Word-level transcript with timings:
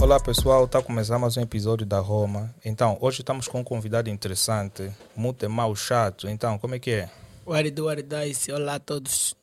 Olá 0.00 0.20
pessoal, 0.20 0.64
está 0.64 0.82
começando 0.82 1.20
mais 1.20 1.36
um 1.36 1.40
episódio 1.40 1.86
da 1.86 1.98
Roma. 1.98 2.54
Então, 2.64 2.98
hoje 3.00 3.20
estamos 3.20 3.48
com 3.48 3.60
um 3.60 3.64
convidado 3.64 4.10
interessante, 4.10 4.92
muito 5.16 5.48
mal 5.48 5.74
chato. 5.74 6.28
Então, 6.28 6.58
como 6.58 6.74
é 6.74 6.78
que 6.78 6.90
é? 6.90 7.10
It 7.48 7.80
dice. 8.02 8.52
Olá 8.52 8.74
a 8.74 8.78
todos. 8.78 9.34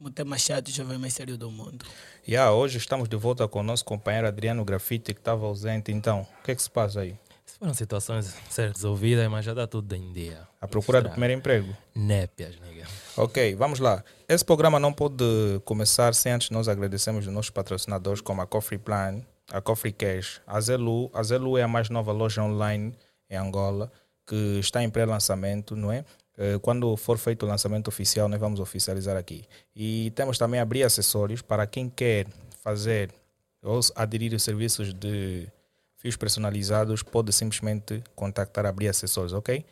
O 0.00 0.10
tema 0.10 0.38
chato, 0.38 0.70
jovem 0.70 0.98
mais 0.98 1.12
sério 1.12 1.38
do 1.38 1.50
mundo. 1.50 1.84
Yeah, 2.26 2.52
hoje 2.52 2.78
estamos 2.78 3.08
de 3.08 3.16
volta 3.16 3.46
com 3.46 3.60
o 3.60 3.62
nosso 3.62 3.84
companheiro 3.84 4.26
Adriano 4.26 4.64
Grafite, 4.64 5.14
que 5.14 5.20
estava 5.20 5.46
ausente. 5.46 5.92
Então, 5.92 6.26
o 6.40 6.42
que 6.42 6.52
é 6.52 6.54
que 6.54 6.62
se 6.62 6.70
passa 6.70 7.02
aí? 7.02 7.14
Foram 7.60 7.74
situações 7.74 8.26
a 8.26 8.50
ser 8.50 8.72
resolvidas, 8.72 9.28
mas 9.30 9.44
já 9.44 9.52
dá 9.52 9.66
tudo 9.66 9.94
em 9.94 10.10
dia. 10.14 10.48
A 10.58 10.66
procura 10.66 11.02
do 11.02 11.08
Estranho. 11.08 11.12
primeiro 11.12 11.38
emprego? 11.38 11.76
Népias, 11.94 12.58
nigga. 12.58 12.86
Ok, 13.18 13.54
vamos 13.54 13.78
lá. 13.80 14.02
Esse 14.26 14.42
programa 14.42 14.80
não 14.80 14.94
pode 14.94 15.22
começar 15.66 16.14
sem 16.14 16.32
antes 16.32 16.48
nós 16.48 16.68
agradecermos 16.68 17.26
os 17.26 17.32
nossos 17.32 17.50
patrocinadores 17.50 18.22
como 18.22 18.40
a 18.40 18.46
Coffee 18.46 18.78
Plan, 18.78 19.20
a 19.52 19.60
Coffee 19.60 19.92
Cash, 19.92 20.40
a 20.46 20.58
Zelu. 20.58 21.10
A 21.12 21.22
Zelu 21.22 21.58
é 21.58 21.62
a 21.62 21.68
mais 21.68 21.90
nova 21.90 22.12
loja 22.12 22.42
online 22.42 22.94
em 23.28 23.36
Angola 23.36 23.92
que 24.26 24.58
está 24.58 24.82
em 24.82 24.88
pré-lançamento, 24.88 25.76
não 25.76 25.92
é? 25.92 26.02
Eh, 26.38 26.58
Quando 26.62 26.96
for 26.96 27.18
feito 27.18 27.44
o 27.44 27.48
lançamento 27.48 27.88
oficial, 27.88 28.26
nós 28.26 28.40
vamos 28.40 28.58
oficializar 28.58 29.18
aqui. 29.18 29.44
E 29.76 30.10
temos 30.12 30.38
também 30.38 30.60
abrir 30.60 30.82
acessórios 30.82 31.42
para 31.42 31.66
quem 31.66 31.90
quer 31.90 32.26
fazer 32.62 33.10
ou 33.62 33.80
aderir 33.96 34.32
os 34.32 34.42
serviços 34.42 34.94
de 34.94 35.46
fios 36.00 36.16
personalizados, 36.16 37.02
pode 37.02 37.30
simplesmente 37.32 38.02
contactar 38.16 38.64
abrir 38.66 38.88
acessórios, 38.88 39.32
ok? 39.34 39.64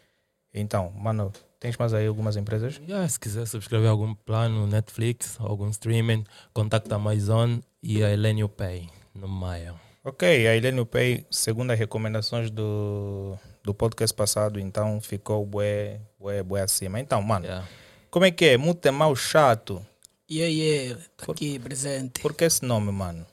Então, 0.52 0.90
mano, 0.94 1.32
tens 1.58 1.76
mais 1.76 1.92
aí 1.94 2.06
algumas 2.06 2.36
empresas? 2.36 2.80
Yeah, 2.86 3.08
se 3.08 3.18
quiser 3.18 3.46
subscrever 3.46 3.88
algum 3.90 4.14
plano 4.14 4.66
Netflix, 4.66 5.36
algum 5.40 5.68
streaming, 5.70 6.24
contacta 6.52 6.94
a 6.94 6.96
Amazon 6.96 7.58
e 7.82 8.04
a 8.04 8.10
Elenio 8.10 8.48
Pay 8.48 8.88
no 9.14 9.26
Maia. 9.26 9.74
Ok, 10.04 10.46
a 10.46 10.54
Helene 10.56 10.84
Pay, 10.84 11.26
segundo 11.30 11.70
as 11.72 11.78
recomendações 11.78 12.50
do, 12.50 13.36
do 13.64 13.74
podcast 13.74 14.14
passado, 14.14 14.60
então 14.60 15.00
ficou 15.00 15.44
bué, 15.44 16.00
bué, 16.18 16.42
bué 16.42 16.62
acima. 16.62 17.00
Então, 17.00 17.20
mano, 17.20 17.44
Yeah. 17.46 17.68
como 18.10 18.24
é 18.24 18.30
que 18.30 18.44
é? 18.46 18.56
Muito 18.56 18.86
é 18.86 18.90
mal 18.90 19.14
chato. 19.16 19.84
Yeah, 20.30 20.50
yeah, 20.52 21.00
tô 21.16 21.32
aqui 21.32 21.58
presente. 21.58 22.20
Por 22.20 22.34
que 22.34 22.44
esse 22.44 22.64
nome, 22.64 22.92
mano? 22.92 23.26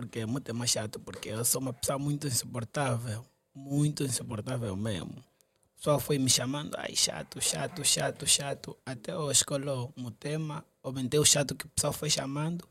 Porque 0.00 0.20
é 0.20 0.26
muito 0.26 0.54
mais 0.54 0.70
chato, 0.70 0.98
porque 0.98 1.28
eu 1.28 1.44
sou 1.44 1.60
uma 1.60 1.72
pessoa 1.72 1.98
muito 1.98 2.26
insuportável. 2.26 3.24
Muito 3.54 4.02
insuportável 4.02 4.74
mesmo. 4.74 5.12
O 5.12 5.76
pessoal 5.76 6.00
foi 6.00 6.18
me 6.18 6.30
chamando, 6.30 6.74
ai, 6.78 6.96
chato, 6.96 7.40
chato, 7.40 7.84
chato, 7.84 8.26
chato. 8.26 8.76
Até 8.84 9.12
eu 9.12 9.30
escolhi 9.30 9.68
um 9.96 10.10
tema, 10.10 10.64
aumentei 10.82 11.20
o 11.20 11.24
chato 11.24 11.54
que 11.54 11.66
o 11.66 11.68
pessoal 11.68 11.92
foi 11.92 12.08
chamando, 12.08 12.66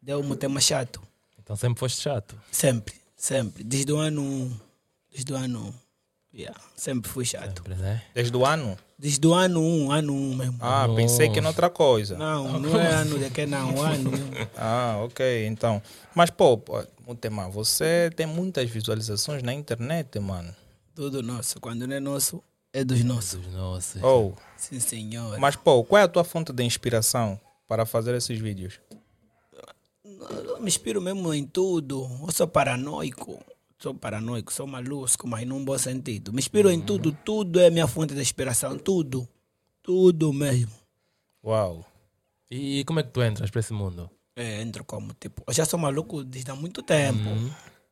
deu 0.00 0.20
um 0.20 0.34
tema 0.34 0.60
chato. 0.60 1.02
Então 1.38 1.56
sempre 1.56 1.78
foste 1.78 2.00
chato. 2.00 2.40
Sempre, 2.50 2.94
sempre. 3.16 3.64
Desde 3.64 3.92
o 3.92 3.98
ano 3.98 4.22
1. 4.22 4.60
Desde 5.10 5.32
o 5.32 5.36
ano 5.36 5.74
1. 6.32 6.38
Yeah, 6.38 6.58
sempre 6.74 7.10
fui 7.10 7.26
chato. 7.26 7.58
Sempre, 7.58 7.74
né? 7.74 8.02
Desde 8.14 8.34
o 8.34 8.46
ano? 8.46 8.78
Desde 9.02 9.26
o 9.26 9.34
ano 9.34 9.60
1, 9.60 9.90
ano 9.90 10.14
1 10.14 10.34
mesmo. 10.36 10.58
Ah, 10.60 10.86
pensei 10.94 11.28
que 11.28 11.40
era 11.40 11.48
outra 11.48 11.68
coisa. 11.68 12.16
Não, 12.16 12.60
não 12.60 12.80
é 12.80 12.86
ano 12.86 13.18
de 13.18 13.30
que 13.30 13.44
não, 13.44 13.74
o 13.74 13.82
ano 13.82 14.12
mesmo. 14.12 14.30
Ah, 14.56 15.00
ok, 15.04 15.44
então. 15.48 15.82
Mas, 16.14 16.30
pô, 16.30 16.56
pô, 16.56 16.80
Mutema, 17.04 17.50
você 17.50 18.12
tem 18.14 18.26
muitas 18.26 18.70
visualizações 18.70 19.42
na 19.42 19.52
internet, 19.52 20.20
mano. 20.20 20.54
Tudo 20.94 21.20
nosso. 21.20 21.58
Quando 21.58 21.84
não 21.84 21.96
é 21.96 21.98
nosso, 21.98 22.40
é 22.72 22.84
dos 22.84 23.02
nossos. 23.02 23.40
Dos 23.40 23.52
nossos. 23.52 24.00
Oh, 24.04 24.34
Sim, 24.56 24.78
senhor. 24.78 25.36
mas, 25.36 25.56
pô, 25.56 25.82
qual 25.82 26.00
é 26.00 26.04
a 26.04 26.08
tua 26.08 26.22
fonte 26.22 26.52
de 26.52 26.62
inspiração 26.62 27.40
para 27.66 27.84
fazer 27.84 28.14
esses 28.14 28.38
vídeos? 28.38 28.78
Eu 30.04 30.60
me 30.60 30.68
inspiro 30.68 31.02
mesmo 31.02 31.34
em 31.34 31.44
tudo. 31.44 32.08
Eu 32.24 32.30
sou 32.30 32.46
paranoico. 32.46 33.44
Sou 33.82 33.92
paranoico, 33.92 34.52
sou 34.52 34.64
maluco, 34.64 35.26
mas 35.26 35.44
num 35.44 35.64
bom 35.64 35.76
sentido. 35.76 36.32
Me 36.32 36.38
inspiro 36.38 36.70
em 36.70 36.80
tudo. 36.80 37.10
Tudo 37.10 37.58
é 37.58 37.68
minha 37.68 37.88
fonte 37.88 38.14
de 38.14 38.20
inspiração. 38.20 38.78
Tudo. 38.78 39.28
Tudo 39.82 40.32
mesmo. 40.32 40.70
Uau. 41.44 41.84
E 42.48 42.84
como 42.84 43.00
é 43.00 43.02
que 43.02 43.10
tu 43.10 43.20
entras 43.20 43.50
para 43.50 43.58
esse 43.58 43.72
mundo? 43.72 44.08
É, 44.36 44.62
entro 44.62 44.84
como, 44.84 45.12
tipo, 45.14 45.42
eu 45.44 45.52
já 45.52 45.64
sou 45.64 45.80
maluco 45.80 46.22
desde 46.22 46.48
há 46.52 46.54
muito 46.54 46.80
tempo. 46.80 47.28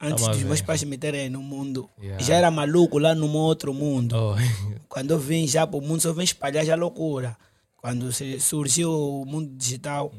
Antes 0.00 0.22
Tamo 0.22 0.28
a 0.28 0.36
dos 0.36 0.44
meus 0.44 0.60
pais 0.62 0.84
me 0.84 0.96
terem 0.96 1.28
no 1.28 1.42
mundo. 1.42 1.90
Yeah. 2.00 2.22
Já 2.22 2.36
era 2.36 2.52
maluco 2.52 2.96
lá 2.96 3.12
num 3.12 3.34
outro 3.34 3.74
mundo. 3.74 4.14
Oh, 4.14 4.36
Quando 4.88 5.10
eu 5.10 5.18
vim 5.18 5.48
já 5.48 5.66
para 5.66 5.76
o 5.76 5.82
mundo, 5.82 6.02
só 6.02 6.12
vim 6.12 6.22
espalhar 6.22 6.64
já 6.64 6.76
loucura. 6.76 7.36
Quando 7.76 8.12
surgiu 8.38 8.92
o 8.92 9.24
mundo 9.26 9.56
digital, 9.56 10.12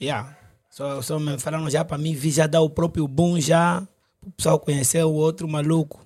yeah. 0.00 0.38
só, 0.70 1.02
só 1.02 1.18
me 1.18 1.36
falaram 1.36 1.68
já 1.68 1.84
para 1.84 1.98
mim 1.98 2.14
vir 2.14 2.30
já 2.30 2.46
dar 2.46 2.60
o 2.60 2.70
próprio 2.70 3.08
boom 3.08 3.40
já, 3.40 3.86
o 4.26 4.30
pessoal 4.32 4.58
conhecer 4.58 5.02
o 5.04 5.12
outro 5.12 5.46
maluco, 5.48 6.04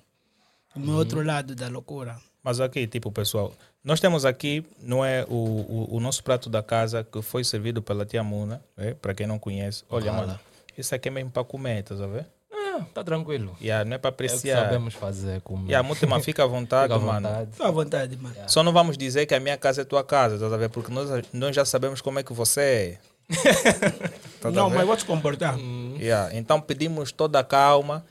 o 0.75 0.79
meu 0.79 0.95
outro 0.95 1.23
lado 1.23 1.55
da 1.55 1.67
loucura. 1.67 2.17
Mas 2.43 2.59
aqui, 2.59 2.87
tipo, 2.87 3.11
pessoal, 3.11 3.53
nós 3.83 3.99
temos 3.99 4.25
aqui, 4.25 4.63
não 4.81 5.03
é, 5.05 5.25
o, 5.29 5.33
o, 5.35 5.87
o 5.95 5.99
nosso 5.99 6.23
prato 6.23 6.49
da 6.49 6.63
casa 6.63 7.03
que 7.03 7.21
foi 7.21 7.43
servido 7.43 7.81
pela 7.81 8.05
tia 8.05 8.23
Muna, 8.23 8.63
é? 8.77 8.93
para 8.93 9.13
quem 9.13 9.27
não 9.27 9.37
conhece. 9.37 9.83
Olha, 9.89 10.11
mano, 10.11 10.39
isso 10.77 10.93
aqui 10.95 11.07
é 11.09 11.11
mesmo 11.11 11.29
para 11.31 11.43
comer, 11.43 11.83
tá 11.83 11.93
vendo? 11.95 12.25
ah, 12.53 12.85
tá 12.93 13.03
tranquilo. 13.03 13.55
Yeah, 13.61 13.83
não 13.87 13.95
é 13.95 13.97
para 13.97 14.09
É 14.09 14.13
apreciar. 14.13 14.63
sabemos 14.63 14.93
fazer. 14.93 15.41
Como... 15.41 15.67
Yeah, 15.67 15.87
Mutema, 15.87 16.19
fica 16.19 16.43
à 16.43 16.47
vontade, 16.47 16.93
Fica 16.93 16.95
à 17.03 17.05
mano. 17.13 17.27
vontade. 17.29 17.51
Fica 17.51 17.67
à 17.67 17.71
vontade, 17.71 18.17
mano. 18.17 18.35
Só 18.47 18.63
não 18.63 18.71
vamos 18.73 18.97
dizer 18.97 19.25
que 19.25 19.35
a 19.35 19.39
minha 19.39 19.57
casa 19.57 19.81
é 19.81 19.85
tua 19.85 20.03
casa, 20.03 20.39
tá 20.39 20.55
a 20.55 20.57
ver? 20.57 20.69
Porque 20.69 20.91
nós, 20.91 21.09
nós 21.33 21.55
já 21.55 21.65
sabemos 21.65 22.01
como 22.01 22.17
é 22.19 22.23
que 22.23 22.33
você 22.33 22.61
é. 22.61 22.97
Tá 24.41 24.49
Não, 24.51 24.69
mas 24.69 24.85
vou 24.85 24.97
te 24.97 25.05
comportar. 25.05 25.57
Yeah, 25.99 26.35
Então 26.35 26.59
pedimos 26.59 27.11
toda 27.11 27.39
a 27.39 27.43
calma, 27.43 28.03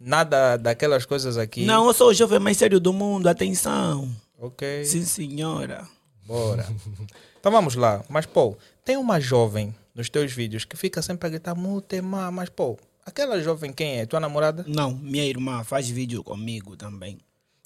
nada 0.00 0.56
daquelas 0.56 1.04
coisas 1.04 1.36
aqui. 1.36 1.64
Não, 1.64 1.86
eu 1.86 1.92
sou 1.92 2.08
o 2.08 2.14
jovem 2.14 2.38
mais 2.38 2.56
sério 2.56 2.80
do 2.80 2.92
mundo, 2.92 3.26
atenção. 3.28 4.08
Ok, 4.38 4.84
Sim, 4.84 5.04
senhora. 5.04 5.86
bora. 6.26 6.66
então 7.38 7.52
vamos 7.52 7.74
lá. 7.74 8.02
Mas, 8.08 8.24
pô, 8.26 8.56
tem 8.84 8.96
uma 8.96 9.20
jovem 9.20 9.74
nos 9.94 10.08
teus 10.08 10.32
vídeos 10.32 10.64
que 10.64 10.76
fica 10.76 11.02
sempre 11.02 11.26
a 11.26 11.30
gritar 11.30 11.54
Mutema, 11.54 12.30
mas, 12.30 12.48
pô, 12.48 12.78
aquela 13.04 13.40
jovem 13.40 13.72
quem 13.72 13.98
é? 14.00 14.06
Tua 14.06 14.20
namorada? 14.20 14.64
Não, 14.66 14.90
minha 14.94 15.24
irmã 15.24 15.62
faz 15.64 15.88
vídeo 15.88 16.24
comigo 16.24 16.76
também. 16.76 17.18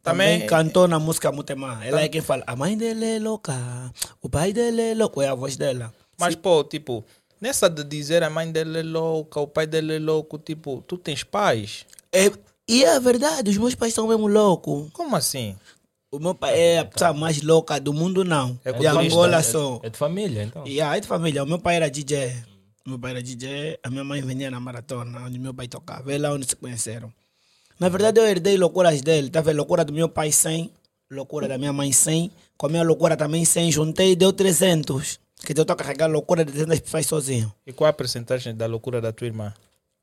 Também- 0.03 0.41
Também, 0.41 0.47
cantou 0.49 0.89
na 0.89 0.99
música 0.99 1.31
Mutemá. 1.31 1.85
Ela 1.85 2.03
é 2.03 2.09
quem 2.09 2.21
fala, 2.21 2.43
a 2.47 2.55
mãe 2.57 2.77
dele 2.77 3.05
é 3.05 3.19
louca, 3.19 3.55
o 4.23 4.29
pai 4.29 4.53
dele 4.53 4.81
é 4.83 4.95
louco, 4.95 5.21
é 5.23 5.29
a 5.29 5.35
voz 5.35 5.57
dela. 5.57 5.93
Mas, 6.19 6.35
pô, 6.35 6.65
tipo, 6.65 7.05
nessa 7.41 7.69
de 7.69 7.85
dizer 7.85 8.23
a 8.23 8.31
mãe 8.31 8.51
dele 8.51 8.81
é 8.81 8.83
louca, 8.83 9.41
o 9.41 9.47
pai 9.47 9.67
dele 9.67 9.97
é 9.97 9.99
louco, 9.99 10.39
tipo, 10.39 10.83
tu 10.87 10.97
tens 10.97 11.23
pais? 11.23 11.87
É, 12.13 12.31
e 12.69 12.85
é 12.85 13.01
verdade, 13.01 13.51
os 13.51 13.57
meus 13.57 13.75
pais 13.75 13.95
são 13.95 14.09
mesmo 14.09 14.27
loucos. 14.27 14.91
Como 14.93 15.17
assim? 15.17 15.57
O 16.11 16.19
meu 16.19 16.35
pai 16.35 16.59
é 16.59 16.79
a 16.79 16.85
pessoa 16.85 17.13
mais 17.13 17.43
louca 17.43 17.79
do 17.79 17.93
mundo, 17.93 18.25
não. 18.25 18.59
É 18.65 18.73
de 18.73 18.79
culturista, 18.79 19.15
Angola 19.15 19.37
é, 19.37 19.43
só. 19.43 19.81
é 19.83 19.91
de 19.91 19.99
família, 19.99 20.43
então. 20.45 20.67
E 20.67 20.81
aí 20.81 21.01
de 21.01 21.07
família, 21.07 21.43
o 21.43 21.47
meu 21.47 21.59
pai 21.59 21.77
era 21.77 21.91
DJ. 21.91 22.35
O 22.87 22.91
meu 22.91 22.99
pai 22.99 23.11
era 23.11 23.23
DJ, 23.23 23.79
a 23.83 23.91
minha 23.91 24.05
mãe 24.05 24.23
vendia 24.23 24.51
na 24.51 24.59
maratona, 24.59 25.27
onde 25.27 25.39
meu 25.39 25.53
pai 25.53 25.69
tocava. 25.69 26.11
É 26.11 26.17
lá 26.17 26.33
onde 26.33 26.47
se 26.47 26.57
conheceram. 26.57 27.13
Na 27.79 27.91
verdade, 27.91 28.19
eu 28.19 28.27
herdei 28.27 28.57
loucuras 28.57 29.03
dele. 29.03 29.29
Tá 29.29 29.43
vendo? 29.43 29.57
Loucura 29.57 29.85
do 29.85 29.93
meu 29.93 30.09
pai 30.09 30.33
100, 30.33 30.71
loucura 31.11 31.47
da 31.47 31.59
minha 31.59 31.73
mãe 31.73 31.93
100. 31.93 32.31
Com 32.57 32.67
a 32.67 32.69
minha 32.71 32.83
loucura 32.83 33.15
também 33.15 33.45
100, 33.45 33.71
juntei 33.71 34.13
e 34.13 34.17
deu 34.17 34.33
300. 34.33 35.21
Que 35.45 35.53
eu 35.53 35.63
estou 35.63 35.73
a 35.75 35.77
carregar 35.77 36.07
loucura 36.09 36.45
de 36.45 36.53
300 36.53 36.81
pessoas 36.81 37.07
sozinho. 37.07 37.53
E 37.67 37.73
qual 37.73 37.89
a 37.89 37.93
percentagem 37.93 38.55
da 38.55 38.67
loucura 38.67 39.01
da 39.01 39.13
tua 39.13 39.27
irmã? 39.27 39.55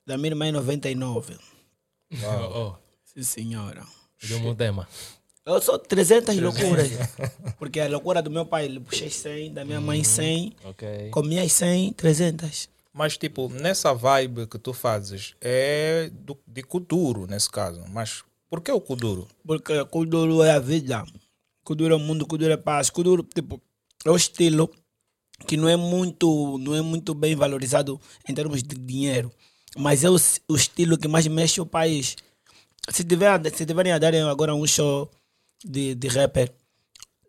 Da 0.06 0.18
minha 0.18 0.30
irmã 0.30 0.48
é 0.48 0.52
99. 0.52 1.36
Oh, 2.54 2.74
Sim, 3.04 3.24
senhora. 3.24 3.84
deu 4.24 4.38
um 4.40 4.56
tema. 4.56 4.88
Eu 5.46 5.62
sou 5.62 5.78
300 5.78 6.36
loucuras. 6.38 6.90
Porque 7.60 7.80
a 7.80 7.88
loucura 7.88 8.22
do 8.22 8.32
meu 8.32 8.46
pai, 8.46 8.66
ele 8.66 8.80
puxei 8.80 9.10
100, 9.10 9.54
da 9.54 9.66
minha 9.66 9.80
mãe 9.82 10.04
100, 10.04 10.54
Ok. 10.64 11.10
com 11.12 11.22
minhas 11.22 11.52
100, 11.52 11.94
300. 11.94 12.70
Mas, 12.92 13.18
tipo, 13.18 13.50
nessa 13.50 13.94
vibe 13.94 14.48
que 14.48 14.58
tu 14.58 14.74
fazes, 14.74 15.36
é 15.42 16.10
do, 16.14 16.38
de 16.48 16.64
Kuduro, 16.64 17.28
nesse 17.28 17.50
caso. 17.52 17.84
Mas 17.90 18.24
por 18.50 18.62
que 18.62 18.72
o 18.72 18.80
Kuduro? 18.80 19.28
Porque 19.46 19.84
Kuduro 19.86 20.42
é 20.44 20.52
a 20.52 20.60
vida. 20.60 21.06
Kuduro 21.64 21.94
é 21.94 21.98
o 21.98 22.00
mundo, 22.00 22.26
Kuduro 22.26 22.54
é 22.54 22.58
paz. 22.58 22.90
Kuduro, 22.90 23.22
tipo, 23.22 23.62
é 24.06 24.10
o 24.10 24.16
estilo 24.16 24.72
que 25.48 25.58
não 25.58 25.68
é 25.68 25.76
muito, 25.76 26.58
não 26.60 26.76
é 26.76 26.82
muito 26.82 27.14
bem 27.14 27.36
valorizado 27.36 28.00
em 28.28 28.34
termos 28.34 28.64
de 28.64 28.76
dinheiro. 28.76 29.32
Mas 29.78 30.04
é 30.04 30.10
o, 30.10 30.16
o 30.48 30.56
estilo 30.56 30.98
que 30.98 31.08
mais 31.08 31.28
mexe 31.28 31.60
o 31.60 31.66
país. 31.66 32.16
Se, 32.90 33.04
tiver, 33.04 33.42
se 33.54 33.66
tiverem 33.66 33.92
a 33.92 33.98
darem 33.98 34.22
agora 34.22 34.56
um 34.56 34.66
show 34.66 35.10
de, 35.64 35.96
de 35.96 36.08
rapper, 36.08 36.54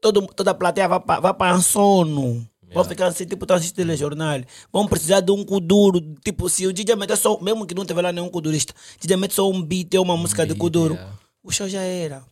todo, 0.00 0.26
toda 0.29 0.50
a 0.53 0.55
plateia 0.55 0.88
vai 0.88 1.00
para 1.00 1.32
vai 1.32 1.61
sono. 1.62 2.47
Vão 2.73 2.85
ficar 2.85 3.06
assim, 3.06 3.25
tipo, 3.25 3.44
estão 3.44 3.56
assistindo 3.56 3.76
telejornal. 3.76 4.41
Vão 4.73 4.87
precisar 4.87 5.20
de 5.20 5.31
um 5.31 5.44
kuduro. 5.44 6.00
Tipo, 6.25 6.49
se 6.49 6.67
o 6.67 6.73
DJ 6.73 6.97
meter 6.97 7.17
só, 7.17 7.41
mesmo 7.41 7.67
que 7.67 7.75
não 7.75 7.85
tiver 7.85 8.03
lá 8.03 8.12
nenhum 8.12 8.29
kudurista, 8.29 8.75
DJ 9.00 9.17
mete 9.17 9.35
só 9.35 9.49
um 9.49 9.62
beat 9.62 9.94
ou 9.94 10.05
uma 10.05 10.17
música 10.17 10.43
de 10.43 10.53
beat, 10.53 10.61
kuduro, 10.61 10.94
yeah. 10.94 11.19
o 11.43 11.53
show 11.53 11.69
já 11.69 11.81
era. 11.81 12.25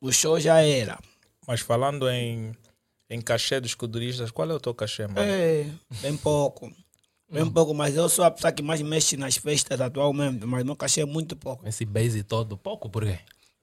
O 0.00 0.10
show 0.10 0.40
já 0.40 0.60
era. 0.60 0.98
Mas 1.46 1.60
falando 1.60 2.08
em, 2.08 2.52
Em 3.14 3.20
cachê 3.20 3.60
dos 3.60 3.70
escuderistas, 3.70 4.32
qual 4.32 4.50
é 4.50 4.54
o 4.54 4.58
teu 4.58 4.74
cachê, 4.74 5.06
mano? 5.06 5.20
É, 5.20 5.66
bem 6.02 6.16
pouco. 6.16 6.68
Bem 7.30 7.48
pouco, 7.48 7.72
mas 7.72 7.94
eu 7.96 8.08
sou 8.08 8.24
a 8.24 8.30
pessoa 8.30 8.52
que 8.52 8.60
mais 8.62 8.82
mexe 8.82 9.16
nas 9.16 9.36
festas 9.36 9.80
atualmente, 9.80 10.44
mas 10.44 10.64
meu 10.64 10.74
cachê 10.74 11.02
é 11.02 11.04
muito 11.04 11.36
pouco. 11.36 11.66
Esse 11.66 11.84
base 11.84 12.22
todo, 12.24 12.56
pouco, 12.56 12.88
por 12.90 13.04
quê? 13.04 13.18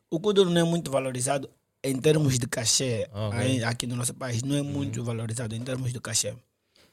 O 0.09 0.19
Kuduro 0.19 0.49
não 0.49 0.61
é 0.61 0.63
muito 0.63 0.89
valorizado 0.89 1.49
em 1.83 1.95
termos 1.99 2.39
de 2.39 2.47
cachê 2.47 3.07
Ok. 3.13 3.37
aí- 3.39 3.63
aqui 3.63 3.85
no 3.85 3.95
nosso 3.97 4.13
país. 4.13 4.41
Não 4.41 4.55
é 4.55 4.61
muito 4.61 5.03
valorizado 5.03 5.53
em 5.53 5.61
termos 5.61 5.91
de 5.91 5.99
cachê. 5.99 6.33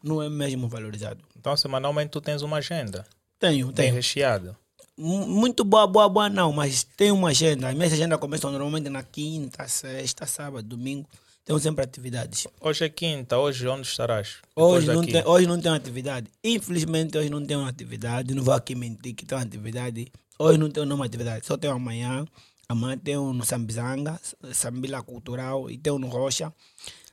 Não 0.02 0.20
é 0.22 0.28
mesmo 0.28 0.66
valorizado. 0.69 1.20
Então, 1.37 1.56
semanalmente, 1.56 2.11
tu 2.11 2.20
tens 2.20 2.43
uma 2.43 2.56
agenda 2.58 3.06
Tenho, 3.38 3.66
bem 3.66 3.75
tenho. 3.75 3.94
recheada. 3.94 4.56
Mu- 4.96 5.26
Muito 5.28 5.64
boa, 5.64 5.87
boa, 5.87 6.08
boa 6.08 6.28
não, 6.28 6.52
mas 6.52 6.82
tem 6.82 7.12
uma 7.12 7.28
agenda. 7.31 7.69
As 7.69 7.75
minhas 7.75 7.93
agendas 7.93 8.19
começam 8.19 8.50
normalmente 8.50 8.88
na 8.88 9.02
quinta, 9.04 9.66
sexta, 9.69 10.26
sábado, 10.26 10.66
domingo. 10.66 11.08
Tenho 11.48 11.58
sempre 11.58 11.82
atividades. 11.82 12.46
Hoje 12.60 12.84
é 12.84 12.90
quinta, 12.90 13.38
hoje 13.38 13.66
onde 13.66 13.86
estarás? 13.86 14.36
Hoje 14.54 14.86
não, 14.86 15.02
tem, 15.02 15.26
hoje 15.26 15.46
não 15.46 15.58
tenho 15.58 15.74
atividade. 15.74 16.26
Infelizmente, 16.44 17.16
hoje 17.16 17.30
não 17.30 17.42
tenho 17.42 17.64
atividade. 17.64 18.34
Não 18.34 18.42
vou 18.42 18.52
aqui 18.52 18.74
mentir 18.74 19.14
que 19.14 19.24
tenho 19.24 19.40
atividade. 19.40 20.12
Hoje 20.38 20.58
não 20.58 20.70
tenho 20.70 20.84
nenhuma 20.84 21.06
atividade. 21.06 21.46
Só 21.46 21.56
tenho 21.56 21.72
amanhã. 21.72 22.26
Amanhã 22.68 22.98
tenho 22.98 23.32
no 23.32 23.46
Sambizanga, 23.46 24.20
Sambila 24.52 25.02
Cultural, 25.02 25.70
e 25.70 25.78
tenho 25.78 25.98
no 25.98 26.08
Rocha. 26.08 26.52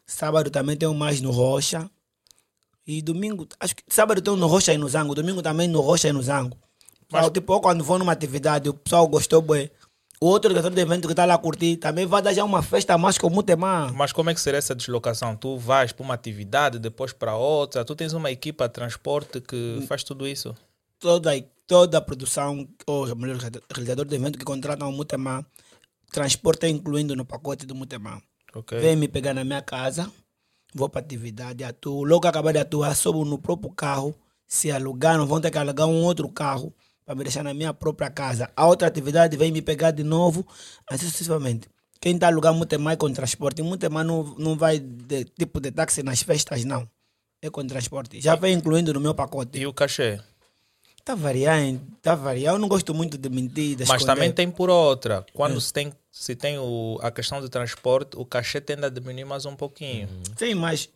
Sábado 0.06 0.50
também 0.50 0.76
tenho 0.76 0.94
mais 0.94 1.22
no 1.22 1.32
Rocha. 1.32 1.90
E 2.86 3.02
domingo, 3.02 3.48
acho 3.58 3.74
que 3.74 3.84
sábado 3.88 4.22
tenho 4.22 4.36
no 4.36 4.48
Rocha 4.48 4.74
e 4.74 4.78
no 4.78 4.90
Zango. 4.90 5.16
Domingo 5.16 5.42
também 5.42 5.70
no 5.70 5.80
Rocha 5.80 6.10
e 6.10 6.12
no 6.12 6.22
Zango. 6.22 6.58
Mas, 7.10 7.30
tipo, 7.30 7.62
quando 7.62 7.86
vou 7.86 7.98
numa 7.98 8.12
atividade, 8.12 8.68
o 8.68 8.74
pessoal 8.74 9.08
gostou, 9.08 9.42
bué. 9.42 9.72
O 10.22 10.28
outro 10.28 10.50
diretor 10.50 10.72
de 10.72 10.82
evento 10.82 11.08
que 11.08 11.14
está 11.14 11.26
lá 11.26 11.34
a 11.34 11.38
curtir 11.38 11.78
também 11.78 12.06
vai 12.06 12.22
dar 12.22 12.34
já 12.34 12.44
uma 12.44 12.62
festa 12.62 12.98
mais 12.98 13.18
com 13.18 13.30
muito 13.30 13.58
mais. 13.58 13.92
Mas 13.92 14.12
como 14.12 14.30
é 14.30 14.34
que 14.34 14.40
será 14.40 14.58
essa 14.58 14.74
deslocação? 14.74 15.36
Tu 15.36 15.58
vais 15.58 15.92
para 15.92 16.04
uma 16.04 16.14
atividade, 16.14 16.80
depois 16.80 17.12
para 17.12 17.36
outra. 17.36 17.84
Tu 17.84 17.96
tens 17.96 18.14
uma 18.14 18.32
equipa 18.32 18.68
de 18.68 18.74
transporte 18.74 19.42
que 19.42 19.84
faz 19.88 20.04
tudo 20.04 20.28
isso? 20.28 20.56
toda, 21.06 21.32
toda 21.68 21.98
a 21.98 22.02
produção, 22.02 22.68
ou 22.88 23.16
melhor, 23.16 23.38
realizador 23.72 24.06
de 24.06 24.16
evento 24.16 24.40
que 24.40 24.46
contratam 24.46 24.90
o 24.90 24.92
Mutema, 24.92 25.46
transporte 26.12 26.66
é 26.66 26.70
incluindo 26.70 27.16
no 27.16 27.26
pacote 27.26 27.66
do 27.66 27.76
Mutema. 27.76 28.22
Ok. 28.54 28.80
Vem 28.80 28.96
me 28.96 29.08
pegar 29.08 29.34
na 29.34 29.44
minha 29.44 29.62
casa, 29.62 30.12
vou 30.74 30.90
para 30.90 31.02
atividade, 31.02 31.64
atuo. 31.64 32.04
Logo 32.04 32.28
acabar 32.28 32.54
de 32.54 32.60
atuar, 32.60 32.96
sobo 32.96 33.24
no 33.24 33.38
próprio 33.38 33.72
carro. 33.72 34.16
Se 34.48 34.72
alugaram, 34.72 35.26
vão 35.26 35.42
ter 35.42 35.52
que 35.52 35.58
alugar 35.58 35.88
um 35.88 36.04
outro 36.04 36.30
carro 36.30 36.74
para 37.06 37.16
me 37.16 37.24
deixar 37.24 37.44
na 37.44 37.54
minha 37.54 37.74
própria 37.74 38.10
casa. 38.10 38.50
A 38.56 38.66
outra 38.68 38.88
atividade 38.88 39.38
vem 39.38 39.52
me 39.52 39.62
pegar 39.62 39.92
de 39.92 40.04
novo, 40.04 40.46
assim 40.90 41.06
sucessivamente. 41.06 41.68
Quem 42.02 42.16
está 42.16 42.28
alugando 42.28 42.58
Mutema 42.58 42.92
é 42.92 42.96
com 42.96 43.12
transporte. 43.14 43.62
Mutema 43.62 44.04
não, 44.04 44.24
não 44.38 44.56
vai 44.58 44.80
de 44.80 45.26
tipo 45.26 45.60
de 45.60 45.72
táxi 45.72 46.04
nas 46.04 46.22
festas, 46.22 46.64
não. 46.66 46.88
É 47.42 47.50
com 47.50 47.66
transporte. 47.66 48.20
Já 48.22 48.36
vem 48.36 48.54
incluindo 48.56 48.94
no 48.94 49.00
meu 49.00 49.14
pacote. 49.14 49.58
E 49.60 49.66
o 49.68 49.74
cachê? 49.74 50.20
Tá 51.04 51.14
variando, 51.14 51.82
tá 52.02 52.16
variando. 52.16 52.56
Eu 52.56 52.60
não 52.60 52.68
gosto 52.68 52.92
muito 52.94 53.16
de 53.18 53.30
mentir, 53.30 53.76
de 53.76 53.84
Mas 53.86 54.02
esconder. 54.02 54.06
também 54.06 54.32
tem 54.32 54.50
por 54.50 54.72
outra. 54.72 55.24
Quando 55.34 55.58
É. 55.58 55.60
se 55.60 55.72
tem, 55.72 55.94
se 56.12 56.36
tem 56.36 56.58
o, 56.58 56.98
a 57.02 57.12
questão 57.12 57.40
de 57.40 57.48
transporte, 57.50 58.18
o 58.18 58.26
cachê 58.26 58.60
tende 58.60 58.86
a 58.86 58.90
diminuir 58.90 59.26
mais 59.26 59.46
um 59.46 59.56
pouquinho. 59.56 60.10
Sim, 60.36 60.56
mas 60.56 60.90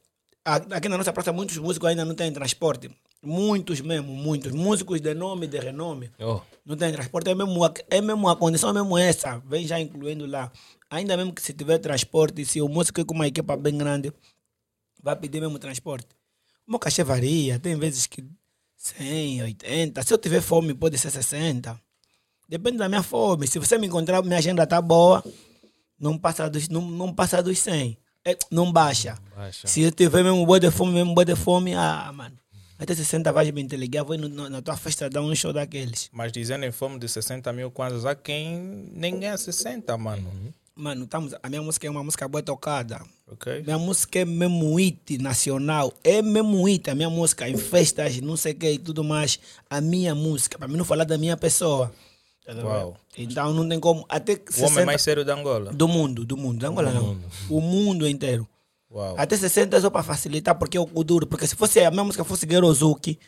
aqui 0.46 0.90
na 0.90 0.98
nossa 0.98 1.14
praça 1.14 1.32
muitos 1.32 1.58
músicos 1.58 1.90
ainda 1.90 2.06
não 2.06 2.16
têm 2.16 2.32
transporte. 2.32 2.90
Muitos 3.22 3.82
mesmo, 3.82 4.14
muitos. 4.14 4.52
Músicos 4.54 5.02
de 5.02 5.14
nome, 5.14 5.46
de 5.48 5.60
renome. 5.60 6.10
Oh, 6.20 6.40
Não 6.66 6.78
tem 6.78 6.92
transporte. 6.92 7.30
É 7.30 7.36
mesmo, 7.36 7.64
a- 7.64 7.74
é 7.90 8.00
mesmo 8.02 8.30
a 8.30 8.36
condição 8.36 8.70
é 8.70 8.74
mesmo 8.74 8.98
essa. 8.98 9.40
Vem 9.40 9.68
já 9.68 9.80
incluindo 9.80 10.26
lá. 10.26 10.52
Ainda 10.90 11.18
mesmo 11.18 11.34
que 11.34 11.42
se 11.42 11.54
tiver 11.54 11.78
transporte, 11.80 12.46
se 12.46 12.62
o 12.62 12.70
músico 12.70 13.02
é 13.02 13.04
com 13.04 13.14
uma 13.14 13.28
equipa 13.28 13.58
bem 13.58 13.78
grande, 13.78 14.14
vai 15.04 15.16
pedir 15.16 15.42
mesmo 15.42 15.60
transporte. 15.60 16.08
O 16.66 16.72
meu 16.72 16.80
cachê 16.80 17.04
varia. 17.04 17.60
Tem 17.60 17.76
vezes 17.76 18.08
que 18.08 18.24
100, 18.78 19.44
80. 19.44 20.02
Se 20.04 20.14
eu 20.14 20.18
tiver 20.18 20.42
fome, 20.42 20.74
pode 20.74 20.98
ser 20.98 21.12
60. 21.12 21.80
Depende 22.48 22.78
da 22.78 22.88
minha 22.88 23.04
fome. 23.04 23.48
Se 23.48 23.60
você 23.60 23.78
me 23.78 23.86
encontrar, 23.88 24.22
minha 24.24 24.38
agenda 24.40 24.66
tá 24.66 24.82
boa, 24.82 25.24
não 26.00 26.18
passa 26.18 26.50
dos, 26.50 26.70
não, 26.70 26.82
não 26.82 27.14
passa 27.14 27.44
dos 27.44 27.60
100. 27.60 27.98
É, 28.26 28.38
não 28.52 28.72
baixa. 28.72 29.18
baixa. 29.36 29.68
Se 29.68 29.82
eu 29.82 29.92
tiver 29.92 30.24
mesmo 30.24 30.46
boa 30.46 30.60
de 30.60 30.70
fome, 30.72 30.94
mesmo 30.94 31.14
boa 31.14 31.26
de 31.26 31.36
fome, 31.36 31.74
ah, 31.74 32.12
mano. 32.14 32.36
Até 32.78 32.96
60 32.96 33.32
vais 33.34 33.52
me 33.52 33.62
interligar, 33.62 34.06
vou 34.06 34.18
no- 34.18 34.50
na 34.50 34.62
tua 34.62 34.78
festa 34.78 35.10
dar 35.10 35.22
um 35.22 35.36
show 35.36 35.52
daqueles. 35.52 36.10
Mas 36.14 36.32
dizendo 36.32 36.64
em 36.66 36.72
fome 36.72 36.98
de 36.98 37.10
60 37.10 37.52
mil 37.52 37.70
kwanzas, 37.72 38.06
há 38.06 38.16
quem 38.16 38.58
nem 38.94 39.20
ganha 39.20 39.38
60, 39.38 39.98
mano. 39.98 40.32
Mano, 40.76 41.04
estamos, 41.04 41.34
a 41.44 41.50
minha 41.50 41.62
música 41.62 41.88
é 41.88 41.90
uma 41.90 42.02
música 42.04 42.26
boa 42.26 42.42
tocada. 42.42 43.02
Ok? 43.28 43.64
Minha 43.64 43.78
música 43.78 44.20
é 44.20 44.26
mesmo 44.26 44.76
hit 44.78 45.18
nacional. 45.18 45.94
É 46.06 46.22
mesmo 46.22 46.64
hit 46.66 46.90
a 46.90 46.96
minha 46.96 47.10
música. 47.10 47.50
Em 47.50 47.58
festas, 47.58 48.22
não 48.22 48.38
sei 48.38 48.54
o 48.54 48.56
que 48.56 48.72
e 48.72 48.78
tudo 48.80 49.04
mais. 49.04 49.38
A 49.70 49.82
minha 49.82 50.16
música. 50.16 50.58
Para 50.58 50.70
mim 50.70 50.78
não 50.78 50.86
falar 50.86 51.04
da 51.04 51.18
minha 51.18 51.36
pessoa. 51.36 51.94
Tá? 52.56 52.64
Uau. 52.64 52.98
Então 53.18 53.54
não 53.54 53.68
tem 53.68 53.80
como. 53.80 54.06
Até 54.10 54.34
O 54.34 54.36
homem 54.36 54.70
60 54.70 54.86
mais 54.86 55.02
sério 55.02 55.26
da 55.26 55.34
Angola. 55.36 55.72
Do 55.72 55.88
mundo, 55.88 56.26
do 56.26 56.36
mundo. 56.38 56.60
Da 56.60 56.68
Angola 56.68 56.92
não. 56.92 57.18
O 57.50 57.62
mundo 57.62 58.08
inteiro. 58.08 58.48
Uau. 58.92 59.16
Até 59.18 59.38
60 59.38 59.78
é 59.78 59.82
só 59.82 59.90
para 59.90 60.04
facilitar, 60.04 60.56
porque 60.58 60.78
é 60.78 60.82
o 60.82 61.04
duro. 61.04 61.28
Porque 61.28 61.46
se 61.46 61.56
fosse 61.56 61.80
a 61.80 61.92
minha 61.92 62.04
música 62.04 62.24
fosse 62.24 62.48
Gerozuki, 62.50 63.20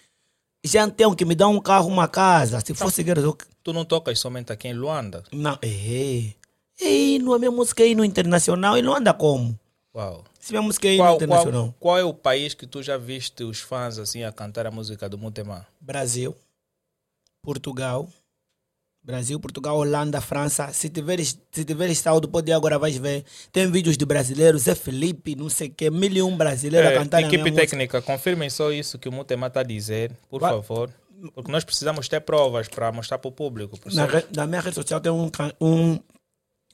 já 0.64 0.90
tem 0.90 1.14
que 1.16 1.26
me 1.26 1.36
dar 1.36 1.48
um 1.48 1.60
carro, 1.60 1.88
uma 1.88 2.08
casa. 2.08 2.60
Se 2.62 2.74
fosse 2.74 3.04
Gerozuki. 3.04 3.46
Tu 3.64 3.72
não 3.74 3.86
tocas 3.86 4.18
somente 4.20 4.52
aqui 4.52 4.68
em 4.68 4.74
Luanda? 4.74 5.24
Não, 5.32 5.58
é. 5.62 6.34
E 6.80 7.20
não, 7.20 7.34
a 7.34 7.40
minha 7.40 7.52
música 7.52 7.86
é 7.86 7.94
no 7.94 8.04
internacional 8.04 8.76
e 8.76 8.82
não 8.82 8.96
anda 8.96 9.14
como? 9.14 9.58
Uau. 9.94 10.24
Se 10.40 10.52
minha 10.52 10.64
música 10.64 10.88
é 10.88 10.94
no 10.94 10.98
Qual, 10.98 11.16
internacional. 11.16 11.64
qual, 11.64 11.74
qual 11.80 11.98
é 12.00 12.04
o 12.04 12.14
país 12.14 12.56
que 12.56 12.66
tu 12.66 12.82
já 12.82 12.98
viste 12.98 13.44
os 13.44 13.60
fãs 13.60 14.00
assim 14.00 14.24
a 14.24 14.32
cantar 14.32 14.66
a 14.66 14.72
música 14.72 15.08
do 15.08 15.16
Mutema? 15.18 15.68
Brasil, 15.80 16.36
Portugal, 17.44 18.10
Brasil, 19.04 19.40
Portugal, 19.40 19.78
Holanda, 19.78 20.22
França. 20.22 20.72
Se 20.74 20.88
tiveres, 20.90 21.40
se 21.52 21.66
tiveres 21.66 21.98
saúde, 21.98 22.28
pode 22.28 22.52
ir 22.52 22.54
agora 22.54 22.78
vais 22.78 22.96
ver. 22.98 23.26
Tem 23.52 23.70
vídeos 23.72 23.98
de 23.98 24.06
brasileiros, 24.06 24.64
Zé 24.64 24.76
Felipe, 24.76 25.36
não 25.36 25.50
sei 25.50 25.70
o 25.70 25.74
que, 25.74 25.90
mil 25.90 26.12
e 26.12 26.22
um 26.22 26.38
brasileiros 26.38 26.90
a 26.90 26.94
É, 26.94 26.98
cantar 26.98 27.18
a 27.18 27.20
minha 27.22 27.30
equipe 27.30 27.50
música. 27.50 27.62
técnica, 27.68 28.02
confirmem 28.02 28.50
só 28.50 28.72
isso 28.72 29.00
que 29.00 29.10
o 29.10 29.12
Mutema 29.12 29.48
está 29.48 29.62
a 29.62 29.64
dizer, 29.64 30.16
por 30.30 30.40
Vai. 30.40 30.52
favor. 30.52 30.94
Porque 31.34 31.52
nós 31.52 31.64
precisamos 31.64 32.08
ter 32.08 32.20
provas 32.22 32.68
para 32.68 32.92
mostrar 32.92 33.18
para 33.18 33.30
o 33.30 33.32
público. 33.32 33.80
por 33.80 33.92
Na, 33.94 34.06
re- 34.06 34.26
na 34.36 34.46
minha 34.48 34.62
rede 34.62 34.76
social 34.76 35.00
tem 35.02 35.12
um, 35.12 35.30
um, 35.60 36.00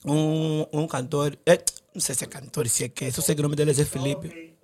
um, 0.06 0.66
um 0.72 0.86
cantor, 0.86 1.38
é, 1.46 1.58
não 1.94 2.00
sei 2.00 2.14
se 2.14 2.24
é 2.24 2.26
cantor, 2.26 2.68
se 2.68 2.84
é 2.84 2.88
que, 2.88 3.10
só 3.10 3.20
sei 3.22 3.34
que 3.34 3.40
o 3.40 3.42
nome 3.42 3.56
dele 3.56 3.70
é 3.70 3.74
Zé 3.74 3.84
Felipe. 3.86 4.54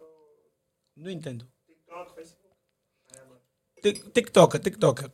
Não 0.96 1.10
entendo. 1.10 1.46
Tik- 3.82 4.10
TikTok, 4.12 4.58
TikTok. 4.58 5.10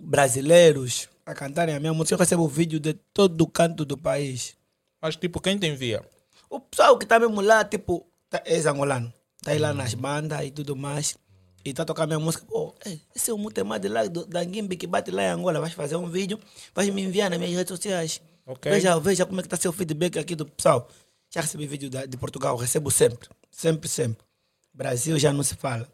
Brasileiros 0.00 1.08
a 1.26 1.34
cantarem 1.34 1.74
a 1.74 1.80
minha 1.80 1.92
música. 1.92 2.14
Eu 2.14 2.18
recebo 2.18 2.48
vídeo 2.48 2.80
de 2.80 2.94
todo 3.12 3.46
canto 3.46 3.84
do 3.84 3.96
país. 3.96 4.56
Mas 5.00 5.16
tipo, 5.16 5.40
quem 5.40 5.58
te 5.58 5.66
envia? 5.66 6.02
O 6.48 6.60
pessoal 6.60 6.96
que 6.98 7.04
tá 7.06 7.18
mesmo 7.18 7.40
lá, 7.40 7.64
tipo, 7.64 8.06
tá, 8.30 8.42
é 8.44 8.58
angolano. 8.60 9.12
Tá 9.42 9.52
aí 9.52 9.58
lá 9.58 9.72
nas 9.72 9.94
bandas 9.94 10.44
e 10.44 10.50
tudo 10.50 10.74
mais. 10.74 11.16
E 11.64 11.74
tá 11.74 11.84
tocando 11.84 12.08
minha 12.08 12.18
música. 12.18 12.44
Pô, 12.46 12.74
esse 13.14 13.30
é 13.30 13.34
o 13.34 13.38
Mutema 13.38 13.78
de 13.78 13.88
lá, 13.88 14.06
do, 14.06 14.24
da 14.24 14.42
Ngimbi 14.42 14.76
que 14.76 14.86
bate 14.86 15.10
lá 15.10 15.22
em 15.22 15.28
Angola. 15.28 15.60
Vais 15.60 15.74
fazer 15.74 15.96
um 15.96 16.08
vídeo, 16.08 16.38
vais 16.74 16.88
me 16.90 17.02
enviar 17.02 17.28
nas 17.28 17.38
minhas 17.38 17.54
redes 17.54 17.68
sociais. 17.68 18.22
Ok. 18.46 18.72
Veja, 18.72 18.98
veja 18.98 19.26
como 19.26 19.40
é 19.40 19.42
que 19.42 19.48
tá 19.48 19.56
seu 19.56 19.72
feedback 19.72 20.18
aqui 20.18 20.34
do 20.34 20.46
pessoal. 20.46 20.88
Já 21.30 21.42
recebi 21.42 21.66
vídeo 21.66 21.90
da, 21.90 22.06
de 22.06 22.16
Portugal, 22.16 22.56
recebo 22.56 22.90
sempre. 22.90 23.28
Sempre, 23.50 23.88
sempre. 23.88 24.24
Brasil 24.72 25.18
já 25.18 25.32
não 25.32 25.42
se 25.42 25.54
fala. 25.54 25.86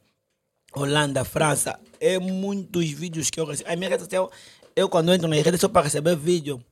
Holanda, 0.74 1.24
França, 1.24 1.78
é 2.00 2.18
muitos 2.18 2.90
vídeos 2.90 3.30
que 3.30 3.38
eu 3.40 3.44
recebo. 3.46 3.70
A 3.70 3.76
minha 3.76 3.88
rede 3.88 4.02
social, 4.02 4.30
eu 4.74 4.88
quando 4.88 5.12
entro 5.12 5.28
na 5.28 5.36
rede 5.36 5.56
só 5.58 5.68
para 5.68 5.82
receber 5.84 6.16
vídeo. 6.16 6.62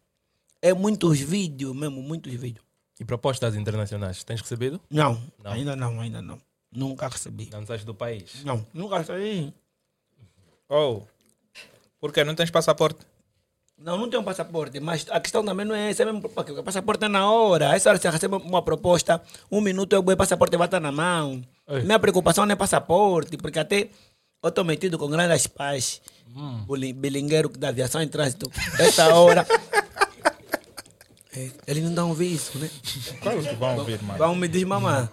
É 0.60 0.72
muitos 0.72 1.18
vídeos 1.20 1.74
mesmo, 1.74 2.02
muitos 2.02 2.32
vídeos. 2.32 2.64
E 3.00 3.04
propostas 3.04 3.54
internacionais, 3.56 4.22
tens 4.22 4.40
recebido? 4.40 4.80
Não, 4.90 5.20
Não. 5.42 5.52
ainda 5.52 5.74
não, 5.74 6.00
ainda 6.00 6.20
não. 6.22 6.38
Nunca 6.70 7.08
recebi. 7.08 7.48
Não 7.52 7.66
sais 7.66 7.84
do 7.84 7.94
país. 7.94 8.44
Não, 8.44 8.64
nunca 8.72 8.98
recebi. 8.98 9.52
Oh, 10.68 11.02
por 12.00 12.12
quê? 12.12 12.24
Não 12.24 12.34
tens 12.34 12.50
passaporte? 12.50 13.00
Não, 13.76 13.98
não 13.98 14.08
tenho 14.08 14.22
passaporte, 14.22 14.78
mas 14.78 15.06
a 15.10 15.18
questão 15.20 15.44
também 15.44 15.66
não 15.66 15.74
é 15.74 15.90
essa, 15.90 16.02
é 16.02 16.06
mesmo 16.06 16.20
porque 16.28 16.52
o 16.52 16.62
passaporte 16.62 17.04
é 17.04 17.08
na 17.08 17.28
hora. 17.28 17.74
Essa 17.74 17.88
hora 17.90 17.98
você 17.98 18.08
recebe 18.08 18.36
uma 18.36 18.62
proposta, 18.62 19.20
um 19.50 19.60
minuto 19.60 19.92
eu 19.92 20.02
vou 20.02 20.16
passaporte 20.16 20.56
vai 20.56 20.68
estar 20.68 20.78
na 20.80 20.92
mão. 20.92 21.42
Ei. 21.72 21.82
Minha 21.82 21.98
preocupação 21.98 22.44
não 22.46 22.52
é 22.52 22.56
passaporte, 22.56 23.36
porque 23.36 23.58
até 23.58 23.88
eu 24.42 24.48
estou 24.48 24.64
metido 24.64 24.98
com 24.98 25.08
grandes 25.08 25.46
pais, 25.46 26.00
o 26.68 26.74
li- 26.74 26.92
bilingueiro 26.92 27.48
da 27.48 27.68
aviação 27.68 28.00
em 28.02 28.08
trânsito. 28.08 28.50
Essa 28.78 29.14
hora. 29.14 29.46
É, 31.34 31.48
eles 31.66 31.82
não 31.84 31.94
dão 31.94 32.08
ouvir 32.10 32.30
isso, 32.34 32.58
né? 32.58 32.68
Claro 33.22 33.42
que 33.42 33.54
vão 33.54 33.78
ouvir, 33.78 34.02
mano. 34.02 34.18
Vão 34.18 34.34
me 34.34 34.46
desmamar. 34.46 35.10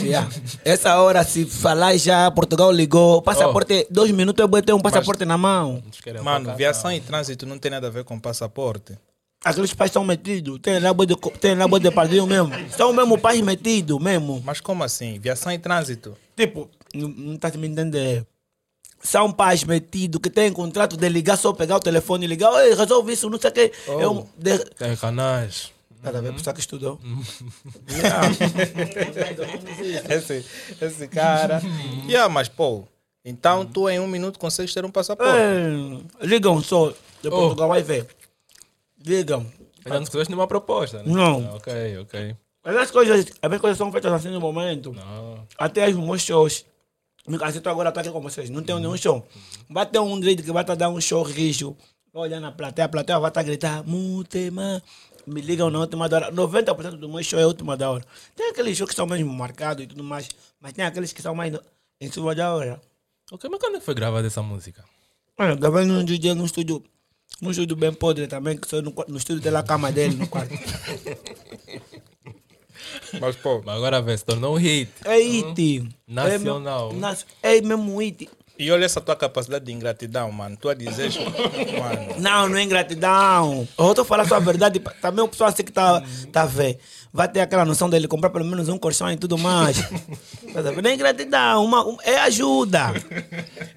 yeah. 0.00 0.26
Essa 0.64 0.98
hora, 0.98 1.22
se 1.24 1.44
falar 1.44 1.94
já, 1.98 2.30
Portugal 2.30 2.72
ligou, 2.72 3.20
passaporte, 3.20 3.86
dois 3.90 4.10
minutos 4.10 4.40
eu 4.42 4.48
vou 4.48 4.62
ter 4.62 4.72
um 4.72 4.80
passaporte 4.80 5.26
na 5.26 5.36
mão. 5.36 5.82
Mano, 6.22 6.40
focar- 6.46 6.56
viação 6.56 6.90
e 6.90 7.00
trânsito 7.02 7.44
não 7.44 7.58
tem 7.58 7.70
nada 7.70 7.88
a 7.88 7.90
ver 7.90 8.02
com 8.04 8.18
passaporte. 8.18 8.96
Aqueles 9.44 9.72
pais 9.72 9.92
são 9.92 10.04
metidos. 10.04 10.58
Tem 10.60 10.80
lá 10.80 10.92
boi 10.92 11.06
de, 11.06 11.16
tem 11.40 11.54
lá 11.54 11.68
boi 11.68 11.78
de 11.78 11.90
padrinho 11.90 12.26
mesmo. 12.26 12.50
São 12.70 12.92
mesmo 12.92 13.16
pais 13.18 13.40
metidos, 13.40 14.00
mesmo. 14.00 14.42
Mas 14.44 14.60
como 14.60 14.82
assim? 14.82 15.18
Viação 15.18 15.52
em 15.52 15.60
trânsito? 15.60 16.16
Tipo, 16.36 16.68
não, 16.94 17.08
não 17.08 17.36
tá 17.36 17.50
me 17.50 17.68
entendendo. 17.68 18.26
São 19.00 19.30
pais 19.30 19.62
metidos 19.62 20.20
que 20.20 20.28
têm 20.28 20.52
contrato 20.52 20.96
de 20.96 21.08
ligar, 21.08 21.36
só 21.36 21.52
pegar 21.52 21.76
o 21.76 21.80
telefone 21.80 22.24
e 22.24 22.28
ligar. 22.28 22.52
Ei, 22.64 22.74
resolve 22.74 23.12
isso, 23.12 23.30
não 23.30 23.38
sei 23.38 23.50
o 23.50 23.52
quê. 23.52 23.72
Oh. 23.86 24.00
É 24.00 24.08
um, 24.08 24.26
de, 24.36 24.58
Tem 24.58 24.96
canais. 24.96 25.70
Tá 26.02 26.10
a 26.10 26.20
ver? 26.20 26.32
Pessoa 26.32 26.54
que 26.54 26.60
estudou. 26.60 26.98
Esse, 30.08 30.44
esse 30.80 31.08
cara. 31.08 31.60
yeah, 32.06 32.32
mas 32.32 32.48
pô, 32.48 32.84
então 33.24 33.66
tu 33.66 33.88
em 33.88 33.98
um 33.98 34.06
minuto 34.06 34.38
consegues 34.38 34.72
ter 34.72 34.84
um 34.84 34.90
passaporte. 34.90 35.32
É, 35.36 36.26
ligam 36.26 36.62
só. 36.62 36.92
De 37.20 37.28
Portugal 37.30 37.68
vai 37.68 37.82
ver. 37.82 38.06
Ligam. 39.04 39.40
Ainda 39.84 39.98
não 40.00 40.04
recebeste 40.04 40.30
nenhuma 40.30 40.46
proposta, 40.46 40.98
né? 41.02 41.04
Não. 41.06 41.48
Ah, 41.50 41.54
ok, 41.56 41.98
ok. 41.98 42.36
Mas 42.64 42.76
as 42.76 42.90
coisas, 42.90 43.26
as 43.40 43.60
coisas 43.60 43.78
são 43.78 43.90
feitas 43.92 44.12
assim 44.12 44.28
no 44.30 44.40
momento. 44.40 44.92
Não. 44.92 45.46
Até 45.56 45.88
os 45.88 45.96
meus 45.96 46.22
shows. 46.22 46.64
Me 47.26 47.38
cansei 47.38 47.60
agora 47.64 47.88
estou 47.90 48.00
aqui 48.00 48.10
com 48.10 48.20
vocês. 48.20 48.50
Não 48.50 48.62
tenho 48.62 48.78
nenhum 48.78 48.96
show. 48.96 49.26
Vai 49.68 49.86
ter 49.86 49.98
um 49.98 50.18
direito 50.18 50.42
que 50.42 50.50
vai 50.52 50.62
estar 50.62 50.74
dando 50.74 50.96
um 50.96 51.00
show 51.00 51.22
rijo. 51.22 51.76
Vai 52.12 52.22
olhar 52.24 52.40
na 52.40 52.50
plateia, 52.50 52.86
a 52.86 52.88
plateia 52.88 53.18
vai 53.18 53.28
estar 53.30 53.40
a 53.40 53.44
gritar, 53.44 53.84
Mutema. 53.86 54.82
Me 55.26 55.40
ligam 55.42 55.68
na 55.70 55.80
última 55.80 56.08
da 56.08 56.16
hora. 56.16 56.32
90% 56.32 56.96
do 56.96 57.08
meu 57.08 57.22
show 57.22 57.38
é 57.38 57.42
a 57.42 57.46
última 57.46 57.76
da 57.76 57.90
hora. 57.90 58.04
Tem 58.34 58.48
aqueles 58.50 58.76
shows 58.78 58.88
que 58.90 58.96
são 58.96 59.06
mesmo 59.06 59.30
marcados 59.32 59.84
e 59.84 59.86
tudo 59.86 60.02
mais. 60.02 60.26
Mas 60.60 60.72
tem 60.72 60.84
aqueles 60.84 61.12
que 61.12 61.20
são 61.20 61.34
mais 61.34 61.52
no- 61.52 61.60
em 62.00 62.10
cima 62.10 62.34
da 62.34 62.54
hora. 62.54 62.80
Ok, 63.30 63.48
mas 63.50 63.60
quando 63.60 63.76
é 63.76 63.80
foi 63.80 63.94
gravada 63.94 64.26
essa 64.26 64.42
música? 64.42 64.82
Olha, 65.38 65.54
gravei 65.54 65.84
num 65.84 66.02
DJ 66.02 66.34
num 66.34 66.46
estúdio. 66.46 66.82
Num 67.40 67.50
estúdio 67.52 67.76
bem 67.76 67.92
podre 67.92 68.26
também, 68.26 68.56
que 68.56 68.68
sou 68.68 68.82
no, 68.82 68.92
no 69.06 69.16
estúdio 69.16 69.50
da 69.50 69.62
cama 69.62 69.92
dele, 69.92 70.16
no 70.16 70.26
quarto. 70.26 70.52
Mas 73.20 73.36
pô, 73.36 73.62
Mas 73.64 73.76
agora 73.76 74.00
vê, 74.02 74.16
se 74.16 74.24
tornou 74.24 74.54
um 74.54 74.58
hit. 74.58 74.90
É 75.04 75.14
it. 75.14 75.88
Nacional. 76.06 76.90
É, 76.92 76.94
nas- 76.94 77.26
é 77.42 77.60
mesmo 77.60 78.00
it. 78.00 78.28
e 78.58 78.70
olha 78.70 78.84
essa 78.84 79.00
tua 79.00 79.14
capacidade 79.16 79.64
de 79.64 79.72
ingratidão, 79.72 80.30
mano. 80.32 80.56
Tu 80.56 80.68
a 80.68 80.74
dizes, 80.74 81.16
mano. 81.78 82.20
Não, 82.20 82.48
não 82.48 82.56
é 82.56 82.62
ingratidão. 82.62 83.66
Eu 83.78 83.90
estou 83.90 84.04
falando 84.04 84.32
a 84.32 84.38
verdade. 84.38 84.80
Também 85.00 85.24
o 85.24 85.28
pessoal 85.28 85.50
assim 85.50 85.62
que 85.64 85.72
tá, 85.72 86.02
tá 86.32 86.44
vendo. 86.44 86.78
Vai 87.12 87.26
ter 87.28 87.40
aquela 87.40 87.64
noção 87.64 87.88
dele 87.88 88.06
comprar 88.06 88.28
pelo 88.30 88.44
menos 88.44 88.68
um 88.68 88.76
colchão 88.78 89.10
e 89.10 89.16
tudo 89.16 89.38
mais. 89.38 89.78
Não 90.82 90.90
é 90.90 90.94
ingratidão, 90.94 91.64
uma, 91.64 91.86
um- 91.86 91.96
é 92.02 92.18
ajuda. 92.20 92.92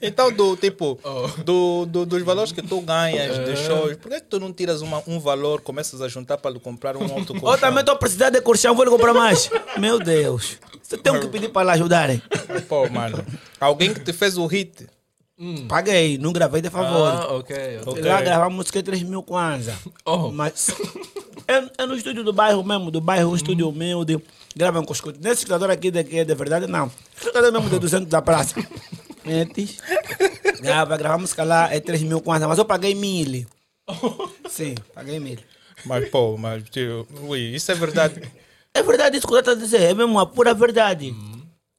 Então, 0.01 0.31
do 0.31 0.55
tipo, 0.57 0.99
do, 1.45 1.85
do- 1.85 2.05
dos 2.05 2.21
valores 2.23 2.51
que 2.51 2.61
tu 2.61 2.81
ganhas 2.81 3.37
É. 3.37 3.43
de 3.43 3.55
shows, 3.57 3.95
por 3.97 4.11
que 4.11 4.21
tu 4.21 4.39
não 4.39 4.51
tiras 4.51 4.81
uma, 4.81 5.01
um 5.07 5.19
valor, 5.19 5.61
começas 5.61 6.01
a 6.01 6.07
juntar 6.07 6.37
para 6.37 6.51
lhe 6.51 6.59
comprar 6.59 6.97
um 6.97 7.03
outro 7.13 7.35
Eu 7.35 7.41
colchão? 7.41 7.59
também 7.59 7.79
estou 7.81 7.95
precisando 7.97 8.33
de 8.33 8.41
colchão, 8.41 8.75
vou 8.75 8.83
lhe 8.83 8.91
comprar 8.91 9.13
mais. 9.13 9.49
Meu 9.77 9.97
Deus. 9.99 10.57
Você 10.81 10.97
tem 10.97 11.17
que 11.19 11.27
pedir 11.27 11.49
para 11.49 11.67
lá 11.67 11.73
ajudarem. 11.73 12.21
Pô, 12.67 12.89
mano. 12.89 13.23
Alguém 13.59 13.93
que 13.93 13.99
te 14.01 14.11
fez 14.11 14.37
o 14.37 14.45
hit. 14.45 14.87
Paguei, 15.67 16.17
não 16.17 16.31
gravei 16.33 16.61
de 16.61 16.69
favor. 16.69 17.07
Ah, 17.07 17.33
ok, 17.33 17.55
ok. 17.81 17.93
Ok. 17.93 18.01
Lá 18.03 18.21
gravamos 18.21 18.55
música 18.57 18.83
3 18.83 19.01
mil 19.03 19.23
kwanza. 19.23 19.73
Oh. 20.05 20.29
Mas 20.31 20.69
é, 21.47 21.83
é 21.83 21.85
no 21.85 21.95
estúdio 21.95 22.23
do 22.23 22.33
bairro 22.33 22.63
mesmo, 22.63 22.89
do 22.91 23.01
bairro, 23.01 23.31
um 23.31 23.35
estúdio 23.35 23.69
humilde. 23.69 24.21
Gravam 24.55 24.83
com 24.83 24.93
escudo. 24.93 25.17
Nesse 25.21 25.39
escutador 25.41 25.69
aqui 25.71 25.89
de, 25.91 26.03
que 26.03 26.19
é 26.19 26.25
de 26.25 26.35
verdade, 26.35 26.67
não. 26.67 26.91
Escutador 27.15 27.51
mesmo 27.51 27.69
de 27.69 27.79
200 27.79 28.07
da 28.09 28.21
praça. 28.21 28.55
Metes. 29.25 29.77
Grava, 30.61 30.97
grava 30.97 31.17
música 31.17 31.43
lá, 31.43 31.73
é 31.73 31.79
3 31.79 32.03
mil 32.03 32.21
kwanza. 32.21 32.47
Mas 32.47 32.57
eu 32.57 32.65
paguei 32.65 32.93
mil. 32.95 33.45
Sim, 34.49 34.75
paguei 34.93 35.19
mil. 35.19 35.37
Mas, 35.85 36.09
pô, 36.09 36.37
mas, 36.37 36.63
tio, 36.69 37.07
ui, 37.23 37.39
isso 37.39 37.71
é 37.71 37.75
verdade. 37.75 38.21
É 38.73 38.81
verdade 38.83 39.17
isso 39.17 39.25
que 39.27 39.33
você 39.33 39.39
está 39.39 39.51
a 39.51 39.55
dizer, 39.55 39.81
é 39.81 39.93
mesmo 39.93 40.19
a 40.19 40.25
pura 40.25 40.53
verdade. 40.53 41.13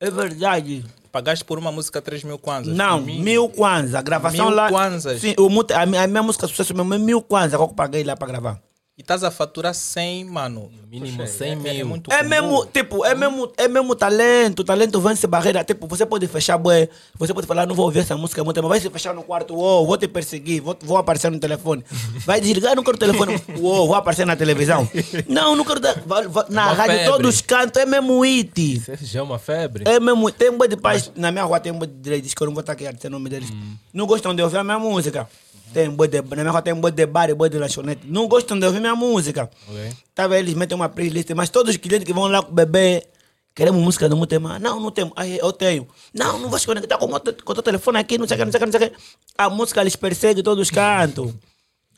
É 0.01 0.11
verdade. 0.11 0.85
Pagaste 1.11 1.45
por 1.45 1.59
uma 1.59 1.71
música 1.71 2.01
3 2.01 2.25
mil 2.25 2.39
kwanzas? 2.39 2.75
Não, 2.75 3.01
mil 3.01 3.49
kwanza. 3.49 3.99
A 3.99 4.03
gravação 4.03 4.47
Mil 4.47 4.55
lá. 4.55 4.69
kwanzas? 4.71 5.21
Sim, 5.21 5.35
o, 5.39 5.47
a, 5.75 5.87
minha- 5.87 6.03
a 6.03 6.07
minha 6.07 6.23
música 6.23 6.47
sucesso 6.49 6.75
mesmo 6.75 6.95
é 6.95 6.99
mil 6.99 7.21
kwanza 7.23 7.57
que 7.57 7.63
eu 7.63 7.69
paguei 7.69 8.03
lá 8.03 8.17
para 8.17 8.29
gravar. 8.29 8.61
E 8.95 9.01
estás 9.01 9.25
a 9.25 9.31
faturar 9.31 9.73
100, 9.73 10.27
mano. 10.27 10.71
Mínimo 10.87 11.17
Poxa, 11.17 11.33
100 11.33 11.53
é- 11.53 11.57
mil. 11.57 11.73
É, 11.73 11.83
muito 11.85 12.13
É 12.13 12.23
mesmo, 12.23 12.67
tipo, 12.67 13.03
é 13.07 13.15
mesmo, 13.15 13.51
é 13.57 13.67
mesmo 13.67 13.95
talento. 13.97 14.61
O 14.61 14.65
talento 14.65 15.01
vence 15.01 15.27
barreira. 15.27 15.65
Tipo, 15.65 15.87
você 15.87 16.05
pode 16.05 16.29
fechar, 16.29 16.59
bué. 16.59 16.91
Você 17.19 17.33
pode 17.33 17.47
falar, 17.47 17.67
não 17.67 17.75
vou 17.75 17.87
ouvir 17.87 18.01
essa 18.01 18.15
música 18.19 18.45
muito, 18.45 18.61
mas 18.61 18.69
vai 18.69 18.81
se 18.81 18.91
fechar 18.91 19.15
no 19.15 19.23
quarto, 19.23 19.55
uou, 19.55 19.87
vou 19.87 19.97
te 19.97 20.07
perseguir, 20.07 20.61
vou, 20.61 20.77
vou 20.83 20.99
aparecer 20.99 21.31
no 21.31 21.39
telefone. 21.39 21.83
Vai 22.27 22.39
desligar, 22.39 22.77
não 22.77 22.85
quero 22.85 22.99
telefone, 22.99 23.41
uou, 23.59 23.87
vou 23.87 23.97
aparecer 23.97 24.27
na 24.27 24.37
televisão. 24.37 24.87
Não, 25.27 25.57
não 25.57 25.65
quero. 25.65 25.81
vai- 26.05 26.29
vai- 26.29 26.45
na 26.51 26.67
Uma 26.67 26.73
rádio, 26.75 26.97
febre. 26.99 27.13
todos 27.13 27.41
cantam, 27.41 27.83
é 27.83 27.87
mesmo 27.87 28.23
it. 28.23 28.75
Isso 28.77 28.93
já 29.07 29.21
é 29.21 29.23
uma 29.23 29.39
febre? 29.39 29.85
É 29.87 29.99
mesmo, 29.99 30.31
tem 30.31 30.51
um 30.51 30.59
boi 30.59 30.69
de 30.69 30.77
paz. 30.77 31.11
Na 31.17 31.33
minha 31.33 31.45
rua 31.45 31.59
tem 31.59 31.73
um 31.73 31.79
boi 31.79 31.87
de 31.89 31.95
direitos, 31.95 32.35
que 32.35 32.43
eu 32.43 32.47
não 32.47 32.53
vou 32.55 32.61
estar 32.61 32.75
aqui 32.75 32.91
dizer 32.93 33.09
o 33.09 33.11
nome 33.11 33.31
deles. 33.31 33.51
Não 33.93 34.07
gostam 34.07 34.35
de 34.35 34.43
ouvir 34.43 34.59
a 34.59 34.65
minha 34.65 34.79
música. 34.79 35.27
Tem 35.73 35.89
um 35.89 35.95
boi 35.97 36.09
de, 36.09 36.21
na 36.21 36.37
minha 36.37 36.51
rua 36.51 36.63
tem 36.63 36.73
um 36.73 36.81
boi 36.81 36.91
de 36.91 37.07
bar 37.07 37.31
e 37.31 37.35
boi 37.35 37.49
de 37.49 37.59
lanchonete. 37.59 38.07
Não 38.07 38.29
gostam 38.29 38.59
de 38.59 38.67
ouvir 38.67 38.81
minha 38.81 38.95
música. 38.95 39.51
Ok. 39.69 39.93
Tá 40.15 40.27
vendo? 40.29 40.41
Eles 40.41 40.55
metem 40.55 40.77
uma 40.77 40.89
playlist, 40.89 41.31
mas 41.31 41.49
todos 41.49 41.71
os 41.71 41.77
clientes 41.77 42.07
que 42.07 42.13
vão 42.13 42.27
lá 42.29 42.43
com 42.43 42.51
o 42.53 42.55
bebê, 42.55 43.07
queremos 43.55 43.83
música 43.83 44.09
do 44.09 44.17
Mutema. 44.17 44.59
Não, 44.59 44.79
não 44.79 44.91
temos. 44.91 45.13
Aí 45.17 45.39
eu 45.39 45.53
tenho. 45.53 45.89
Não, 46.13 46.39
não 46.39 46.51
vou 46.51 46.59
se 46.59 46.67
conectar 46.67 46.99
com 46.99 47.07
o 47.07 47.21
teu 47.55 47.63
telefone 47.63 47.99
aqui, 47.99 48.19
não 48.19 48.29
sei 48.29 48.37
o 48.37 48.39
que, 48.39 48.45
não 48.45 48.53
sei 48.53 48.59
o 48.59 48.61
que, 48.61 48.67
não 48.67 48.79
sei 48.79 48.89
o 48.89 48.91
que. 48.91 48.97
A 49.39 49.49
música 49.49 49.81
eles 49.81 49.97
perseguem, 49.97 50.43
todos 50.43 50.71
cantam. 50.71 51.35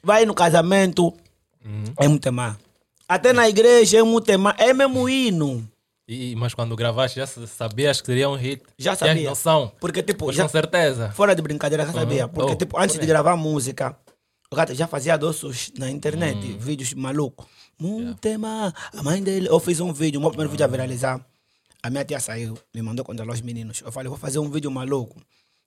Vai 0.03 0.25
no 0.25 0.35
casamento, 0.35 1.13
é 1.99 2.07
Mutema. 2.07 2.59
Até 3.09 3.33
na 3.33 3.49
igreja 3.49 3.99
é 3.99 4.03
Mutema. 4.03 4.55
É 4.59 4.73
mesmo 4.73 5.09
hino. 5.09 5.69
E, 6.07 6.37
mas 6.37 6.53
quando 6.53 6.77
gravaste 6.77 7.19
já 7.19 7.27
sabias 7.27 8.01
que 8.01 8.07
seria 8.07 8.29
um 8.29 8.35
hit? 8.37 8.63
Já 8.79 8.95
Tinhas 8.95 9.11
sabia. 9.15 9.29
noção? 9.31 9.73
Porque, 9.81 10.03
tipo, 10.03 10.31
já, 10.33 10.43
com 10.43 10.49
certeza. 10.51 11.11
fora 11.13 11.35
de 11.35 11.41
brincadeira, 11.41 11.87
já 11.87 11.93
sabia. 11.93 12.29
Porque, 12.29 12.53
Oh, 12.53 12.57
tipo, 12.57 12.79
antes 12.79 12.99
de 12.99 13.07
gravar 13.07 13.37
música, 13.37 13.97
o 14.51 14.57
gato 14.57 14.75
já 14.75 14.87
fazia 14.87 15.17
doces 15.17 15.73
na 15.79 15.91
internet, 15.91 16.39
vídeos 16.59 16.93
malucos. 16.93 17.47
Mutema, 17.79 18.73
a 18.93 19.03
mãe 19.03 19.23
dele. 19.23 19.49
Eu 19.49 19.59
fiz 19.59 19.81
um 19.81 19.93
vídeo, 19.93 20.19
o 20.19 20.21
meu 20.21 20.31
primeiro 20.31 20.51
vídeo 20.51 20.65
a 20.65 20.69
viralizar. 20.69 21.25
A 21.83 21.89
minha 21.91 22.05
tia 22.05 22.21
saiu, 22.21 22.57
me 22.75 22.83
mandou 22.83 23.05
contra 23.05 23.31
os 23.31 23.41
meninos. 23.41 23.81
Eu 23.85 23.91
falei, 23.91 24.09
vou 24.09 24.19
fazer 24.19 24.39
um 24.39 24.51
vídeo 24.51 24.71
maluco. 24.71 25.21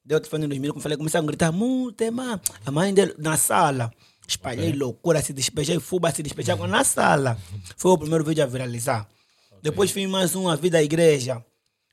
Deu 0.06 0.20
te 0.20 0.30
falando 0.30 0.48
nos 0.50 0.58
meninos, 0.58 0.82
falei, 0.82 0.98
começaram 0.98 1.26
a 1.26 1.28
gritar, 1.28 1.52
Mutema, 1.52 2.40
a 2.66 2.72
mãe 2.72 2.94
dele, 2.94 3.14
na 3.18 3.36
sala. 3.38 3.92
Espalhei 4.28 4.72
loucura, 4.74 5.22
se 5.22 5.34
despejei, 5.34 5.80
fuba, 5.80 6.12
se 6.12 6.22
despejei 6.22 6.54
na 6.68 6.84
sala. 6.84 7.38
Foi 7.76 7.92
o 7.92 7.98
primeiro 7.98 8.24
vídeo 8.24 8.44
a 8.44 8.48
viralizar. 8.48 9.08
Depois 9.68 9.92
fiz 9.92 10.08
mais 10.10 10.34
um, 10.34 10.48
a 10.48 10.56
vida 10.56 10.78
à 10.78 10.82
igreja. 10.82 11.44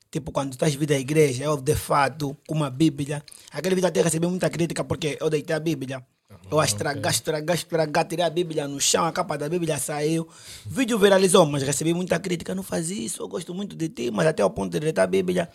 Tipo, 0.09 0.31
quando 0.31 0.53
estás 0.53 0.73
vida 0.73 0.93
à 0.93 0.97
igreja, 0.97 1.43
eu 1.43 1.57
de 1.57 1.75
fato, 1.75 2.33
com 2.47 2.55
uma 2.55 2.69
Bíblia. 2.69 3.21
Aquele 3.51 3.75
vídeo 3.75 3.89
até 3.89 4.01
recebi 4.01 4.25
muita 4.25 4.49
crítica 4.49 4.81
porque 4.81 5.17
eu 5.19 5.29
deitei 5.29 5.53
a 5.53 5.59
Bíblia. 5.59 6.01
Eu 6.49 6.57
a 6.57 6.63
estragar, 6.63 7.11
estragar, 7.11 7.53
estragar, 7.53 8.07
tirei 8.07 8.23
a 8.23 8.29
Bíblia 8.29 8.65
no 8.65 8.79
chão, 8.79 9.03
a 9.03 9.11
capa 9.11 9.37
da 9.37 9.49
Bíblia 9.49 9.77
saiu. 9.77 10.25
O 10.65 10.69
vídeo 10.69 10.97
viralizou, 10.97 11.45
mas 11.45 11.63
recebi 11.63 11.93
muita 11.93 12.17
crítica. 12.17 12.55
Não 12.55 12.63
faz 12.63 12.89
isso, 12.89 13.21
eu 13.21 13.27
gosto 13.27 13.53
muito 13.53 13.75
de 13.75 13.89
ti, 13.89 14.09
mas 14.09 14.25
até 14.25 14.45
o 14.45 14.49
ponto 14.49 14.71
de 14.71 14.79
deitar 14.79 15.03
a 15.03 15.07
Bíblia, 15.07 15.49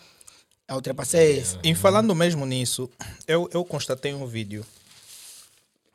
eu 0.67 0.75
ultrapassei 0.75 1.39
isso. 1.39 1.57
E 1.63 1.73
falando 1.73 2.13
mesmo 2.13 2.45
nisso, 2.45 2.87
eu, 3.27 3.49
eu 3.51 3.65
constatei 3.65 4.13
um 4.13 4.27
vídeo, 4.27 4.63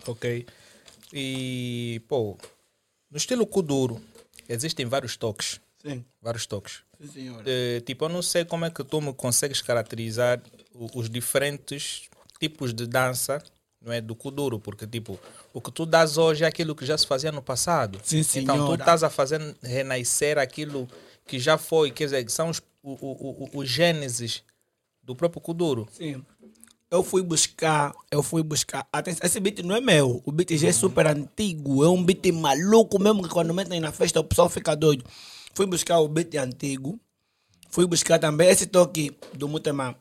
ok? 0.05 0.45
E, 1.13 2.03
pô, 2.09 2.37
no 3.09 3.17
estilo 3.17 3.47
Kuduro, 3.47 4.03
existem 4.49 4.87
vários 4.87 5.17
toques, 5.17 5.61
Sim, 5.87 6.05
vários 6.21 6.47
toques. 6.47 6.81
sim 7.01 7.09
senhor. 7.09 7.43
Eh, 7.47 7.81
tipo, 7.81 8.05
eu 8.05 8.09
não 8.09 8.23
sei 8.23 8.45
como 8.45 8.65
é 8.65 8.71
que 8.71 8.83
tu 8.83 9.01
me 9.01 9.13
consegues 9.13 9.61
caracterizar 9.63 10.43
o- 10.75 10.99
os 10.99 11.09
diferentes 11.09 12.09
tipos 12.41 12.73
de 12.75 12.87
dança, 12.87 13.43
não 13.81 13.93
é, 13.93 14.01
do 14.01 14.15
Kuduro, 14.17 14.59
porque, 14.59 14.87
tipo, 14.87 15.19
o 15.53 15.61
que 15.61 15.71
tu 15.71 15.87
dás 15.87 16.17
hoje 16.19 16.43
é 16.45 16.47
aquilo 16.47 16.75
que 16.75 16.85
já 16.85 16.99
se 16.99 17.07
fazia 17.07 17.31
no 17.31 17.41
passado. 17.43 18.01
Sim, 18.03 18.19
Então, 18.41 18.57
tu 18.57 18.63
senhora. 18.63 18.83
estás 18.83 19.03
a 19.05 19.11
fazer 19.11 19.41
renascer 19.63 20.39
aquilo 20.39 20.89
que 21.27 21.39
já 21.39 21.57
foi, 21.57 21.91
quer 21.91 22.05
dizer, 22.05 22.25
que 22.25 22.33
são 22.33 22.51
os, 22.51 22.61
o, 22.83 22.93
o, 22.93 23.49
o, 23.55 23.59
os 23.61 23.69
gênesis 23.69 24.43
do 25.03 25.15
próprio 25.15 25.41
Kuduro. 25.41 25.87
Sim. 25.93 26.25
Eu 26.91 27.03
fui 27.03 27.21
buscar, 27.23 27.93
eu 28.11 28.23
fui 28.23 28.43
buscar. 28.45 28.87
Até 28.93 29.11
esse 29.11 29.41
beat 29.41 29.59
não 29.59 29.75
é 29.75 29.81
meu. 29.81 30.23
O 30.25 30.31
beat 30.33 30.51
já 30.57 30.69
é 30.69 30.73
super 30.73 31.07
antigo. 31.09 31.83
É 31.85 31.89
um 31.89 32.03
beat 32.03 32.27
maluco 32.33 32.99
mesmo 33.01 33.23
que 33.25 33.29
quando 33.29 33.53
metem 33.53 33.81
na 33.81 33.91
festa 33.91 34.21
o 34.21 34.25
pessoal 34.25 34.49
fica 34.49 34.75
doido. 34.77 35.05
Fui 35.57 35.65
buscar 35.65 36.01
o 36.01 36.07
beat 36.07 36.35
antigo. 36.35 37.01
Fui 37.71 37.87
buscar 37.87 38.19
também 38.19 38.51
esse 38.51 38.67
toque 38.67 39.17
do 39.33 39.49
Mutema. 39.49 39.97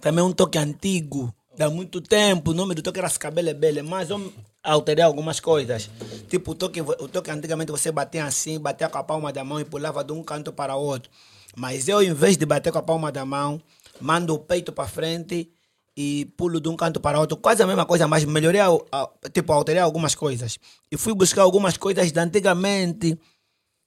Também 0.00 0.24
é 0.24 0.26
um 0.26 0.32
toque 0.32 0.58
antigo. 0.58 1.32
Dá 1.56 1.70
muito 1.70 2.00
tempo. 2.00 2.50
O 2.50 2.54
nome 2.54 2.74
do 2.74 2.82
toque 2.82 2.98
era 2.98 3.08
Scabele 3.08 3.54
Bele. 3.54 3.80
Mas 3.82 4.10
eu 4.10 4.32
alterei 4.60 5.04
algumas 5.04 5.38
coisas. 5.38 5.88
Tipo, 6.28 6.50
o 6.50 6.54
toque, 6.56 6.80
o 6.80 7.06
toque 7.06 7.30
antigamente 7.30 7.70
você 7.70 7.92
batia 7.92 8.24
assim, 8.24 8.58
batia 8.58 8.88
com 8.88 8.98
a 8.98 9.04
palma 9.04 9.32
da 9.32 9.44
mão 9.44 9.60
e 9.60 9.64
pulava 9.64 10.02
de 10.02 10.12
um 10.12 10.20
canto 10.24 10.52
para 10.52 10.74
outro. 10.74 11.08
Mas 11.56 11.86
eu, 11.86 12.02
em 12.02 12.12
vez 12.12 12.36
de 12.36 12.44
bater 12.44 12.72
com 12.72 12.78
a 12.78 12.82
palma 12.82 13.12
da 13.12 13.24
mão, 13.24 13.62
mando 14.00 14.34
o 14.34 14.38
peito 14.40 14.72
para 14.72 14.88
frente 14.88 15.48
e 15.96 16.24
pulo 16.36 16.60
de 16.60 16.68
um 16.68 16.74
canto 16.74 16.98
para 16.98 17.20
outro, 17.20 17.36
quase 17.36 17.62
a 17.62 17.66
mesma 17.68 17.86
coisa, 17.86 18.08
mas 18.08 18.24
melhorei, 18.24 18.60
a- 18.60 18.68
a- 18.90 19.10
tipo, 19.32 19.52
alterei 19.52 19.80
algumas 19.80 20.16
coisas. 20.16 20.58
E 20.90 20.96
fui 20.96 21.14
buscar 21.14 21.42
algumas 21.42 21.76
coisas 21.76 22.10
de 22.10 22.18
antigamente, 22.18 23.16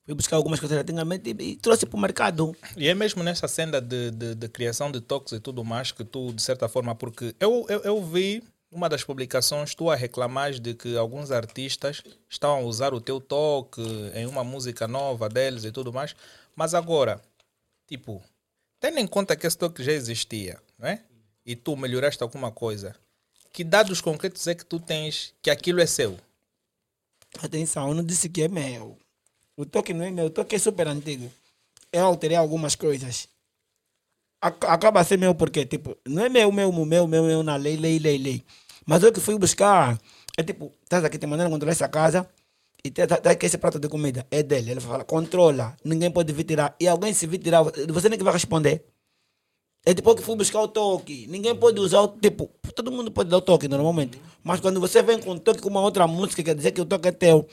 fui 0.06 0.14
buscar 0.14 0.36
algumas 0.36 0.60
coisas 0.60 0.78
antigamente 0.78 1.30
e, 1.30 1.52
e 1.52 1.56
trouxe 1.56 1.86
para 1.86 1.98
o 1.98 2.02
mercado. 2.02 2.56
E 2.76 2.88
é 2.88 2.94
mesmo 2.94 3.24
nessa 3.24 3.48
senda 3.48 3.80
de, 3.82 4.12
de, 4.12 4.36
de 4.36 4.50
criação 4.50 4.92
de 4.92 5.02
toques 5.02 5.34
e 5.34 5.40
tudo 5.40 5.64
mais 5.64 5.92
que 5.92 6.04
tu, 6.04 6.34
de 6.34 6.42
certa 6.42 6.68
forma, 6.68 6.94
porque 6.94 7.36
eu, 7.40 7.66
eu, 7.70 7.82
eu 7.82 8.04
vi 8.04 8.44
uma 8.72 8.90
das 8.90 9.04
publicações 9.04 9.76
tu 9.76 9.90
a 9.90 9.96
reclamar 9.96 10.52
de 10.52 10.74
que 10.74 10.98
alguns 10.98 11.32
artistas 11.32 12.04
estão 12.30 12.52
a 12.56 12.60
usar 12.60 12.94
o 12.94 13.00
teu 13.00 13.22
toque 13.22 13.82
em 14.16 14.26
uma 14.26 14.44
música 14.44 14.88
nova 14.88 15.30
deles 15.30 15.64
e 15.64 15.72
tudo 15.72 15.94
mais, 15.94 16.16
mas 16.56 16.74
agora, 16.74 17.22
tipo, 17.88 18.22
tendo 18.80 18.98
em 18.98 19.08
conta 19.08 19.36
que 19.36 19.46
esse 19.46 19.58
toque 19.58 19.84
já 19.84 19.92
existia, 19.92 20.60
não 20.78 20.88
é? 20.88 21.04
E 21.46 21.56
tu 21.56 21.78
melhoraste 21.78 22.24
alguma 22.24 22.52
coisa, 22.52 22.96
que 23.52 23.64
dados 23.64 24.02
concretos 24.02 24.48
é 24.48 24.56
que 24.56 24.66
tu 24.66 24.80
tens 24.80 25.34
que 25.42 25.52
aquilo 25.52 25.80
é 25.80 25.86
seu? 25.86 26.18
Atenção, 27.40 27.90
eu 27.90 27.94
não 27.94 28.04
disse 28.04 28.30
que 28.30 28.42
é 28.42 28.48
meu. 28.48 28.98
O 29.58 29.66
toque 29.66 29.94
não 29.94 30.06
é 30.06 30.12
meu, 30.12 30.26
o 30.26 30.30
toque 30.30 30.56
é 30.56 30.60
super 30.60 30.88
antigo. 30.88 31.32
Eu 31.92 32.06
alterei 32.06 32.38
algumas 32.38 32.76
coisas. 32.76 33.28
Ac- 34.42 34.66
Acaba 34.68 35.04
sendo 35.04 35.22
meu 35.22 35.36
porque, 35.36 35.66
tipo, 35.66 35.96
não 36.08 36.24
é 36.26 36.30
meu, 36.30 36.52
meu, 36.52 36.72
meu, 36.72 37.08
meu, 37.08 37.24
meu, 37.24 37.44
na 37.44 37.56
lei, 37.56 37.78
lei, 37.78 38.00
lei, 38.00 38.18
lei. 38.18 38.44
Mas 38.86 39.04
eu 39.04 39.14
que 39.14 39.20
fui 39.22 39.38
buscar, 39.38 39.98
é 40.38 40.44
tipo, 40.44 40.72
estás 40.84 41.04
aqui 41.06 41.18
te 41.18 41.26
mandando 41.28 41.50
controlar 41.50 41.72
essa 41.72 41.88
casa 41.88 42.28
e 42.84 42.92
tá 42.92 43.32
aqui 43.32 43.46
esse 43.46 43.58
prato 43.58 43.80
de 43.80 43.88
comida, 43.88 44.28
é 44.30 44.44
dele. 44.44 44.72
Ele 44.72 44.82
fala, 44.82 45.06
controla, 45.06 45.76
ninguém 45.86 46.12
pode 46.12 46.34
vir 46.34 46.44
tirar. 46.44 46.76
E 46.80 46.88
alguém 46.88 47.14
se 47.14 47.26
vir 47.28 47.38
tirar, 47.40 47.64
você 47.64 48.10
nem 48.10 48.18
que 48.18 48.24
vai 48.26 48.34
responder. 48.34 48.84
É 49.86 49.94
tipo 49.94 50.16
que 50.16 50.22
fui 50.24 50.36
buscar 50.36 50.62
o 50.62 50.68
toque. 50.68 51.28
Ninguém 51.28 51.56
pode 51.56 51.80
usar 51.80 52.02
o 52.02 52.08
tipo. 52.08 52.50
Todo 52.76 52.92
mundo 52.92 53.12
pode 53.12 53.30
dar 53.30 53.38
o 53.38 53.42
toque 53.42 53.68
normalmente. 53.68 54.20
Mas 54.44 54.60
quando 54.62 54.80
você 54.80 55.02
vem 55.02 55.20
com 55.20 55.38
toque 55.38 55.62
com 55.62 55.70
uma 55.70 55.82
outra 55.82 56.08
música, 56.08 56.42
quer 56.42 56.56
dizer 56.56 56.72
que 56.72 56.82
o 56.82 56.86
toque 56.86 57.10
é 57.10 57.12
teu. 57.12 57.48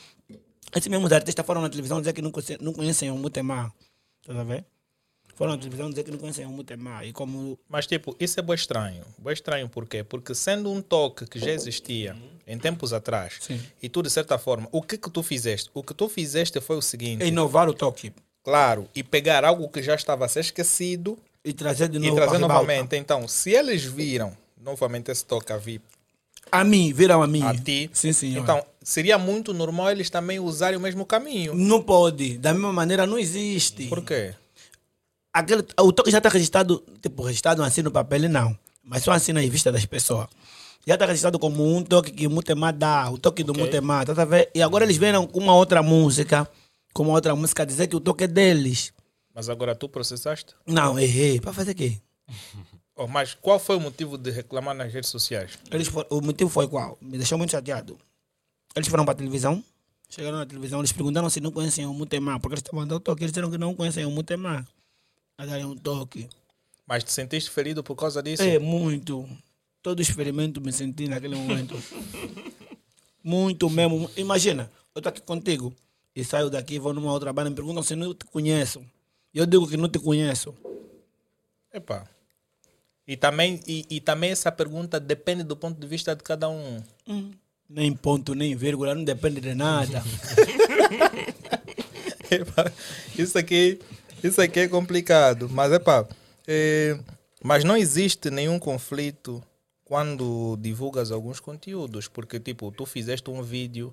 Esses 0.74 0.88
mesmos 0.88 1.10
artistas 1.12 1.44
foram 1.44 1.60
na 1.62 1.68
televisão 1.68 2.00
dizer 2.00 2.12
que 2.12 2.22
não, 2.22 2.30
conhecem- 2.30 2.58
não 2.60 2.72
conhecem 2.72 3.10
o 3.10 3.16
Mutemá. 3.16 3.72
Tá 4.26 4.40
a 4.40 4.44
ver? 4.44 4.64
Foram 5.34 5.52
na 5.52 5.58
televisão 5.58 5.88
dizer 5.88 6.04
que 6.04 6.10
não 6.10 6.18
conhecem 6.18 6.44
o 6.46 6.50
Mutemá. 6.50 7.04
E 7.04 7.12
como. 7.12 7.58
Mas, 7.68 7.86
tipo, 7.86 8.14
isso 8.20 8.38
é 8.38 8.42
bem 8.42 8.54
estranho. 8.54 9.02
Bem 9.18 9.32
estranho 9.32 9.68
por 9.68 9.86
quê? 9.88 10.04
Porque 10.04 10.34
sendo 10.34 10.70
um 10.70 10.80
toque 10.82 11.26
que 11.26 11.38
já 11.38 11.50
existia 11.50 12.14
em 12.46 12.58
tempos 12.58 12.92
atrás, 12.92 13.38
Sim. 13.40 13.60
e 13.82 13.88
tu, 13.88 14.02
de 14.02 14.10
certa 14.10 14.36
forma, 14.38 14.68
o 14.70 14.82
que 14.82 14.98
que 14.98 15.10
tu 15.10 15.22
fizeste? 15.22 15.70
O 15.72 15.82
que 15.82 15.94
tu 15.94 16.08
fizeste 16.08 16.60
foi 16.60 16.76
o 16.76 16.82
seguinte, 16.82 17.24
inovar 17.24 17.68
o 17.68 17.74
toque. 17.74 18.12
claro, 18.44 18.88
e 18.94 19.02
pegar 19.02 19.44
algo 19.44 19.68
que 19.68 19.82
já 19.82 19.94
estava 19.94 20.24
a 20.24 20.28
ser 20.28 20.40
esquecido 20.40 21.18
E 21.44 21.52
trazer 21.54 21.88
de 21.88 21.96
e 21.96 22.00
novo. 22.00 22.16
trazer 22.16 22.32
a 22.34 22.38
ribalta. 22.38 22.54
novamente. 22.54 22.96
Então, 22.96 23.26
se 23.26 23.50
eles 23.50 23.82
viram 23.84 24.36
novamente 24.60 25.10
esse 25.10 25.24
toque 25.24 25.52
a 25.52 25.56
vir 25.56 25.80
A 26.52 26.64
mim, 26.64 26.92
viram 26.92 27.23
a 27.23 27.26
mim. 27.26 27.42
a 27.42 27.54
ti, 27.54 27.90
Sim, 27.92 28.12
senhor. 28.12 28.42
então, 28.42 28.64
seria 28.83 29.16
muito 29.19 29.52
normal 29.54 29.90
eles 29.90 30.11
também 30.11 30.38
usarem 30.38 30.78
o 30.78 30.80
mesmo 30.80 31.04
caminho. 31.07 31.54
Não 31.54 31.83
pode. 31.83 32.38
Da 32.38 32.52
mesma 32.52 32.73
maneira, 32.73 33.07
não 33.07 33.19
existe. 33.19 33.87
Por 33.88 34.02
quê? 34.02 34.35
aquele, 35.33 35.64
o 35.80 35.92
toque 35.92 36.11
já 36.11 36.19
está 36.19 36.28
registrado, 36.28 36.83
tipo, 37.00 37.23
registrado 37.23 37.62
assim 37.62 37.83
no 37.83 37.90
papel, 37.90 38.28
não. 38.28 38.57
Mas 38.83 39.04
só 39.04 39.12
assim 39.12 39.33
na 39.33 39.40
vista 39.42 39.71
das 39.71 39.87
pessoas. 39.87 40.28
Já 40.87 40.95
está 40.95 41.07
registrado 41.07 41.38
como 41.38 41.76
um 41.76 41.83
toque 41.85 42.11
que 42.11 42.26
o 42.26 42.30
Mutemá 42.30 42.71
dá, 42.71 43.11
o 43.11 43.19
toque 43.19 43.45
do 43.45 43.52
Ok. 43.52 43.64
Mutemá, 43.64 44.04
tá 44.04 44.21
a 44.21 44.25
ver? 44.25 44.50
E 44.54 44.62
agora 44.62 44.85
eles 44.85 44.97
vieram 44.97 45.26
com 45.26 45.38
uma 45.38 45.54
outra 45.54 45.83
música, 45.83 46.49
com 46.92 47.02
uma 47.04 47.12
outra 47.12 47.37
música, 47.37 47.66
dizer 47.66 47.87
que 47.87 47.97
o 47.97 48.00
toque 48.00 48.25
é 48.25 48.26
deles. 48.26 48.92
Mas 49.35 49.49
agora 49.49 49.75
tu 49.75 49.88
processaste? 49.88 50.54
Não, 50.66 50.99
errei. 50.99 51.38
Para 51.38 51.52
fazer 51.52 51.73
o 51.73 51.75
quê? 51.75 51.99
Oh, 53.02 53.07
mas 53.09 53.33
qual 53.33 53.59
foi 53.59 53.76
o 53.76 53.80
motivo 53.80 54.19
de 54.19 54.30
reclamar 54.30 54.75
nas 54.75 54.92
redes 54.92 55.09
sociais? 55.09 55.59
Eles 55.71 55.88
for- 55.88 56.07
o 56.11 56.21
motivo 56.21 56.50
foi 56.50 56.69
qual? 56.69 56.99
Me 57.00 57.16
deixou 57.16 57.38
muito 57.38 57.50
chateado. 57.50 57.99
Eles 58.76 58.88
foram 58.88 59.07
para 59.07 59.12
a 59.12 59.16
televisão, 59.16 59.64
chegaram 60.10 60.36
na 60.36 60.45
televisão, 60.45 60.80
eles 60.80 60.93
perguntaram 60.93 61.30
se 61.30 61.41
não 61.41 61.50
conhecem 61.50 61.86
o 61.86 61.95
Mutemá, 61.95 62.39
porque 62.39 62.52
eles 62.56 62.63
estavam 62.63 62.86
dando 62.86 63.00
toque, 63.00 63.23
eles 63.23 63.32
disseram 63.32 63.50
que 63.50 63.56
não 63.56 63.75
conhecem 63.75 64.04
o 64.04 64.10
Mutemá. 64.10 64.67
A 65.39 65.47
darem 65.47 65.65
um 65.65 65.75
toque. 65.78 66.28
Mas 66.86 67.02
te 67.02 67.10
sentiste 67.10 67.49
ferido 67.49 67.82
por 67.82 67.97
causa 67.97 68.23
disso? 68.23 68.43
É, 68.43 68.58
muito. 68.58 69.26
Todo 69.82 70.02
experimento 70.02 70.60
me 70.60 70.71
senti 70.71 71.08
naquele 71.08 71.36
momento. 71.36 71.75
muito 73.25 73.71
mesmo. 73.71 74.10
Imagina, 74.15 74.71
eu 74.95 75.00
estou 75.00 75.08
aqui 75.08 75.23
contigo 75.23 75.75
e 76.15 76.23
saio 76.23 76.50
daqui, 76.50 76.78
vou 76.78 76.93
numa 76.93 77.10
outra 77.13 77.32
banda 77.32 77.49
e 77.49 77.50
me 77.50 77.56
perguntam 77.56 77.82
se 77.82 77.97
não 77.97 78.13
te 78.13 78.26
conheço. 78.26 78.84
E 79.32 79.39
eu 79.39 79.47
digo 79.47 79.67
que 79.67 79.78
não 79.78 79.89
te 79.89 79.99
conheço. 79.99 80.54
Epá. 81.73 82.06
E 83.10 83.16
também, 83.16 83.60
e, 83.66 83.84
e 83.90 84.00
também 84.00 84.30
essa 84.30 84.52
pergunta 84.52 85.00
depende 85.00 85.42
do 85.42 85.56
ponto 85.56 85.80
de 85.80 85.84
vista 85.84 86.14
de 86.14 86.23
cada 86.23 86.49
um. 86.49 86.80
Nem 87.68 87.92
ponto, 87.92 88.36
nem 88.36 88.54
vírgula, 88.54 88.94
não 88.94 89.02
depende 89.02 89.40
de 89.40 89.52
nada. 89.52 90.00
Isso 93.18 93.36
aqui, 93.36 93.80
isso 94.23 94.40
aqui 94.40 94.60
é 94.60 94.68
complicado. 94.68 95.49
Mas 95.50 95.73
epá, 95.73 96.06
é, 96.46 96.96
mas 97.42 97.64
não 97.64 97.76
existe 97.76 98.30
nenhum 98.30 98.60
conflito 98.60 99.42
quando 99.84 100.56
divulgas 100.60 101.10
alguns 101.10 101.40
conteúdos. 101.40 102.06
Porque 102.06 102.38
tipo, 102.38 102.70
tu 102.70 102.86
fizeste 102.86 103.28
um 103.28 103.42
vídeo, 103.42 103.92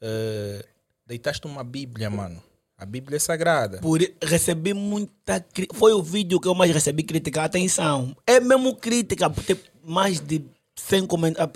é, 0.00 0.64
deitaste 1.06 1.46
uma 1.46 1.62
bíblia, 1.62 2.08
mano. 2.08 2.42
A 2.78 2.84
bíblia 2.84 3.16
é 3.16 3.18
sagrada. 3.20 3.78
Por, 3.78 4.00
recebi 4.22 4.74
muita 4.74 5.40
crítica. 5.40 5.74
Foi 5.78 5.92
o 5.92 6.02
vídeo 6.02 6.38
que 6.38 6.46
eu 6.46 6.54
mais 6.54 6.70
recebi 6.72 7.02
crítica. 7.02 7.42
Atenção, 7.42 8.14
é 8.26 8.38
mesmo 8.38 8.76
crítica, 8.76 9.30
por 9.30 9.42
ter 9.42 9.58
mais 9.82 10.20
de 10.20 10.44
100 10.76 11.06
comentários. 11.06 11.54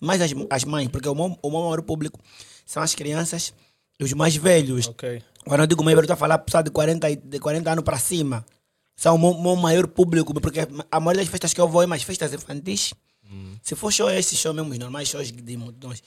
Mais 0.00 0.20
as, 0.22 0.32
as 0.48 0.64
mães, 0.64 0.88
porque 0.88 1.08
o 1.08 1.14
meu, 1.14 1.38
o 1.42 1.50
meu 1.50 1.60
maior 1.60 1.82
público 1.82 2.18
são 2.64 2.82
as 2.82 2.94
crianças 2.94 3.52
e 4.00 4.04
os 4.04 4.12
mais 4.14 4.34
velhos. 4.36 4.88
Ok. 4.88 5.22
Quando 5.44 5.60
eu 5.60 5.66
digo 5.66 5.84
meio, 5.84 5.96
eu 5.96 6.00
estou 6.00 6.14
a 6.14 6.16
falar 6.16 6.38
pessoal 6.38 6.62
de 6.62 6.70
40, 6.70 7.10
e- 7.10 7.16
de 7.16 7.38
40 7.38 7.70
anos 7.70 7.84
para 7.84 7.98
cima. 7.98 8.44
São 8.96 9.16
o 9.16 9.18
meu, 9.18 9.34
meu 9.38 9.56
maior 9.56 9.86
público, 9.88 10.32
porque 10.40 10.60
a 10.90 11.00
maioria 11.00 11.22
das 11.22 11.30
festas 11.30 11.52
que 11.52 11.60
eu 11.60 11.68
vou 11.68 11.82
é 11.82 11.86
mais 11.86 12.02
festas 12.02 12.32
infantis. 12.32 12.94
Se 13.62 13.74
for 13.74 13.90
show, 13.92 14.08
é 14.10 14.18
esse 14.18 14.36
show 14.36 14.52
mesmo, 14.54 14.70
os 14.70 14.78
normais 14.78 15.08
shows 15.08 15.32
de 15.32 15.56
multidões. 15.56 16.02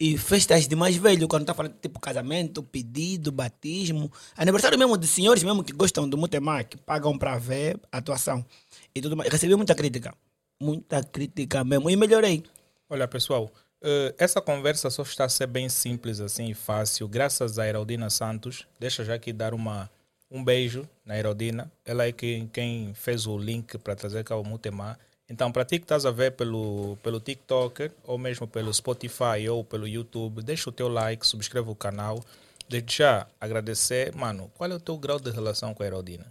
E 0.00 0.16
festas 0.16 0.68
de 0.68 0.76
mais 0.76 0.96
velho, 0.96 1.26
quando 1.26 1.42
está 1.42 1.52
falando 1.52 1.74
tipo 1.80 1.98
casamento, 1.98 2.62
pedido, 2.62 3.32
batismo, 3.32 4.12
aniversário 4.36 4.78
mesmo 4.78 4.96
de 4.96 5.08
senhores 5.08 5.42
mesmo 5.42 5.64
que 5.64 5.72
gostam 5.72 6.08
do 6.08 6.16
Mutemar, 6.16 6.64
que 6.64 6.76
pagam 6.76 7.18
para 7.18 7.36
ver 7.36 7.80
a 7.90 7.98
atuação 7.98 8.46
e 8.94 9.00
tudo 9.00 9.16
mais. 9.16 9.28
Recebi 9.28 9.56
muita 9.56 9.74
crítica. 9.74 10.14
Muita 10.60 11.02
crítica 11.02 11.64
mesmo. 11.64 11.90
E 11.90 11.96
melhorei. 11.96 12.44
Olha, 12.88 13.08
pessoal, 13.08 13.50
eh, 13.82 14.14
essa 14.18 14.40
conversa 14.40 14.88
só 14.88 15.02
está 15.02 15.24
a 15.24 15.28
ser 15.28 15.46
bem 15.46 15.68
simples 15.68 16.20
assim 16.20 16.50
e 16.50 16.54
fácil, 16.54 17.08
graças 17.08 17.58
a 17.58 17.66
Heraldina 17.66 18.08
Santos. 18.08 18.66
Deixa 18.78 19.04
já 19.04 19.14
aqui 19.14 19.32
dar 19.32 19.54
uma, 19.54 19.90
um 20.30 20.44
beijo 20.44 20.88
na 21.04 21.18
Heraldina. 21.18 21.70
Ela 21.84 22.06
é 22.06 22.12
quem, 22.12 22.46
quem 22.48 22.92
fez 22.94 23.26
o 23.26 23.36
link 23.36 23.78
para 23.78 23.96
trazer 23.96 24.24
cá 24.24 24.36
o 24.36 24.44
Mutemá. 24.44 24.96
Então, 25.30 25.52
para 25.52 25.64
ti 25.64 25.78
que 25.78 25.84
estás 25.84 26.06
a 26.06 26.10
ver 26.10 26.32
pelo, 26.32 26.96
pelo 27.02 27.20
TikTok, 27.20 27.90
ou 28.04 28.16
mesmo 28.16 28.46
pelo 28.48 28.72
Spotify 28.72 29.46
ou 29.50 29.62
pelo 29.62 29.86
YouTube, 29.86 30.42
deixa 30.42 30.70
o 30.70 30.72
teu 30.72 30.88
like, 30.88 31.26
subscreva 31.26 31.70
o 31.70 31.76
canal. 31.76 32.24
Desde 32.68 32.96
já, 32.98 33.26
agradecer. 33.40 34.14
Mano, 34.14 34.50
qual 34.56 34.70
é 34.70 34.74
o 34.74 34.80
teu 34.80 34.96
grau 34.96 35.18
de 35.20 35.30
relação 35.30 35.74
com 35.74 35.82
a 35.82 35.86
Heraldina? 35.86 36.26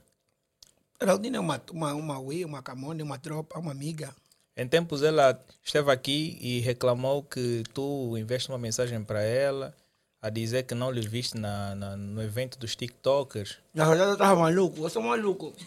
Geraldina 0.99 1.37
é 1.37 1.39
uma, 1.39 1.61
uma, 1.71 1.93
uma 1.93 2.19
Wii, 2.19 2.45
uma 2.45 2.63
Camone, 2.63 3.03
uma 3.03 3.19
tropa, 3.19 3.59
uma 3.59 3.71
amiga. 3.71 4.15
Em 4.55 4.67
tempos 4.67 5.03
ela 5.03 5.39
esteve 5.63 5.91
aqui 5.91 6.35
e 6.41 6.59
reclamou 6.61 7.21
que 7.21 7.61
tu 7.75 8.17
enviaste 8.17 8.49
uma 8.49 8.57
mensagem 8.57 9.03
para 9.03 9.21
ela 9.21 9.75
a 10.19 10.31
dizer 10.31 10.63
que 10.63 10.73
não 10.73 10.89
lhe 10.89 11.07
viste 11.07 11.37
na, 11.37 11.75
na- 11.75 11.95
no 11.95 12.23
evento 12.23 12.57
dos 12.57 12.75
TikTokers. 12.75 13.59
Na 13.75 13.87
verdade, 13.87 14.11
eu 14.11 14.17
tava 14.17 14.39
maluco. 14.41 14.81
Eu 14.83 14.89
sou 14.89 15.03
maluco. 15.03 15.53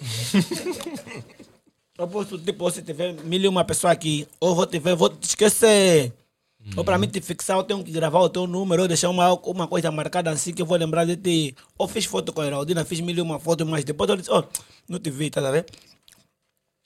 eu 2.01 2.09
posso, 2.09 2.39
tipo, 2.39 2.71
se 2.71 2.83
tiver 2.83 3.13
mil 3.25 3.43
e 3.43 3.49
uma 3.49 3.65
pessoa 3.65 3.93
aqui, 3.93 4.27
ou 4.41 4.55
vou 4.55 4.67
te 4.67 4.79
ver, 4.79 4.97
vou 4.97 5.11
te 5.11 5.29
esquecer. 5.29 6.13
Ou 6.77 6.85
para 6.85 6.99
mim 6.99 7.09
te 7.09 7.21
fixar, 7.21 7.57
eu 7.59 7.63
tenho 7.63 7.83
que 7.83 7.91
gravar 7.91 8.21
o 8.21 8.29
teu 8.29 8.47
número, 8.47 8.83
ou 8.83 8.89
deixar 8.89 9.09
uma, 9.09 9.33
uma 9.35 9.67
coisa 9.67 9.91
marcada 9.91 10.31
assim 10.31 10.53
que 10.53 10.63
eu 10.63 10.67
vou 10.67 10.79
lembrar 10.79 11.05
de 11.05 11.17
ti. 11.17 11.55
Ou 11.77 11.87
fiz 11.89 12.05
foto 12.07 12.33
com 12.33 12.41
a 12.41 12.47
Heraldina, 12.47 12.85
fiz 12.85 13.01
mil 13.01 13.17
e 13.17 13.21
uma 13.21 13.39
foto, 13.39 13.67
mas 13.67 13.85
depois 13.85 14.09
eu 14.09 14.17
disse, 14.17 14.31
oh, 14.31 14.43
não 14.89 14.99
te 14.99 15.11
vi, 15.11 15.31
tá 15.31 15.47
a 15.47 15.51
ver? 15.51 15.67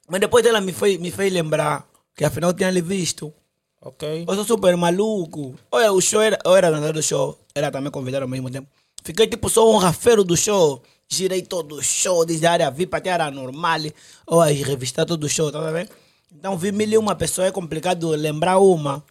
Mas 0.09 0.20
depois 0.20 0.44
ela 0.44 0.61
me 0.61 0.72
fez, 0.72 0.98
me 0.98 1.11
fez 1.11 1.33
lembrar 1.33 1.87
que 2.16 2.24
afinal 2.24 2.50
eu 2.50 2.55
tinha 2.55 2.70
lhe 2.70 2.83
visto. 2.83 3.33
Ok? 3.81 4.24
Eu 4.27 4.35
sou 4.35 4.44
super 4.44 4.77
maluco. 4.77 5.55
Olha, 5.70 5.92
o 5.92 6.00
show 6.00 6.20
era, 6.20 6.38
eu 6.44 6.57
era 6.57 6.70
dançador 6.70 6.94
do 6.94 7.03
show, 7.03 7.38
ela 7.55 7.70
também 7.70 7.90
convidada 7.90 8.24
ao 8.24 8.29
mesmo 8.29 8.50
tempo. 8.50 8.68
Fiquei 9.03 9.27
tipo 9.27 9.48
só 9.48 9.70
um 9.70 9.77
rafeiro 9.77 10.24
do 10.24 10.37
show. 10.37 10.83
Girei 11.08 11.42
todo 11.42 11.76
o 11.76 11.82
show, 11.82 12.24
desde 12.24 12.46
a 12.46 12.52
área 12.52 12.70
VIP 12.70 12.96
até 12.96 13.10
a 13.10 13.14
área 13.14 13.30
normal. 13.30 13.80
Olha, 14.26 14.66
revistar 14.66 15.06
todo 15.06 15.24
o 15.24 15.28
show, 15.28 15.52
tá 15.52 15.70
vendo? 15.70 15.90
Então 16.32 16.58
vi 16.58 16.72
mil 16.72 16.88
e 16.88 16.98
uma 16.98 17.14
pessoa, 17.14 17.46
é 17.46 17.52
complicado 17.52 18.10
lembrar 18.10 18.58
uma. 18.58 19.04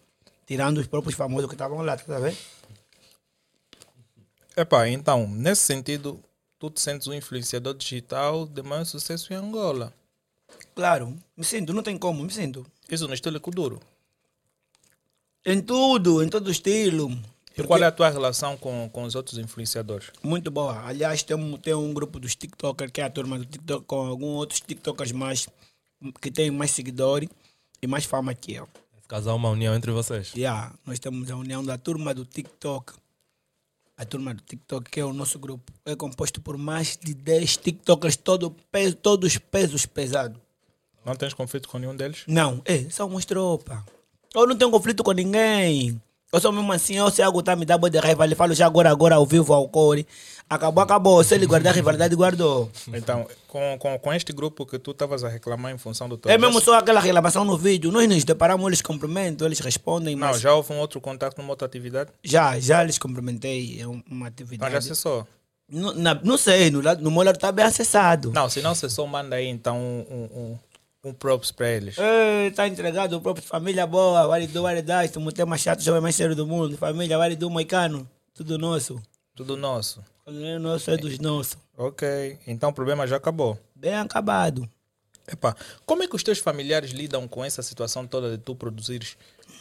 Tirando 0.46 0.78
os 0.78 0.86
próprios 0.86 1.16
famosos 1.16 1.48
que 1.48 1.54
estavam 1.54 1.80
lá, 1.82 1.96
tá 1.96 2.18
vendo? 2.18 2.36
Epá, 4.56 4.88
então, 4.88 5.26
nesse 5.26 5.62
sentido, 5.62 6.20
tu 6.58 6.70
te 6.70 6.80
sentes 6.80 7.08
um 7.08 7.14
influenciador 7.14 7.74
digital 7.74 8.46
de 8.46 8.62
maior 8.62 8.84
sucesso 8.84 9.32
em 9.32 9.36
Angola. 9.36 9.92
Claro, 10.74 11.16
me 11.36 11.44
sinto, 11.44 11.72
não 11.72 11.82
tem 11.82 11.96
como, 11.96 12.22
me 12.22 12.30
sinto. 12.30 12.66
Isso 12.90 13.08
no 13.08 13.14
estilo 13.14 13.40
Kuduro. 13.40 13.80
Em 15.44 15.60
tudo, 15.60 16.22
em 16.22 16.28
todo 16.28 16.50
estilo. 16.50 17.10
E 17.56 17.62
qual 17.62 17.78
é 17.80 17.86
a 17.86 17.92
tua 17.92 18.10
relação 18.10 18.56
com, 18.56 18.88
com 18.92 19.04
os 19.04 19.14
outros 19.14 19.38
influenciadores? 19.38 20.10
Muito 20.22 20.50
boa. 20.50 20.80
Aliás, 20.86 21.22
tem, 21.22 21.36
um- 21.36 21.56
tem 21.56 21.74
um 21.74 21.94
grupo 21.94 22.18
dos 22.18 22.34
TikTokers, 22.34 22.90
que 22.90 23.00
é 23.00 23.04
a 23.04 23.10
turma 23.10 23.38
do 23.38 23.44
TikTok, 23.44 23.84
com 23.86 23.96
alguns 24.06 24.36
outros 24.36 24.60
TikTokers 24.60 25.12
mais, 25.12 25.48
que 26.20 26.30
têm 26.30 26.50
mais 26.50 26.72
seguidores 26.72 27.28
e 27.80 27.86
mais 27.86 28.04
fama 28.04 28.34
que 28.34 28.54
eu. 28.54 28.68
É 29.10 29.30
uma 29.32 29.50
união 29.50 29.74
entre 29.74 29.92
vocês. 29.92 30.32
Yeah, 30.34 30.74
nós 30.84 30.98
temos 30.98 31.30
a 31.30 31.36
união 31.36 31.64
da 31.64 31.78
turma 31.78 32.12
do 32.12 32.24
TikTok. 32.24 32.94
A 33.96 34.04
turma 34.04 34.34
do 34.34 34.42
TikTok, 34.42 34.90
que 34.90 34.98
é 34.98 35.04
o 35.04 35.12
nosso 35.12 35.38
grupo, 35.38 35.72
é 35.84 35.94
composto 35.94 36.40
por 36.40 36.58
mais 36.58 36.96
de 37.00 37.14
10 37.14 37.58
TikTokers, 37.58 38.16
todo 38.16 38.50
peso, 38.72 38.96
todos 38.96 39.38
pesos 39.38 39.86
pesados. 39.86 40.36
Não 41.04 41.14
tens 41.14 41.32
conflito 41.32 41.68
com 41.68 41.78
nenhum 41.78 41.94
deles? 41.94 42.24
Não, 42.26 42.60
é, 42.64 42.90
somos 42.90 43.24
tropa. 43.24 43.84
Eu 44.34 44.48
não 44.48 44.56
tenho 44.56 44.70
conflito 44.72 45.04
com 45.04 45.12
ninguém. 45.12 46.00
Eu 46.34 46.40
sou 46.40 46.50
mesmo 46.50 46.72
assim, 46.72 46.96
eu 46.96 47.08
sei 47.10 47.24
algo 47.24 47.42
tá 47.42 47.54
me 47.54 47.64
dá 47.64 47.78
boa 47.78 47.88
de 47.88 47.98
raiva, 47.98 48.24
ele 48.24 48.34
falo 48.34 48.52
já 48.54 48.66
agora, 48.66 48.90
agora 48.90 49.14
ao 49.14 49.24
vivo, 49.24 49.52
ao 49.54 49.68
core. 49.68 50.04
Acabou, 50.50 50.82
acabou. 50.82 51.22
Se 51.22 51.34
ele 51.34 51.46
guardar 51.46 51.72
a 51.72 51.76
rivalidade, 51.76 52.14
guardou. 52.16 52.68
Então, 52.92 53.26
com, 53.46 53.78
com, 53.78 53.98
com 53.98 54.12
este 54.12 54.32
grupo 54.32 54.66
que 54.66 54.78
tu 54.78 54.90
estavas 54.90 55.22
a 55.22 55.28
reclamar 55.28 55.72
em 55.72 55.78
função 55.78 56.08
do 56.08 56.18
teu. 56.18 56.30
É 56.30 56.36
mesmo 56.36 56.60
só 56.60 56.76
aquela 56.78 56.98
reclamação 57.00 57.44
no 57.44 57.56
vídeo. 57.56 57.92
Nós 57.92 58.08
nos 58.08 58.24
deparamos, 58.24 58.66
eles 58.66 58.82
cumprimentam, 58.82 59.46
eles 59.46 59.60
respondem, 59.60 60.16
Não, 60.16 60.26
mas 60.28 60.40
já 60.40 60.52
houve 60.52 60.72
um 60.72 60.78
outro 60.80 61.00
contato 61.00 61.38
numa 61.38 61.50
outra 61.50 61.66
atividade? 61.66 62.10
já, 62.22 62.58
já 62.58 62.82
lhes 62.82 62.98
cumprimentei. 62.98 63.80
É 63.80 63.86
um- 63.86 64.02
uma 64.10 64.26
atividade. 64.26 64.72
já 64.72 64.78
acessou. 64.78 65.26
Não, 65.70 65.94
não 66.22 66.36
sei, 66.36 66.70
no, 66.70 66.82
no 66.82 67.10
meu 67.10 67.22
lado 67.22 67.36
está 67.36 67.50
bem 67.50 67.64
acessado. 67.64 68.30
Não, 68.34 68.50
se 68.50 68.60
não 68.60 68.72
acessou, 68.72 69.06
manda 69.06 69.36
aí 69.36 69.46
então 69.46 69.78
um, 69.78 70.04
um, 70.10 70.38
um, 70.40 70.58
um 71.04 71.12
props 71.12 71.52
para 71.52 71.70
eles. 71.70 71.96
Está 72.48 72.66
entregado 72.66 73.16
o 73.16 73.20
próprio 73.20 73.44
família 73.44 73.86
boa, 73.86 74.26
vale 74.26 74.46
do 74.46 74.62
vale 74.62 74.82
dar, 74.82 75.04
estamos 75.04 75.32
o 75.32 75.32
tema 75.32 75.58
chato, 75.58 75.82
jovem 75.82 76.00
mais 76.00 76.14
sério 76.14 76.34
do 76.34 76.46
mundo. 76.46 76.76
Família, 76.76 77.18
vale 77.18 77.36
do 77.36 77.50
moicano, 77.50 78.08
tudo 78.32 78.58
nosso. 78.58 79.00
Tudo 79.34 79.56
nosso. 79.56 80.02
Quando 80.24 80.44
é 80.44 80.58
nosso, 80.58 80.90
é 80.90 80.96
dos 80.96 81.18
nossos. 81.18 81.58
Ok, 81.76 82.38
então 82.46 82.70
o 82.70 82.72
problema 82.72 83.06
já 83.06 83.16
acabou. 83.16 83.58
Bem 83.74 83.94
acabado. 83.94 84.68
Epá, 85.26 85.56
como 85.84 86.02
é 86.02 86.08
que 86.08 86.16
os 86.16 86.22
teus 86.22 86.38
familiares 86.38 86.90
lidam 86.90 87.26
com 87.26 87.44
essa 87.44 87.62
situação 87.62 88.06
toda 88.06 88.30
de 88.30 88.38
tu 88.38 88.54
produzires 88.54 89.16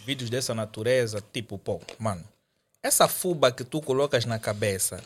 vídeos 0.05 0.29
dessa 0.29 0.53
natureza? 0.53 1.23
Tipo, 1.33 1.57
pô, 1.57 1.81
mano, 1.97 2.23
essa 2.81 3.07
fuba 3.07 3.51
que 3.51 3.63
tu 3.63 3.81
colocas 3.81 4.25
na 4.25 4.37
cabeça 4.37 5.01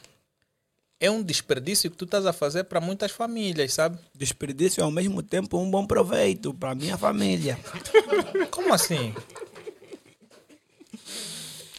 é 0.99 1.12
um 1.12 1.21
desperdício 1.21 1.91
que 1.91 1.97
tu 1.97 2.05
estás 2.05 2.25
a 2.25 2.33
fazer 2.33 2.63
para 2.63 2.81
muitas 2.81 3.12
famílias, 3.12 3.73
sabe? 3.73 3.99
Desperdício 4.15 4.81
e 4.81 4.83
ao 4.83 4.91
mesmo 4.91 5.21
tempo 5.21 5.57
um 5.57 5.69
bom 5.69 5.86
proveito 5.86 6.53
para 6.53 6.73
minha 6.73 6.97
família. 6.97 7.60
Como 8.49 8.73
assim? 8.73 9.13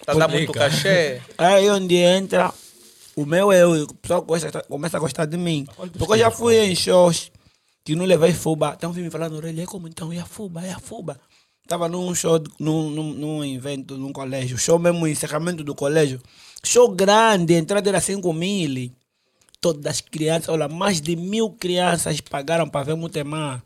Tá 0.05 0.15
dando 0.15 0.33
muito 0.33 0.53
cachê? 0.53 1.21
Aí 1.37 1.69
onde 1.69 1.97
entra 1.97 2.53
o 3.17 3.27
meu 3.27 3.53
eu, 3.53 3.83
o 3.83 3.95
pessoal 3.95 4.23
gosta, 4.23 4.63
começa 4.63 4.97
a 4.97 5.01
gostar 5.01 5.27
de 5.27 5.37
mim. 5.37 5.67
Porque 5.99 6.13
eu 6.13 6.19
já 6.19 6.31
fui 6.31 6.57
em 6.59 6.75
shows 6.75 7.33
que 7.85 7.97
não 7.97 8.05
levei 8.05 8.33
fuba. 8.33 8.75
Então 8.77 8.93
vim 8.93 9.03
me 9.03 9.11
falando 9.11 9.33
na 9.33 9.39
orelha, 9.39 9.63
"É 9.63 9.67
como 9.67 9.89
então? 9.89 10.13
E 10.13 10.19
a 10.19 10.25
fuba? 10.25 10.65
E 10.65 10.71
a 10.71 10.79
fuba? 10.79 11.21
Tava 11.67 11.89
num 11.89 12.15
show, 12.15 12.43
num, 12.59 12.89
num, 12.89 13.13
num 13.13 13.45
evento, 13.45 13.99
num 13.99 14.13
colégio. 14.13 14.57
Show 14.57 14.79
mesmo, 14.79 15.07
encerramento 15.07 15.63
do 15.63 15.75
colégio. 15.75 16.19
Show 16.65 16.89
grande, 16.89 17.55
a 17.55 17.59
entrada 17.59 17.89
era 17.91 18.01
5 18.01 18.33
mil. 18.33 18.91
Todas 19.61 19.87
as 19.87 20.01
crianças, 20.01 20.49
olha, 20.49 20.69
mais 20.69 21.01
de 21.01 21.17
mil 21.17 21.51
crianças 21.51 22.21
pagaram 22.21 22.69
para 22.69 22.85
ver 22.85 22.95
Mutemar. 22.95 23.63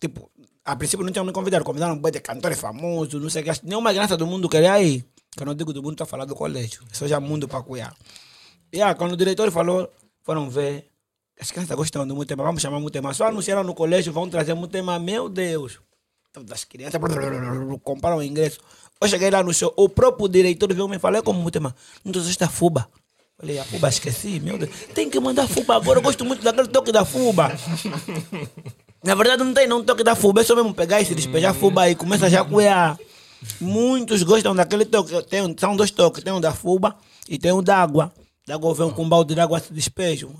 Tipo, 0.00 0.30
a 0.64 0.76
princípio 0.76 1.04
não 1.04 1.12
tinham 1.12 1.24
me 1.24 1.32
convidado, 1.32 1.64
convidaram 1.64 1.94
um 1.94 1.98
boi 1.98 2.10
de 2.10 2.20
cantores 2.20 2.58
famosos, 2.58 3.20
não 3.20 3.30
sei 3.30 3.42
o 3.42 3.44
que. 3.44 3.66
Nenhuma 3.66 3.90
criança 3.90 4.16
do 4.16 4.26
mundo 4.26 4.48
queria 4.48 4.80
ir. 4.82 5.04
Que 5.30 5.42
eu 5.42 5.46
não 5.46 5.54
digo 5.54 5.72
do 5.72 5.82
mundo, 5.82 5.92
estou 5.92 6.06
falar 6.06 6.24
do 6.24 6.34
colégio. 6.34 6.82
Isso 6.92 7.06
já 7.06 7.20
mundo 7.20 7.46
para 7.46 7.62
cuidar. 7.62 7.94
E 8.72 8.82
ah, 8.82 8.94
quando 8.94 9.12
o 9.12 9.16
diretor 9.16 9.50
falou, 9.50 9.90
foram 10.22 10.50
ver. 10.50 10.86
As 11.40 11.50
crianças 11.52 11.76
gostam 11.76 12.06
do 12.06 12.16
Mutema, 12.16 12.42
vamos 12.42 12.60
chamar 12.60 12.80
Mutema. 12.80 13.14
Só 13.14 13.26
anunciaram 13.28 13.62
no 13.62 13.74
colégio, 13.74 14.12
vão 14.12 14.28
trazer 14.28 14.54
Mutema. 14.54 14.98
Meu 14.98 15.28
Deus. 15.28 15.78
Todas 16.32 16.50
as 16.52 16.64
crianças 16.64 17.00
compraram 17.82 18.18
o 18.18 18.22
ingresso. 18.22 18.58
Eu 19.00 19.08
cheguei 19.08 19.30
lá 19.30 19.42
no 19.42 19.54
show, 19.54 19.72
o 19.76 19.88
próprio 19.88 20.28
diretor 20.28 20.74
viu 20.74 20.88
me 20.88 20.98
falou, 20.98 21.20
é 21.20 21.22
como 21.22 21.40
Mutema, 21.40 21.74
não 22.04 22.10
trouxeste 22.10 22.42
a 22.42 22.48
fuba. 22.48 22.88
Falei, 23.40 23.56
a 23.56 23.64
fuba 23.64 23.88
esqueci, 23.88 24.40
meu 24.40 24.58
Deus. 24.58 24.70
Tem 24.92 25.08
que 25.08 25.20
mandar 25.20 25.46
fuba 25.46 25.76
agora, 25.76 26.00
eu 26.00 26.02
gosto 26.02 26.24
muito 26.24 26.42
daquele 26.42 26.66
toque 26.66 26.90
da 26.90 27.04
fuba. 27.04 27.52
Na 29.04 29.14
verdade 29.14 29.44
não 29.44 29.54
tem 29.54 29.68
não 29.68 29.84
toque 29.84 30.02
da 30.02 30.16
fuba, 30.16 30.40
é 30.40 30.44
só 30.44 30.56
mesmo 30.56 30.74
pegar 30.74 31.00
e 31.00 31.04
se 31.04 31.14
despejar 31.14 31.52
a 31.52 31.54
fuba 31.54 31.82
aí, 31.82 31.94
começa 31.94 32.28
já 32.28 32.40
a. 32.42 32.98
Muitos 33.60 34.24
gostam 34.24 34.56
daquele 34.56 34.84
toque, 34.84 35.22
tem, 35.22 35.54
são 35.56 35.76
dois 35.76 35.92
toques, 35.92 36.24
tem 36.24 36.32
um 36.32 36.40
da 36.40 36.52
fuba 36.52 36.96
e 37.28 37.38
tem 37.38 37.52
um 37.52 37.62
da 37.62 37.76
água. 37.76 38.12
Da 38.44 38.56
água 38.56 38.74
vem 38.74 38.90
com 38.90 39.04
um 39.04 39.08
balde 39.08 39.34
de 39.36 39.40
água 39.40 39.60
se 39.60 39.72
despejo. 39.72 40.34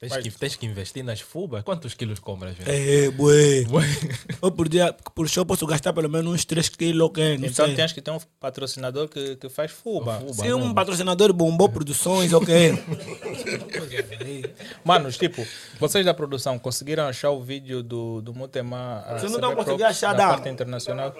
Tens 0.00 0.16
que, 0.16 0.30
tens 0.30 0.56
que 0.56 0.64
investir 0.64 1.04
nas 1.04 1.20
fubas. 1.20 1.62
Quantos 1.62 1.92
quilos 1.92 2.18
compras? 2.18 2.56
gente? 2.56 2.70
É, 2.70 3.10
bué. 3.10 3.66
Eu 4.42 4.50
por 4.50 4.66
dia, 4.66 4.94
por 5.14 5.28
show 5.28 5.44
posso 5.44 5.66
gastar 5.66 5.92
pelo 5.92 6.08
menos 6.08 6.32
uns 6.32 6.42
3 6.46 6.70
quilos, 6.70 7.06
ok? 7.08 7.36
Não 7.36 7.46
Então 7.46 7.66
sei. 7.66 7.74
tens 7.74 7.92
que 7.92 8.00
ter 8.00 8.10
um 8.10 8.18
patrocinador 8.40 9.08
que, 9.08 9.36
que 9.36 9.50
faz 9.50 9.70
fuba. 9.70 10.18
Fuba, 10.20 10.32
Se 10.32 10.54
um 10.54 10.68
não. 10.68 10.74
patrocinador 10.74 11.34
bombou 11.34 11.68
produções, 11.68 12.32
ok? 12.32 12.82
Manos, 14.82 15.18
tipo, 15.18 15.46
vocês 15.78 16.02
da 16.04 16.14
produção 16.14 16.58
conseguiram 16.58 17.06
achar 17.06 17.30
o 17.30 17.42
vídeo 17.42 17.82
do, 17.82 18.22
do 18.22 18.32
Mutema? 18.32 19.04
a 19.06 19.18
Vocês 19.18 19.30
não 19.30 19.38
estão 19.38 19.54
conseguindo 19.54 19.84
achar, 19.84 20.12
da 20.14 20.24
dá. 20.24 20.28
parte 20.30 20.48
internacional? 20.48 21.14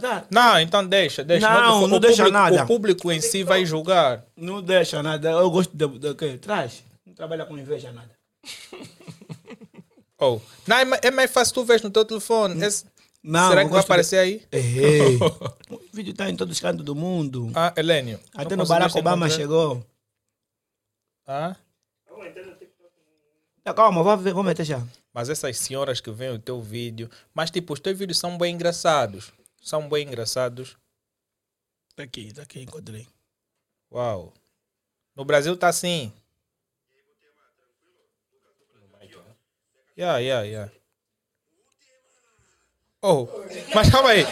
Tá. 0.00 0.24
Não, 0.30 0.58
então 0.60 0.84
deixa, 0.86 1.22
deixa. 1.22 1.48
Não, 1.48 1.84
o 1.84 1.88
não 1.88 2.00
deixa 2.00 2.24
público, 2.24 2.32
nada. 2.38 2.64
O 2.64 2.66
público 2.66 3.12
em 3.12 3.20
si 3.20 3.42
vai 3.44 3.66
julgar. 3.66 4.24
Não 4.36 4.62
deixa 4.62 5.02
nada. 5.02 5.30
Eu 5.30 5.50
gosto 5.50 5.76
de, 5.76 5.86
de 5.98 6.14
quê? 6.14 6.38
Traz. 6.40 6.82
Não 6.82 6.89
trabalha 7.20 7.44
com 7.44 7.58
inveja 7.58 7.92
nada. 7.92 8.18
Oh. 10.22 10.38
Não, 10.66 10.76
é, 10.76 10.84
é 11.04 11.10
mais 11.10 11.30
fácil 11.30 11.54
tu 11.54 11.64
ver 11.64 11.82
no 11.82 11.90
teu 11.90 12.04
telefone. 12.04 12.62
Esse- 12.62 12.84
Não, 13.22 13.48
será 13.48 13.62
que 13.64 13.70
vai 13.70 13.78
gosto 13.78 13.86
de- 13.86 13.92
aparecer 13.92 14.18
aí? 14.18 14.46
Ei. 14.52 15.16
o 15.70 15.80
vídeo 15.94 16.10
está 16.10 16.28
em 16.28 16.36
todos 16.36 16.54
os 16.56 16.60
cantos 16.60 16.84
do 16.84 16.94
mundo. 16.94 17.50
Ah, 17.54 17.72
Helênio. 17.74 18.20
Até 18.34 18.54
no 18.54 18.66
Barack 18.66 18.98
Obama 18.98 19.24
encontrar? 19.28 19.40
chegou. 19.40 19.86
Ah? 21.26 21.56
Tá, 23.64 23.72
calma, 23.72 24.02
vou, 24.02 24.14
ver, 24.18 24.34
vou 24.34 24.42
meter 24.42 24.62
já. 24.66 24.86
Mas 25.10 25.30
essas 25.30 25.56
senhoras 25.56 26.02
que 26.02 26.10
veem 26.10 26.32
o 26.34 26.38
teu 26.38 26.60
vídeo. 26.60 27.08
Mas 27.32 27.50
tipo, 27.50 27.72
os 27.72 27.80
teus 27.80 27.98
vídeos 27.98 28.18
são 28.18 28.36
bem 28.36 28.54
engraçados. 28.54 29.32
São 29.62 29.88
bem 29.88 30.06
engraçados. 30.06 30.76
Tá 31.96 32.02
aqui, 32.02 32.30
tá 32.34 32.42
aqui, 32.42 32.60
encontrei. 32.60 33.08
Uau. 33.90 34.34
No 35.16 35.24
Brasil 35.24 35.56
tá 35.56 35.68
assim. 35.68 36.12
Yeah, 40.00 40.18
yeah, 40.18 40.42
yeah. 40.46 40.72
Oh, 43.02 43.28
mas 43.74 43.90
calma 43.90 44.10
aí. 44.10 44.22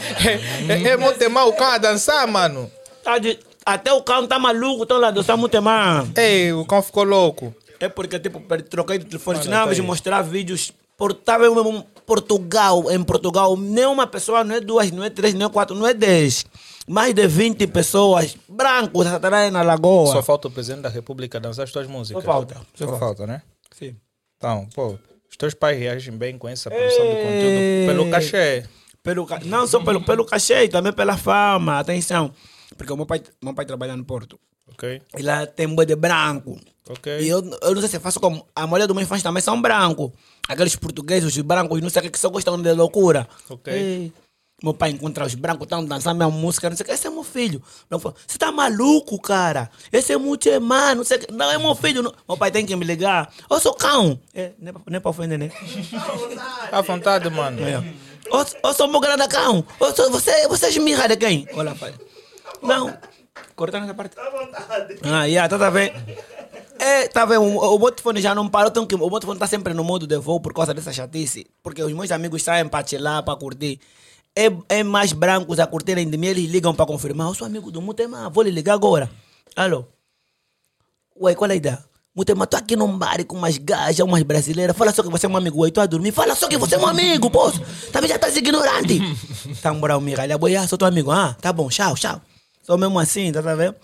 É, 0.69 0.73
é, 0.73 0.89
é 0.93 0.97
muito 0.97 1.31
mal 1.31 1.49
o 1.49 1.53
cão 1.53 1.67
a 1.69 1.77
dançar, 1.77 2.27
mano. 2.27 2.71
Tá 3.05 3.19
de- 3.19 3.39
até 3.67 3.93
o 3.93 4.03
cão 4.03 4.27
tá 4.27 4.39
maluco, 4.39 4.85
estão 4.85 4.99
lá 4.99 5.11
dançando 5.11 5.41
muito 5.41 5.61
mais. 5.61 6.09
Ei, 6.17 6.53
o 6.55 6.65
cão 6.65 6.81
ficou 6.83 7.05
louco. 7.05 7.55
É 7.81 7.89
porque, 7.89 8.19
tipo, 8.19 8.41
troquei 8.63 8.99
de 8.99 9.05
telefone. 9.05 9.39
Não, 9.47 9.67
tá 9.67 9.73
de 9.75 9.83
mostrar 9.83 10.23
vídeos. 10.23 10.73
Portável 10.97 11.55
mesmo. 11.55 11.87
Portugal, 12.07 12.91
em 12.91 13.05
Portugal, 13.05 13.55
nenhuma 13.57 14.07
pessoa, 14.07 14.43
não 14.43 14.57
é 14.57 14.61
duas, 14.61 14.91
não 14.91 15.05
é 15.05 15.11
três, 15.11 15.35
não 15.35 15.47
é 15.47 15.51
quatro, 15.51 15.77
não 15.77 15.87
é 15.87 15.93
dez. 15.93 16.45
Mais 16.89 17.13
de 17.15 17.27
20 17.27 17.67
pessoas, 17.67 18.37
brancos, 18.49 19.07
atrás 19.07 19.53
na 19.53 19.63
lagoa. 19.63 20.13
Só 20.13 20.23
falta 20.23 20.49
o 20.49 20.51
presidente 20.51 20.81
da 20.83 20.89
República 20.89 21.39
dançar 21.39 21.65
as 21.65 21.71
tuas 21.71 21.87
músicas. 21.87 22.23
Só 22.25 22.27
falta, 22.27 22.57
Só, 22.75 22.87
só 22.87 22.99
falta. 22.99 23.27
né? 23.27 23.43
Sim. 23.71 23.95
Então, 24.39 24.67
pô, 24.75 24.99
teus 25.39 25.55
pais 25.55 25.79
reagem 25.79 26.17
bem 26.17 26.37
com 26.37 26.49
essa 26.49 26.69
produção 26.69 27.07
de 27.07 27.15
conteúdo 27.15 27.87
pelo 27.87 28.11
cachê. 28.11 28.65
Pelo, 29.03 29.27
não 29.47 29.67
só 29.67 29.81
pelo, 29.81 30.05
pelo 30.05 30.25
cachê, 30.25 30.69
também 30.69 30.93
pela 30.93 31.17
fama, 31.17 31.79
atenção. 31.79 32.35
Porque 32.77 32.93
o 32.93 32.97
meu 32.97 33.07
pai, 33.07 33.23
meu 33.43 33.55
pai 33.55 33.65
trabalha 33.65 33.97
no 33.97 34.05
Porto. 34.05 34.39
Ok? 34.71 35.01
E 35.17 35.23
lá 35.23 35.47
tem 35.47 35.67
boi 35.69 35.87
de 35.87 35.97
branco. 35.97 36.59
Ok. 36.91 37.21
E 37.21 37.29
eu, 37.29 37.39
eu 37.63 37.75
não 37.75 37.81
sei 37.81 37.89
se 37.89 38.01
faço 38.01 38.21
como. 38.21 38.47
A 38.55 38.67
maioria 38.67 38.87
dos 38.87 38.97
meus 38.97 39.09
fãs 39.09 39.23
também 39.23 39.43
são 39.43 39.61
brancos. 39.61 40.11
Aqueles 40.49 40.77
portugueses, 40.77 41.25
os 41.25 41.43
brancos, 41.43 41.81
não 41.81 41.89
sei 41.89 42.01
o 42.01 42.03
que, 42.05 42.11
que 42.11 42.19
só 42.19 42.29
gostam 42.29 42.61
de 42.61 42.73
loucura. 42.73 43.29
Ok. 43.49 43.73
Ei, 43.73 44.13
meu 44.63 44.75
pai 44.75 44.91
encontra 44.91 45.25
os 45.25 45.37
brancos, 45.37 45.63
estão 45.63 45.85
dançando 45.85 46.17
minha 46.17 46.29
música, 46.29 46.69
não 46.69 46.77
sei 46.77 46.83
o 46.83 46.87
que. 46.87 46.93
Esse 46.93 47.07
é 47.07 47.11
meu 47.11 47.23
filho. 47.23 47.63
Meu 47.89 48.01
você 48.01 48.39
tá 48.39 48.51
maluco, 48.51 49.21
cara? 49.21 49.71
Esse 49.93 50.13
é 50.13 50.17
muito 50.17 50.49
man, 50.61 50.97
não 50.97 51.05
sei 51.05 51.19
o 51.19 51.21
que. 51.21 51.33
Não, 51.33 51.49
é 51.49 51.57
meu 51.57 51.77
filho. 51.77 52.03
Não. 52.03 52.13
Meu 52.29 52.37
pai 52.37 52.51
tem 52.51 52.67
que 52.67 52.75
me 52.75 52.85
ligar. 52.85 53.33
Eu 53.49 53.61
sou 53.61 53.73
cão. 53.75 54.19
É, 54.35 54.53
nem, 54.59 54.73
pra, 54.73 54.83
nem 54.89 55.01
pra 55.01 55.11
ofender, 55.11 55.39
né? 55.39 55.51
À 56.73 56.81
vontade, 56.81 57.31
mano. 57.31 57.61
É. 57.63 57.77
Eu, 58.27 58.47
eu 58.65 58.75
sou 58.75 58.89
meu 58.89 58.99
grande 58.99 59.29
cão. 59.29 59.65
Eu 59.81 59.95
sou, 59.95 60.11
você, 60.11 60.49
você 60.49 60.67
é 60.67 60.71
esmirra 60.71 61.07
de 61.07 61.17
quem? 61.17 61.47
Olha, 61.55 61.75
pai. 61.77 61.95
Não. 62.61 62.97
Cortando 63.55 63.85
essa 63.85 63.95
parte. 63.95 64.17
Ah, 65.05 65.25
yeah, 65.25 65.49
tá, 65.49 65.57
tá 65.57 65.71
vendo? 65.71 65.93
É, 66.81 67.07
tá 67.07 67.25
vendo? 67.25 67.43
O, 67.43 67.75
o 67.75 67.79
botefone 67.79 68.21
já 68.21 68.35
não 68.35 68.49
parou. 68.49 68.71
Então, 68.71 68.85
que, 68.85 68.95
o 68.97 69.11
botefone 69.11 69.39
tá 69.39 69.47
sempre 69.47 69.73
no 69.73 69.85
modo 69.85 70.05
de 70.05 70.19
voo 70.19 70.41
por 70.41 70.53
causa 70.53 70.75
dessa 70.75 70.93
chatice. 70.93 71.47
Porque 71.63 71.81
os 71.81 71.93
meus 71.93 72.11
amigos 72.11 72.43
saem 72.43 72.69
para 72.69 72.85
chilar, 72.85 73.23
para 73.23 73.39
curtir. 73.39 73.81
É, 74.37 74.79
é 74.79 74.83
mais 74.83 75.13
brancos 75.13 75.59
a 75.59 75.67
curtirem 75.67 76.09
de 76.09 76.17
mim, 76.17 76.29
eles 76.29 76.51
ligam 76.51 76.75
para 76.75 76.87
confirmar. 76.87 77.29
Eu 77.29 77.35
sou 77.35 77.47
amigo 77.47 77.71
do 77.71 77.83
Mutema, 77.83 78.31
vou 78.31 78.45
lhe 78.45 78.51
ligar 78.51 78.75
agora. 78.75 79.11
Alô? 79.57 79.85
Ué, 81.21 81.35
qual 81.35 81.51
é 81.51 81.55
a 81.55 81.57
ideia? 81.57 81.85
Mutema, 82.15 82.47
tô 82.47 82.57
aqui 82.57 82.75
num 82.75 82.99
bar 82.99 83.25
com 83.25 83.37
umas 83.37 83.59
gajas, 83.59 84.01
umas 84.01 84.23
brasileiras. 84.23 84.77
Fala 84.77 84.93
só 84.93 85.03
que 85.03 85.09
você 85.09 85.27
é 85.27 85.29
um 85.29 85.37
amigo. 85.37 85.61
Ué, 85.63 85.71
tô 85.71 85.81
a 85.81 85.87
dormir. 85.87 86.13
Fala 86.13 86.35
só 86.35 86.49
que 86.49 86.57
você 86.57 86.75
é 86.75 86.79
um 86.79 86.87
amigo, 86.87 87.31
poço. 87.31 87.61
Também 87.93 88.09
já 88.09 88.17
estás 88.17 88.37
ignorante. 88.37 89.01
tá 89.63 89.73
moral, 89.73 90.01
miralha. 90.01 90.37
Boia, 90.39 90.67
sou 90.67 90.79
teu 90.79 90.89
amigo. 90.89 91.11
Ah, 91.11 91.37
tá 91.41 91.53
bom, 91.53 91.69
tchau, 91.69 91.95
tchau. 91.95 92.21
Sou 92.63 92.77
mesmo 92.77 92.99
assim, 92.99 93.31
tá, 93.33 93.43
tá 93.43 93.55
vendo? 93.55 93.77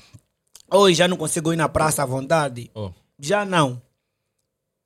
Hoje 0.70 0.96
já 0.96 1.06
não 1.06 1.16
consigo 1.16 1.52
ir 1.52 1.56
na 1.56 1.68
praça 1.68 2.02
à 2.02 2.06
vontade. 2.06 2.70
Oh. 2.74 2.90
Já 3.18 3.44
não. 3.44 3.80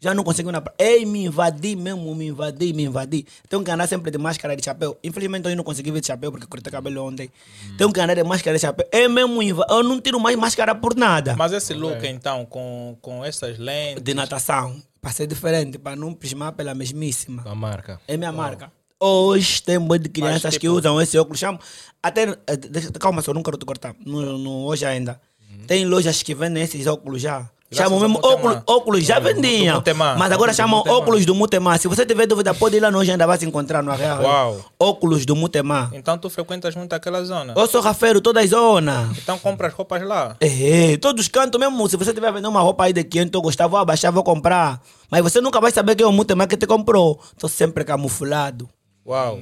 Já 0.00 0.14
não 0.14 0.22
consigo 0.22 0.48
ir 0.48 0.52
na 0.52 0.60
praça. 0.60 0.76
Ei, 0.78 1.04
me 1.04 1.24
invadi 1.24 1.74
mesmo, 1.74 2.14
me 2.14 2.26
invadi, 2.28 2.72
me 2.72 2.84
invadi. 2.84 3.26
Tenho 3.48 3.64
que 3.64 3.70
andar 3.70 3.88
sempre 3.88 4.10
de 4.12 4.18
máscara 4.18 4.54
de 4.54 4.64
chapéu. 4.64 4.96
Infelizmente 5.02 5.48
eu 5.48 5.56
não 5.56 5.64
consegui 5.64 5.90
vir 5.90 6.00
de 6.00 6.06
chapéu 6.06 6.30
porque 6.30 6.46
cortei 6.46 6.70
cabelo 6.70 7.04
ontem. 7.04 7.30
Tenho 7.76 7.92
que 7.92 8.00
andar 8.00 8.14
de 8.14 8.22
máscara 8.22 8.56
de 8.56 8.60
chapéu. 8.60 8.86
É 8.92 9.08
mesmo 9.08 9.42
Eu 9.42 9.82
não 9.82 10.00
tiro 10.00 10.20
mais 10.20 10.36
máscara 10.36 10.72
por 10.74 10.94
nada. 10.94 11.34
Mas 11.36 11.52
esse 11.52 11.74
look, 11.74 12.06
então, 12.06 12.44
com, 12.46 12.96
com 13.02 13.24
essas 13.24 13.58
lentes. 13.58 14.02
De 14.02 14.14
natação. 14.14 14.80
Para 15.00 15.10
ser 15.12 15.26
diferente, 15.26 15.78
para 15.78 15.96
não 15.96 16.12
pismar 16.14 16.52
pela 16.52 16.74
mesmíssima. 16.74 17.42
A 17.44 17.54
marca. 17.54 18.00
É 18.06 18.16
minha 18.16 18.30
marca. 18.32 18.70
Hoje 19.00 19.62
tem 19.62 19.78
um 19.78 19.82
monte 19.82 20.02
de 20.02 20.08
crianças 20.08 20.54
que 20.54 20.60
tipo- 20.60 20.72
usam 20.74 21.00
esse 21.00 21.16
óculos. 21.18 21.38
Chamo, 21.38 21.58
até, 22.02 22.22
eh, 22.46 22.56
deixa, 22.56 22.90
calma 22.92 23.22
só, 23.22 23.32
não 23.32 23.42
quero 23.44 23.56
te 23.56 23.64
cortar. 23.64 23.94
No, 24.04 24.36
no- 24.38 24.64
hoje 24.66 24.84
ainda. 24.84 25.20
Tem 25.68 25.84
lojas 25.84 26.22
que 26.22 26.34
vendem 26.34 26.62
esses 26.62 26.86
óculos 26.86 27.22
já. 27.22 27.48
Chamam 27.70 28.00
mesmo 28.00 28.18
óculos, 28.22 28.58
óculos, 28.66 29.04
já 29.04 29.18
vendiam. 29.18 29.82
Mas 30.18 30.32
agora 30.32 30.54
chamam 30.54 30.82
óculos 30.86 31.26
do 31.26 31.34
Mutema. 31.34 31.76
Se 31.76 31.86
você 31.86 32.06
tiver 32.06 32.26
dúvida, 32.26 32.54
pode 32.54 32.76
ir 32.76 32.80
lá 32.80 32.90
no 32.90 32.98
hoje 32.98 33.10
ainda 33.10 33.26
vai 33.26 33.36
se 33.36 33.44
encontrar 33.44 33.82
no 33.82 33.90
Arreal. 33.90 34.22
Uau. 34.22 34.60
Óculos 34.78 35.26
do 35.26 35.36
Mutema. 35.36 35.90
Então 35.92 36.16
tu 36.16 36.30
frequentas 36.30 36.74
muito 36.74 36.94
aquela 36.94 37.22
zona. 37.24 37.52
Eu 37.54 37.66
sou 37.66 37.82
rafeiro, 37.82 38.22
toda 38.22 38.40
a 38.40 38.46
zona. 38.46 39.12
Então 39.18 39.38
compras 39.38 39.74
roupas 39.74 40.02
lá. 40.02 40.36
É, 40.40 40.96
todos 40.96 41.26
os 41.26 41.28
cantos 41.28 41.60
mesmo. 41.60 41.88
Se 41.90 41.96
você 41.98 42.14
tiver 42.14 42.32
vendendo 42.32 42.48
uma 42.48 42.60
roupa 42.60 42.84
aí 42.84 42.92
de 42.94 43.04
500, 43.04 43.34
eu 43.34 43.42
gostava, 43.42 43.68
vou 43.68 43.78
abaixar, 43.78 44.10
vou 44.10 44.24
comprar. 44.24 44.80
Mas 45.10 45.22
você 45.22 45.38
nunca 45.40 45.60
vai 45.60 45.70
saber 45.70 45.94
quem 45.94 46.04
é 46.04 46.08
o 46.08 46.12
Mutema 46.12 46.46
que 46.46 46.56
te 46.56 46.66
comprou. 46.66 47.20
Tô 47.38 47.48
sempre 47.48 47.84
camuflado. 47.84 48.66
Uau. 49.06 49.40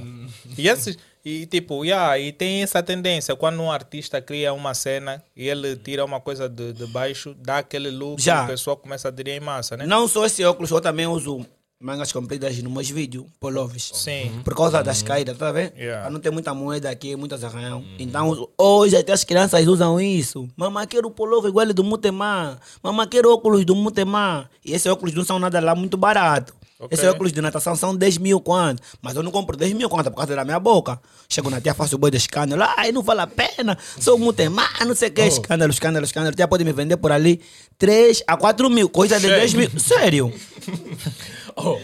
E 0.59 0.69
esses. 0.69 0.99
E 1.27 1.45
tipo, 1.45 1.85
yeah, 1.85 2.17
e 2.17 2.31
tem 2.31 2.63
essa 2.63 2.81
tendência, 2.81 3.35
quando 3.35 3.61
um 3.61 3.69
artista 3.69 4.23
cria 4.23 4.53
uma 4.53 4.75
cena 4.75 5.21
e 5.35 5.49
ele 5.49 5.75
tira 5.75 6.05
uma 6.05 6.21
coisa 6.21 6.49
de, 6.49 6.73
de 6.73 6.87
baixo, 6.87 7.35
dá 7.43 7.59
aquele 7.59 7.91
look 7.91 8.23
Já. 8.23 8.43
e 8.43 8.45
o 8.45 8.47
pessoal 8.47 8.77
começa 8.77 9.09
a 9.09 9.11
aderir 9.11 9.35
em 9.35 9.41
massa, 9.41 9.77
né? 9.77 9.85
Não 9.87 10.07
só 10.07 10.25
esse 10.25 10.45
óculos, 10.45 10.71
eu 10.71 10.81
também 10.81 11.09
uso 11.09 11.45
mangas 11.81 12.13
compridas 12.13 12.57
nos 12.63 12.73
meus 12.73 12.89
vídeos, 12.89 13.27
polovers. 13.41 13.91
Sim. 13.93 14.41
Por 14.45 14.55
causa 14.55 14.85
das 14.85 15.03
caídas, 15.03 15.37
tá 15.37 15.51
vendo? 15.51 15.77
Yeah. 15.77 16.09
Não 16.11 16.21
ter 16.21 16.31
muita 16.31 16.55
moeda 16.55 16.89
aqui, 16.89 17.17
muitas 17.17 17.43
arranhão. 17.43 17.85
Então, 17.99 18.49
hoje 18.57 18.97
até 18.97 19.13
as 19.13 19.25
crianças 19.25 19.67
usam 19.67 20.01
isso. 20.01 20.49
Mamãe, 20.57 20.87
quero 20.87 21.11
pullover 21.11 21.51
igual 21.51 21.67
do 21.75 21.83
Mutemá. 21.83 22.57
Mamãe, 22.81 23.09
quero 23.09 23.33
óculos 23.33 23.65
do 23.65 23.75
Mutemá. 23.75 24.49
E 24.65 24.73
esses 24.73 24.87
óculos 24.87 25.13
não 25.13 25.25
são 25.25 25.41
nada 25.41 25.59
lá 25.59 25.75
muito 25.75 25.97
barato. 25.97 26.55
Ok. 26.79 26.95
Esses 26.95 27.09
óculos 27.09 27.33
de 27.33 27.41
natação 27.41 27.75
são 27.75 27.97
10 27.97 28.19
mil 28.19 28.39
quanto. 28.39 28.83
Mas 29.01 29.17
eu 29.17 29.23
não 29.23 29.31
compro 29.31 29.57
10 29.57 29.73
mil 29.73 29.89
quanto 29.89 30.11
por 30.11 30.19
causa 30.19 30.37
da 30.37 30.45
minha 30.45 30.61
boca. 30.61 31.01
Chego 31.27 31.49
na 31.49 31.59
tia, 31.61 31.73
faço 31.75 31.97
o 31.97 31.99
boi 31.99 32.11
de 32.11 32.19
escândalo. 32.19 32.63
Ai, 32.77 32.93
não 32.93 33.03
vale 33.03 33.23
a 33.23 33.27
pena. 33.27 33.79
Sou 33.99 34.19
Mutemá, 34.19 34.69
não 34.87 34.95
sei 34.95 35.09
o 35.09 35.13
que. 35.13 35.23
Escândalo, 35.23 35.73
escândalo, 35.73 36.05
escândalo. 36.05 36.37
Tia 36.37 36.47
pode 36.47 36.65
me 36.65 36.73
vender 36.73 36.99
por 36.99 37.13
ali 37.13 37.41
3 37.79 38.23
a 38.27 38.37
4 38.37 38.69
mil. 38.69 38.91
Coisa 38.91 39.19
de 39.19 39.27
10 39.27 39.55
mil. 39.55 39.71
Sério. 39.81 40.33
Oh, 41.59 41.79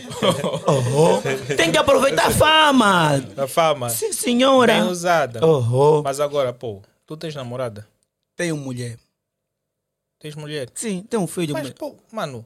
Tem 1.56 1.72
que 1.72 1.78
aproveitar 1.78 2.26
a 2.26 2.30
fama. 2.30 3.12
A 3.38 3.48
fama. 3.48 3.88
Sim, 3.88 4.12
senhora. 4.12 4.74
Bem 4.74 4.90
usada. 4.90 5.40
Oh, 5.42 6.02
Mas 6.02 6.20
agora, 6.20 6.52
pô, 6.52 6.82
tu 7.06 7.16
tens 7.16 7.34
namorada? 7.34 7.88
Tenho 8.36 8.54
mulher. 8.54 8.98
Tens 10.18 10.34
mulher? 10.34 10.68
Sim, 10.74 11.02
tenho 11.08 11.22
um 11.22 11.26
filho. 11.26 11.54
Mas, 11.54 11.62
mulher. 11.62 11.74
pô, 11.78 11.96
mano. 12.12 12.44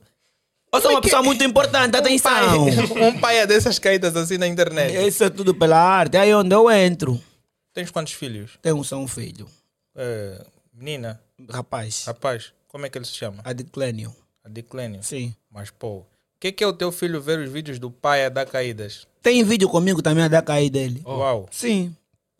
Eu 0.72 0.80
sou 0.80 0.90
uma 0.90 1.00
pessoa 1.00 1.22
muito 1.22 1.42
importante, 1.44 1.96
atenção. 1.96 2.66
Um 2.96 3.18
pai 3.18 3.38
é 3.38 3.46
dessas 3.46 3.78
caídas 3.78 4.14
assim 4.16 4.36
na 4.36 4.46
internet. 4.46 4.94
Isso 5.06 5.24
é 5.24 5.30
tudo 5.30 5.54
pela 5.54 5.78
arte. 5.78 6.16
Aí 6.16 6.34
onde 6.34 6.54
eu 6.54 6.70
entro. 6.70 7.20
Tens 7.72 7.90
quantos 7.90 8.12
filhos? 8.12 8.58
Tenho 8.60 8.82
só 8.84 8.96
um 8.96 9.06
filho. 9.08 9.46
É, 9.94 10.44
menina, 10.74 11.20
Rapaz. 11.50 12.04
rapaz, 12.06 12.52
como 12.68 12.84
é 12.86 12.90
que 12.90 12.98
ele 12.98 13.04
se 13.04 13.12
chama? 13.14 13.40
Adiclênio. 13.44 14.14
Adiclênio. 14.44 15.02
Sim. 15.02 15.34
Mas, 15.50 15.70
pô, 15.70 15.98
o 15.98 16.06
que, 16.38 16.52
que 16.52 16.62
é 16.62 16.66
o 16.66 16.72
teu 16.72 16.92
filho 16.92 17.20
ver 17.20 17.38
os 17.38 17.50
vídeos 17.50 17.78
do 17.78 17.90
pai 17.90 18.26
a 18.26 18.28
dar 18.28 18.46
caídas? 18.46 19.06
Tem 19.22 19.42
vídeo 19.42 19.68
comigo 19.68 20.02
também 20.02 20.24
a 20.24 20.28
dar 20.28 20.42
cair 20.42 20.70
dele. 20.70 21.02
Uau. 21.04 21.48
Sim. 21.50 21.94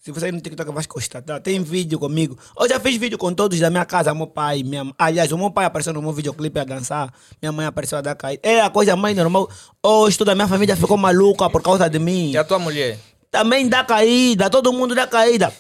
Se 0.06 0.12
você 0.12 0.30
no 0.30 0.40
TikTok 0.40 0.70
vai 0.70 0.84
constatar. 0.84 1.40
Tem 1.40 1.60
vídeo 1.60 1.98
comigo. 1.98 2.38
Eu 2.56 2.68
já 2.68 2.78
fiz 2.78 2.96
vídeo 2.96 3.18
com 3.18 3.34
todos 3.34 3.58
da 3.58 3.70
minha 3.70 3.84
casa, 3.84 4.14
meu 4.14 4.28
pai, 4.28 4.62
minha 4.62 4.84
mãe. 4.84 4.94
Aliás, 4.96 5.32
o 5.32 5.36
meu 5.36 5.50
pai 5.50 5.64
apareceu 5.64 5.92
no 5.92 6.00
meu 6.00 6.12
videoclipe 6.12 6.60
a 6.60 6.64
dançar. 6.64 7.12
Minha 7.42 7.50
mãe 7.50 7.66
apareceu 7.66 7.98
a 7.98 8.00
dar 8.00 8.14
cair. 8.14 8.38
É 8.40 8.60
a 8.60 8.70
coisa 8.70 8.94
mais 8.94 9.16
normal. 9.16 9.50
Hoje 9.82 10.16
toda 10.16 10.30
a 10.30 10.34
minha 10.36 10.46
família 10.46 10.76
ficou 10.76 10.96
maluca 10.96 11.50
por 11.50 11.60
causa 11.60 11.90
de 11.90 11.98
mim. 11.98 12.30
E 12.30 12.38
a 12.38 12.44
tua 12.44 12.60
mulher? 12.60 12.96
também 13.36 13.68
dá 13.68 13.84
caída, 13.84 14.48
todo 14.48 14.72
mundo 14.72 14.94
dá 14.94 15.06
caída. 15.06 15.52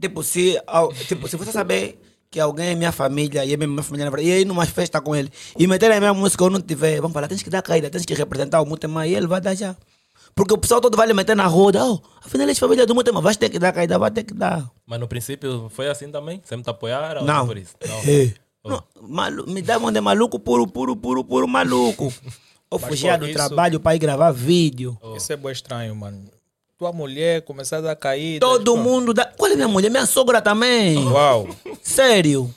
Tipo, 0.00 0.22
se, 0.22 0.56
tipo, 1.08 1.26
se 1.26 1.36
você 1.36 1.50
saber 1.50 2.00
que 2.30 2.38
alguém 2.38 2.68
é 2.68 2.74
minha 2.76 2.92
família 2.92 3.44
e 3.44 3.52
é 3.52 3.56
minha 3.56 3.82
família, 3.82 4.04
na 4.04 4.10
verdade, 4.12 4.28
e 4.28 4.32
aí 4.32 4.44
numa 4.44 4.64
festa 4.64 5.00
com 5.00 5.16
ele, 5.16 5.28
e 5.58 5.66
meter 5.66 5.90
a 5.90 5.98
minha 5.98 6.14
música 6.14 6.44
ou 6.44 6.50
não 6.50 6.60
tiver, 6.60 7.00
vamos 7.00 7.12
falar, 7.12 7.26
tens 7.26 7.42
que 7.42 7.50
dar 7.50 7.62
caída, 7.62 7.90
tens 7.90 8.06
que 8.06 8.14
representar 8.14 8.60
o 8.60 8.66
Mutema, 8.66 9.08
e 9.08 9.14
ele 9.16 9.26
vai 9.26 9.40
dar 9.40 9.56
já. 9.56 9.74
Porque 10.34 10.54
o 10.54 10.58
pessoal 10.58 10.80
todo 10.80 10.96
vai 10.96 11.06
lhe 11.06 11.12
meter 11.12 11.36
na 11.36 11.46
roda, 11.46 11.84
oh, 11.84 12.00
afinal 12.24 12.48
é 12.48 12.54
família 12.54 12.86
do 12.86 12.94
Mutema, 12.94 13.20
vais 13.20 13.36
ter 13.36 13.48
que 13.50 13.58
dar 13.58 13.72
caída, 13.72 13.98
vai 13.98 14.10
ter 14.10 14.24
que 14.24 14.32
dar. 14.34 14.70
Mas 14.86 14.98
no 15.00 15.06
princípio 15.08 15.68
foi 15.70 15.88
assim 15.88 16.10
também? 16.10 16.40
Sempre 16.44 16.64
te 16.64 16.70
apoiaram? 16.70 17.20
ou 17.22 17.26
Não. 17.26 17.46
Por 17.46 17.58
isso? 17.58 17.74
Não. 17.86 17.98
É. 18.10 18.34
Não, 18.62 18.82
malu- 19.00 19.46
me 19.46 19.62
davam 19.62 19.90
de 19.90 20.00
maluco, 20.00 20.38
puro, 20.38 20.66
puro, 20.66 20.94
puro, 20.94 21.24
puro 21.24 21.48
maluco. 21.48 22.12
Eu 22.70 22.78
Mas, 22.78 22.88
fugia 22.90 23.16
do 23.18 23.24
isso- 23.26 23.34
trabalho 23.34 23.80
para 23.80 23.96
ir 23.96 23.98
gravar 23.98 24.30
vídeo. 24.32 24.96
Isso 25.16 25.32
é 25.32 25.36
bem 25.36 25.50
estranho, 25.50 25.94
mano. 25.96 26.24
Tua 26.78 26.92
mulher 26.92 27.42
começar 27.42 27.78
a 27.78 27.80
dar 27.80 27.96
caídas. 27.96 28.48
Todo 28.48 28.74
pô. 28.74 28.78
mundo 28.82 29.12
dá. 29.12 29.24
Qual 29.26 29.50
é 29.50 29.54
minha 29.56 29.66
mulher? 29.68 29.90
Minha 29.90 30.06
sogra 30.06 30.40
também. 30.40 30.96
Uau. 31.08 31.48
Sério. 31.82 32.54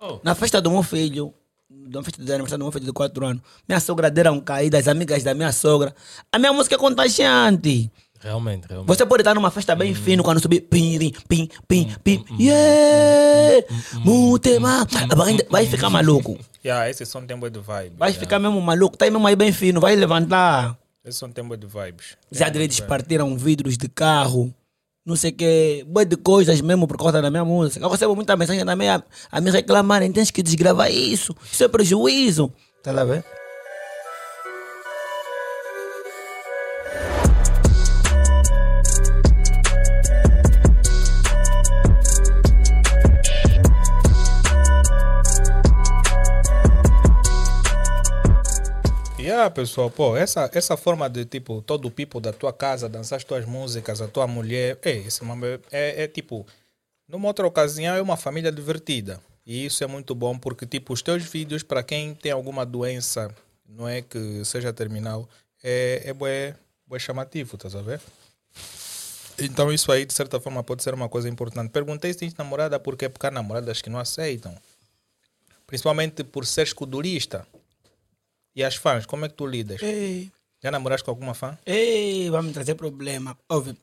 Oh. 0.00 0.18
Na 0.22 0.34
festa 0.34 0.60
do 0.60 0.70
meu 0.70 0.82
filho, 0.82 1.32
na 1.88 2.02
festa 2.02 2.22
de 2.22 2.32
aniversário 2.32 2.58
do 2.60 2.64
meu 2.64 2.72
filho 2.72 2.84
de 2.86 2.92
4 2.92 3.26
anos, 3.26 3.42
minha 3.68 3.80
sogra 3.80 4.10
deram 4.10 4.40
caída, 4.40 4.78
as 4.78 4.88
amigas 4.88 5.22
da 5.22 5.34
minha 5.34 5.52
sogra. 5.52 5.94
A 6.32 6.38
minha 6.38 6.52
música 6.52 6.74
é 6.74 6.78
contagiante. 6.78 7.90
Realmente, 8.20 8.66
realmente. 8.66 8.88
Você 8.88 9.04
pode 9.04 9.20
estar 9.20 9.34
numa 9.34 9.50
festa 9.50 9.74
bem 9.76 9.94
fino 9.94 10.22
quando 10.22 10.40
subir 10.40 10.62
pim, 10.62 10.98
pim, 10.98 11.12
pim, 11.28 11.48
pim, 11.68 11.94
pim, 12.02 12.24
yeah, 12.40 13.66
mutema, 14.02 14.86
vai- 15.14 15.36
vai 15.50 15.66
ficar 15.66 15.90
maluco. 15.90 16.38
Yeah, 16.64 16.88
esse 16.88 17.04
som 17.04 17.20
tem 17.26 17.36
bué 17.36 17.50
de 17.50 17.58
vibe. 17.58 17.94
Vai 17.98 18.08
yeah. 18.08 18.18
ficar 18.18 18.38
mesmo 18.38 18.58
maluco, 18.58 18.96
tá 18.96 19.04
aí 19.04 19.10
mesmo 19.10 19.26
aí 19.26 19.36
bem 19.36 19.52
fino, 19.52 19.82
vai 19.82 19.94
levantar. 19.94 20.74
Esse 21.04 21.18
som 21.18 21.30
tem 21.30 21.44
bué 21.44 21.58
de 21.58 21.66
vibes. 21.66 22.16
Já 22.32 22.48
direitos 22.48 22.80
partiram 22.80 23.36
vidros 23.36 23.76
de 23.76 23.86
carro, 23.86 24.50
não 25.04 25.16
sei 25.16 25.30
o 25.30 25.34
que, 25.34 25.84
bué 25.86 26.04
de 26.04 26.16
coisas 26.16 26.60
mesmo 26.60 26.86
por 26.88 26.96
causa 26.96 27.20
da 27.20 27.30
minha 27.30 27.44
música. 27.44 27.84
Eu 27.84 27.90
recebo 27.90 28.14
muita 28.16 28.36
mensagem 28.36 28.64
também 28.64 28.88
a, 28.88 29.02
a 29.30 29.40
me 29.40 29.50
reclamarem, 29.50 30.10
tens 30.10 30.30
que 30.30 30.42
desgravar 30.42 30.90
isso, 30.90 31.34
isso 31.50 31.62
é 31.62 31.68
prejuízo. 31.68 32.52
Tá 32.82 32.92
lá 32.92 33.04
vendo? 33.04 33.24
Yeah, 49.34 49.50
pessoal, 49.50 49.90
pô, 49.90 50.16
essa, 50.16 50.48
essa 50.54 50.76
forma 50.76 51.10
de 51.10 51.24
tipo, 51.24 51.60
todo 51.60 51.88
o 51.88 51.90
people 51.90 52.20
da 52.20 52.32
tua 52.32 52.52
casa, 52.52 52.88
dançar 52.88 53.16
as 53.16 53.24
tuas 53.24 53.44
músicas, 53.44 54.00
a 54.00 54.06
tua 54.06 54.28
mulher, 54.28 54.78
é, 54.80 54.92
esse 54.92 55.22
é, 55.72 56.04
é, 56.04 56.06
tipo, 56.06 56.46
numa 57.08 57.26
outra 57.26 57.44
ocasião 57.44 57.96
é 57.96 58.00
uma 58.00 58.16
família 58.16 58.52
divertida. 58.52 59.20
E 59.44 59.66
isso 59.66 59.82
é 59.82 59.88
muito 59.88 60.14
bom 60.14 60.38
porque, 60.38 60.64
tipo, 60.64 60.92
os 60.92 61.02
teus 61.02 61.24
vídeos, 61.24 61.64
para 61.64 61.82
quem 61.82 62.14
tem 62.14 62.30
alguma 62.30 62.64
doença, 62.64 63.28
não 63.68 63.88
é 63.88 64.02
que 64.02 64.44
seja 64.44 64.72
terminal, 64.72 65.28
é, 65.64 66.02
é 66.04 66.12
bué, 66.12 66.54
bué 66.86 67.00
chamativo, 67.00 67.56
estás 67.56 67.74
a 67.74 67.82
ver? 67.82 68.00
Então 69.36 69.72
isso 69.72 69.90
aí, 69.90 70.06
de 70.06 70.14
certa 70.14 70.38
forma, 70.38 70.62
pode 70.62 70.84
ser 70.84 70.94
uma 70.94 71.08
coisa 71.08 71.28
importante. 71.28 71.70
Perguntei 71.70 72.12
se 72.12 72.20
tens 72.20 72.34
namorada 72.36 72.78
porque 72.78 73.06
é 73.06 73.08
porque 73.08 73.26
há 73.26 73.32
namoradas 73.32 73.82
que 73.82 73.90
não 73.90 73.98
aceitam. 73.98 74.56
Principalmente 75.66 76.22
por 76.22 76.46
ser 76.46 76.62
escudurista. 76.62 77.44
E 78.54 78.62
as 78.62 78.76
fãs, 78.76 79.04
como 79.06 79.24
é 79.24 79.28
que 79.28 79.34
tu 79.34 79.46
lidas? 79.46 79.82
Ei, 79.82 80.30
Já 80.62 80.70
namoraste 80.70 81.04
com 81.04 81.10
alguma 81.10 81.34
fã? 81.34 81.58
ei, 81.66 82.30
vai 82.30 82.42
me 82.42 82.52
trazer 82.52 82.74
problema. 82.74 83.36
Óbvio. 83.48 83.76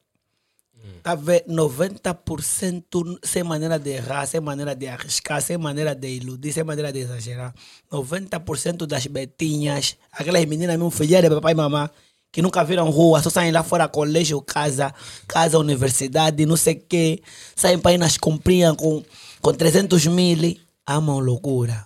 Tá 1.03 1.13
vendo? 1.13 1.45
90% 1.47 3.19
sem 3.23 3.43
maneira 3.43 3.77
de 3.77 3.91
errar, 3.91 4.25
sem 4.25 4.41
maneira 4.41 4.75
de 4.75 4.87
arriscar, 4.87 5.41
sem 5.41 5.57
maneira 5.57 5.93
de 5.93 6.07
iludir, 6.07 6.51
sem 6.53 6.63
maneira 6.63 6.91
de 6.91 6.99
exagerar. 6.99 7.53
90% 7.91 8.85
das 8.87 9.05
betinhas, 9.05 9.95
aquelas 10.11 10.43
meninas 10.45 10.75
mesmo 10.75 10.89
filhas 10.89 11.21
de 11.21 11.29
papai 11.29 11.53
e 11.53 11.55
mamãe, 11.55 11.89
que 12.31 12.41
nunca 12.41 12.63
viram 12.63 12.89
rua, 12.89 13.21
só 13.21 13.29
saem 13.29 13.51
lá 13.51 13.61
fora 13.61 13.87
colégio, 13.87 14.41
casa, 14.41 14.93
casa, 15.27 15.59
universidade, 15.59 16.45
não 16.45 16.55
sei 16.57 16.75
o 16.75 16.81
quê. 16.81 17.21
Saem 17.55 17.77
para 17.77 17.93
ir 17.93 17.97
nas 17.97 18.17
comprinhas 18.17 18.75
com, 18.75 19.03
com 19.41 19.53
300 19.53 20.07
mil. 20.07 20.57
Amam 20.87 21.19
loucura. 21.19 21.85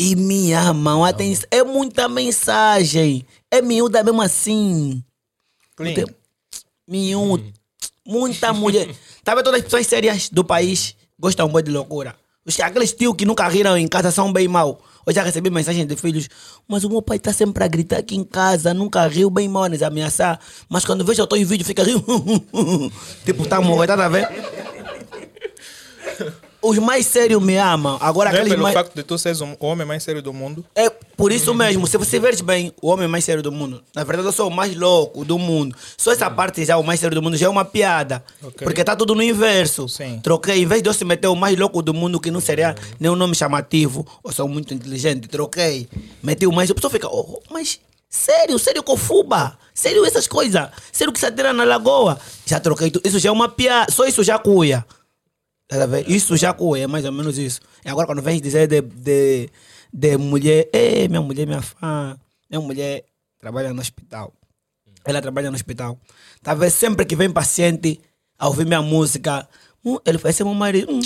E 0.00 0.16
me 0.16 0.50
amam. 0.54 1.04
Atenção. 1.04 1.46
É 1.50 1.62
muita 1.62 2.08
mensagem. 2.08 3.22
É 3.50 3.60
miúda 3.60 4.02
mesmo 4.02 4.22
assim. 4.22 5.04
Clean. 5.76 5.92
Tem- 5.92 6.06
Miúdo. 6.88 7.52
Muita 8.06 8.50
mulher. 8.54 8.88
Tá 9.22 9.34
vendo 9.34 9.44
todas 9.44 9.60
as 9.60 9.64
pessoas 9.64 9.86
sérias 9.86 10.30
do 10.30 10.42
país 10.42 10.96
gostam 11.18 11.46
muito 11.46 11.66
de 11.66 11.72
loucura. 11.72 12.16
Os, 12.46 12.58
aqueles 12.58 12.94
tios 12.94 13.14
que 13.14 13.26
nunca 13.26 13.46
riram 13.46 13.76
em 13.76 13.86
casa 13.86 14.10
são 14.10 14.32
bem 14.32 14.48
mal. 14.48 14.80
Eu 15.06 15.12
já 15.12 15.22
recebi 15.22 15.50
mensagens 15.50 15.86
de 15.86 15.94
filhos, 15.94 16.26
mas 16.66 16.82
o 16.84 16.88
meu 16.88 17.02
pai 17.02 17.18
tá 17.18 17.30
sempre 17.34 17.62
a 17.62 17.68
gritar 17.68 17.98
aqui 17.98 18.16
em 18.16 18.24
casa, 18.24 18.72
nunca 18.72 19.06
riu 19.06 19.28
bem 19.28 19.46
mal, 19.46 19.64
a 19.64 19.68
nos 19.68 19.82
ameaçar. 19.82 20.40
Mas 20.70 20.86
quando 20.86 21.04
vejo 21.04 21.20
eu 21.20 21.26
tô 21.26 21.36
em 21.36 21.44
vídeo, 21.44 21.66
fica 21.66 21.82
rindo. 21.84 22.02
tipo, 23.26 23.46
tá 23.46 23.60
morrendo, 23.60 23.98
tá 23.98 24.08
vendo? 24.08 24.28
Os 26.62 26.78
mais 26.78 27.06
sérios 27.06 27.42
me 27.42 27.56
amam. 27.56 27.96
Agora 28.00 28.30
Não 28.32 28.38
é 28.40 28.44
pelo 28.44 28.62
mais. 28.62 28.74
facto 28.74 28.94
de 28.94 29.02
tu 29.02 29.16
seres 29.18 29.40
um- 29.40 29.56
o 29.58 29.66
homem 29.66 29.86
mais 29.86 30.02
sério 30.02 30.20
do 30.20 30.32
mundo. 30.32 30.64
É 30.74 30.90
por 30.90 31.32
isso 31.32 31.54
mesmo, 31.54 31.86
se 31.86 31.96
você 31.96 32.18
ver 32.20 32.40
bem, 32.42 32.72
o 32.82 32.88
homem 32.88 33.08
mais 33.08 33.24
sério 33.24 33.42
do 33.42 33.50
mundo. 33.50 33.82
Na 33.94 34.04
verdade, 34.04 34.28
eu 34.28 34.32
sou 34.32 34.48
o 34.48 34.50
mais 34.50 34.76
louco 34.76 35.24
do 35.24 35.38
mundo. 35.38 35.74
Só 35.96 36.12
essa 36.12 36.30
parte 36.30 36.62
já, 36.64 36.76
o 36.76 36.82
mais 36.84 37.00
sério 37.00 37.14
do 37.14 37.22
mundo, 37.22 37.36
já 37.36 37.46
é 37.46 37.48
uma 37.48 37.64
piada. 37.64 38.22
Ok. 38.42 38.64
Porque 38.66 38.84
tá 38.84 38.94
tudo 38.94 39.14
no 39.14 39.22
inverso. 39.22 39.88
Sim. 39.88 40.20
Troquei, 40.22 40.62
em 40.62 40.66
vez 40.66 40.82
de 40.82 40.88
eu 40.90 40.94
se 40.94 41.04
meter 41.04 41.28
o 41.28 41.34
mais 41.36 41.58
louco 41.58 41.80
do 41.82 41.94
mundo, 41.94 42.20
que 42.20 42.30
não 42.30 42.40
seria 42.40 42.74
nenhum 42.98 43.16
nome 43.16 43.34
chamativo, 43.34 44.06
eu 44.22 44.30
sou 44.32 44.46
muito 44.46 44.74
inteligente, 44.74 45.28
troquei. 45.28 45.88
Meti 46.22 46.46
o 46.46 46.52
mais. 46.52 46.70
A 46.70 46.74
pessoa 46.74 46.90
fica, 46.90 47.08
oh, 47.10 47.40
mas 47.50 47.80
sério, 48.08 48.58
sério, 48.58 48.82
Cofuba? 48.82 49.56
Sério, 49.72 50.04
essas 50.04 50.26
coisas? 50.26 50.68
Sério 50.92 51.10
que 51.12 51.18
se 51.18 51.24
atira 51.24 51.54
na 51.54 51.64
lagoa? 51.64 52.18
Já 52.44 52.60
troquei 52.60 52.90
tudo. 52.90 53.06
Isso 53.06 53.18
já 53.18 53.30
é 53.30 53.32
uma 53.32 53.48
piada. 53.48 53.90
Só 53.90 54.04
isso 54.04 54.22
já 54.22 54.38
cuia. 54.38 54.84
Tá? 55.70 55.78
Isso 56.08 56.36
já 56.36 56.56
é 56.76 56.86
mais 56.88 57.04
ou 57.04 57.12
menos 57.12 57.38
isso. 57.38 57.60
E 57.84 57.88
agora 57.88 58.04
quando 58.04 58.20
vem 58.20 58.40
dizer 58.40 58.66
de, 58.66 58.80
de, 58.82 59.48
de 59.92 60.16
mulher, 60.16 60.68
ei, 60.72 61.06
minha 61.06 61.22
mulher 61.22 61.44
é 61.44 61.46
minha 61.46 61.62
fã. 61.62 62.18
Minha 62.50 62.60
mulher 62.60 63.04
trabalha 63.38 63.72
no 63.72 63.80
hospital. 63.80 64.32
Ela 65.04 65.22
trabalha 65.22 65.48
no 65.48 65.54
hospital. 65.54 65.96
Talvez 66.42 66.74
sempre 66.74 67.06
que 67.06 67.14
vem 67.14 67.30
paciente 67.30 68.00
a 68.36 68.48
ouvir 68.48 68.66
minha 68.66 68.82
música, 68.82 69.48
hum, 69.84 69.96
ele 70.04 70.18
vai 70.18 70.32
ser 70.32 70.42
meu 70.42 70.54
marido. 70.54 70.92
hum. 70.92 71.00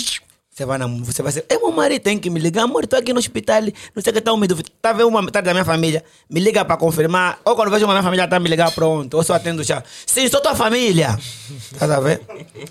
Você 0.55 0.63
vai, 0.63 0.77
na, 0.77 0.87
você 0.87 1.21
vai 1.21 1.33
ser, 1.33 1.45
é 1.49 1.57
meu 1.57 1.69
marido, 1.69 2.01
tem 2.01 2.17
que 2.17 2.29
me 2.29 2.39
ligar, 2.39 2.63
amor, 2.63 2.85
estou 2.85 2.97
aqui 2.97 3.11
no 3.11 3.19
hospital, 3.19 3.61
não 3.93 4.01
sei 4.01 4.13
o 4.13 4.21
que 4.21 4.37
me 4.37 4.47
duvidando. 4.47 4.73
Tá 4.81 4.93
vendo 4.93 5.09
uma 5.09 5.21
metade 5.21 5.43
da 5.43 5.51
minha 5.53 5.65
família, 5.65 6.01
me 6.29 6.39
liga 6.39 6.63
para 6.63 6.77
confirmar, 6.77 7.41
ou 7.43 7.57
quando 7.57 7.69
vejo 7.69 7.83
uma 7.83 7.93
minha 7.93 8.01
família 8.03 8.25
tá 8.25 8.39
me 8.39 8.47
ligar, 8.47 8.71
pronto, 8.71 9.17
ou 9.17 9.21
só 9.23 9.33
atendo 9.33 9.65
já. 9.65 9.83
Sim, 10.05 10.29
sou 10.29 10.39
tua 10.39 10.55
família. 10.55 11.19
Tá 11.77 11.93
a 11.97 11.99
ver? 11.99 12.21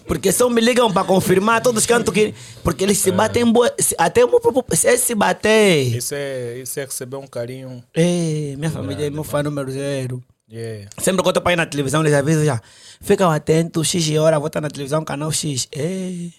Porque 0.06 0.32
só 0.32 0.48
me 0.48 0.62
ligam 0.62 0.90
para 0.90 1.06
confirmar, 1.06 1.60
todos 1.60 1.84
cantam 1.84 2.12
que. 2.12 2.32
Porque 2.62 2.82
eles 2.84 2.96
se 2.96 3.10
batem, 3.12 3.44
boa- 3.44 3.72
se- 3.78 3.94
até 3.98 4.24
o 4.24 4.30
meu 4.30 4.40
próprio. 4.40 4.64
Se 4.74 4.96
se 4.96 5.14
bater. 5.14 5.94
Isso 5.94 6.14
é, 6.14 6.58
isso 6.62 6.80
é 6.80 6.84
receber 6.86 7.16
um 7.16 7.26
carinho. 7.26 7.84
Ei, 7.94 8.56
minha 8.56 8.70
família 8.70 9.06
é 9.06 9.10
meu 9.10 9.24
fã 9.24 9.42
número 9.42 9.70
zero. 9.70 10.22
Yeah. 10.50 10.88
Sempre 10.98 11.22
que 11.22 11.28
eu 11.28 11.32
tô 11.34 11.40
para 11.42 11.52
ir 11.52 11.56
na 11.56 11.66
televisão, 11.66 12.00
eles 12.00 12.14
avisam 12.14 12.44
já. 12.46 12.60
Ficam 13.00 13.30
atentos, 13.30 13.86
X 13.88 14.08
hora, 14.18 14.38
vou 14.38 14.46
estar 14.46 14.60
na 14.62 14.70
televisão, 14.70 15.04
canal 15.04 15.30
X. 15.30 15.68
Ei. 15.70 16.32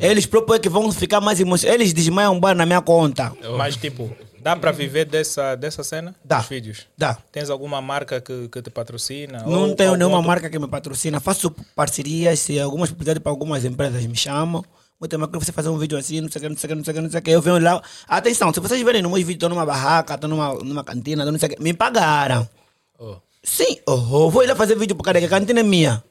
Eles 0.00 0.28
é 0.54 0.58
que 0.58 0.68
vão 0.68 0.90
ficar 0.92 1.20
mais 1.20 1.40
emocionados. 1.40 1.80
Eles 1.80 1.92
desmaiam 1.92 2.34
um 2.34 2.40
bar 2.40 2.54
na 2.54 2.64
minha 2.64 2.80
conta. 2.80 3.32
Mas, 3.58 3.76
tipo, 3.76 4.14
dá 4.40 4.56
para 4.56 4.72
viver 4.72 5.04
dessa, 5.04 5.54
dessa 5.54 5.84
cena? 5.84 6.14
Dá. 6.24 6.38
Dos 6.38 6.48
vídeos? 6.48 6.86
Dá. 6.96 7.16
Tens 7.30 7.50
alguma 7.50 7.80
marca 7.82 8.20
que, 8.20 8.48
que 8.48 8.62
te 8.62 8.70
patrocina? 8.70 9.42
Não 9.44 9.68
Ou 9.68 9.74
tenho 9.74 9.96
nenhuma 9.96 10.16
outro- 10.16 10.28
marca 10.28 10.48
que 10.48 10.58
me 10.58 10.68
patrocina. 10.68 11.20
Faço 11.20 11.50
parcerias, 11.74 12.38
se 12.40 12.58
algumas 12.58 12.90
propriedades 12.90 13.22
para 13.22 13.32
algumas 13.32 13.64
empresas 13.64 14.04
me 14.06 14.16
chamam. 14.16 14.64
Muito 15.00 15.18
que 15.18 15.44
você 15.44 15.50
fazer 15.50 15.68
um 15.68 15.76
vídeo 15.78 15.98
assim, 15.98 16.20
não 16.20 16.30
sei 16.30 16.38
o 16.38 16.42
que, 16.42 16.48
não 16.48 16.56
sei 16.56 16.68
o 16.68 16.68
que, 16.68 16.74
não 16.76 16.84
sei 16.84 16.92
o 16.92 16.94
que, 16.94 17.00
não 17.02 17.10
sei 17.10 17.18
o 17.18 17.22
que. 17.22 17.30
Eu 17.32 17.42
venho 17.42 17.58
lá. 17.58 17.82
Atenção, 18.06 18.54
se 18.54 18.60
vocês 18.60 18.80
verem 18.82 19.02
no 19.02 19.08
meu 19.10 19.16
vídeo, 19.18 19.32
estou 19.34 19.48
numa 19.48 19.66
barraca, 19.66 20.14
estou 20.14 20.30
numa, 20.30 20.54
numa 20.54 20.84
cantina, 20.84 21.24
não 21.24 21.36
sei 21.38 21.48
o 21.48 21.56
que. 21.56 21.62
Me 21.62 21.74
pagaram. 21.74 22.48
Oh. 22.96 23.16
Sim, 23.42 23.78
oh, 23.84 24.30
vou 24.30 24.44
ir 24.44 24.46
lá 24.46 24.54
fazer 24.54 24.76
vídeo 24.78 24.94
por 24.94 25.02
causa 25.02 25.18
que 25.18 25.26
a 25.26 25.28
cantina 25.28 25.58
é 25.58 25.64
minha. 25.64 26.04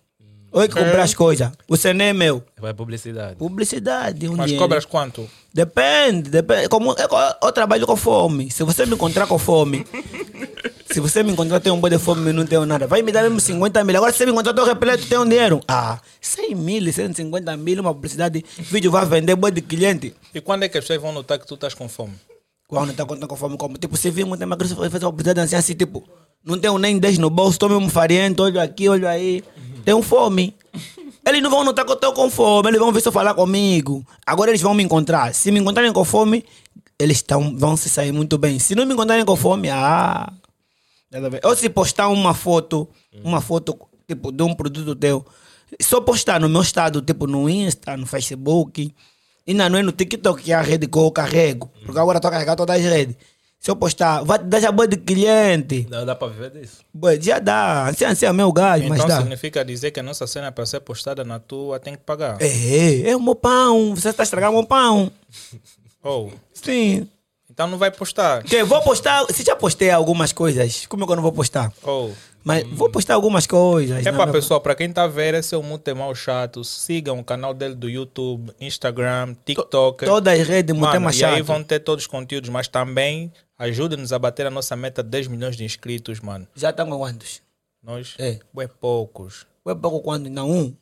Oi, 0.53 0.67
que 0.67 0.75
comprar 0.75 1.03
as 1.03 1.13
coisas. 1.13 1.49
O 1.67 1.77
CNE 1.77 2.03
é 2.03 2.13
meu. 2.13 2.43
Vai 2.59 2.73
publicidade. 2.73 3.37
Publicidade, 3.37 4.27
um 4.27 4.35
Mas 4.35 4.47
dinheiro. 4.47 4.61
cobras 4.61 4.83
quanto? 4.83 5.29
Depende, 5.53 6.29
depende. 6.29 6.67
Como, 6.67 6.91
eu, 6.91 7.07
eu 7.41 7.51
trabalho 7.53 7.87
com 7.87 7.95
fome. 7.95 8.51
Se 8.51 8.61
você 8.63 8.85
me 8.85 8.95
encontrar 8.95 9.27
com 9.27 9.39
fome, 9.39 9.85
se 10.91 10.99
você 10.99 11.23
me 11.23 11.31
encontrar 11.31 11.61
tem 11.61 11.71
um 11.71 11.79
boi 11.79 11.89
de 11.89 11.97
fome 11.97 12.29
e 12.29 12.33
não 12.33 12.45
tenho 12.45 12.65
nada, 12.65 12.85
vai 12.85 13.01
me 13.01 13.13
dar 13.13 13.23
mesmo 13.23 13.39
50 13.39 13.81
mil. 13.85 13.95
Agora 13.95 14.11
se 14.11 14.17
você 14.17 14.25
me 14.25 14.33
encontrar, 14.33 14.53
eu 14.57 14.65
repleto, 14.65 15.05
tem 15.07 15.17
um 15.17 15.27
dinheiro. 15.27 15.61
Ah, 15.69 15.99
100 16.19 16.53
mil, 16.55 16.91
150 16.91 17.55
mil, 17.55 17.79
uma 17.79 17.93
publicidade, 17.93 18.43
vídeo 18.59 18.91
vai 18.91 19.05
vender 19.05 19.37
boi 19.37 19.51
de 19.51 19.61
cliente. 19.61 20.13
E 20.35 20.41
quando 20.41 20.63
é 20.63 20.69
que 20.69 20.77
as 20.77 20.83
pessoas 20.83 21.01
vão 21.01 21.13
notar 21.13 21.39
que 21.39 21.47
tu 21.47 21.53
estás 21.55 21.73
com 21.73 21.87
fome? 21.87 22.13
Quando 22.67 22.93
tá 22.93 23.05
contando 23.05 23.27
com 23.27 23.35
fome, 23.37 23.57
como? 23.57 23.77
Tipo, 23.77 23.95
se 23.95 24.09
vir 24.11 24.25
muito 24.25 24.41
emagrecer, 24.41 24.75
vai 24.75 24.89
fazer 24.89 25.05
uma 25.05 25.11
publicidade 25.11 25.39
assim, 25.39 25.55
assim, 25.55 25.73
tipo, 25.73 26.03
não 26.43 26.57
tenho 26.57 26.77
nem 26.77 26.97
10 26.99 27.17
no 27.19 27.29
bolso, 27.29 27.59
tô 27.59 27.69
mesmo 27.69 27.89
farento, 27.89 28.43
olho 28.43 28.59
aqui, 28.59 28.89
olho 28.89 29.07
aí. 29.07 29.43
Tenho 29.83 30.01
fome. 30.01 30.55
Eles 31.25 31.41
não 31.41 31.49
vão 31.49 31.63
notar 31.63 31.85
que 31.85 31.91
eu 31.91 31.95
tô 31.95 32.11
com 32.13 32.29
fome, 32.29 32.69
eles 32.69 32.79
vão 32.79 32.91
ver 32.91 33.01
se 33.01 33.07
eu 33.07 33.11
falar 33.11 33.33
comigo. 33.33 34.05
Agora 34.25 34.49
eles 34.49 34.61
vão 34.61 34.73
me 34.73 34.83
encontrar. 34.83 35.33
Se 35.33 35.51
me 35.51 35.59
encontrarem 35.59 35.93
com 35.93 36.03
fome, 36.03 36.43
eles 36.97 37.21
tão, 37.21 37.55
vão 37.57 37.77
se 37.77 37.89
sair 37.89 38.11
muito 38.11 38.37
bem. 38.37 38.57
Se 38.57 38.73
não 38.73 38.85
me 38.85 38.93
encontrarem 38.93 39.23
com 39.23 39.35
fome, 39.35 39.69
ah. 39.69 40.31
Ou 41.43 41.55
se 41.55 41.69
postar 41.69 42.07
uma 42.07 42.33
foto, 42.33 42.87
uma 43.23 43.41
foto, 43.41 43.77
tipo, 44.07 44.31
de 44.31 44.43
um 44.43 44.53
produto 44.55 44.95
teu, 44.95 45.25
só 45.79 46.01
postar 46.01 46.39
no 46.39 46.49
meu 46.49 46.61
estado, 46.61 47.01
tipo, 47.01 47.27
no 47.27 47.49
Insta, 47.49 47.95
no 47.97 48.05
Facebook, 48.07 48.93
e 49.45 49.53
não 49.53 49.65
é 49.65 49.81
no 49.81 49.91
TikTok 49.91 50.41
que 50.41 50.51
é 50.51 50.55
a 50.55 50.61
rede 50.61 50.87
que 50.87 50.97
eu 50.97 51.11
carrego, 51.11 51.69
porque 51.85 51.99
agora 51.99 52.17
estou 52.17 52.29
a 52.29 52.31
carregar 52.31 52.55
todas 52.55 52.77
as 52.77 52.83
redes. 52.83 53.15
Se 53.61 53.69
eu 53.69 53.75
postar, 53.75 54.23
vai 54.23 54.39
dar 54.39 54.59
já 54.59 54.71
boa 54.71 54.87
de 54.87 54.97
cliente. 54.97 55.85
Não 55.87 56.03
dá 56.03 56.15
para 56.15 56.29
viver 56.29 56.49
disso. 56.49 56.79
Boa, 56.91 57.21
já 57.21 57.37
dá. 57.37 57.85
Assim, 57.85 58.05
assim 58.05 58.25
é 58.25 58.33
meu 58.33 58.51
mas 58.89 58.97
Então 58.97 59.07
dá. 59.07 59.17
significa 59.17 59.63
dizer 59.63 59.91
que 59.91 59.99
a 59.99 60.03
nossa 60.03 60.25
cena 60.25 60.51
para 60.51 60.65
ser 60.65 60.79
postada 60.79 61.23
na 61.23 61.37
tua 61.37 61.79
tem 61.79 61.93
que 61.93 62.01
pagar. 62.01 62.41
É, 62.41 63.11
é 63.11 63.15
o 63.15 63.21
meu 63.21 63.35
pão. 63.35 63.95
Você 63.95 64.09
está 64.09 64.23
estragando 64.23 64.53
o 64.53 64.55
meu 64.61 64.65
pão. 64.65 65.11
Oh, 66.03 66.31
Sim. 66.51 67.07
então 67.51 67.67
não 67.67 67.77
vai 67.77 67.91
postar. 67.91 68.41
Que 68.41 68.63
vou 68.63 68.81
postar. 68.81 69.23
Se 69.31 69.43
já 69.43 69.55
postei 69.55 69.91
algumas 69.91 70.33
coisas, 70.33 70.87
como 70.87 71.03
é 71.03 71.05
que 71.05 71.11
eu 71.11 71.17
não 71.17 71.21
vou 71.23 71.31
postar? 71.31 71.71
Oh. 71.83 72.09
Mas 72.43 72.67
vou 72.71 72.89
postar 72.89 73.15
algumas 73.15 73.45
coisas. 73.45 73.99
É 74.05 74.11
né, 74.11 74.11
para 74.11 74.25
meu- 74.25 74.33
pessoal, 74.33 74.59
para 74.61 74.73
quem 74.75 74.91
a 74.95 75.07
ver, 75.07 75.33
esse 75.35 75.53
é 75.53 75.57
o 75.57 75.63
Muito 75.63 75.95
Mal 75.95 76.13
Chato. 76.15 76.63
Sigam 76.63 77.19
o 77.19 77.23
canal 77.23 77.53
dele 77.53 77.75
do 77.75 77.89
YouTube, 77.89 78.51
Instagram, 78.59 79.35
TikTok. 79.45 80.05
Todas 80.05 80.39
as 80.39 80.47
redes, 80.47 80.75
Mano, 80.75 81.01
mais 81.01 81.19
e 81.19 81.25
aí 81.25 81.37
chato. 81.37 81.45
vão 81.45 81.63
ter 81.63 81.79
todos 81.79 82.03
os 82.05 82.07
conteúdos, 82.07 82.49
mas 82.49 82.67
também 82.67 83.31
ajude-nos 83.57 84.11
a 84.11 84.19
bater 84.19 84.45
a 84.45 84.49
nossa 84.49 84.75
meta 84.75 85.03
de 85.03 85.09
10 85.09 85.27
milhões 85.27 85.55
de 85.55 85.63
inscritos, 85.63 86.19
mano. 86.19 86.47
Já 86.55 86.71
estão 86.71 86.89
com 86.89 86.97
quantos? 86.97 87.41
Nós, 87.83 88.15
É. 88.19 88.39
é 88.59 88.67
poucos. 88.67 89.45
Foi 89.63 89.75
pouco 89.75 90.01
quando? 90.01 90.29
Não, 90.29 90.49
um. 90.49 90.73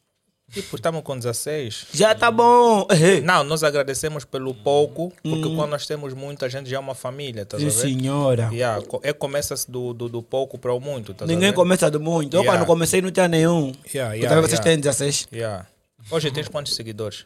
Tipo, 0.52 0.76
estamos 0.76 1.04
com 1.04 1.16
16. 1.18 1.88
Já 1.94 2.16
tá 2.16 2.32
bom. 2.32 2.88
É. 2.90 3.22
Não, 3.22 3.44
nós 3.44 3.64
agradecemos 3.64 4.26
pelo 4.26 4.54
pouco, 4.54 5.14
porque 5.22 5.56
quando 5.56 5.70
nós 5.70 5.86
temos 5.86 6.14
muito, 6.14 6.44
a 6.44 6.50
gente 6.50 6.70
já 6.70 6.78
é 6.78 6.80
uma 6.80 6.96
família, 6.96 7.46
tá 7.46 7.60
Sim, 7.60 7.70
senhora. 7.70 8.50
Yeah, 8.52 8.84
é 9.04 9.14
começa-se 9.14 9.70
do, 9.70 9.94
do, 9.94 10.10
do 10.10 10.24
pouco 10.24 10.58
para 10.58 10.74
o 10.74 10.80
muito, 10.80 11.14
tá 11.14 11.26
Ninguém 11.26 11.54
começa 11.54 11.90
do 11.92 12.00
muito. 12.00 12.36
Eu 12.36 12.42
Yeah. 12.42 12.58
quando 12.60 12.68
comecei 12.68 13.02
não 13.02 13.12
tinha 13.12 13.28
nenhum. 13.28 13.72
Yeah, 13.94 14.16
Eu 14.16 14.22
yeah, 14.22 14.30
também 14.30 14.42
vocês 14.50 14.60
yeah. 14.60 14.64
têm 14.64 14.80
16. 14.80 15.28
Yeah. 15.32 15.68
Hoje 16.10 16.32
tens 16.32 16.48
quantos 16.48 16.76
seguidores? 16.76 17.26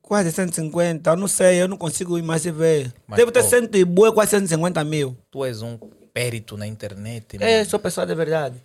Quase 0.00 0.32
150. 0.32 1.10
Eu 1.10 1.16
não 1.16 1.28
sei, 1.28 1.62
eu 1.62 1.68
não 1.68 1.76
consigo 1.76 2.18
ir 2.18 2.22
mais 2.22 2.44
ver. 2.44 2.92
Mas, 3.06 3.18
Deve 3.18 3.30
ter 3.30 3.42
cento 3.44 3.76
e 3.76 3.84
boa, 3.84 4.12
quase 4.12 4.30
150 4.32 4.82
mil. 4.84 5.16
Tu 5.30 5.44
és 5.44 5.62
um 5.62 5.78
périto 6.12 6.56
na 6.56 6.66
internet, 6.66 7.36
É, 7.40 7.58
mano. 7.58 7.70
sou 7.70 7.78
pessoa 7.78 8.06
de 8.06 8.14
verdade. 8.14 8.56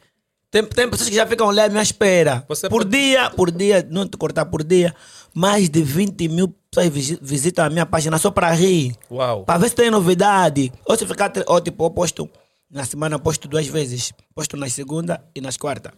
Tem, 0.49 0.63
tem 0.63 0.89
pessoas 0.89 1.09
que 1.09 1.15
já 1.15 1.27
ficam 1.27 1.51
lá 1.51 1.65
à 1.65 1.69
minha 1.69 1.83
espera. 1.83 2.43
Você 2.47 2.69
por 2.69 2.83
pode- 2.83 2.97
dia, 2.97 3.29
por 3.31 3.51
dia, 3.51 3.85
não 3.89 4.07
te 4.07 4.15
cortar 4.17 4.45
por 4.45 4.63
dia, 4.63 4.95
mais 5.33 5.69
de 5.69 5.83
20 5.83 6.27
mil 6.29 6.53
pessoas 6.71 6.93
visi- 6.93 7.19
visitam 7.21 7.65
a 7.65 7.69
minha 7.69 7.85
página 7.85 8.17
só 8.17 8.31
para 8.31 8.49
rir. 8.51 8.95
Uau. 9.11 9.43
Para 9.43 9.59
ver 9.59 9.69
se 9.69 9.75
tem 9.75 9.91
novidade. 9.91 10.71
Ou 10.85 10.97
se 10.97 11.05
ficar, 11.05 11.31
ou 11.47 11.59
tipo, 11.59 11.83
eu 11.85 11.89
posto, 11.91 12.29
na 12.71 12.85
semana 12.85 13.15
eu 13.15 13.19
posto 13.19 13.47
duas 13.47 13.67
vezes. 13.67 14.13
Posto 14.33 14.55
nas 14.55 14.71
segunda 14.73 15.21
e 15.35 15.41
nas 15.41 15.57
quarta. 15.57 15.93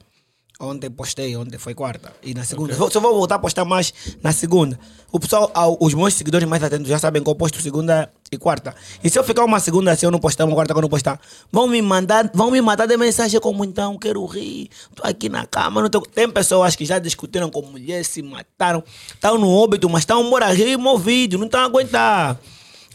Ontem 0.62 0.90
postei, 0.90 1.38
ontem 1.38 1.58
foi 1.58 1.74
quarta. 1.74 2.12
E 2.22 2.34
na 2.34 2.44
segunda. 2.44 2.74
Vou- 2.76 2.92
Só 2.92 3.00
vou 3.00 3.14
voltar 3.16 3.36
a 3.36 3.40
postar 3.40 3.64
mais 3.64 3.94
na 4.22 4.34
segunda. 4.34 4.78
O 5.10 5.18
pessoal, 5.18 5.50
os 5.80 5.94
meus 5.94 6.14
seguidores 6.14 6.48
mais 6.50 6.62
atentos 6.62 6.90
já 6.90 7.00
sabem 7.00 7.24
que 7.24 7.30
eu 7.30 7.34
posto 7.36 7.62
segunda 7.62 8.12
e 8.30 8.38
quarta. 8.38 8.76
E 9.02 9.10
se 9.10 9.18
eu 9.18 9.24
ficar 9.24 9.46
uma 9.46 9.62
segunda, 9.62 9.96
se 9.96 10.06
eu 10.06 10.12
não 10.12 10.20
postar 10.20 10.44
uma 10.44 10.54
quarta, 10.54 10.74
quando 10.74 10.84
eu 10.84 10.90
postar, 10.90 11.18
vão 11.50 11.66
me 11.66 11.82
mandar, 11.82 12.30
vão 12.34 12.52
me 12.52 12.60
matar 12.62 12.86
de 12.88 12.98
mensagem 12.98 13.40
como 13.40 13.64
então, 13.64 13.98
quero 13.98 14.26
rir, 14.26 14.70
tô 14.94 15.02
aqui 15.08 15.30
na 15.30 15.46
cama, 15.48 15.82
não 15.82 15.90
tô... 15.90 16.02
Tem 16.02 16.30
pessoas 16.30 16.76
que 16.76 16.84
já 16.86 17.00
discutiram 17.00 17.50
com 17.50 17.62
mulheres, 17.62 18.08
se 18.08 18.22
mataram, 18.22 18.84
estão 19.14 19.38
no 19.38 19.50
óbito, 19.50 19.90
mas 19.90 20.02
estão 20.02 20.22
embora 20.28 20.52
rir 20.52 20.78
no 20.78 20.98
vídeo, 20.98 21.40
não 21.40 21.46
estão 21.46 21.62
a 21.62 21.66
aguentar. 21.66 22.38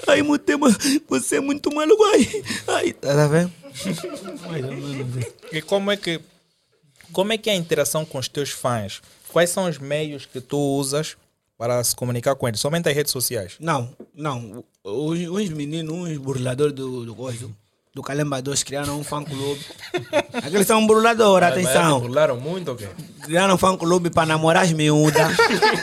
Ai, 0.07 0.21
Mutema, 0.23 0.69
você 1.09 1.37
é 1.37 1.41
muito 1.41 1.75
maluco. 1.75 2.05
Ai, 2.05 2.45
ai, 2.69 2.93
tá 2.93 3.27
vendo? 3.27 3.51
E 5.51 5.63
como 5.63 5.91
é 5.91 5.97
que 5.97 6.21
como 7.15 7.33
é 7.33 7.39
que 7.39 7.49
é 7.49 7.53
a 7.55 7.57
interação 7.57 8.05
com 8.05 8.19
os 8.19 8.29
teus 8.29 8.51
fãs? 8.51 9.01
Quais 9.33 9.49
são 9.49 9.67
os 9.69 9.79
meios 9.79 10.27
que 10.27 10.41
tu 10.41 10.59
usas 10.59 11.17
para 11.57 11.83
se 11.83 11.95
comunicar 11.95 12.35
com 12.35 12.47
eles? 12.47 12.61
Somente 12.61 12.89
as 12.89 12.95
redes 12.95 13.13
sociais. 13.13 13.55
Não, 13.61 13.89
não. 14.15 14.65
Os, 14.83 15.19
uns 15.21 15.49
meninos, 15.49 15.95
uns 15.95 16.19
burladores 16.19 16.75
do, 16.75 17.07
do 17.07 17.15
coisa, 17.15 17.49
do 17.95 18.03
Calemba 18.03 18.43
2, 18.43 18.63
criaram 18.65 18.99
um 18.99 19.05
fã-clube. 19.05 19.65
Aqueles 20.35 20.67
são 20.67 20.85
burladores, 20.87 21.49
atenção. 21.49 22.01
burlaram 22.01 22.37
muito 22.39 22.73
ou 22.73 22.77
quê? 22.77 22.89
Criaram 23.23 23.55
um 23.55 23.59
fã-clube 23.59 24.11
para 24.11 24.27
namorar 24.27 24.65
as 24.65 24.73
miúdas. 24.73 25.37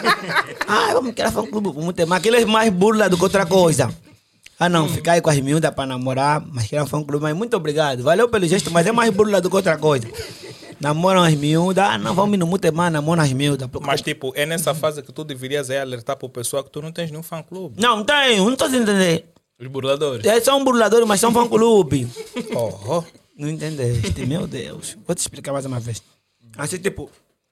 ah, 0.68 0.94
vamos 0.94 1.14
criar 1.14 1.32
fã-clube 1.32 1.72
para 1.72 1.82
muito 1.82 2.08
mas 2.08 2.20
aqueles 2.20 2.46
mais 2.46 2.72
burla 2.72 3.10
do 3.10 3.18
que 3.18 3.24
outra 3.24 3.46
coisa. 3.46 3.90
Ah 4.60 4.70
não, 4.70 4.88
ficar 4.88 5.14
aí 5.14 5.22
com 5.22 5.30
as 5.30 5.40
miúdas 5.40 5.74
para 5.74 5.88
namorar, 5.88 6.40
mas 6.46 6.68
criar 6.68 6.84
um 6.84 6.88
fã-clube, 6.88 7.24
mas 7.24 7.36
muito 7.36 7.58
obrigado. 7.58 8.04
Valeu 8.04 8.30
pelo 8.30 8.46
gesto, 8.48 8.70
mas 8.70 8.86
é 8.86 8.92
mais 8.92 9.10
burla 9.12 9.42
do 9.42 9.50
que 9.50 9.56
outra 9.56 9.78
coisa. 9.78 10.08
Namoram 10.82 11.22
as 11.22 11.34
miúdas, 11.36 11.84
ah 11.84 11.98
não, 11.98 12.14
vamos 12.16 12.38
no 12.40 12.48
Mutemar, 12.48 12.92
namoram 12.92 13.22
as 13.24 13.32
miúdas. 13.32 13.70
Mas 13.82 14.02
tipo, 14.02 14.34
é 14.36 14.46
nessa 14.46 14.74
fase 14.74 15.02
que 15.02 15.14
tu 15.14 15.24
deverias 15.24 15.70
é 15.70 15.80
alertar 15.80 16.18
para 16.18 16.26
o 16.26 16.30
pessoal 16.30 16.64
que 16.64 16.72
tu 16.72 16.82
não 16.82 16.92
tens 16.92 17.12
nenhum 17.12 17.24
fã 17.24 17.44
clube. 17.44 17.80
Não, 17.80 17.98
não 17.98 18.04
tenho, 18.04 18.46
não 18.46 18.54
estou 18.54 18.68
entendendo. 18.68 19.24
Os 19.62 19.68
burladores. 19.68 20.26
Eles 20.26 20.44
são 20.44 20.64
burladores, 20.64 21.08
mas 21.08 21.20
são 21.20 21.32
fã-clube. 21.32 22.08
Oh, 22.56 23.04
Não 23.38 23.48
entendeste? 23.48 24.26
Meu 24.26 24.48
Deus. 24.48 24.98
Vou 25.06 25.16
te 25.16 25.20
explicar 25.20 25.54
mais 25.54 25.66
uma 25.66 25.80
vez. 25.80 26.02
Assim, 26.58 26.78
tipo, 26.78 27.12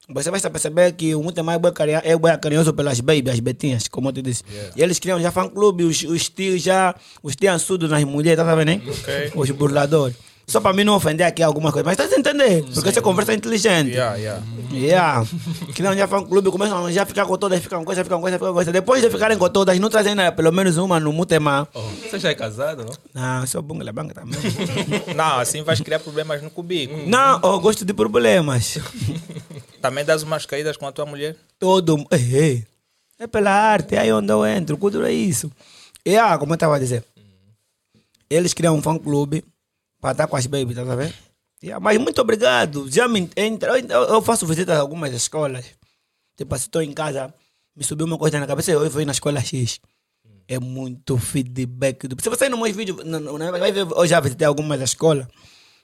você 0.09 0.32
vai 0.32 0.41
perceber 0.41 0.91
que 0.93 1.13
o 1.13 1.21
muito 1.21 1.43
mais 1.43 1.59
é 2.03 2.17
bem 2.17 2.39
carinhoso 2.39 2.73
pelas 2.73 2.99
baby, 2.99 3.30
as 3.30 3.39
betinhas, 3.39 3.88
como 3.88 4.09
eu 4.09 4.13
te 4.13 4.23
disse. 4.23 4.43
E 4.75 4.82
eles 4.82 4.97
criam 4.97 5.21
já 5.21 5.32
fã-clube, 5.32 5.84
os, 5.84 6.01
os 6.03 6.30
tios 6.30 6.63
já, 6.63 6.95
os 7.21 7.36
tiançudos 7.36 7.91
nas 7.91 8.03
mulheres, 8.03 8.38
tá 8.38 8.45
sabendo, 8.45 8.69
né? 8.69 8.82
Ok. 8.88 9.32
Os 9.36 9.51
burladores. 9.51 10.17
Só 10.49 10.59
para 10.59 10.73
mim 10.73 10.83
não 10.83 10.95
ofender 10.95 11.27
aqui 11.27 11.43
alguma 11.43 11.71
coisa, 11.71 11.85
mas 11.85 11.95
tá 11.95 12.05
entendendo? 12.05 12.73
Porque 12.73 12.91
você 12.91 12.99
conversa 13.01 13.35
inteligente. 13.35 13.91
yeah, 13.91 14.15
yeah. 14.15 14.43
Yeah. 14.71 15.25
Criam 15.75 15.95
já 15.95 16.07
fã-clube, 16.07 16.49
começam 16.49 16.85
a 16.85 16.91
já 16.91 17.05
ficar 17.05 17.25
com 17.27 17.37
todas, 17.37 17.61
ficam 17.61 17.85
coisa, 17.85 18.03
ficam 18.03 18.17
com 18.17 18.23
coisa, 18.23 18.37
ficam 18.37 18.49
com 18.49 18.53
coisa. 18.55 18.71
Depois 18.71 19.01
de 19.01 19.09
ficarem 19.11 19.37
com 19.37 19.47
todas, 19.47 19.77
não 19.79 19.89
trazem 19.89 20.15
nada, 20.15 20.31
pelo 20.31 20.51
menos 20.51 20.77
uma 20.77 20.99
no 20.99 21.13
Mutema. 21.13 21.67
Oh, 21.71 21.81
você 21.81 22.17
já 22.17 22.29
é 22.29 22.35
casado, 22.35 22.83
não? 22.83 23.39
Não, 23.39 23.45
sou 23.45 23.61
bunga, 23.61 23.93
banca 23.93 24.15
também. 24.15 24.39
Não, 25.15 25.39
assim 25.39 25.61
vais 25.61 25.79
criar 25.81 25.99
problemas 25.99 26.41
no 26.41 26.49
cubico. 26.49 26.95
Não, 27.07 27.39
eu 27.43 27.59
gosto 27.59 27.85
de 27.85 27.93
problemas. 27.93 28.79
Também 29.81 30.03
das 30.03 30.23
umas 30.23 30.45
caídas 30.45 30.77
com 30.77 30.87
a 30.87 30.91
tua 30.91 31.05
mulher. 31.05 31.35
Todo. 31.57 32.05
É, 32.11 32.63
é 33.19 33.27
pela 33.27 33.51
arte, 33.51 33.95
é 33.95 33.99
aí 33.99 34.11
onde 34.11 34.31
eu 34.31 34.45
entro. 34.45 34.77
Cultura 34.77 35.09
é 35.09 35.13
isso. 35.13 35.51
E 36.05 36.17
ah, 36.17 36.37
como 36.37 36.53
eu 36.53 36.55
estava 36.55 36.75
a 36.75 36.79
dizer, 36.79 37.03
eles 38.29 38.53
criam 38.53 38.75
um 38.75 38.81
fã-clube 38.81 39.43
para 39.99 40.11
estar 40.11 40.27
com 40.27 40.35
as 40.35 40.45
babies, 40.45 40.75
tá 40.75 40.83
vendo? 40.83 41.13
Yeah, 41.61 41.79
mas 41.83 41.97
muito 41.97 42.21
obrigado. 42.21 42.89
Já 42.89 43.07
me 43.07 43.29
entra, 43.35 43.77
eu, 43.79 44.21
faço 44.21 44.45
visitas 44.47 44.77
a 44.77 44.79
algumas 44.81 45.13
escolas. 45.13 45.65
Tipo, 46.37 46.57
se 46.57 46.65
estou 46.65 46.81
em 46.81 46.93
casa, 46.93 47.33
me 47.75 47.83
subiu 47.83 48.05
uma 48.05 48.17
coisa 48.17 48.39
na 48.39 48.47
cabeça, 48.47 48.71
eu 48.71 48.89
fui 48.89 49.03
na 49.03 49.11
escola 49.11 49.41
X. 49.41 49.79
É 50.47 50.57
muito 50.57 51.17
feedback. 51.17 52.07
Do... 52.07 52.15
Se 52.21 52.29
você 52.29 52.45
ir 52.45 52.49
no 52.49 52.57
meu 52.57 52.73
vídeo, 52.73 53.01
não, 53.05 53.19
não, 53.19 53.37
não, 53.37 53.51
vai 53.51 53.71
ver, 53.71 53.85
eu 53.85 54.07
já 54.07 54.19
visitei 54.19 54.47
algumas 54.47 54.81
escolas. 54.81 55.27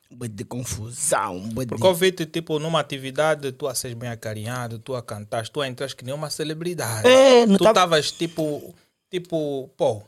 Bué 0.09 0.27
de 0.27 0.45
confusão, 0.45 1.49
de... 1.65 1.65
Porque 1.65 1.85
eu 1.85 2.25
tipo, 2.25 2.57
numa 2.59 2.79
atividade, 2.79 3.51
tu 3.51 3.67
a 3.67 3.75
seres 3.75 3.97
bem 3.97 4.09
acarinhado, 4.09 4.79
tu 4.79 4.95
a 4.95 5.01
cantares, 5.01 5.49
tu 5.49 5.61
a 5.61 5.67
entras 5.67 5.93
que 5.93 6.05
nem 6.05 6.13
uma 6.13 6.29
celebridade. 6.29 7.07
É, 7.07 7.45
não 7.45 7.57
tu 7.57 7.63
tava- 7.63 7.99
estavas, 7.99 8.11
tipo, 8.11 8.73
tipo, 9.11 9.69
pô, 9.75 10.03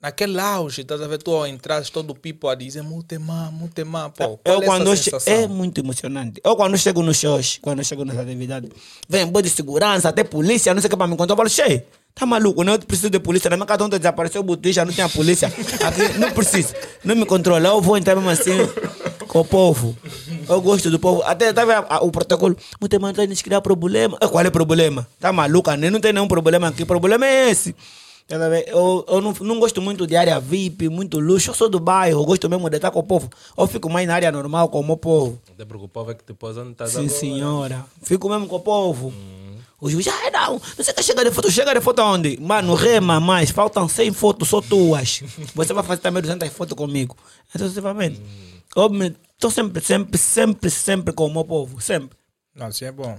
naquele 0.00 0.38
auge, 0.40 0.82
estás 0.82 1.00
a 1.02 1.06
ver, 1.08 1.18
tu 1.18 1.44
entras 1.46 1.90
todo 1.90 2.14
pipo 2.14 2.48
a 2.48 2.54
dizer, 2.54 2.82
mutemá, 2.82 3.50
mutemá, 3.52 4.08
pô. 4.10 4.38
Eu 4.44 4.62
é 4.62 4.64
quando 4.64 4.96
che- 4.96 5.10
é 5.26 5.46
muito 5.48 5.80
emocionante. 5.80 6.40
Eu 6.44 6.54
quando 6.56 6.76
chego 6.78 7.02
nos 7.02 7.16
shows, 7.18 7.58
quando 7.60 7.84
chego 7.84 8.04
nessa 8.04 8.22
atividade, 8.22 8.68
vem 9.08 9.26
boa 9.26 9.42
de 9.42 9.50
segurança, 9.50 10.08
até 10.08 10.22
polícia, 10.24 10.72
não 10.72 10.80
sei 10.80 10.88
o 10.88 10.90
que 10.90 10.96
para 10.96 11.06
me 11.06 11.14
encontrar. 11.14 11.32
Eu 11.34 11.36
falo, 11.36 11.48
cheio, 11.50 11.82
tá 12.14 12.24
maluco? 12.24 12.62
Não 12.62 12.74
eu 12.74 12.78
preciso 12.78 13.10
de 13.10 13.18
polícia. 13.18 13.50
Na 13.50 13.56
minha 13.56 13.66
casa 13.66 13.84
ontem 13.84 13.98
desapareceu 13.98 14.40
o 14.40 14.44
botija, 14.44 14.84
não 14.84 14.92
tinha 14.92 15.08
polícia. 15.08 15.48
Aqui 15.48 16.18
não 16.18 16.30
preciso. 16.30 16.74
Não 17.04 17.16
me 17.16 17.26
controla. 17.26 17.68
Eu 17.68 17.80
vou 17.80 17.96
entrar 17.96 18.14
mesmo 18.14 18.30
assim 18.30 18.56
com 19.26 19.40
o 19.40 19.44
povo. 19.44 19.96
Eu 20.48 20.60
gosto 20.62 20.90
do 20.90 20.98
povo. 20.98 21.22
Até 21.24 21.52
tá 21.52 21.64
vendo 21.64 21.84
a- 21.88 22.00
o 22.02 22.10
protocolo. 22.10 22.56
Muito 22.80 23.00
mais 23.00 23.16
nos 23.16 23.42
criar 23.42 23.60
problema. 23.60 24.16
Qual 24.18 24.44
é 24.44 24.48
o 24.48 24.52
problema? 24.52 25.06
Tá 25.20 25.32
maluca? 25.32 25.76
Nem 25.76 25.90
não 25.90 26.00
tem 26.00 26.12
nenhum 26.12 26.28
problema 26.28 26.68
aqui. 26.68 26.84
O 26.84 26.86
problema 26.86 27.26
é 27.26 27.50
esse. 27.50 27.74
Tá 28.28 28.36
vendo? 28.36 28.68
Eu, 28.68 29.04
eu 29.08 29.20
não, 29.22 29.32
não 29.40 29.58
gosto 29.58 29.80
muito 29.80 30.06
de 30.06 30.14
área 30.14 30.38
VIP, 30.38 30.88
muito 30.90 31.18
luxo. 31.18 31.48
Eu 31.50 31.54
sou 31.54 31.68
do 31.68 31.80
bairro, 31.80 32.20
eu 32.20 32.24
gosto 32.26 32.48
mesmo 32.48 32.68
de 32.68 32.76
estar 32.76 32.90
com 32.90 32.98
o 32.98 33.02
povo. 33.02 33.30
Eu 33.56 33.66
fico 33.66 33.88
mais 33.88 34.06
na 34.06 34.14
área 34.14 34.30
normal 34.30 34.68
com 34.68 34.80
o 34.80 34.84
meu 34.84 34.98
povo. 34.98 35.40
Até 35.50 35.64
porque 35.64 35.84
o 35.86 35.88
povo 35.88 36.10
é 36.10 36.14
que 36.14 36.22
te 36.22 36.34
pôs 36.34 36.56
onde 36.58 36.72
estás 36.72 36.90
Sim, 36.90 36.98
agora. 37.06 37.10
senhora. 37.18 37.86
Fico 38.02 38.28
mesmo 38.28 38.46
com 38.46 38.56
o 38.56 38.60
povo. 38.60 39.12
O 39.80 39.88
juiz, 39.88 40.06
ah, 40.08 40.30
não, 40.30 40.52
não 40.54 40.84
sei 40.84 40.92
o 40.92 40.94
que 40.96 41.02
chega 41.02 41.24
de 41.24 41.30
foto. 41.30 41.50
Chega 41.50 41.72
de 41.72 41.80
foto 41.80 42.00
aonde? 42.00 42.36
Mano, 42.38 42.74
rema 42.74 43.18
mais. 43.18 43.50
Faltam 43.50 43.88
100 43.88 44.12
fotos, 44.12 44.48
só 44.48 44.60
tuas. 44.60 45.22
Você 45.54 45.72
vai 45.72 45.82
fazer 45.84 46.02
também 46.02 46.20
200 46.20 46.48
fotos 46.50 46.76
comigo. 46.76 47.16
Então, 47.48 47.66
sucessivamente. 47.66 48.20
Eu 48.76 48.90
me- 48.90 49.16
Estou 49.34 49.50
sempre, 49.52 49.80
sempre, 49.82 50.18
sempre, 50.18 50.68
sempre 50.68 51.14
com 51.14 51.26
o 51.26 51.32
meu 51.32 51.44
povo. 51.44 51.80
Sempre. 51.80 52.18
Não, 52.54 52.66
assim 52.66 52.84
é 52.84 52.92
bom. 52.92 53.18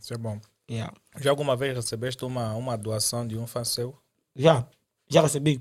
Isso 0.00 0.12
é 0.14 0.16
bom. 0.16 0.40
Yeah. 0.70 0.92
Já 1.20 1.30
alguma 1.30 1.54
vez 1.54 1.76
recebeste 1.76 2.24
uma, 2.24 2.54
uma 2.54 2.76
doação 2.76 3.26
de 3.26 3.36
um 3.36 3.46
fã 3.46 3.62
seu? 3.62 3.94
Já. 4.36 4.66
Já 5.08 5.22
recebi. 5.22 5.60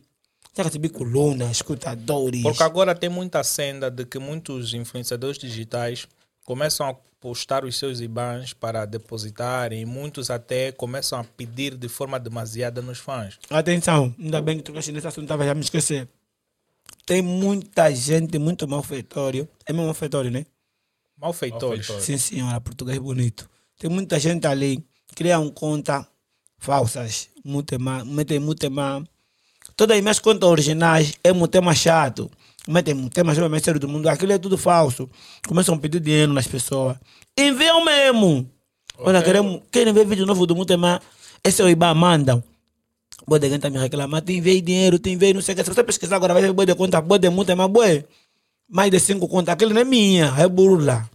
Já 0.55 0.63
recebi 0.63 0.89
colunas, 0.89 1.51
escutadores. 1.51 2.41
Porque 2.41 2.63
agora 2.63 2.95
tem 2.95 3.09
muita 3.09 3.43
senda 3.43 3.91
de 3.91 4.05
que 4.05 4.17
muitos 4.17 4.73
influenciadores 4.73 5.37
digitais 5.37 6.07
começam 6.43 6.87
a 6.87 6.95
postar 7.19 7.65
os 7.65 7.77
seus 7.77 7.99
IBANs 7.99 8.53
para 8.53 8.85
depositarem 8.85 9.81
e 9.81 9.85
muitos 9.85 10.29
até 10.29 10.71
começam 10.71 11.19
a 11.19 11.23
pedir 11.23 11.75
de 11.75 11.87
forma 11.87 12.19
demasiada 12.19 12.81
nos 12.81 12.99
fãs. 12.99 13.39
Atenção, 13.49 14.13
ainda 14.19 14.41
bem 14.41 14.57
que 14.57 14.63
trocaste 14.63 14.91
nesse 14.91 15.07
assunto, 15.07 15.23
estava 15.23 15.45
já 15.45 15.53
me 15.53 15.61
esquecer. 15.61 16.07
Tem 17.05 17.21
muita 17.21 17.93
gente, 17.93 18.37
muito 18.37 18.67
malfeitório. 18.67 19.47
É 19.65 19.73
meu 19.73 19.85
malfeitório, 19.85 20.29
né? 20.29 20.45
Malfeitores. 21.17 21.87
Sim, 21.99 22.17
senhora, 22.17 22.61
português 22.61 22.99
bonito. 22.99 23.49
Tem 23.79 23.89
muita 23.89 24.19
gente 24.19 24.45
ali, 24.45 24.83
criam 25.15 25.49
conta 25.49 26.07
falsas, 26.57 27.29
mutema, 27.43 28.03
metem 28.05 28.39
mutema. 28.39 29.03
Todas 29.75 29.97
as 29.97 30.03
minhas 30.03 30.19
contas 30.19 30.49
originais 30.49 31.13
é 31.23 31.31
mutema 31.31 31.73
chato. 31.73 32.29
Metem 32.67 32.93
mutema 32.93 33.33
mais 33.49 33.63
sério 33.63 33.79
do 33.79 33.87
mundo. 33.87 34.07
Aquilo 34.07 34.33
é 34.33 34.37
tudo 34.37 34.57
falso. 34.57 35.09
Começam 35.47 35.75
a 35.75 35.77
pedir 35.77 35.99
dinheiro 35.99 36.33
nas 36.33 36.47
pessoas. 36.47 36.97
Enviam 37.37 37.85
mesmo. 37.85 38.49
Olha, 38.97 39.21
queremos, 39.21 39.61
querem 39.71 39.93
ver 39.93 40.05
vídeo 40.05 40.25
novo 40.25 40.45
do 40.45 40.55
mutema? 40.55 41.01
Esse 41.43 41.61
é 41.61 41.65
o 41.65 41.69
IBA, 41.69 41.93
mandam. 41.93 42.43
Boa 43.27 43.39
de 43.39 43.49
gente 43.49 43.69
me 43.69 43.77
reclamar, 43.77 44.21
te 44.21 44.33
enviei 44.33 44.61
dinheiro, 44.61 44.97
te 44.99 45.09
enviei 45.09 45.33
não 45.33 45.41
sei 45.41 45.53
o 45.53 45.57
que. 45.57 45.63
Se 45.63 45.73
você 45.73 45.83
pesquisar 45.83 46.15
agora, 46.15 46.33
vai 46.33 46.41
ver 46.41 46.53
boa 46.53 46.65
de 46.65 46.73
conta, 46.75 46.99
boa 47.01 47.19
de 47.19 47.29
mutema, 47.29 47.67
boa 47.67 47.85
mais 48.69 48.91
de 48.91 48.99
cinco 48.99 49.27
contas, 49.27 49.53
aquele 49.53 49.73
não 49.73 49.81
é 49.81 49.85
minha, 49.85 50.33
é 50.37 50.47
burla. 50.47 51.09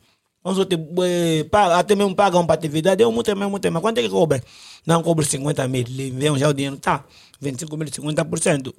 Só 0.45 0.65
te, 0.65 0.75
eh, 0.75 1.45
paga, 1.45 1.79
até 1.79 1.95
mesmo 1.95 2.15
pagam 2.17 2.45
para 2.45 2.57
atividade, 2.57 3.01
eu 3.01 3.13
muito 3.13 3.29
mesmo, 3.37 3.51
muito 3.51 3.65
mesmo. 3.65 3.81
Quanto 3.81 3.99
é 3.99 4.03
que 4.03 4.09
cobra? 4.09 4.43
Não 4.85 5.03
cobro 5.03 5.25
50 5.25 5.69
mil, 5.69 5.85
enviam 5.89 6.37
já 6.37 6.49
o 6.49 6.53
dinheiro, 6.53 6.77
tá? 6.79 7.05
25 7.41 7.77
mil, 7.77 7.89
50%. 7.89 8.75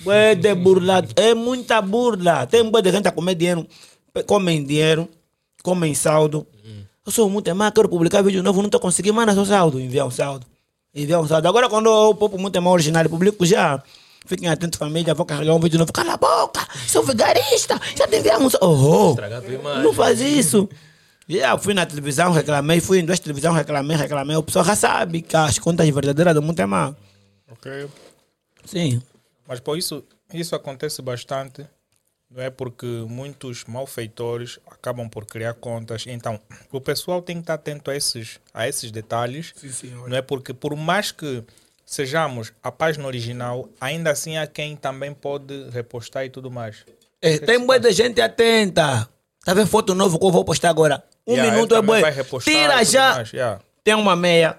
Bué 0.00 0.34
de 0.34 0.54
burla, 0.54 1.02
é 1.16 1.34
muita 1.34 1.80
burla. 1.80 2.46
Tem 2.46 2.62
boa 2.64 2.82
de 2.82 2.90
gente 2.90 3.08
a 3.08 3.12
comer 3.12 3.34
dinheiro, 3.34 3.66
comem 4.26 4.62
dinheiro, 4.62 5.08
comem 5.62 5.94
saldo. 5.94 6.46
Eu 7.06 7.12
sou 7.12 7.30
muito 7.30 7.54
mais, 7.54 7.72
quero 7.72 7.88
publicar 7.88 8.20
vídeo 8.22 8.42
novo, 8.42 8.60
não 8.60 8.66
estou 8.66 8.80
conseguindo, 8.80 9.14
manda 9.14 9.34
só 9.34 9.44
saldo, 9.46 9.80
enviar 9.80 10.06
um 10.06 10.10
saldo. 10.10 10.46
Enviar 10.94 11.20
um 11.22 11.26
saldo. 11.26 11.48
Agora 11.48 11.68
quando 11.68 11.86
eu 11.86 12.14
posto 12.14 12.36
muito 12.36 12.60
mais 12.60 12.74
original 12.74 13.08
publico 13.08 13.46
já, 13.46 13.82
fiquem 14.28 14.48
atentos 14.48 14.78
família, 14.78 15.14
vou 15.14 15.24
carregar 15.24 15.54
um 15.54 15.60
vídeo 15.60 15.78
novo, 15.78 15.92
cala 15.92 16.12
a 16.12 16.16
boca, 16.16 16.66
sou 16.86 17.02
vigarista, 17.02 17.80
já 17.96 18.06
te 18.06 18.18
enviamos. 18.18 18.54
Oh, 18.60 19.16
imagem. 19.48 19.82
não 19.82 19.92
faz 19.92 20.20
isso. 20.20 20.68
Yeah, 21.28 21.60
fui 21.60 21.74
na 21.74 21.84
televisão, 21.84 22.32
reclamei, 22.32 22.80
fui 22.80 23.00
em 23.00 23.04
duas 23.04 23.18
televisões, 23.18 23.56
reclamei, 23.56 23.96
reclamei. 23.96 24.36
O 24.36 24.42
pessoal 24.42 24.64
já 24.64 24.76
sabe 24.76 25.22
que 25.22 25.36
as 25.36 25.58
contas 25.58 25.88
verdadeiras 25.88 26.34
do 26.34 26.42
mundo 26.42 26.60
é 26.60 26.66
má. 26.66 26.94
Ok. 27.50 27.88
Sim. 28.64 29.02
Mas 29.46 29.60
por 29.60 29.76
isso, 29.76 30.04
isso 30.32 30.54
acontece 30.54 31.02
bastante 31.02 31.66
Não 32.30 32.42
é 32.42 32.50
porque 32.50 32.86
muitos 33.08 33.64
malfeitores 33.64 34.58
acabam 34.70 35.08
por 35.08 35.26
criar 35.26 35.54
contas. 35.54 36.06
Então, 36.06 36.40
o 36.70 36.80
pessoal 36.80 37.20
tem 37.22 37.36
que 37.36 37.42
estar 37.42 37.54
atento 37.54 37.90
a 37.90 37.96
esses, 37.96 38.38
a 38.52 38.68
esses 38.68 38.90
detalhes. 38.90 39.52
Sim, 39.56 39.70
senhor. 39.70 40.08
Não 40.08 40.16
é 40.16 40.22
porque, 40.22 40.52
por 40.54 40.74
mais 40.76 41.10
que 41.10 41.44
sejamos 41.88 42.52
a 42.62 42.70
página 42.70 43.06
original, 43.06 43.66
ainda 43.80 44.10
assim 44.10 44.36
há 44.36 44.46
quem 44.46 44.76
também 44.76 45.12
pode 45.14 45.70
repostar 45.70 46.24
e 46.26 46.28
tudo 46.30 46.50
mais. 46.50 46.84
É, 47.22 47.38
tem 47.38 47.56
muita 47.58 47.90
gente 47.90 48.20
atenta. 48.20 49.08
Tá 49.44 49.54
vendo 49.54 49.66
foto 49.66 49.94
novo 49.94 50.18
que 50.18 50.24
eu 50.26 50.30
vou 50.30 50.44
postar 50.44 50.68
agora? 50.68 51.02
Um 51.26 51.32
Yeah, 51.32 51.50
minuto 51.52 51.74
é 51.74 51.78
e 51.78 51.82
Tira 52.44 52.84
já. 52.84 53.24
yeah. 53.32 53.60
Tem 53.82 53.94
uma 53.94 54.14
meia. 54.14 54.58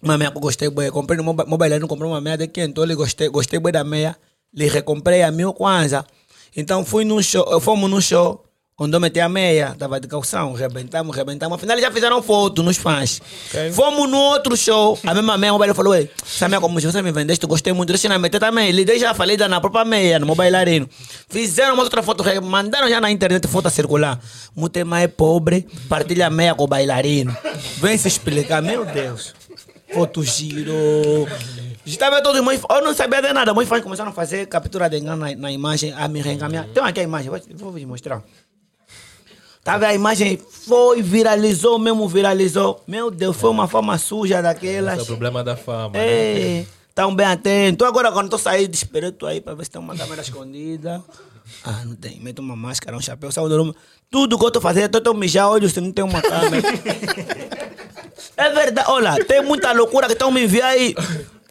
Uma 0.00 0.16
meia 0.16 0.30
que 0.30 0.36
eu 0.36 0.40
gostei 0.40 0.70
bué. 0.70 0.90
Comprei 0.90 1.16
no 1.16 1.24
Mobi- 1.24 1.44
mobile, 1.44 1.78
não 1.80 1.88
comprei 1.88 2.08
uma 2.08 2.20
meia 2.20 2.38
de 2.38 2.46
500. 2.46 2.90
Eu 2.90 2.96
gostei, 2.96 3.28
gostei 3.28 3.58
bué 3.58 3.72
da 3.72 3.82
meia. 3.82 4.16
Lhe 4.54 4.68
recomprei 4.68 5.22
a 5.22 5.30
mil 5.32 5.52
kwanza. 5.52 6.06
Então 6.56 6.84
fui 6.84 7.04
num 7.04 7.20
show, 7.20 7.60
fomos 7.60 7.90
num 7.90 8.00
show. 8.00 8.44
Quando 8.80 8.94
eu 8.94 9.00
meti 9.00 9.20
a 9.20 9.28
meia, 9.28 9.76
tava 9.78 10.00
de 10.00 10.08
calção, 10.08 10.54
rebentamos, 10.54 11.14
rebentamos. 11.14 11.56
Afinal, 11.56 11.74
eles 11.76 11.84
já 11.84 11.92
fizeram 11.92 12.22
foto 12.22 12.62
nos 12.62 12.78
fãs. 12.78 13.20
Ok. 13.48 13.72
Fomos 13.72 14.08
no 14.08 14.16
outro 14.16 14.56
show, 14.56 14.98
a 15.04 15.12
mesma 15.12 15.36
meia, 15.36 15.52
o 15.52 15.58
mobile 15.58 15.74
falou: 15.74 15.94
Ei, 15.94 16.08
essa 16.24 16.48
meia 16.48 16.62
como 16.62 16.80
você 16.80 17.02
me 17.02 17.12
vendeste, 17.12 17.46
gostei 17.46 17.74
muito, 17.74 17.90
deixa 17.90 18.08
eu 18.08 18.18
meter 18.18 18.40
também. 18.40 18.70
Ele 18.70 18.98
já 18.98 19.12
falei 19.12 19.36
da 19.36 19.50
na 19.50 19.60
própria 19.60 19.84
meia, 19.84 20.18
no 20.18 20.34
bailarino. 20.34 20.88
Fizeram 21.28 21.74
uma 21.74 21.82
outra 21.82 22.02
foto, 22.02 22.24
mandaram 22.42 22.88
já 22.88 23.02
na 23.02 23.10
internet 23.10 23.46
foto 23.48 23.68
a 23.68 23.70
circular. 23.70 24.18
Mutema 24.56 24.98
é 24.98 25.08
pobre, 25.08 25.68
partilha 25.86 26.28
a 26.28 26.30
meia 26.30 26.54
com 26.54 26.64
o 26.64 26.66
bailarino. 26.66 27.36
Vem 27.82 27.98
se 27.98 28.08
explicar, 28.08 28.62
meu 28.62 28.86
Deus. 28.86 29.34
Foto 29.92 30.24
giro. 30.24 30.72
Estava 31.84 32.22
todos 32.22 32.40
meus 32.40 32.62
Eu 32.70 32.82
não 32.82 32.94
sabia 32.94 33.20
de 33.20 33.30
nada. 33.34 33.54
Fãs 33.66 33.82
começaram 33.82 34.10
a 34.10 34.14
fazer 34.14 34.46
captura 34.46 34.88
de 34.88 34.96
engano 34.96 35.26
na, 35.26 35.36
na 35.36 35.52
imagem, 35.52 35.92
a 35.92 36.08
me 36.08 36.22
reencaminhar. 36.22 36.66
Tem 36.68 36.82
aqui 36.82 37.00
a 37.00 37.02
imagem, 37.02 37.28
vou, 37.28 37.72
vou 37.72 37.78
te 37.78 37.84
mostrar. 37.84 38.22
Tava 39.62 39.86
a 39.86 39.94
imagem, 39.94 40.38
foi, 40.50 41.02
viralizou 41.02 41.78
mesmo, 41.78 42.08
viralizou. 42.08 42.82
Meu 42.86 43.10
Deus, 43.10 43.36
foi 43.36 43.50
uma 43.50 43.68
forma 43.68 43.98
suja 43.98 44.36
Esse 44.36 44.38
é 44.38 44.42
daquelas. 44.42 45.02
o 45.02 45.06
problema 45.06 45.44
da 45.44 45.54
fama. 45.56 45.90
né? 45.90 46.60
É, 46.60 46.66
tão 46.94 47.14
bem 47.14 47.26
atento. 47.26 47.84
Agora, 47.84 48.10
quando 48.10 48.32
eu 48.32 48.38
saí, 48.38 48.68
esperei 48.72 49.12
tu 49.12 49.26
aí 49.26 49.40
pra 49.40 49.54
ver 49.54 49.64
se 49.64 49.70
tem 49.70 49.80
uma 49.80 49.94
câmera 49.94 50.22
escondida. 50.22 51.02
Ah, 51.64 51.82
não 51.84 51.94
tem. 51.94 52.18
Meto 52.20 52.38
uma 52.38 52.56
máscara, 52.56 52.96
um 52.96 53.00
chapéu, 53.00 53.30
saio 53.30 53.48
do. 53.48 53.76
Tudo 54.10 54.38
que 54.38 54.44
eu 54.44 54.50
tô 54.50 54.60
fazendo, 54.60 54.94
eu 54.94 55.00
tô 55.00 55.14
mijar 55.14 55.48
olho 55.48 55.68
se 55.68 55.80
não 55.80 55.92
tem 55.92 56.04
uma 56.04 56.22
câmera. 56.22 56.66
é 58.36 58.50
verdade. 58.50 58.90
Olha, 58.90 59.24
tem 59.24 59.42
muita 59.42 59.72
loucura 59.72 60.06
que 60.06 60.14
estão 60.14 60.30
me 60.30 60.44
enviando 60.44 60.64
aí. 60.66 60.94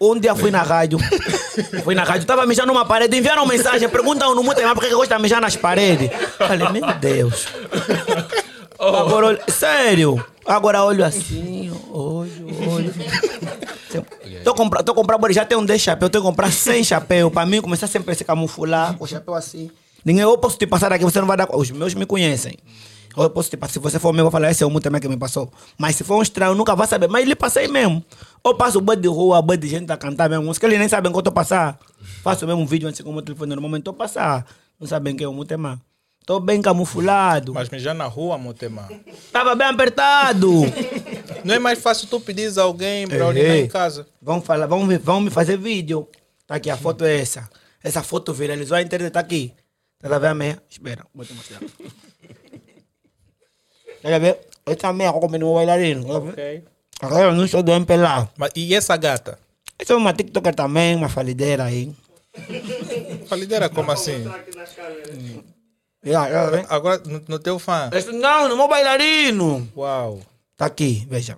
Um 0.02 0.20
dia 0.20 0.34
fui 0.36 0.50
na 0.52 0.62
rádio. 0.62 0.98
Fui 1.84 1.94
na 1.94 2.04
rádio, 2.04 2.26
tava 2.26 2.46
mijando 2.46 2.72
numa 2.72 2.86
parede, 2.86 3.18
enviaram 3.18 3.46
mensagem, 3.46 3.90
perguntam 3.90 4.34
no 4.34 4.42
Mutemar 4.42 4.74
por 4.74 4.84
que 4.84 4.94
gosta 4.96 5.16
de 5.18 5.22
mijar 5.22 5.42
nas 5.42 5.58
paredes. 5.58 6.10
Falei, 6.38 6.70
meu 6.70 6.94
Deus. 6.96 7.48
Agora, 8.80 9.26
olho, 9.28 9.40
sério. 9.50 10.26
Agora 10.46 10.84
olho 10.84 11.04
assim, 11.04 11.70
olho, 11.92 12.48
olho. 12.72 12.94
Tô 14.44 14.54
comprando, 14.54 14.86
tô 14.86 14.94
comprando, 14.94 15.34
já 15.34 15.44
tenho 15.44 15.66
10 15.66 15.82
chapéus, 15.82 16.10
tenho 16.10 16.24
que 16.24 16.30
comprar 16.30 16.52
100 16.52 16.86
chapéus. 16.86 17.32
Pra 17.32 17.46
mim, 17.46 17.62
começar 17.62 17.88
sempre 17.88 18.14
a 18.14 18.16
se 18.16 18.24
camuflar 18.24 18.98
com 18.98 19.04
o 19.04 19.08
chapéu 19.08 19.36
assim. 19.36 19.70
Ninguém, 20.04 20.24
eu 20.24 20.38
posso 20.38 20.58
te 20.58 20.66
passar 20.66 20.94
aqui, 20.94 21.04
você 21.04 21.20
não 21.20 21.28
vai 21.28 21.36
dar. 21.36 21.48
Os 21.54 21.70
meus 21.72 21.94
me 21.94 22.06
conhecem. 22.06 22.58
Ou 23.16 23.24
eu 23.24 23.30
posso 23.30 23.50
te 23.50 23.58
passar, 23.58 23.74
se 23.74 23.80
você 23.80 24.00
for 24.00 24.12
meu, 24.14 24.20
eu 24.22 24.26
vou 24.26 24.32
falar, 24.32 24.52
esse 24.52 24.64
é 24.64 24.66
o 24.66 24.70
muito 24.70 24.90
que 25.00 25.08
me 25.08 25.18
passou. 25.18 25.52
Mas 25.78 25.96
se 25.96 26.04
for 26.04 26.18
um 26.18 26.22
estranho, 26.22 26.54
nunca 26.56 26.76
vai 26.76 26.88
saber. 26.88 27.08
Mas 27.08 27.24
ele 27.24 27.36
passei 27.36 27.68
mesmo. 27.68 28.04
Ou 28.44 28.56
passo 28.56 28.80
boi 28.80 28.96
de 28.96 29.08
rua, 29.08 29.42
boi 29.42 29.58
de 29.58 29.68
gente 29.68 29.92
a 29.92 29.98
cantar 29.98 30.30
mesmo 30.30 30.46
música, 30.46 30.66
eles 30.68 30.80
nem 30.80 30.88
sabem 30.88 31.12
que 31.12 31.18
eu 31.18 31.32
passar. 31.32 31.78
Faço 32.24 32.46
mesmo 32.48 32.62
um 32.62 32.66
vídeo 32.66 32.88
antes 32.88 33.02
com 33.02 33.10
o 33.10 33.14
meu 33.14 33.22
telefone, 33.22 33.50
normalmente 33.50 33.84
tô 33.84 33.94
passar. 33.94 34.46
Não 34.80 34.88
sabem 34.88 35.16
quem 35.16 35.26
é 35.26 35.28
o 35.28 35.34
Mutema. 35.34 35.82
Tô 36.26 36.40
bem 36.40 36.62
camuflado. 36.62 37.54
Mas 37.54 37.70
mijar 37.70 37.96
na 37.96 38.06
rua, 38.06 38.38
Mutema. 38.38 38.88
Tava 39.32 39.56
bem 39.56 39.68
apertado. 39.68 40.62
Não 41.44 41.56
é 41.56 41.60
mais 41.60 41.80
fácil 41.80 42.08
tu 42.08 42.20
pedires 42.20 42.58
a 42.58 42.64
alguém 42.64 43.08
para 43.08 43.26
urinar 43.26 43.56
em 43.58 43.68
casa? 43.68 44.06
Vamos 44.22 44.46
falar, 44.46 44.68
vamos, 44.68 44.88
me- 44.88 44.98
vamos 44.98 45.24
me 45.24 45.30
fazer 45.32 45.58
vídeo. 45.58 46.08
Tá 46.46 46.56
aqui, 46.56 46.70
a 46.70 46.78
foto 46.78 47.04
é 47.04 47.20
essa. 47.20 47.50
Essa 47.84 48.04
foto 48.04 48.34
viralizou, 48.34 48.78
a 48.78 48.82
internet 48.82 49.12
tá 49.14 49.20
aqui. 49.20 49.54
Tá 50.00 50.18
ver 50.20 50.28
a 50.28 50.34
meia? 50.36 50.62
Espera, 50.70 51.06
vou 51.14 51.26
te 51.26 51.34
mostrar. 51.34 51.60
Tá 54.02 54.16
a 54.16 54.20
ver? 54.20 54.40
Essa 54.66 54.94
meia 54.94 55.12
que 55.12 55.18
eu 55.18 55.22
comi 55.22 55.38
no 55.38 55.54
bailarino. 55.56 56.06
Tá 56.06 56.20
vendo? 56.20 56.30
Ok. 56.32 56.64
Agora 57.02 57.26
eu 57.26 57.34
não 57.34 57.48
sou 57.48 57.64
do 57.64 57.72
MPLA. 57.72 58.30
Mas, 58.38 58.52
e 58.56 58.76
essa 58.76 58.96
gata? 58.98 59.40
Essa 59.78 59.94
é 59.94 59.96
uma 59.96 60.14
TikToker 60.14 60.54
também, 60.54 60.96
uma 60.96 61.08
falideira 61.10 61.64
aí. 61.64 61.92
Falideira 63.28 63.70
como 63.70 63.92
assim? 63.92 64.26
Já, 66.04 66.30
já, 66.30 66.50
vem. 66.50 66.66
Agora, 66.70 67.02
no, 67.06 67.22
no 67.28 67.40
teu 67.40 67.60
fã. 67.60 67.90
Esse- 67.94 68.12
Não, 68.12 68.48
no 68.48 68.56
meu 68.56 68.68
bailarino. 68.68 69.68
Uau. 69.76 70.20
Tá 70.56 70.66
aqui, 70.66 71.06
veja. 71.10 71.38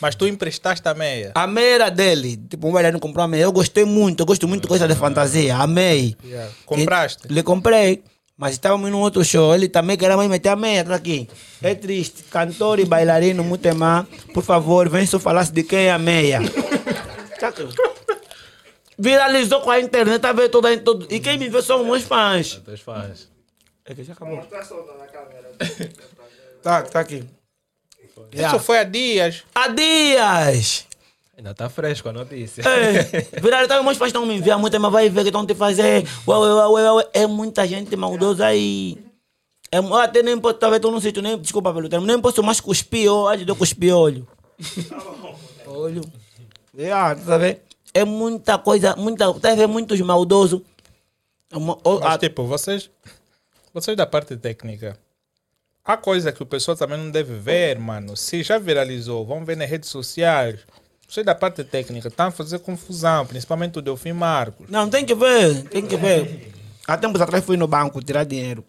Mas 0.00 0.14
tu 0.14 0.26
emprestaste 0.26 0.86
a 0.88 0.94
meia. 0.94 1.32
A 1.34 1.46
meia 1.46 1.74
era 1.74 1.90
dele. 1.90 2.36
Tipo, 2.48 2.68
um 2.68 2.72
bailarino 2.72 3.00
comprou 3.00 3.24
a 3.24 3.28
meia. 3.28 3.42
Eu 3.42 3.52
gostei 3.52 3.84
muito, 3.84 4.20
eu 4.20 4.26
gosto 4.26 4.46
muito 4.48 4.62
de 4.62 4.68
coisa 4.68 4.86
de 4.86 4.94
fantasia. 4.94 5.56
Amei. 5.56 6.16
Yeah. 6.24 6.50
Compraste? 6.64 7.26
Lhe 7.28 7.42
comprei. 7.42 8.02
Mas 8.40 8.52
estávamos 8.52 8.90
num 8.90 9.00
outro 9.00 9.22
show. 9.22 9.54
Ele 9.54 9.68
também 9.68 9.98
queria 9.98 10.16
mais 10.16 10.30
meter 10.30 10.48
a 10.48 10.56
meia. 10.56 10.82
Tá 10.82 10.94
aqui. 10.94 11.28
É 11.60 11.74
triste. 11.74 12.22
Cantor 12.22 12.80
e 12.80 12.86
bailarino, 12.86 13.44
muito 13.44 13.76
má. 13.76 14.06
Por 14.32 14.42
favor, 14.42 14.88
vem 14.88 15.04
só 15.04 15.18
falar 15.18 15.44
de 15.44 15.62
quem 15.62 15.80
é 15.80 15.92
a 15.92 15.98
meia. 15.98 16.40
Viralizou 18.98 19.60
com 19.60 19.70
a 19.70 19.78
internet, 19.78 20.22
tá 20.22 20.32
vendo 20.32 20.48
toda, 20.48 20.74
todo. 20.78 21.06
E 21.10 21.20
quem 21.20 21.36
me 21.36 21.50
vê 21.50 21.60
são 21.60 21.84
meus 21.84 22.02
fãs. 22.02 22.62
Teus 22.64 22.80
fãs. 22.80 23.28
É 23.84 23.94
que 23.94 24.04
já 24.04 24.14
acabou. 24.14 24.42
Tá, 26.62 26.82
tá 26.82 27.00
aqui. 27.00 27.22
Isso 28.32 28.58
foi 28.60 28.78
há 28.78 28.84
dias. 28.84 29.44
Há 29.54 29.68
dias! 29.68 30.86
Ainda 31.40 31.54
tá 31.54 31.70
fresco 31.70 32.06
a 32.06 32.12
notícia. 32.12 32.60
É, 32.60 33.02
viralizou, 33.40 33.82
meus 33.82 33.96
fãs 33.96 34.08
estão 34.08 34.26
me 34.26 34.34
enviando 34.36 34.60
muito, 34.60 34.78
mas 34.78 34.92
vai 34.92 35.08
ver 35.08 35.20
o 35.20 35.22
que 35.22 35.28
estão 35.30 35.46
te 35.46 35.54
fazer. 35.54 36.06
Ué, 36.28 36.36
ué, 36.36 36.54
ué, 36.54 36.68
ué, 36.68 36.92
ué. 36.92 37.08
É 37.14 37.26
muita 37.26 37.66
gente 37.66 37.96
maldosa 37.96 38.44
aí. 38.44 38.98
É, 39.72 39.78
até 39.78 40.22
nem 40.22 40.38
posso, 40.38 40.58
talvez 40.58 40.76
estou 40.80 40.92
num 40.92 41.00
sítio, 41.00 41.22
nem, 41.22 41.38
desculpa 41.38 41.72
pelo 41.72 41.88
termo, 41.88 42.06
nem 42.06 42.20
posso 42.20 42.42
mais 42.42 42.60
cuspir 42.60 43.10
olho, 43.10 43.46
eu 43.48 43.56
cuspir 43.56 43.94
olho. 43.96 44.28
olho. 45.66 46.02
Yeah, 46.76 47.14
tá 47.14 47.38
vendo? 47.38 47.58
É 47.94 48.04
muita 48.04 48.58
coisa, 48.58 48.94
muita, 48.96 49.32
tá 49.40 49.54
vendo? 49.54 49.70
Muitos 49.70 49.98
maldosos. 50.02 50.60
É 51.50 51.58
Mas 51.58 52.02
a- 52.02 52.18
tipo, 52.18 52.44
vocês, 52.44 52.90
vocês 53.72 53.96
da 53.96 54.06
parte 54.06 54.36
técnica, 54.36 54.98
há 55.82 55.96
coisa 55.96 56.32
que 56.32 56.42
o 56.42 56.46
pessoal 56.46 56.76
também 56.76 56.98
não 56.98 57.10
deve 57.10 57.34
ver, 57.34 57.78
mano. 57.78 58.14
Se 58.14 58.42
já 58.42 58.58
viralizou, 58.58 59.24
vão 59.24 59.42
ver 59.42 59.56
nas 59.56 59.70
redes 59.70 59.88
sociais. 59.88 60.60
Vocês 61.10 61.26
da 61.26 61.34
parte 61.34 61.64
técnica 61.64 62.06
estão 62.06 62.28
a 62.28 62.30
fazer 62.30 62.60
confusão, 62.60 63.26
principalmente 63.26 63.76
o 63.76 63.82
Delfim 63.82 64.12
Marcos. 64.12 64.68
Não, 64.70 64.88
tem 64.88 65.04
que 65.04 65.12
ver, 65.12 65.64
tem 65.64 65.84
que 65.84 65.96
ver. 65.96 66.52
Há 66.86 66.96
tempos 66.96 67.20
atrás 67.20 67.44
fui 67.44 67.56
no 67.56 67.66
banco 67.66 68.00
tirar 68.00 68.22
dinheiro. 68.22 68.64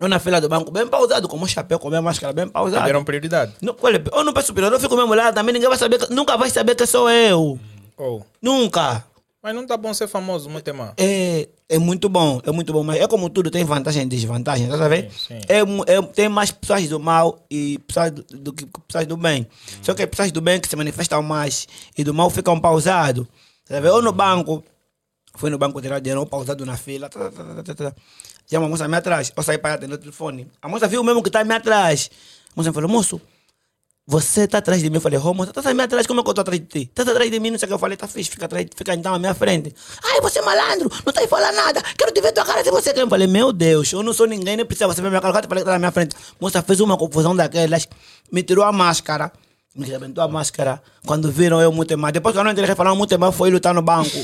Eu 0.00 0.08
na 0.08 0.18
fila 0.18 0.40
do 0.40 0.48
banco, 0.48 0.70
bem 0.70 0.86
pausado, 0.86 1.28
com 1.28 1.36
o 1.36 1.38
meu 1.38 1.46
chapéu, 1.46 1.78
com 1.78 1.88
a 1.88 1.90
minha 1.90 2.00
máscara, 2.00 2.32
bem 2.32 2.48
pausado. 2.48 2.86
Deram 2.86 3.04
prioridade. 3.04 3.52
Não, 3.60 3.76
olha, 3.82 4.02
eu 4.10 4.24
não 4.24 4.32
peço 4.32 4.54
perdão, 4.54 4.72
eu 4.72 4.80
fico 4.80 4.96
mesmo 4.96 5.12
lá, 5.12 5.30
também 5.30 5.52
ninguém 5.52 5.68
vai 5.68 5.76
saber, 5.76 6.08
nunca 6.08 6.38
vai 6.38 6.48
saber 6.48 6.74
que 6.74 6.86
sou 6.86 7.10
eu. 7.10 7.60
Oh. 7.98 8.22
Nunca. 8.40 9.04
Mas 9.40 9.54
não 9.54 9.64
tá 9.64 9.76
bom 9.76 9.94
ser 9.94 10.08
famoso, 10.08 10.50
muito 10.50 10.74
mal. 10.74 10.94
É, 10.96 11.48
é 11.68 11.78
muito 11.78 12.08
bom, 12.08 12.40
é 12.44 12.50
muito 12.50 12.72
bom, 12.72 12.82
mas 12.82 13.00
é 13.00 13.06
como 13.06 13.30
tudo, 13.30 13.52
tem 13.52 13.64
vantagem 13.64 14.02
e 14.02 14.06
desvantagem, 14.06 14.68
tá 14.68 14.76
sim. 15.10 15.38
É, 15.48 15.60
é, 15.94 16.02
tem 16.02 16.28
mais 16.28 16.50
pessoas 16.50 16.88
do 16.88 16.98
mal 16.98 17.46
e 17.48 17.78
pessoas 17.86 18.10
do, 18.10 18.22
do 18.24 18.52
que 18.52 18.66
pessoas 18.66 19.06
do 19.06 19.16
bem. 19.16 19.46
Só 19.80 19.94
que 19.94 20.04
pessoas 20.08 20.32
do 20.32 20.40
bem 20.40 20.60
que 20.60 20.68
se 20.68 20.74
manifestam 20.74 21.22
mais 21.22 21.68
e 21.96 22.02
do 22.02 22.12
mal 22.12 22.28
ficam 22.30 22.58
pausados. 22.58 23.26
Tá 23.64 23.76
sabendo? 23.76 23.94
Ou 23.94 24.02
no 24.02 24.12
banco, 24.12 24.64
fui 25.36 25.50
no 25.50 25.58
banco 25.58 25.80
tirar 25.80 26.00
dinheiro, 26.00 26.20
ou 26.20 26.26
pausado 26.26 26.66
na 26.66 26.76
fila, 26.76 27.08
tá, 27.08 27.30
tá, 27.30 27.44
tá, 27.44 27.62
tá, 27.62 27.74
tá. 27.74 27.94
tinha 28.44 28.60
uma 28.60 28.68
moça 28.68 28.88
me 28.88 28.96
atrás, 28.96 29.32
eu 29.34 29.42
saí 29.44 29.56
para 29.56 29.74
atender 29.74 29.94
o 29.94 29.98
telefone. 29.98 30.48
A 30.60 30.68
moça 30.68 30.88
viu 30.88 31.04
mesmo 31.04 31.22
que 31.22 31.30
tá 31.30 31.44
me 31.44 31.54
atrás. 31.54 32.10
A 32.50 32.52
moça 32.56 32.70
me 32.70 32.74
falou, 32.74 32.90
moço, 32.90 33.20
você 34.10 34.44
está 34.44 34.56
atrás 34.56 34.80
de 34.80 34.88
mim? 34.88 34.96
Eu 34.96 35.02
falei, 35.02 35.20
oh, 35.22 35.34
moça, 35.34 35.52
tá 35.52 35.74
me 35.74 35.82
atrás, 35.82 36.06
como 36.06 36.20
é 36.20 36.24
que 36.24 36.30
eu 36.30 36.34
tô 36.34 36.40
atrás 36.40 36.58
de 36.58 36.66
ti? 36.66 36.90
Tá 36.94 37.02
atrás 37.02 37.30
de 37.30 37.38
mim, 37.38 37.50
não 37.50 37.58
sei 37.58 37.66
o 37.66 37.68
que. 37.68 37.74
Eu 37.74 37.78
falei, 37.78 37.94
tá 37.94 38.08
fixe, 38.08 38.30
fica, 38.30 38.46
atrás, 38.46 38.66
fica 38.74 38.94
então 38.94 39.12
à 39.12 39.18
minha 39.18 39.34
frente. 39.34 39.74
Ai, 40.02 40.18
você 40.22 40.38
é 40.38 40.42
malandro, 40.42 40.90
não 41.04 41.12
tá 41.12 41.20
aí 41.20 41.28
falando 41.28 41.54
nada, 41.54 41.82
quero 41.94 42.10
te 42.10 42.22
ver 42.22 42.32
tua 42.32 42.42
cara 42.42 42.64
se 42.64 42.70
você 42.70 42.94
quer. 42.94 43.02
Eu 43.02 43.08
falei, 43.08 43.26
meu 43.26 43.52
Deus, 43.52 43.92
eu 43.92 44.02
não 44.02 44.14
sou 44.14 44.26
ninguém, 44.26 44.56
nem 44.56 44.64
precisa 44.64 44.86
você 44.86 45.02
ver 45.02 45.10
minha 45.10 45.20
cara, 45.20 45.44
eu 45.44 45.46
falei 45.46 45.62
que 45.62 45.66
tá 45.66 45.72
na 45.72 45.78
minha 45.78 45.92
frente. 45.92 46.16
Moça 46.40 46.62
fez 46.62 46.80
uma 46.80 46.96
confusão 46.96 47.36
daquelas, 47.36 47.86
me 48.32 48.42
tirou 48.42 48.64
a 48.64 48.72
máscara, 48.72 49.30
me 49.76 49.84
arrebentou 49.84 50.24
a 50.24 50.28
máscara. 50.28 50.82
Quando 51.04 51.30
viram 51.30 51.60
eu 51.60 51.70
muito 51.70 51.98
mais, 51.98 52.14
depois 52.14 52.32
que 52.32 52.38
eu 52.38 52.44
não 52.44 52.50
entrei, 52.50 52.74
falaram 52.74 52.96
muito 52.96 53.18
mais, 53.18 53.34
foi 53.34 53.50
lutar 53.50 53.74
no 53.74 53.82
banco. 53.82 54.08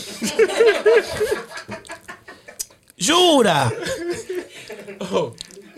Jura? 2.96 3.70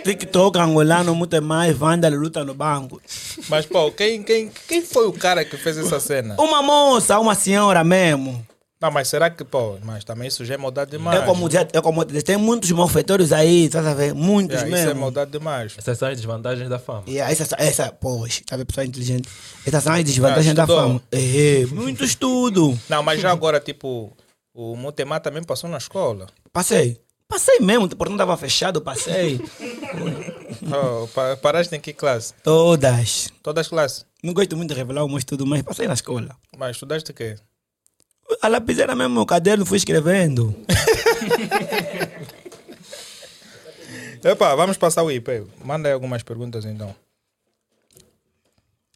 TikTok 0.06 0.58
angolano, 0.58 1.14
muito 1.14 1.40
mais, 1.42 1.76
vândalo, 1.76 2.16
luta 2.16 2.44
no 2.44 2.54
banco. 2.54 3.00
Mas, 3.48 3.66
pô, 3.66 3.90
quem, 3.92 4.22
quem, 4.22 4.50
quem 4.68 4.82
foi 4.82 5.06
o 5.06 5.12
cara 5.12 5.44
que 5.44 5.56
fez 5.56 5.76
essa 5.76 5.98
cena? 6.00 6.36
Uma 6.38 6.62
moça, 6.62 7.18
uma 7.18 7.34
senhora 7.34 7.82
mesmo. 7.84 8.46
Não, 8.78 8.90
mas 8.90 9.08
será 9.08 9.30
que, 9.30 9.42
pô, 9.42 9.78
mas 9.82 10.04
também 10.04 10.28
isso 10.28 10.44
já 10.44 10.52
é 10.54 10.56
maldade 10.58 10.90
demais. 10.90 11.22
É 11.22 11.24
como, 11.24 11.48
dizer- 11.48 11.66
é 11.72 11.80
como 11.80 12.04
tem 12.04 12.36
muitos 12.36 12.70
malfeitores 12.72 13.32
aí, 13.32 13.70
tá 13.70 13.78
a 13.80 13.94
ver? 13.94 14.12
Muitos 14.14 14.54
Yeah, 14.60 14.68
isso 14.68 14.82
é 14.82 14.86
mesmo. 14.88 15.00
maldade 15.00 15.30
demais. 15.30 15.74
Essas 15.78 15.96
são 15.96 16.08
as 16.08 16.16
desvantagens 16.16 16.68
da 16.68 16.78
fama. 16.78 17.02
E 17.06 17.18
essa, 17.18 17.56
essa, 17.58 17.90
pois, 17.90 18.42
sabe, 18.48 18.66
pessoa 18.66 18.84
inteligente. 18.86 19.28
Essas 19.66 19.82
são 19.82 19.94
as 19.94 20.04
desvantagens 20.04 20.52
Ah, 20.52 20.54
da 20.54 20.66
fama. 20.66 21.00
É, 21.10 21.64
muito 21.72 22.04
estudo. 22.04 22.78
Não, 22.88 23.02
mas 23.02 23.18
já 23.18 23.30
agora, 23.32 23.58
tipo, 23.60 24.12
o 24.54 24.76
Mutemá 24.76 25.20
também 25.20 25.42
passou 25.42 25.70
na 25.70 25.78
escola. 25.78 26.26
Passei. 26.52 27.00
Passei 27.28 27.58
mesmo, 27.60 27.86
o 27.86 27.96
portão 27.96 28.14
estava 28.14 28.36
fechado, 28.36 28.80
passei. 28.80 29.40
Oh, 30.68 31.06
pa- 31.08 31.36
paraste 31.36 31.74
em 31.76 31.80
que 31.80 31.92
classe? 31.92 32.32
Todas. 32.42 33.28
Todas 33.42 33.66
as 33.66 33.68
classes? 33.68 34.06
Não 34.22 34.32
gosto 34.32 34.56
muito 34.56 34.70
de 34.72 34.76
revelar 34.76 35.04
o 35.04 35.08
meu 35.08 35.18
estudo, 35.18 35.46
mas 35.46 35.62
passei 35.62 35.86
na 35.86 35.94
escola. 35.94 36.34
Mas 36.56 36.72
estudaste 36.76 37.10
o 37.10 37.14
quê? 37.14 37.36
A 38.42 38.48
lapiseira 38.48 38.94
mesmo, 38.96 39.20
o 39.20 39.26
caderno, 39.26 39.64
fui 39.66 39.76
escrevendo. 39.76 40.54
Epa, 44.24 44.56
vamos 44.56 44.76
passar 44.76 45.02
o 45.04 45.10
IP. 45.10 45.46
Manda 45.64 45.88
aí 45.88 45.92
algumas 45.92 46.22
perguntas 46.22 46.64
então. 46.64 46.94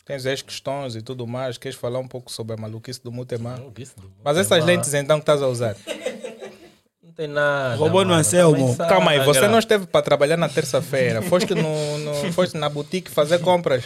Tens 0.05 0.26
as 0.26 0.43
questões 0.43 0.97
e 0.97 1.03
tudo 1.03 1.26
mais. 1.26 1.57
Queres 1.59 1.78
falar 1.78 2.01
um 2.01 2.09
pouco 2.09 2.33
sobre 2.33 2.55
a 2.55 2.57
maluquice 2.57 3.01
do 3.03 3.11
do 3.12 4.12
Mas 4.24 4.37
essas 4.39 4.64
lentes 4.64 4.93
então 4.95 5.18
que 5.18 5.22
estás 5.22 5.43
a 5.43 5.47
usar? 5.47 5.76
Não 7.20 7.26
tem 7.26 7.28
nada. 7.28 7.76
Roubou 7.76 8.02
no 8.02 8.08
mano. 8.10 8.20
Anselmo. 8.20 8.76
Calma 8.76 9.10
aí, 9.10 9.20
você 9.20 9.40
gra- 9.40 9.48
não 9.48 9.58
esteve 9.58 9.86
para 9.86 10.00
trabalhar 10.02 10.36
na 10.36 10.48
terça-feira. 10.48 11.20
Foste, 11.22 11.54
no, 11.54 11.98
no- 11.98 12.32
foste 12.32 12.56
na 12.56 12.68
boutique 12.68 13.10
fazer 13.10 13.38
compras. 13.40 13.84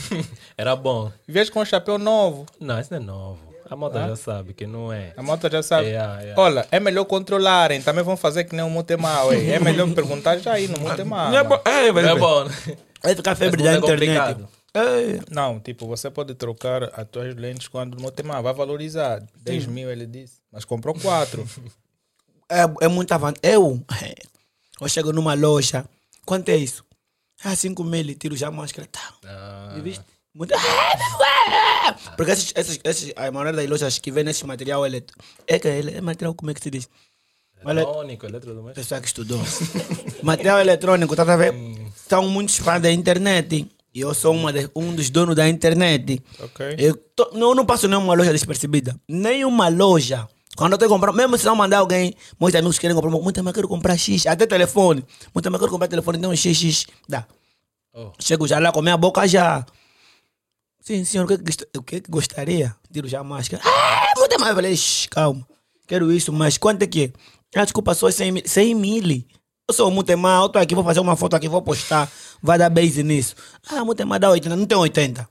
Era 0.56 0.76
bom. 0.76 1.10
Vieste 1.26 1.52
com 1.52 1.60
um 1.60 1.64
chapéu 1.64 1.98
novo. 1.98 2.46
Não, 2.60 2.78
isso 2.80 2.92
não 2.92 2.98
é 3.00 3.02
novo. 3.04 3.38
A 3.70 3.74
moda 3.74 3.98
já 4.08 4.14
sabe 4.16 4.52
que 4.52 4.66
não 4.66 4.92
é. 4.92 5.14
A 5.16 5.22
moto 5.22 5.50
já 5.50 5.62
sabe. 5.62 5.86
Yeah, 5.88 6.20
yeah. 6.20 6.40
Olha, 6.40 6.66
é 6.70 6.78
melhor 6.78 7.04
controlarem. 7.06 7.80
Também 7.80 8.04
vão 8.04 8.16
fazer 8.16 8.44
que 8.44 8.54
nem 8.54 8.64
o 8.64 8.68
Mutemá. 8.68 9.24
ué. 9.24 9.46
É 9.52 9.58
melhor 9.58 9.88
perguntar 9.94 10.36
já 10.36 10.52
aí 10.52 10.68
no 10.68 10.78
Mutemá. 10.86 11.30
Não 11.30 11.38
é 11.38 11.42
bom. 11.44 11.60
É, 11.64 11.90
Não 11.90 11.98
é 12.00 12.14
bom. 12.14 12.44
Vai 13.02 13.14
ficar 13.16 13.34
febre 13.34 13.62
da 13.62 13.72
não 13.72 13.88
é 13.88 13.92
internet. 13.94 14.44
É. 14.74 15.20
Não, 15.30 15.58
tipo, 15.60 15.86
você 15.86 16.10
pode 16.10 16.34
trocar 16.34 16.84
as 16.94 17.06
tuas 17.10 17.34
lentes 17.36 17.66
quando 17.66 17.94
o 17.98 18.02
Mutemá 18.02 18.40
vai 18.42 18.52
valorizar. 18.52 19.22
10 19.42 19.66
mil, 19.66 19.90
ele 19.90 20.06
disse. 20.06 20.34
Mas 20.52 20.64
comprou 20.66 20.94
4. 20.94 21.46
É, 22.50 22.62
é 22.84 22.88
muita 22.88 23.16
vantagem. 23.18 23.40
Eu, 23.42 23.82
eu 24.80 24.88
chego 24.88 25.12
numa 25.12 25.34
loja, 25.34 25.84
quanto 26.26 26.48
é 26.50 26.56
isso? 26.56 26.84
Ah, 27.42 27.54
5 27.54 27.82
mil, 27.84 28.14
tiro 28.14 28.36
já 28.36 28.48
a 28.48 28.50
máscara. 28.50 28.86
Tá. 28.90 29.00
Ah, 29.24 29.74
E 29.76 29.80
viste? 29.80 30.04
Muito... 30.34 30.52
Porque 32.16 32.32
esses, 32.32 32.52
esses, 32.56 32.80
esses, 32.82 33.12
a 33.16 33.30
maioria 33.30 33.52
das 33.52 33.68
lojas 33.68 33.98
que 33.98 34.10
vende 34.10 34.30
esse 34.30 34.44
material 34.46 34.84
eletro... 34.86 35.16
É 35.46 35.58
que 35.58 35.68
é 35.68 36.00
material, 36.00 36.34
como 36.34 36.50
é 36.50 36.54
que 36.54 36.60
se 36.62 36.70
diz? 36.70 36.88
Ele- 37.60 37.70
eletrônico, 37.80 38.26
eletrodoméstico. 38.26 38.74
Pessoa 38.80 39.00
que 39.00 39.06
estudou. 39.06 39.40
material 40.22 40.60
eletrônico, 40.60 41.14
tá 41.16 41.22
a 41.22 41.36
ver? 41.36 41.54
São 42.08 42.28
muitos 42.28 42.56
fãs 42.56 42.80
da 42.82 42.90
internet. 42.90 43.66
E 43.94 44.00
eu 44.00 44.12
sou 44.12 44.34
uma 44.34 44.52
de- 44.52 44.68
um 44.74 44.94
dos 44.94 45.08
donos 45.08 45.36
da 45.36 45.48
internet. 45.48 46.22
ok? 46.40 46.74
Eu, 46.78 46.96
tô- 46.96 47.30
não, 47.32 47.50
eu 47.50 47.54
não 47.54 47.64
passo 47.66 47.86
nenhuma 47.88 48.14
loja 48.14 48.32
despercebida. 48.32 48.98
Nenhuma 49.08 49.68
loja. 49.68 50.28
Quando 50.56 50.72
eu 50.72 50.76
estou 50.76 50.88
comprando, 50.88 51.16
mesmo 51.16 51.36
se 51.36 51.44
não 51.44 51.56
mandar 51.56 51.78
alguém, 51.78 52.14
muitos 52.38 52.58
amigos 52.58 52.78
querem 52.78 52.94
comprar, 52.94 53.10
muito 53.10 53.42
mais 53.42 53.54
quero 53.54 53.68
comprar 53.68 53.96
X, 53.96 54.26
até 54.26 54.46
telefone. 54.46 55.04
Muito 55.34 55.50
mais 55.50 55.60
quero 55.60 55.72
comprar 55.72 55.88
telefone, 55.88 56.18
então 56.18 56.34
XX, 56.36 56.86
dá. 57.08 57.26
Oh. 57.92 58.10
Chego 58.20 58.46
já 58.46 58.58
lá 58.58 58.70
com 58.72 58.78
a 58.78 58.82
minha 58.82 58.96
boca 58.96 59.26
já. 59.26 59.64
Sim, 60.80 61.04
senhor, 61.04 61.24
o 61.24 61.28
que, 61.28 61.38
que 61.38 61.78
o 61.78 61.82
que, 61.82 62.00
que 62.02 62.10
gostaria? 62.10 62.74
Tiro 62.92 63.08
já 63.08 63.20
a 63.20 63.24
máscara. 63.24 63.62
Ah, 63.64 64.12
muito 64.18 64.38
mais. 64.38 64.50
Eu 64.50 64.54
falei, 64.56 64.76
"Shh, 64.76 65.06
calma. 65.10 65.46
Quero 65.86 66.12
isso, 66.12 66.32
mas 66.32 66.58
quanto 66.58 66.82
é 66.82 66.86
que 66.86 67.04
é? 67.04 67.58
Ah, 67.58 67.64
desculpa, 67.64 67.94
só 67.94 68.10
100 68.10 68.32
mil. 68.32 68.42
100 68.44 68.74
mil. 68.74 69.24
Eu 69.66 69.74
sou 69.74 69.90
muito 69.90 70.16
mal, 70.18 70.44
eu 70.44 70.48
tô 70.50 70.58
aqui, 70.58 70.74
vou 70.74 70.84
fazer 70.84 71.00
uma 71.00 71.16
foto 71.16 71.34
aqui, 71.36 71.48
vou 71.48 71.62
postar. 71.62 72.10
Vai 72.42 72.58
dar 72.58 72.68
base 72.68 73.02
nisso. 73.02 73.34
Ah, 73.66 73.84
muito 73.84 74.06
mal 74.06 74.18
dá 74.18 74.30
80. 74.30 74.56
Não 74.56 74.66
tem 74.66 74.76
80. 74.76 75.28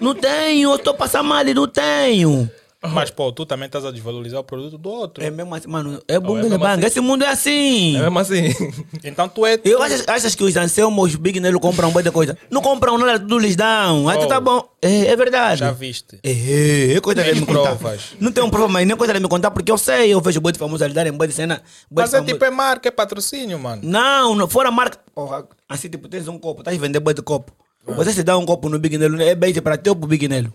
Não 0.00 0.14
tenho, 0.14 0.70
eu 0.70 0.76
estou 0.76 0.94
passando 0.94 1.28
mal 1.28 1.46
e 1.46 1.54
não 1.54 1.68
tenho. 1.68 2.50
Mas, 2.82 3.10
pô, 3.10 3.32
tu 3.32 3.44
também 3.44 3.66
estás 3.66 3.84
a 3.84 3.90
desvalorizar 3.90 4.38
o 4.40 4.44
produto 4.44 4.78
do 4.78 4.88
outro. 4.90 5.24
É 5.24 5.30
mesmo 5.30 5.54
assim, 5.54 5.66
mano, 5.68 6.00
é 6.06 6.20
bom 6.20 6.36
é 6.38 6.42
que 6.42 6.48
mesmo 6.48 6.58
bang. 6.58 6.78
assim. 6.78 6.86
Esse 6.86 7.00
mundo 7.00 7.24
é 7.24 7.28
assim. 7.28 7.96
É 7.96 8.02
mesmo 8.02 8.18
assim. 8.18 8.42
Então 9.04 9.28
tu 9.28 9.44
é. 9.46 9.58
Eu 9.64 9.82
achas, 9.82 10.06
achas 10.06 10.34
que 10.34 10.44
os 10.44 10.56
Anselmos, 10.56 11.10
os 11.10 11.16
Big 11.16 11.40
Nelo 11.40 11.58
compram 11.58 11.88
um 11.88 11.92
monte 11.92 12.04
de 12.04 12.10
coisa? 12.10 12.36
Não 12.50 12.60
compram 12.60 12.96
nada, 12.98 13.18
tudo 13.18 13.38
lhes 13.38 13.56
dão. 13.56 14.08
Aí 14.08 14.18
tu 14.18 14.24
Oh. 14.24 14.28
tá 14.28 14.40
bom. 14.40 14.68
É, 14.82 15.06
é 15.06 15.16
verdade. 15.16 15.60
Já 15.60 15.72
viste. 15.72 16.18
É, 16.22 16.92
é 16.94 17.00
coisa 17.00 17.22
de 17.24 17.30
Tem 17.32 17.40
me 17.40 17.46
contar. 17.46 17.76
provas. 17.76 18.00
Não 18.20 18.30
tenho 18.30 18.48
prova, 18.50 18.68
mas 18.68 18.86
nem 18.86 18.96
coisa 18.96 19.12
de 19.14 19.20
me 19.20 19.28
contar, 19.28 19.50
porque 19.50 19.72
eu 19.72 19.78
sei, 19.78 20.12
eu 20.14 20.20
vejo 20.20 20.40
boi 20.40 20.52
de 20.52 20.58
famoso 20.58 20.84
ali 20.84 20.92
darem 20.94 21.12
boi 21.12 21.26
de 21.26 21.34
cena. 21.34 21.62
boi 21.90 22.02
Mas 22.02 22.10
de 22.10 22.16
é 22.16 22.18
famoso. 22.18 22.32
tipo, 22.34 22.44
é 22.44 22.50
marca, 22.50 22.88
é 22.88 22.92
patrocínio, 22.92 23.58
mano. 23.58 23.82
Não, 23.84 24.34
não, 24.34 24.46
fora 24.48 24.70
marca. 24.70 24.98
Porra, 25.14 25.44
assim, 25.68 25.88
tipo, 25.88 26.08
tens 26.08 26.28
um 26.28 26.38
copo, 26.38 26.60
estás 26.60 26.76
a 26.76 26.80
vender 26.80 27.00
boi 27.00 27.14
de 27.14 27.22
copo. 27.22 27.52
Você 27.88 28.12
se 28.12 28.22
dá 28.22 28.36
um 28.36 28.44
copo 28.44 28.68
no 28.68 28.78
Big 28.78 28.98
Nelo, 28.98 29.20
é 29.22 29.34
bait 29.34 29.60
para 29.60 29.76
teu 29.78 29.94
pro 29.96 30.08
Big 30.08 30.26
Nelo. 30.28 30.52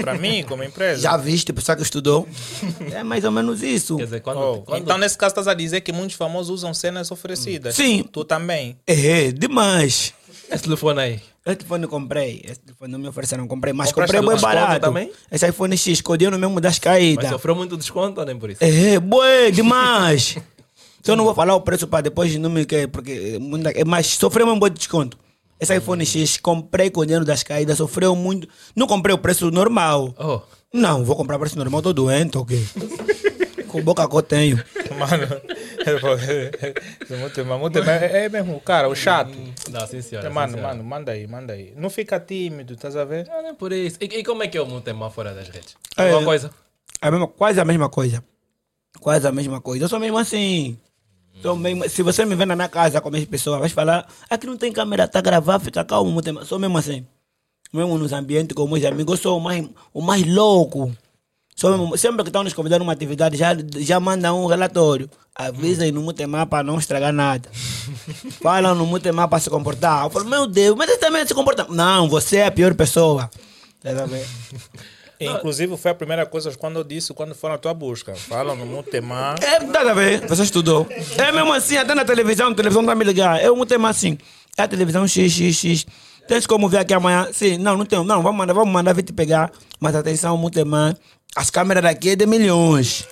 Para 0.00 0.14
mim, 0.14 0.42
como 0.44 0.62
empresa. 0.62 1.00
Já 1.02 1.16
viste, 1.16 1.52
pessoa 1.52 1.76
que 1.76 1.82
estudou? 1.82 2.28
É 2.92 3.02
mais 3.02 3.24
ou 3.24 3.30
menos 3.30 3.62
isso. 3.62 3.96
Quer 3.96 4.04
dizer, 4.04 4.20
quando, 4.20 4.38
Oh, 4.40 4.62
quando 4.62 4.82
Então, 4.82 4.98
nesse 4.98 5.16
caso, 5.16 5.32
estás 5.32 5.48
a 5.48 5.54
dizer 5.54 5.80
que 5.82 5.92
muitos 5.92 6.16
famosos 6.16 6.50
usam 6.50 6.72
cenas 6.74 7.10
oferecidas. 7.10 7.74
Sim. 7.74 8.02
Tu 8.10 8.24
também. 8.24 8.76
É, 8.86 9.30
demais. 9.32 10.12
esse 10.50 10.62
telefone 10.64 11.00
aí, 11.00 11.20
Esse 11.46 11.56
telefone 11.56 11.84
eu 11.84 11.88
comprei. 11.88 12.40
Esse 12.44 12.60
telefone 12.60 12.92
não 12.92 12.98
me 12.98 13.08
ofereceram, 13.08 13.46
comprei. 13.46 13.72
Mas 13.72 13.90
Compraste 13.90 14.16
comprei 14.16 14.30
no 14.30 14.34
desconto 14.36 14.54
barato. 14.54 14.80
também? 14.86 15.10
Esse 15.30 15.48
iPhone 15.48 15.76
X, 15.76 16.00
codinho 16.00 16.38
mesmo 16.38 16.60
das 16.60 16.72
mas 16.74 16.78
caídas. 16.78 17.30
sofreu 17.30 17.54
muito 17.54 17.76
desconto 17.76 18.20
ou 18.20 18.26
nem 18.26 18.36
por 18.38 18.50
isso? 18.50 18.62
É, 18.62 18.98
boi, 18.98 19.52
demais. 19.52 20.36
então 21.00 21.12
eu 21.12 21.16
não 21.16 21.24
vou 21.24 21.34
falar 21.34 21.54
o 21.54 21.60
preço 21.60 21.86
para 21.86 22.02
depois 22.02 22.34
não 22.36 22.50
me 22.50 22.64
quer, 22.64 22.88
porque 22.88 23.38
é 23.74 23.80
é, 23.80 23.84
mas 23.84 24.06
sofreu 24.06 24.46
um 24.46 24.58
bom 24.58 24.68
desconto. 24.68 25.16
Esse 25.60 25.76
iPhone 25.76 26.04
X, 26.06 26.36
comprei 26.36 26.90
com 26.90 27.00
o 27.00 27.04
dinheiro 27.04 27.24
das 27.24 27.42
caídas, 27.42 27.78
sofreu 27.78 28.14
muito. 28.14 28.48
Não 28.76 28.86
comprei 28.86 29.14
o 29.14 29.18
preço 29.18 29.50
normal. 29.50 30.14
Oh, 30.18 30.40
Não, 30.72 31.04
vou 31.04 31.16
comprar 31.16 31.36
o 31.36 31.40
preço 31.40 31.58
normal, 31.58 31.82
tô 31.82 31.92
doente, 31.92 32.38
ok? 32.38 32.64
com 33.68 33.82
boca 33.82 34.08
que 34.08 34.16
eu 34.16 34.22
tenho. 34.22 34.56
Mano, 34.98 35.24
é 37.10 37.16
muito, 37.16 37.44
muito, 37.44 37.78
é, 37.78 38.24
é 38.24 38.28
mesmo, 38.28 38.60
cara, 38.60 38.88
o 38.88 38.94
chato. 38.94 39.30
não, 39.70 39.86
sim 39.86 40.00
senhora. 40.00 40.28
Mano, 40.30 40.48
sim, 40.48 40.54
senhora. 40.56 40.74
mano, 40.74 40.88
manda 40.88 41.12
aí, 41.12 41.26
manda 41.26 41.52
aí. 41.52 41.72
Não 41.76 41.90
fica 41.90 42.18
tímido, 42.18 42.74
estás 42.74 42.96
a 42.96 43.04
ver? 43.04 43.26
Não, 43.28 43.42
nem 43.42 43.54
por 43.54 43.72
isso. 43.72 43.98
E, 44.00 44.06
e 44.06 44.24
como 44.24 44.42
é 44.42 44.48
que 44.48 44.58
é 44.58 44.60
o 44.60 44.80
tema 44.80 45.10
fora 45.10 45.34
das 45.34 45.48
redes? 45.48 45.76
É. 45.96 46.10
Alguma 46.10 46.24
coisa? 46.24 46.50
A 47.00 47.10
mesma, 47.10 47.28
quase 47.28 47.60
a 47.60 47.64
mesma 47.64 47.88
coisa. 47.88 48.24
Quase 49.00 49.26
a 49.26 49.32
mesma 49.32 49.60
coisa. 49.60 49.84
Eu 49.84 49.88
sou 49.88 50.00
mesmo 50.00 50.18
assim. 50.18 50.76
Sou 51.40 51.56
mesmo, 51.56 51.88
se 51.88 52.02
você 52.02 52.24
me 52.24 52.34
vê 52.34 52.44
na 52.44 52.56
minha 52.56 52.68
casa 52.68 53.00
com 53.00 53.14
as 53.14 53.24
pessoas, 53.24 53.60
vai 53.60 53.68
falar, 53.68 54.06
aqui 54.28 54.46
não 54.46 54.56
tem 54.56 54.72
câmera, 54.72 55.06
tá 55.06 55.20
gravado, 55.20 55.64
fica 55.64 55.84
calmo. 55.84 56.10
muito 56.10 56.24
tempo." 56.24 56.44
Sou 56.44 56.58
mesmo 56.58 56.76
assim. 56.76 57.06
Mesmo 57.72 57.98
nos 57.98 58.12
ambientes 58.12 58.54
com 58.54 58.66
meus 58.66 58.84
amigos, 58.84 59.18
eu 59.18 59.22
sou 59.22 59.38
o 59.38 59.40
mais, 59.40 59.68
o 59.92 60.00
mais 60.00 60.26
louco. 60.26 60.92
Sou 61.54 61.76
mesmo, 61.76 61.96
sempre 61.98 62.22
que 62.22 62.28
estão 62.28 62.42
nos 62.42 62.54
convidando 62.54 62.84
numa 62.84 62.92
atividade, 62.92 63.36
já, 63.36 63.56
já 63.78 64.00
mandam 64.00 64.42
um 64.42 64.46
relatório. 64.46 65.10
Avisem 65.34 65.92
no 65.92 66.02
Mutemar 66.02 66.46
para 66.46 66.64
não 66.64 66.78
estragar 66.78 67.12
nada. 67.12 67.48
Falam 68.42 68.74
no 68.74 68.86
Mutemar 68.86 69.28
para 69.28 69.38
se 69.38 69.50
comportar. 69.50 70.04
Eu 70.04 70.10
falo, 70.10 70.24
meu 70.24 70.46
Deus, 70.46 70.76
mas 70.76 70.88
ele 70.88 70.98
também 70.98 71.26
se 71.26 71.34
comporta. 71.34 71.66
Não, 71.68 72.08
você 72.08 72.38
é 72.38 72.46
a 72.46 72.50
pior 72.50 72.74
pessoa. 72.74 73.30
Tá 73.82 73.90
Inclusive, 75.20 75.76
foi 75.76 75.90
a 75.90 75.94
primeira 75.94 76.24
coisa 76.24 76.52
quando 76.56 76.76
eu 76.76 76.84
disse 76.84 77.12
quando 77.12 77.34
foram 77.34 77.54
à 77.56 77.58
tua 77.58 77.74
busca. 77.74 78.14
Falam 78.14 78.54
no 78.54 78.64
Mutemá. 78.66 79.34
É, 79.42 79.58
dá 79.64 79.80
a 79.90 79.94
ver? 79.94 80.26
Você 80.28 80.42
estudou. 80.44 80.86
É 81.16 81.32
mesmo 81.32 81.52
assim, 81.52 81.76
até 81.76 81.94
na 81.94 82.04
televisão, 82.04 82.48
a 82.50 82.54
televisão 82.54 82.84
tá 82.84 82.94
me 82.94 83.04
ligar. 83.04 83.40
É 83.42 83.50
um 83.50 83.66
tema 83.66 83.88
assim. 83.88 84.16
É 84.56 84.62
a 84.62 84.68
televisão 84.68 85.06
XXX. 85.06 85.86
Tens 86.28 86.46
como 86.46 86.68
ver 86.68 86.78
aqui 86.78 86.92
amanhã? 86.94 87.28
Sim, 87.32 87.58
não, 87.58 87.76
não 87.76 87.84
tenho. 87.86 88.04
Não, 88.04 88.22
vamos 88.22 88.38
mandar, 88.38 88.52
vamos 88.52 88.72
mandar 88.72 88.92
vir 88.92 89.02
te 89.02 89.12
pegar. 89.12 89.50
Mas 89.80 89.94
atenção, 89.96 90.36
muito 90.36 90.54
tema. 90.54 90.96
As 91.34 91.50
câmeras 91.50 91.82
daqui 91.82 92.10
é 92.10 92.16
de 92.16 92.26
milhões. 92.26 93.06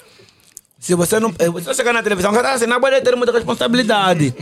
Se 0.79 0.95
você 0.95 1.19
não. 1.19 1.31
eh, 1.39 1.45
Se 1.47 1.51
você 1.51 1.75
chegar 1.75 1.93
na 1.93 2.03
televisão, 2.03 2.31
você 2.33 2.43
tá 2.43 2.53
assinando, 2.53 2.81
pode 2.81 3.01
ter 3.01 3.17
muita 3.17 3.33
responsabilidade. 3.33 4.35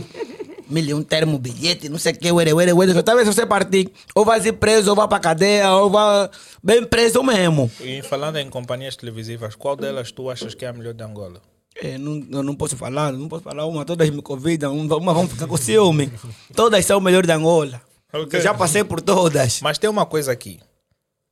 Milhão, 0.67 1.03
termo, 1.03 1.37
bilhete, 1.37 1.89
não 1.89 1.97
sei 1.97 2.13
o 2.13 2.17
que, 2.17 2.31
uere, 2.31 2.53
uere, 2.53 2.73
uere. 2.73 3.03
Talvez 3.03 3.27
se 3.27 3.33
você 3.33 3.45
partir, 3.45 3.91
ou 4.13 4.25
vai 4.25 4.41
ser 4.41 4.53
preso, 4.53 4.89
ou 4.89 4.95
vai 4.95 5.07
pra 5.07 5.19
cadeia, 5.19 5.71
ou 5.71 5.89
vai. 5.89 6.29
Bem 6.63 6.83
preso 6.85 7.21
mesmo. 7.23 7.71
E 7.79 8.01
falando 8.01 8.37
em 8.37 8.49
companhias 8.49 8.95
televisivas, 8.95 9.55
qual 9.55 9.75
delas 9.75 10.11
tu 10.11 10.29
achas 10.29 10.53
que 10.55 10.65
é 10.65 10.69
a 10.69 10.73
melhor 10.73 10.93
de 10.93 11.03
Angola? 11.03 11.41
É, 11.75 11.97
não, 11.97 12.25
eu 12.31 12.43
não 12.43 12.55
posso 12.55 12.77
falar, 12.77 13.11
não 13.11 13.27
posso 13.27 13.43
falar 13.43 13.65
uma, 13.65 13.83
todas 13.83 14.09
me 14.09 14.21
convidam, 14.21 14.77
uma, 14.77 15.13
vão 15.13 15.27
ficar 15.27 15.45
com 15.45 15.57
ciúme. 15.57 16.11
Todas 16.55 16.85
são 16.85 16.97
o 16.97 17.01
melhor 17.01 17.25
de 17.25 17.31
Angola. 17.33 17.81
Ok. 18.13 18.39
Eu 18.39 18.43
já 18.43 18.53
passei 18.53 18.83
por 18.83 19.01
todas. 19.01 19.59
Mas 19.61 19.77
tem 19.77 19.89
uma 19.89 20.05
coisa 20.05 20.31
aqui. 20.31 20.59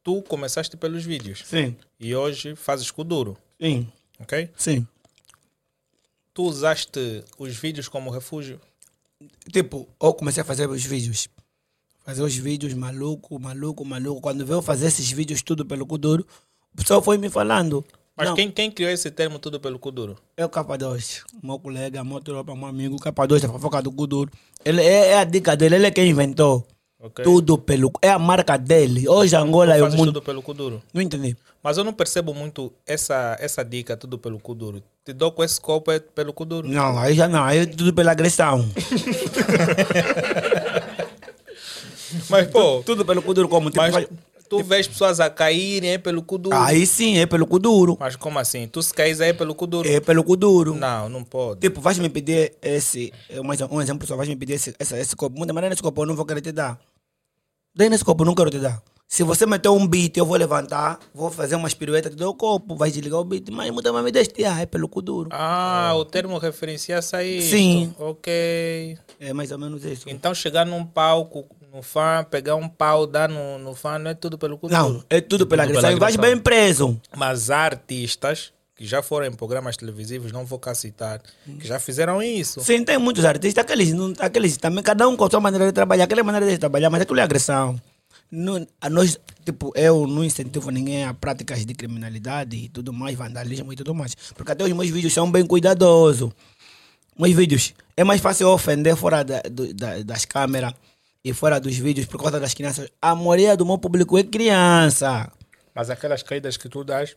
Tu 0.04 0.22
começaste 0.24 0.76
pelos 0.76 1.06
vídeos 1.06 1.44
Sim, 1.46 1.78
e 1.98 2.14
hoje 2.14 2.58
fazes 2.58 2.92
com 2.92 3.04
o 3.04 3.06
duro, 3.06 3.38
sim, 3.62 3.88
ok? 4.20 4.50
sim. 4.58 4.86
Tu 6.34 6.44
usaste 6.44 7.24
os 7.38 7.56
vídeos 7.56 7.88
como 7.88 8.10
refúgio? 8.10 8.60
Tipo, 9.52 9.88
eu 10.02 10.14
comecei 10.14 10.42
a 10.42 10.46
fazer 10.46 10.70
os 10.70 10.84
vídeos. 10.84 11.28
Fazer 12.06 12.22
os 12.22 12.36
vídeos 12.36 12.74
maluco, 12.74 13.40
maluco, 13.40 13.86
maluco. 13.86 14.22
Quando 14.22 14.46
veio 14.46 14.62
fazer 14.62 14.88
esses 14.88 15.10
vídeos 15.12 15.42
tudo 15.42 15.66
pelo 15.66 15.86
Kuduro, 15.86 16.26
o 16.74 16.78
pessoal 16.78 17.02
foi 17.02 17.18
me 17.18 17.30
falando. 17.30 17.84
Mas 18.16 18.30
Não. 18.30 18.36
quem, 18.36 18.52
quem 18.52 18.70
criou 18.70 18.92
esse 18.92 19.10
termo 19.10 19.40
tudo 19.40 19.60
pelo 19.60 19.80
cu 19.80 19.92
duro? 19.92 20.16
É 20.38 20.46
o 20.46 20.50
K2, 20.50 21.24
meu 21.42 21.58
colega, 21.58 22.04
meu 22.04 22.20
tropa, 22.22 22.56
meu 22.56 22.68
amigo, 22.68 22.98
K2 22.98 23.42
da 23.42 23.50
fofoca 23.50 23.82
do 23.82 23.92
Kuduro. 23.92 24.32
Ele 24.64 24.82
é, 24.82 25.08
é 25.14 25.18
a 25.18 25.24
dica 25.24 25.56
dele, 25.58 25.76
ele 25.76 25.88
é 25.88 25.92
quem 25.92 26.10
inventou. 26.10 26.66
Ok? 27.04 27.24
Tudo 27.24 27.58
pelo. 27.58 27.92
É 28.02 28.10
a 28.10 28.18
marca 28.18 28.58
dele. 28.58 29.08
Hoje 29.10 29.36
Angola 29.36 29.76
é 29.76 29.84
o 29.84 29.92
mundo. 29.92 30.06
tudo 30.06 30.22
pelo 30.22 30.42
cu 30.42 30.54
duro. 30.54 30.82
Não 30.94 31.02
entendi. 31.02 31.36
Mas 31.62 31.78
eu 31.78 31.84
não 31.84 31.92
percebo 31.94 32.34
muito 32.34 32.72
essa, 32.88 33.38
essa 33.40 33.64
dica, 33.64 33.96
tudo 33.98 34.18
pelo 34.18 34.40
cu 34.40 34.56
duro. 34.56 34.82
Te 35.06 35.12
dou 35.14 35.32
com 35.32 35.44
esse 35.44 35.60
copo 35.60 35.92
é 35.92 36.00
pelo 36.00 36.32
cu 36.34 36.46
duro. 36.46 36.68
Não, 36.68 36.98
aí 36.98 37.14
já 37.14 37.28
não, 37.28 37.44
aí 37.44 37.60
é 37.60 37.66
tudo 37.66 37.94
pela 37.94 38.12
agressão. 38.12 38.66
Mas, 42.30 42.48
pô, 42.48 42.84
tudo 42.86 43.04
pelo 43.06 43.22
Kuduro 43.22 43.48
como 43.50 43.70
tipo, 43.70 43.82
mas 43.82 43.94
faz- 43.94 44.08
tu 44.48 44.64
vês 44.64 44.88
pessoas 44.88 45.20
a 45.20 45.30
caírem 45.32 45.92
é 45.94 45.98
pelo 45.98 46.22
cu 46.22 46.38
duro. 46.38 46.56
Aí 46.56 46.86
sim, 46.86 47.18
é 47.18 47.26
pelo 47.26 47.48
Kuduro. 47.48 47.98
Mas 48.00 48.16
como 48.16 48.38
assim? 48.38 48.68
Tu 48.68 48.84
se 48.84 48.94
caís 48.94 49.20
aí 49.20 49.30
é 49.30 49.34
pelo 49.34 49.56
cu 49.56 49.66
duro? 49.66 49.90
É 49.90 50.00
pelo 50.00 50.24
Kuduro. 50.24 50.76
Não, 50.76 51.10
não 51.10 51.24
pode. 51.24 51.62
Tipo, 51.62 51.82
vais 51.82 51.98
me 51.98 52.10
pedir 52.10 52.54
esse. 52.62 53.12
um 53.72 53.82
exemplo 53.82 54.08
só, 54.08 54.16
vais 54.16 54.30
me 54.30 54.36
pedir 54.36 54.54
esse, 54.54 54.76
esse, 54.80 54.96
esse 54.96 55.16
copo. 55.16 55.36
Muita 55.38 55.54
maneira 55.54 55.72
nesse 55.74 55.82
copo 55.82 56.04
eu 56.04 56.06
não 56.06 56.16
vou 56.16 56.26
querer 56.26 56.42
te 56.42 56.52
dar. 56.52 56.80
Daí 57.76 57.90
nesse 57.90 58.06
copo 58.06 58.24
não 58.24 58.36
quero 58.36 58.50
te 58.52 58.60
dar. 58.60 58.82
Se 59.08 59.24
você 59.24 59.46
meter 59.46 59.70
um 59.70 59.86
beat, 59.86 60.18
eu 60.18 60.26
vou 60.26 60.36
levantar, 60.38 61.00
vou 61.14 61.30
fazer 61.30 61.56
umas 61.56 61.74
piruetas, 61.76 62.12
te 62.12 62.18
dou 62.18 62.32
o 62.32 62.36
copo, 62.36 62.76
vai 62.76 62.90
desligar 62.90 63.20
o 63.20 63.24
beat, 63.24 63.50
mas 63.52 63.70
muita 63.72 63.92
mais 63.94 64.04
me 64.04 64.12
deste, 64.12 64.44
ah, 64.44 64.60
é 64.62 64.66
pelo 64.66 64.88
Kuduro. 64.88 65.30
Ah, 65.32 65.94
o 65.96 66.04
termo 66.04 66.38
referencia-se 66.40 67.16
a 67.16 67.24
isso. 67.24 67.50
Sim. 67.50 67.94
Ok. 68.00 68.98
É 69.20 69.32
mais 69.34 69.52
ou 69.52 69.60
menos 69.60 69.84
isso. 69.86 70.10
Então 70.10 70.34
chegar 70.34 70.66
num 70.66 70.84
palco, 70.84 71.46
no 71.72 71.84
fã, 71.84 72.26
pegar 72.30 72.56
um 72.56 72.68
pau, 72.68 73.06
dar 73.06 73.30
no, 73.30 73.60
no 73.60 73.76
fã, 73.76 74.00
não 74.00 74.10
é 74.10 74.14
tudo 74.16 74.36
pelo 74.38 74.58
cu 74.58 74.68
Não, 74.70 74.94
duro. 74.94 75.06
é 75.10 75.22
tudo 75.22 75.46
pela 75.46 75.64
Tudo 75.64 75.78
agressão. 75.78 75.90
pela 75.90 75.98
E 75.98 76.00
vais 76.00 76.16
agressão. 76.16 76.36
bem 76.36 76.44
preso. 76.44 77.02
Mas 77.16 77.52
artistas 77.52 78.52
que 78.76 78.86
já 78.86 79.02
foram 79.04 79.28
em 79.28 79.32
programas 79.32 79.78
televisivos, 79.78 80.32
não 80.32 80.46
vou 80.46 80.58
cá 80.60 80.74
citar, 80.74 81.22
que 81.60 81.68
já 81.68 81.80
fizeram 81.80 82.22
isso. 82.22 82.60
Sim, 82.62 82.84
tem 82.84 82.98
muitos 82.98 83.24
artistas, 83.24 83.64
aqueles, 83.64 83.94
aqueles 84.20 84.58
também, 84.58 84.84
cada 84.84 85.08
um 85.08 85.16
com 85.16 85.26
a 85.26 85.30
sua 85.30 85.40
maneira 85.40 85.66
de 85.68 85.72
trabalhar, 85.72 86.06
aquela 86.06 86.24
maneira 86.24 86.50
de 86.50 86.58
trabalhar, 86.58 86.90
mas 86.90 87.02
aquilo 87.02 87.20
é 87.20 87.24
agressão. 87.24 87.80
Não, 88.32 88.66
a 88.82 88.90
nós, 88.90 89.20
tipo, 89.46 89.72
eu 89.76 90.08
não 90.08 90.24
incentivo 90.24 90.72
ninguém 90.72 91.06
a 91.06 91.14
práticas 91.14 91.64
de 91.64 91.74
criminalidade 91.76 92.56
e 92.58 92.68
tudo 92.68 92.92
mais, 92.92 93.16
vandalismo 93.16 93.72
e 93.72 93.76
tudo 93.76 93.94
mais. 93.94 94.16
Porque 94.36 94.52
até 94.52 94.64
os 94.64 94.72
meus 94.74 94.90
vídeos 94.90 95.14
são 95.14 95.32
bem 95.32 95.46
cuidadosos. 95.46 96.32
Meus 97.18 97.36
vídeos, 97.36 97.76
é 97.96 98.04
mais 98.04 98.22
fácil 98.22 98.50
ofender 98.50 98.96
fora 98.96 99.24
da, 99.24 99.40
do- 99.42 99.72
da- 99.72 100.02
das 100.02 100.26
câmeras 100.26 100.74
e 101.24 101.32
fora 101.32 101.60
dos 101.60 101.78
vídeos 101.78 102.08
por 102.08 102.20
causa 102.20 102.40
das 102.40 102.56
crianças. 102.56 102.90
A 103.00 103.14
maioria 103.14 103.56
do 103.56 103.68
meu 103.68 103.78
público 103.78 104.18
é 104.18 104.24
criança. 104.24 105.32
Mas 105.76 105.92
aquelas 105.92 106.24
caídas 106.24 106.58
que 106.58 106.68
tu 106.68 106.84
dás, 106.84 107.16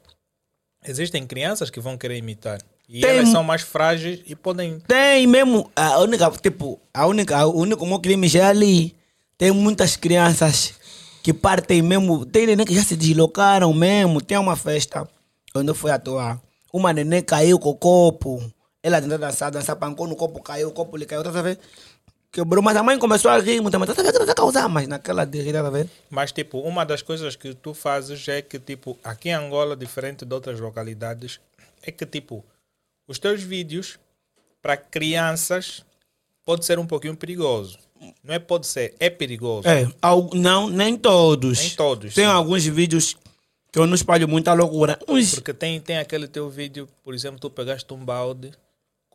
existem 0.85 1.27
crianças 1.27 1.71
que 1.71 1.81
vão 1.81 1.97
querer 1.97 2.17
imitar. 2.17 2.59
E 2.89 3.01
Tem- 3.01 3.11
elas 3.19 3.31
são 3.31 3.43
mais 3.43 3.63
frágeis 3.63 4.21
e 4.27 4.37
podem. 4.37 4.79
Tem 4.81 5.27
mesmo, 5.27 5.71
a 5.75 5.99
única, 6.01 6.31
tipo, 6.31 6.81
a 6.95 7.07
única, 7.07 7.45
o 7.47 7.59
único 7.59 7.85
meu 7.85 7.99
crime 7.99 8.29
já 8.29 8.41
é 8.45 8.47
ali. 8.47 8.95
Tem 9.37 9.51
muitas 9.51 9.97
crianças 9.97 10.75
que 11.23 11.33
partem 11.33 11.83
mesmo, 11.83 12.25
tem 12.25 12.47
neném 12.47 12.65
que 12.65 12.75
já 12.75 12.83
se 12.85 12.95
deslocaram 12.97 13.73
mesmo. 13.75 14.21
Tem 14.21 14.39
uma 14.39 14.55
festa 14.57 15.07
onde 15.55 15.69
eu 15.71 15.75
fui 15.75 15.91
atuar. 15.91 16.41
Uma 16.73 16.93
neném 16.93 17.23
caiu 17.23 17.59
com 17.59 17.71
o 17.71 17.75
copo. 17.75 18.43
Ela 18.83 19.01
tentou 19.03 19.19
dançar, 19.19 19.51
dançar, 19.51 19.75
pancou 19.75 20.07
no 20.07 20.15
copo, 20.15 20.41
caiu, 20.41 20.69
o 20.69 20.73
copo 20.73 20.97
lhe 20.97 21.05
caiu, 21.07 21.25
tá 21.25 21.31
a 21.31 21.43
ver? 21.43 21.59
Quebrou, 22.33 22.63
mas 22.63 22.77
a 22.77 22.83
mãe 22.83 22.99
começou 22.99 23.31
a 23.31 23.39
rir, 23.39 23.61
muito, 23.61 23.79
mas 23.79 23.89
tá 23.95 24.03
ver 24.03 24.13
que 24.27 24.35
causar, 24.35 24.69
mas 24.69 24.87
naquela 24.87 25.25
de 25.25 25.41
rir, 25.41 25.53
tá 25.53 25.71
ver? 25.71 25.89
Mas, 26.11 26.33
tipo, 26.33 26.59
uma 26.61 26.85
das 26.85 27.01
coisas 27.03 27.35
que 27.35 27.55
tu 27.55 27.73
fazes 27.73 28.27
é 28.29 28.43
que, 28.43 28.59
tipo, 28.59 28.99
aqui 29.03 29.31
em 29.31 29.35
Angola, 29.35 29.75
diferente 29.77 30.25
de 30.25 30.35
outras 30.35 30.61
localidades, 30.61 31.41
é 31.83 31.91
que, 31.91 32.05
tipo, 32.05 32.45
os 33.09 33.19
teus 33.19 33.43
vídeos 33.43 33.99
para 34.61 34.77
crianças 34.77 35.85
pode 36.45 36.65
ser 36.65 36.79
um 36.79 36.87
pouquinho 36.87 37.17
perigoso. 37.17 37.79
Não 38.23 38.35
é 38.35 38.39
pode 38.39 38.67
ser, 38.67 38.95
é 39.01 39.09
perigoso. 39.09 39.67
É, 39.67 39.89
não, 40.35 40.69
nem 40.69 40.97
todos. 40.97 41.59
Nem 41.59 41.71
todos, 41.71 42.15
Tem 42.15 42.25
sim. 42.25 42.31
alguns 42.31 42.65
vídeos 42.65 43.17
que 43.73 43.79
eu 43.79 43.87
não 43.87 43.95
espalho 43.95 44.29
muita 44.29 44.53
loucura. 44.53 44.99
Uns, 45.09 45.35
Porque 45.35 45.55
tem, 45.55 45.81
tem 45.81 45.99
aquele 45.99 46.29
teu 46.29 46.51
vídeo, 46.51 46.89
por 47.03 47.15
exemplo, 47.15 47.39
tu 47.39 47.49
pegaste 47.49 47.93
um 47.95 48.05
balde, 48.05 48.53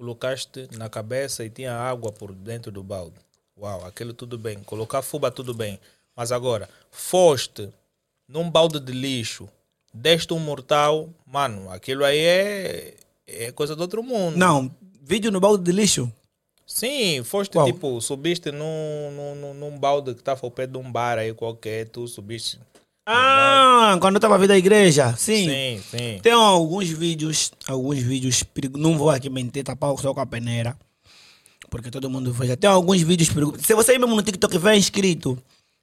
colocaste 0.02 0.68
na 0.76 0.90
cabeça 0.90 1.46
e 1.46 1.50
tinha 1.50 1.76
água 1.76 2.12
por 2.12 2.34
dentro 2.34 2.72
do 2.72 2.82
balde. 2.82 3.14
Uau, 3.56 3.86
aquilo 3.86 4.14
tudo 4.14 4.36
bem. 4.36 4.58
Colocar 4.64 5.04
fuba, 5.04 5.30
tudo 5.30 5.54
bem. 5.54 5.80
Mas 6.16 6.32
agora, 6.32 6.68
foste 6.90 7.70
num 8.28 8.50
balde 8.50 8.80
de 8.80 8.92
lixo, 8.92 9.48
deste 9.94 10.34
um 10.34 10.40
mortal, 10.40 11.08
mano, 11.24 11.70
aquilo 11.70 12.04
aí 12.04 12.18
é, 12.18 12.94
é 13.28 13.52
coisa 13.52 13.76
do 13.76 13.82
outro 13.84 14.02
mundo. 14.02 14.36
não, 14.36 14.72
vídeo 15.00 15.32
no 15.32 15.40
balde 15.40 15.64
de 15.64 15.72
lixo. 15.72 16.12
Sim, 16.66 17.22
foste 17.24 17.52
Qual? 17.52 17.66
tipo, 17.66 18.02
subiste 18.02 18.52
num, 18.52 19.36
num, 19.36 19.54
num 19.54 19.78
balde 19.78 20.14
que 20.16 20.22
estava 20.22 20.40
ao 20.44 20.50
pé 20.50 20.66
de 20.66 20.78
um 20.78 20.92
bar 20.92 21.20
aí 21.20 21.32
qualquer, 21.34 21.90
tu 21.90 22.08
subiste. 22.08 22.60
Ah, 23.06 23.98
quando 24.00 24.16
eu 24.16 24.20
estava 24.20 24.38
vindo 24.38 24.50
da 24.50 24.58
igreja, 24.58 25.16
sim. 25.18 25.50
Sim, 25.50 25.82
sim. 25.90 26.20
Tem 26.22 26.32
alguns 26.32 26.88
vídeos, 26.90 27.52
alguns 27.68 28.00
vídeos, 28.00 28.44
perigo- 28.44 28.78
não 28.78 28.98
vou 28.98 29.10
aqui 29.10 29.30
mentir, 29.30 29.64
tapar 29.64 29.96
só 29.98 30.14
com 30.14 30.20
a 30.22 30.26
peneira, 30.26 30.78
porque 31.70 31.90
todo 31.90 32.10
mundo 32.10 32.32
veja. 32.32 32.56
Tem 32.56 32.70
alguns 32.70 33.02
vídeos 33.02 33.30
perigosos. 33.30 33.66
Se 33.66 33.74
você 33.74 33.96
ir 33.96 34.00
mesmo 34.00 34.16
no 34.16 34.22
TikTok 34.22 34.56
vem 34.60 34.80
escrito, 34.80 35.38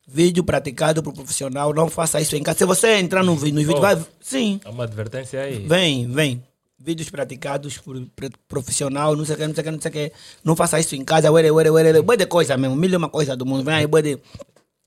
vídeo 0.07 0.45
praticado 0.45 1.03
por 1.03 1.13
profissional, 1.13 1.75
não 1.75 1.89
faça 1.91 2.21
isso 2.21 2.37
em 2.37 2.43
casa. 2.43 2.59
Se 2.59 2.65
você 2.65 2.97
entrar 2.99 3.25
no 3.25 3.35
vídeo, 3.35 3.57
nos 3.57 3.65
vídeos, 3.67 3.79
Oh. 3.79 3.83
vai, 3.83 4.07
sim, 4.21 4.61
Há 4.65 4.71
uma 4.71 4.85
advertência 4.85 5.41
aí. 5.43 5.67
vem, 5.67 6.07
vem. 6.11 6.43
Vídeos 6.81 7.11
praticados 7.11 7.77
por 7.79 8.01
pre- 8.15 8.31
profissional, 8.47 9.17
não 9.17 9.25
sei 9.25 9.35
o 9.35 9.39
que, 9.39 9.47
não 9.49 9.55
sei 9.55 9.63
o 9.63 9.65
que, 9.65 9.71
não 9.73 9.81
sei 9.81 9.91
o 9.91 9.93
que. 9.93 10.13
Não 10.45 10.55
faça 10.55 10.79
isso 10.79 10.95
em 10.95 11.05
casa, 11.05 11.31
uere, 11.33 11.51
uere, 11.51 11.69
uere, 11.69 11.99
uere. 11.99 12.17
de 12.17 12.27
coisa 12.27 12.57
mesmo, 12.57 12.77
mil 12.77 12.89
e 12.93 12.97
uma 12.97 13.09
coisa 13.09 13.37
do 13.37 13.45
mundo. 13.45 13.65
Vem 13.65 13.75
aí, 13.75 13.87
boi 13.89 14.01
de, 14.01 14.19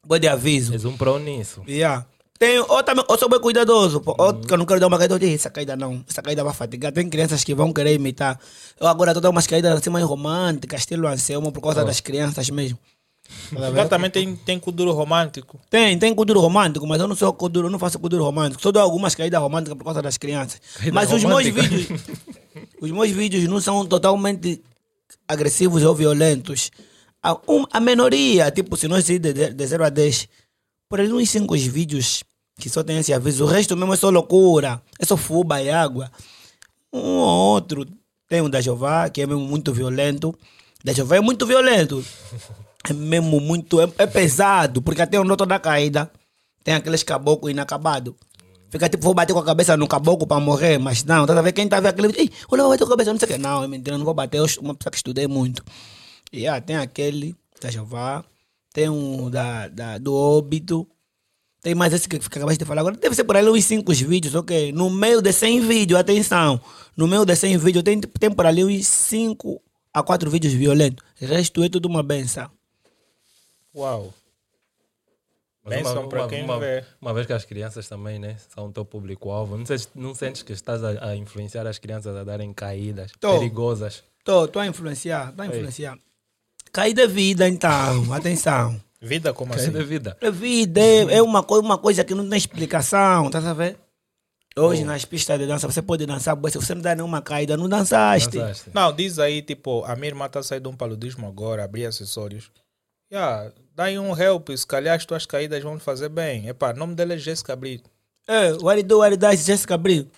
boi 0.07 0.17
de 0.17 0.29
aviso. 0.29 0.71
És 0.73 0.85
um 0.85 0.95
pro 0.95 1.19
nisso. 1.19 1.61
Yeah. 1.67 2.05
Tem, 2.41 2.57
ou 2.57 2.81
também, 2.81 3.05
ou 3.07 3.17
sou 3.19 3.29
bem 3.29 3.39
cuidadoso, 3.39 4.01
pô. 4.01 4.15
ou 4.17 4.33
que 4.33 4.51
eu 4.51 4.57
não 4.57 4.65
quero 4.65 4.79
dar 4.79 4.87
uma 4.87 4.97
caída, 4.97 5.13
eu 5.13 5.19
digo, 5.19 5.35
essa 5.35 5.51
caída 5.51 5.75
não, 5.75 6.03
essa 6.09 6.23
caída 6.23 6.43
vai 6.43 6.51
fatigar. 6.51 6.91
Tem 6.91 7.07
crianças 7.07 7.43
que 7.43 7.53
vão 7.53 7.71
querer 7.71 7.93
imitar. 7.93 8.39
Eu 8.79 8.87
agora 8.87 9.11
estou 9.11 9.21
dando 9.21 9.33
umas 9.33 9.45
caídas 9.45 9.71
assim 9.77 9.91
mais 9.91 10.03
românticas, 10.03 10.79
estilo 10.79 11.07
Anselmo, 11.07 11.51
por 11.51 11.61
causa 11.61 11.85
das 11.85 11.99
crianças 11.99 12.49
mesmo. 12.49 12.79
Tá 13.53 13.59
vendo? 13.59 13.77
Exatamente, 13.77 14.13
tem, 14.13 14.35
tem 14.35 14.59
kuduro 14.59 14.91
romântico. 14.91 15.59
Tem, 15.69 15.99
tem 15.99 16.15
kuduro 16.15 16.39
romântico, 16.39 16.87
mas 16.87 16.99
eu 16.99 17.07
não 17.07 17.15
sou 17.15 17.31
kuduro, 17.31 17.69
não 17.69 17.77
faço 17.77 17.99
kuduro 17.99 18.23
romântico. 18.23 18.59
Só 18.59 18.71
dou 18.71 18.81
algumas 18.81 19.13
caídas 19.13 19.39
românticas 19.39 19.77
por 19.77 19.83
causa 19.83 20.01
das 20.01 20.17
crianças. 20.17 20.59
Caída 20.77 20.95
mas 20.95 21.13
os 21.13 21.23
meus 21.23 21.45
romântica? 21.45 21.61
vídeos, 21.61 22.01
os 22.81 22.89
meus 22.89 23.11
vídeos 23.11 23.47
não 23.47 23.61
são 23.61 23.85
totalmente 23.85 24.63
agressivos 25.27 25.83
ou 25.83 25.93
violentos. 25.93 26.71
A, 27.21 27.33
um, 27.47 27.65
a 27.71 27.79
minoria, 27.79 28.49
tipo, 28.49 28.75
se 28.77 28.87
nós 28.87 29.07
ir 29.09 29.19
de, 29.19 29.31
de, 29.31 29.53
de 29.53 29.67
0 29.67 29.83
a 29.83 29.89
10, 29.89 30.27
por 30.89 30.99
ali 30.99 31.13
uns 31.13 31.29
5 31.29 31.55
vídeos 31.55 32.23
que 32.61 32.69
só 32.69 32.83
tem 32.83 32.97
esse 32.97 33.11
aviso. 33.11 33.43
O 33.43 33.47
resto 33.47 33.75
mesmo 33.75 33.93
é 33.93 33.97
só 33.97 34.09
loucura, 34.09 34.81
é 34.99 35.05
só 35.05 35.17
fuba 35.17 35.61
e 35.61 35.69
água. 35.69 36.11
Um 36.93 36.99
ou 36.99 37.53
outro. 37.55 37.85
Tem 38.29 38.41
um 38.41 38.49
da 38.49 38.61
Jeová, 38.61 39.09
que 39.09 39.21
é 39.21 39.27
mesmo 39.27 39.41
muito 39.41 39.73
violento. 39.73 40.33
Da 40.83 40.93
Jeová 40.93 41.17
é 41.17 41.21
muito 41.21 41.45
violento. 41.45 42.03
É 42.89 42.93
mesmo 42.93 43.39
muito. 43.39 43.79
É, 43.79 43.87
é 43.99 44.07
pesado, 44.07 44.81
porque 44.81 45.03
até 45.03 45.19
o 45.19 45.23
noto 45.23 45.45
da 45.45 45.59
caída 45.59 46.11
tem 46.63 46.73
aqueles 46.73 47.03
caboclos 47.03 47.51
inacabados. 47.51 48.15
Fica 48.71 48.89
tipo, 48.89 49.03
vou 49.03 49.13
bater 49.13 49.33
com 49.33 49.39
a 49.39 49.45
cabeça 49.45 49.77
no 49.77 49.87
caboclo 49.87 50.25
para 50.25 50.39
morrer, 50.39 50.79
mas 50.79 51.03
não, 51.03 51.27
tá 51.27 51.37
a 51.37 51.41
ver? 51.43 51.51
Quem 51.51 51.67
tá 51.69 51.79
vendo 51.79 51.89
aquele 51.89 52.07
"Ei, 52.19 52.31
olha, 52.49 52.63
vou 52.63 52.71
bater 52.71 52.83
com 52.83 52.87
a 52.87 52.97
cabeça, 52.97 53.11
não 53.13 53.19
sei 53.19 53.27
o 53.27 53.31
que. 53.33 53.37
Não, 53.37 53.63
é 53.63 53.67
mentira, 53.67 53.99
não 53.99 54.03
vou 54.03 54.15
bater, 54.15 54.39
eu 54.39 54.47
uma 54.61 54.73
pessoa 54.73 54.89
que 54.89 54.97
estudei 54.97 55.27
muito. 55.27 55.63
E 56.33 56.47
ah, 56.47 56.59
tem 56.59 56.75
aquele 56.75 57.35
da 57.61 57.69
Jeová, 57.69 58.25
tem 58.73 58.89
um 58.89 59.29
da, 59.29 59.67
da, 59.67 59.97
do 59.99 60.15
óbito, 60.15 60.87
tem 61.61 61.75
mais 61.75 61.93
esse 61.93 62.09
que 62.09 62.17
que 62.17 62.25
acabaste 62.25 62.59
de 62.59 62.65
falar 62.65 62.81
agora. 62.81 62.95
Deve 62.97 63.15
ser 63.15 63.23
por 63.23 63.37
ali 63.37 63.49
uns 63.49 63.65
5 63.65 63.93
vídeos, 63.93 64.33
ok? 64.35 64.71
No 64.71 64.89
meio 64.89 65.21
de 65.21 65.31
100 65.31 65.61
vídeos, 65.61 65.99
atenção. 65.99 66.59
No 66.97 67.07
meio 67.07 67.23
de 67.25 67.35
100 67.35 67.57
vídeos, 67.57 67.83
tem, 67.83 67.99
tem 68.01 68.31
por 68.31 68.45
ali 68.45 68.63
uns 68.63 68.87
5 68.87 69.61
a 69.93 70.01
4 70.01 70.29
vídeos 70.29 70.53
violentos. 70.53 71.03
O 71.21 71.25
resto 71.25 71.63
é 71.63 71.69
tudo 71.69 71.87
uma 71.87 72.01
benção. 72.01 72.49
Uau. 73.75 74.13
Mas 75.63 75.87
para 76.09 76.27
quem 76.27 76.43
uma, 76.43 76.59
vê. 76.59 76.83
uma 76.99 77.13
vez 77.13 77.27
que 77.27 77.33
as 77.33 77.45
crianças 77.45 77.87
também 77.87 78.17
né, 78.17 78.35
são 78.49 78.67
o 78.67 78.71
teu 78.71 78.83
público-alvo, 78.83 79.55
não, 79.55 79.65
sentes- 79.65 79.89
não 79.93 80.15
sentes 80.15 80.41
que 80.41 80.53
estás 80.53 80.83
a, 80.83 81.09
a 81.09 81.15
influenciar 81.15 81.67
as 81.67 81.77
crianças 81.77 82.15
a 82.15 82.23
darem 82.23 82.51
caídas 82.51 83.11
Tô. 83.19 83.33
perigosas? 83.33 84.03
Tô 84.23 84.49
a 84.59 84.65
influenciar, 84.65 85.31
tô 85.33 85.43
a 85.43 85.47
influenciar. 85.47 85.99
Caída 86.71 87.03
é 87.03 87.07
vida, 87.07 87.47
então, 87.47 87.69
atenção. 88.11 88.81
Vida 89.01 89.33
como 89.33 89.53
Caída 89.53 89.79
é 89.79 89.81
assim? 89.81 89.87
vida. 89.89 90.17
É 90.21 90.29
vida, 90.31 90.79
é, 90.79 91.15
é 91.15 91.21
uma, 91.23 91.41
coi- 91.41 91.59
uma 91.59 91.77
coisa 91.77 92.03
que 92.03 92.13
não 92.13 92.27
tem 92.29 92.37
explicação, 92.37 93.29
tá 93.31 93.39
a 93.39 93.53
ver? 93.53 93.77
Hoje 94.55 94.83
nas 94.83 95.05
pistas 95.05 95.39
de 95.39 95.47
dança 95.47 95.65
você 95.69 95.81
pode 95.81 96.05
dançar, 96.05 96.35
mas 96.35 96.51
se 96.51 96.59
você 96.59 96.75
não 96.75 96.81
dá 96.81 96.93
nenhuma 96.93 97.21
caída, 97.21 97.55
não 97.57 97.69
dançaste. 97.69 98.37
Dançaste. 98.37 98.69
Não, 98.73 98.93
diz 98.93 99.17
aí, 99.17 99.41
tipo, 99.41 99.83
a 99.85 99.95
minha 99.95 100.09
irmã 100.09 100.25
está 100.25 100.43
saindo 100.43 100.63
de 100.63 100.69
um 100.69 100.77
paludismo 100.77 101.25
agora, 101.25 101.63
abrir 101.63 101.85
acessórios. 101.85 102.51
Yeah, 103.11 103.51
dá 103.73 103.85
aí 103.85 103.97
um 103.97 104.15
help, 104.15 104.49
se 104.55 104.67
calhar 104.67 104.95
as 104.95 105.05
tuas 105.05 105.25
caídas 105.25 105.63
vão 105.63 105.77
te 105.77 105.83
fazer 105.83 106.09
bem. 106.09 106.47
Epá, 106.47 106.71
o 106.73 106.77
nome 106.77 106.95
dela 106.95 107.13
é 107.13 107.17
Jéssica 107.17 107.55
Brito. 107.55 107.89
É, 108.27 108.51
what 108.53 108.77
it 108.77 108.83
do, 108.83 108.99
what 108.99 109.11
it 109.13 109.17
does, 109.19 109.43
Jessica 109.45 109.77
Brito. 109.77 110.11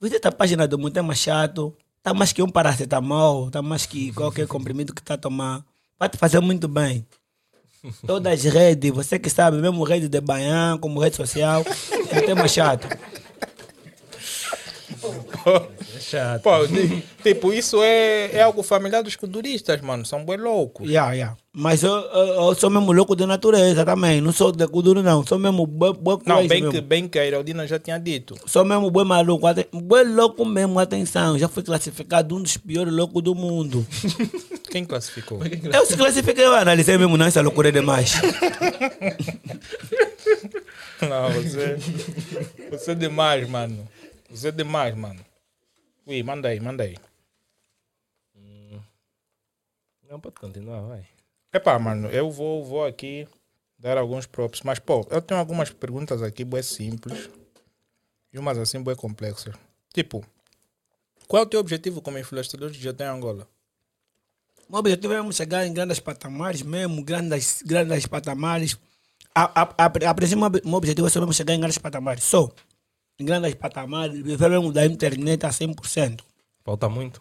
Visita 0.00 0.28
a 0.28 0.32
página 0.32 0.66
do 0.66 0.78
Mutema 0.78 1.14
Chato. 1.14 1.76
Tá 2.02 2.14
mais 2.14 2.32
que 2.32 2.42
um 2.42 2.48
paracetamol, 2.48 3.50
tá 3.50 3.60
mais 3.60 3.84
que 3.86 4.12
qualquer 4.14 4.46
comprimido 4.46 4.94
que 4.94 5.02
tá 5.02 5.14
a 5.14 5.18
tomar. 5.18 5.62
Vai 5.98 6.08
te 6.08 6.16
fazer 6.16 6.40
muito 6.40 6.66
bem. 6.66 7.04
Todas 8.06 8.32
as 8.46 8.52
redes, 8.52 8.90
você 8.90 9.18
que 9.18 9.30
sabe, 9.30 9.56
mesmo 9.58 9.82
rede 9.84 10.08
de 10.08 10.20
Baian, 10.20 10.76
como 10.78 11.00
rede 11.00 11.16
social, 11.16 11.64
Mutema 12.14 12.46
Chato. 12.46 12.86
É 15.96 16.00
chato. 16.00 16.42
Pô, 16.42 16.66
ti- 16.68 17.02
tipo, 17.22 17.52
isso 17.52 17.82
é, 17.82 18.30
é 18.32 18.42
algo 18.42 18.62
familiar 18.62 19.02
dos 19.02 19.16
kuduristas, 19.16 19.80
mano. 19.80 20.04
São 20.04 20.24
bem 20.24 20.36
loucos. 20.36 20.88
Yeah, 20.88 21.12
yeah. 21.14 21.36
Mas 21.52 21.82
eu, 21.82 21.90
eu, 21.90 22.26
eu 22.44 22.54
sou 22.54 22.70
mesmo 22.70 22.92
louco 22.92 23.16
de 23.16 23.26
natureza 23.26 23.84
também. 23.84 24.20
Não 24.20 24.30
sou 24.32 24.52
de 24.52 24.64
Kuduro, 24.68 25.02
não. 25.02 25.26
Sou 25.26 25.36
mesmo 25.36 25.66
boi, 25.66 25.92
boi 25.92 26.16
Não, 26.24 26.46
bem 26.46 26.60
mesmo. 26.60 26.70
que, 26.70 26.80
bem 26.80 27.08
que 27.08 27.18
a 27.18 27.26
Iraldina 27.26 27.66
já 27.66 27.76
tinha 27.76 27.98
dito. 27.98 28.36
Sou 28.46 28.64
mesmo 28.64 28.88
boi 28.88 29.04
maluco. 29.04 29.46
Boi 29.72 30.04
louco 30.04 30.44
mesmo, 30.44 30.78
atenção. 30.78 31.36
Já 31.36 31.48
fui 31.48 31.64
classificado 31.64 32.36
um 32.36 32.42
dos 32.42 32.56
piores 32.56 32.92
loucos 32.92 33.20
do 33.22 33.34
mundo. 33.34 33.84
Quem 34.70 34.84
classificou? 34.84 35.40
Eu 35.44 35.84
se 35.84 35.96
classifiquei, 35.96 36.44
eu 36.44 36.54
analisei 36.54 36.96
mesmo, 36.96 37.16
não, 37.16 37.26
essa 37.26 37.40
loucura 37.40 37.70
é 37.70 37.72
demais. 37.72 38.14
Não, 41.00 41.30
você. 41.32 41.78
Você 42.70 42.90
é 42.90 42.94
demais, 42.94 43.48
mano. 43.48 43.88
Você 44.28 44.48
é 44.48 44.52
demais, 44.52 44.94
mano. 44.94 45.18
Ui, 46.06 46.22
manda 46.22 46.48
aí, 46.48 46.60
manda 46.60 46.84
aí. 46.84 46.94
Não, 50.10 50.20
pode 50.20 50.34
continuar, 50.34 50.82
vai. 50.82 51.06
Epá, 51.52 51.78
mano, 51.78 52.08
eu 52.08 52.30
vou, 52.30 52.64
vou 52.64 52.84
aqui 52.84 53.26
dar 53.78 53.98
alguns 53.98 54.26
props. 54.26 54.62
Mas, 54.62 54.78
pô, 54.78 55.06
eu 55.10 55.20
tenho 55.20 55.40
algumas 55.40 55.70
perguntas 55.70 56.22
aqui, 56.22 56.44
bem 56.44 56.62
simples. 56.62 57.28
E 58.32 58.38
umas 58.38 58.58
assim, 58.58 58.82
bem 58.82 58.94
complexas. 58.94 59.54
Tipo, 59.92 60.24
qual 61.26 61.42
é 61.42 61.46
o 61.46 61.48
teu 61.48 61.60
objetivo 61.60 62.00
como 62.00 62.18
influenciador 62.18 62.70
de 62.70 62.88
em 62.88 63.02
Angola? 63.04 63.48
O 64.68 64.72
meu 64.72 64.80
objetivo 64.80 65.12
é 65.12 65.32
chegar 65.32 65.66
em 65.66 65.72
grandes 65.72 65.98
patamares 65.98 66.62
mesmo, 66.62 67.02
grandes, 67.02 67.62
grandes 67.62 68.06
patamares. 68.06 68.78
A, 69.34 69.62
a, 69.62 69.74
a, 69.76 69.84
a 69.84 70.14
princípio, 70.14 70.44
o 70.46 70.68
meu 70.68 70.76
objetivo 70.76 71.08
é 71.08 71.10
só 71.10 71.18
mesmo 71.18 71.32
chegar 71.32 71.54
em 71.54 71.58
grandes 71.58 71.78
patamares. 71.78 72.22
Só. 72.22 72.48
Em 73.18 73.24
grandes 73.24 73.54
patamares, 73.54 74.22
viver 74.22 74.48
mesmo 74.48 74.72
da 74.72 74.86
internet 74.86 75.44
a 75.44 75.50
100%. 75.50 76.20
Falta 76.64 76.88
muito. 76.88 77.20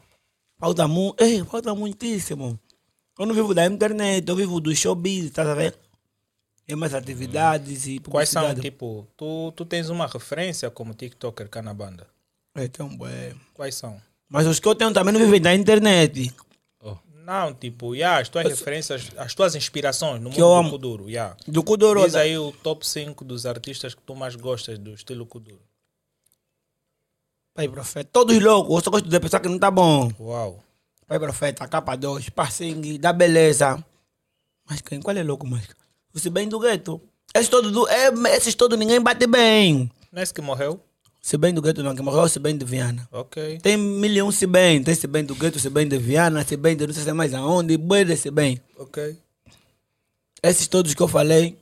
Falta 0.59 0.87
muito, 0.87 1.23
ei, 1.23 1.43
falta 1.43 1.73
muitíssimo. 1.73 2.59
Eu 3.19 3.25
não 3.25 3.35
vivo 3.35 3.53
da 3.53 3.65
internet, 3.65 4.27
eu 4.27 4.35
vivo 4.35 4.61
do 4.61 4.73
showbiz, 4.73 5.29
tá 5.31 5.41
a 5.41 5.53
ver? 5.53 5.77
É 6.65 6.73
mais 6.73 6.93
atividades 6.93 7.85
e 7.85 7.99
Quais 7.99 8.29
são, 8.29 8.55
tipo, 8.55 9.05
tu, 9.17 9.51
tu 9.51 9.65
tens 9.65 9.89
uma 9.89 10.07
referência 10.07 10.71
como 10.71 10.93
TikToker 10.93 11.49
cá 11.49 11.61
na 11.61 11.73
banda? 11.73 12.07
Então, 12.55 12.97
é. 13.05 13.35
Quais 13.53 13.75
são? 13.75 14.01
Mas 14.29 14.47
os 14.47 14.59
que 14.59 14.67
eu 14.67 14.73
tenho 14.75 14.93
também 14.93 15.13
não 15.13 15.19
vivem 15.19 15.41
da 15.41 15.53
internet. 15.53 16.33
Não, 17.29 17.53
tipo, 17.53 17.93
yeah, 17.93 18.21
as 18.21 18.29
tuas 18.29 18.47
referências, 18.47 19.11
as 19.15 19.35
tuas 19.35 19.53
inspirações 19.53 20.19
no 20.19 20.29
mundo 20.29 20.39
eu 20.39 20.47
do 20.47 20.53
amo. 20.53 20.69
Kuduro, 20.71 21.09
yeah. 21.09 21.37
Do 21.47 21.61
Kuduro. 21.61 22.03
Diz 22.03 22.15
aí 22.15 22.35
o 22.35 22.51
top 22.51 22.87
5 22.87 23.23
dos 23.23 23.45
artistas 23.45 23.93
que 23.93 24.01
tu 24.01 24.15
mais 24.15 24.35
gostas 24.35 24.79
do 24.79 24.95
estilo 24.95 25.27
Kuduro. 25.27 25.61
Pai 27.53 27.67
Profeta. 27.67 28.09
Todos 28.11 28.41
loucos, 28.41 28.75
eu 28.77 28.81
só 28.81 28.89
gosto 28.89 29.07
de 29.07 29.19
pessoa 29.19 29.39
que 29.39 29.47
não 29.49 29.59
tá 29.59 29.69
bom. 29.69 30.09
Uau. 30.19 30.63
Pai 31.09 31.17
Profeta, 31.17 31.67
capa 31.67 31.95
2, 31.95 32.29
Passing, 32.29 32.99
da 32.99 33.11
beleza. 33.11 33.83
Mas 34.69 34.79
quem? 34.79 35.01
Qual 35.01 35.17
é 35.17 35.23
louco 35.23 35.47
mais? 35.47 35.67
Você 36.13 36.29
bem 36.29 36.47
do 36.47 36.59
gueto. 36.59 37.01
Esses 37.33 37.49
todos, 37.49 37.71
do, 37.71 37.87
é, 37.87 38.09
esses 38.37 38.53
todos 38.53 38.77
ninguém 38.77 39.01
bate 39.01 39.25
bem. 39.25 39.89
Não 40.11 40.19
é 40.19 40.23
esse 40.23 40.31
que 40.31 40.39
morreu? 40.39 40.79
Se 41.19 41.35
bem 41.35 41.51
do 41.51 41.63
gueto 41.63 41.81
não, 41.81 41.95
que 41.95 42.03
morreu 42.03 42.29
se 42.29 42.37
bem 42.37 42.55
de 42.55 42.63
Viana. 42.63 43.09
Ok. 43.11 43.57
Tem 43.57 43.75
mil 43.75 44.27
um 44.27 44.31
se 44.31 44.45
bem. 44.45 44.83
Tem 44.83 44.93
se 44.93 45.07
bem 45.07 45.25
do 45.25 45.33
gueto, 45.33 45.59
se 45.59 45.67
bem 45.71 45.87
de 45.87 45.97
Viana, 45.97 46.45
se 46.45 46.55
bem 46.55 46.77
de 46.77 46.85
não 46.85 46.93
sei 46.93 47.01
se 47.01 47.09
é 47.09 47.13
mais 47.13 47.33
aonde, 47.33 47.75
bem 47.75 48.05
desse 48.05 48.29
bem. 48.29 48.61
Ok. 48.77 49.17
Esses 50.43 50.67
todos 50.67 50.93
que 50.93 51.01
eu 51.01 51.07
falei. 51.07 51.57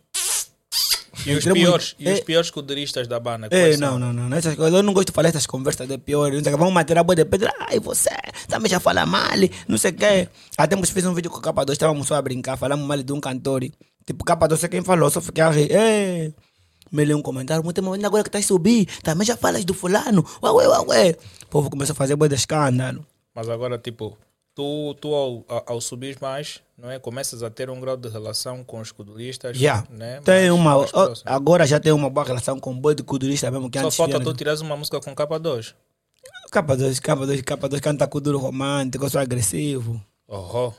E 1.27 1.35
os 1.35 1.45
piores, 1.45 1.95
e 1.99 2.09
os 2.09 2.19
piores 2.21 2.49
kuduristas 2.49 3.07
da 3.07 3.19
banda? 3.19 3.47
É, 3.51 3.75
não, 3.77 3.99
não, 3.99 4.13
não, 4.13 4.29
não. 4.29 4.37
Essas 4.37 4.57
eu 4.57 4.81
não 4.81 4.93
gosto 4.93 5.07
de 5.07 5.13
falar 5.13 5.29
essas 5.29 5.45
conversas 5.45 5.87
de 5.87 5.97
pior. 5.97 6.31
Não 6.31 6.41
sei 6.41 6.53
o 6.53 6.55
que, 6.55 6.59
Vamos 6.59 6.73
matar 6.73 6.97
a 6.97 7.03
boa 7.03 7.15
de 7.15 7.25
pedra. 7.25 7.53
Ai, 7.59 7.79
você 7.79 8.09
também 8.47 8.69
já 8.69 8.79
fala 8.79 9.05
mal, 9.05 9.37
não 9.67 9.77
sei 9.77 9.91
o 9.91 9.93
que. 9.93 10.29
Até 10.57 10.75
nós 10.75 10.89
fizemos 10.89 11.11
um 11.11 11.15
vídeo 11.15 11.29
com 11.29 11.37
o 11.37 11.41
Capa 11.41 11.65
2, 11.65 11.75
estávamos 11.75 12.07
só 12.07 12.15
a 12.15 12.21
brincar, 12.21 12.57
falamos 12.57 12.87
mal 12.87 13.01
de 13.01 13.11
um 13.11 13.19
cantor. 13.19 13.65
Tipo, 14.05 14.23
Capa 14.23 14.47
2 14.47 14.63
é 14.63 14.67
quem 14.69 14.83
falou, 14.83 15.09
só 15.09 15.19
fiquei 15.19 15.43
a 15.43 15.49
rir. 15.49 15.71
É. 15.71 16.31
Me 16.89 17.03
leu 17.03 17.17
um 17.17 17.21
comentário, 17.21 17.61
muito 17.63 17.81
bem, 17.81 18.05
agora 18.05 18.23
que 18.23 18.29
estás 18.29 18.45
a 18.45 18.47
subir, 18.47 18.87
também 19.03 19.27
já 19.27 19.35
falas 19.35 19.65
do 19.65 19.73
fulano. 19.73 20.25
Ué, 20.41 20.51
ué, 20.51 20.67
ué, 20.67 20.79
ué. 20.87 21.15
O 21.43 21.47
povo 21.47 21.69
começou 21.69 21.91
a 21.91 21.95
fazer 21.95 22.15
boa 22.15 22.29
de 22.29 22.35
escândalo. 22.35 23.05
Mas 23.35 23.49
agora, 23.49 23.77
tipo, 23.77 24.17
tu, 24.57 24.95
tu 24.99 25.13
ao, 25.13 25.45
ao, 25.67 25.79
subir 25.79 26.17
mais, 26.19 26.63
não 26.75 26.89
é? 26.89 26.97
Começas 26.97 27.43
a 27.43 27.49
ter 27.51 27.69
um 27.69 27.79
grau 27.79 27.95
de 27.95 28.09
relação 28.09 28.63
com 28.63 28.79
os 28.79 28.91
kuduristas, 28.91 29.55
Já. 29.55 29.83
né? 29.87 30.19
Tem 30.25 30.49
mais- 30.49 30.59
uma. 30.59 30.77
mais 30.79 30.91
ó, 30.95 31.05
próximo. 31.05 31.29
Agora 31.31 31.67
já 31.67 31.79
tem 31.79 31.91
uma 31.91 32.09
boa 32.09 32.25
relação 32.25 32.59
com 32.59 32.71
o 32.71 32.75
boi 32.75 32.95
de 32.95 33.03
kudurista 33.03 33.51
mesmo 33.51 33.69
que 33.69 33.77
Só 33.77 33.85
antes. 33.85 33.95
falta 33.95 34.19
tu 34.19 34.33
tirares 34.33 34.59
uma 34.59 34.75
música 34.75 34.99
com 34.99 35.13
capa 35.13 35.37
2. 35.37 35.75
Capa 36.49 36.75
2, 36.75 36.99
capa 36.99 37.27
2, 37.27 37.41
capa 37.43 37.69
2, 37.69 37.79
canta 37.79 38.07
kuduro 38.07 38.39
romântico, 38.39 39.05
eu 39.05 39.09
sou 39.11 39.21
agressivo. 39.21 40.01
Oh, 40.27 40.71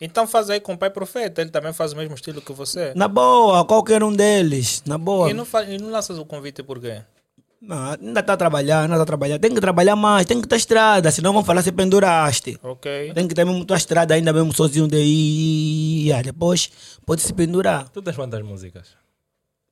Então 0.00 0.28
faz 0.28 0.48
aí 0.48 0.60
com 0.60 0.74
o 0.74 0.78
Pai 0.78 0.90
Profeta, 0.90 1.40
ele 1.40 1.50
também 1.50 1.72
faz 1.72 1.92
o 1.92 1.96
mesmo 1.96 2.14
estilo 2.14 2.40
que 2.40 2.52
você. 2.52 2.92
Na 2.94 3.08
boa, 3.08 3.64
qualquer 3.64 4.04
um 4.04 4.12
deles. 4.12 4.80
Na 4.86 4.96
boa. 4.96 5.28
E 5.28 5.34
não, 5.34 5.44
faz, 5.44 5.68
e 5.68 5.76
não 5.76 5.90
lanças 5.90 6.18
o 6.18 6.24
convite 6.24 6.62
por 6.62 6.78
quê? 6.80 7.02
Não, 7.66 7.92
ainda 7.92 8.20
está 8.20 8.34
a 8.34 8.36
trabalhar, 8.36 8.82
ainda 8.82 8.94
está 8.94 9.02
a 9.02 9.06
trabalhar. 9.06 9.38
Tem 9.38 9.54
que 9.54 9.60
trabalhar 9.60 9.96
mais, 9.96 10.26
tem 10.26 10.40
que 10.40 10.46
ter 10.46 10.56
estrada, 10.56 11.10
senão 11.10 11.32
vão 11.32 11.42
falar 11.44 11.62
se 11.62 11.72
penduraste. 11.72 12.58
Ok. 12.62 13.12
Tem 13.14 13.26
que 13.26 13.34
ter 13.34 13.44
mesmo 13.44 13.64
tua 13.64 13.76
estrada 13.76 14.12
ainda 14.14 14.32
mesmo 14.32 14.52
sozinho 14.54 14.86
ir. 14.92 16.12
ah, 16.12 16.22
Depois 16.22 16.70
pode 17.06 17.22
se 17.22 17.32
pendurar. 17.32 17.88
Tu 17.88 18.02
tens 18.02 18.16
quantas 18.16 18.42
músicas? 18.42 18.88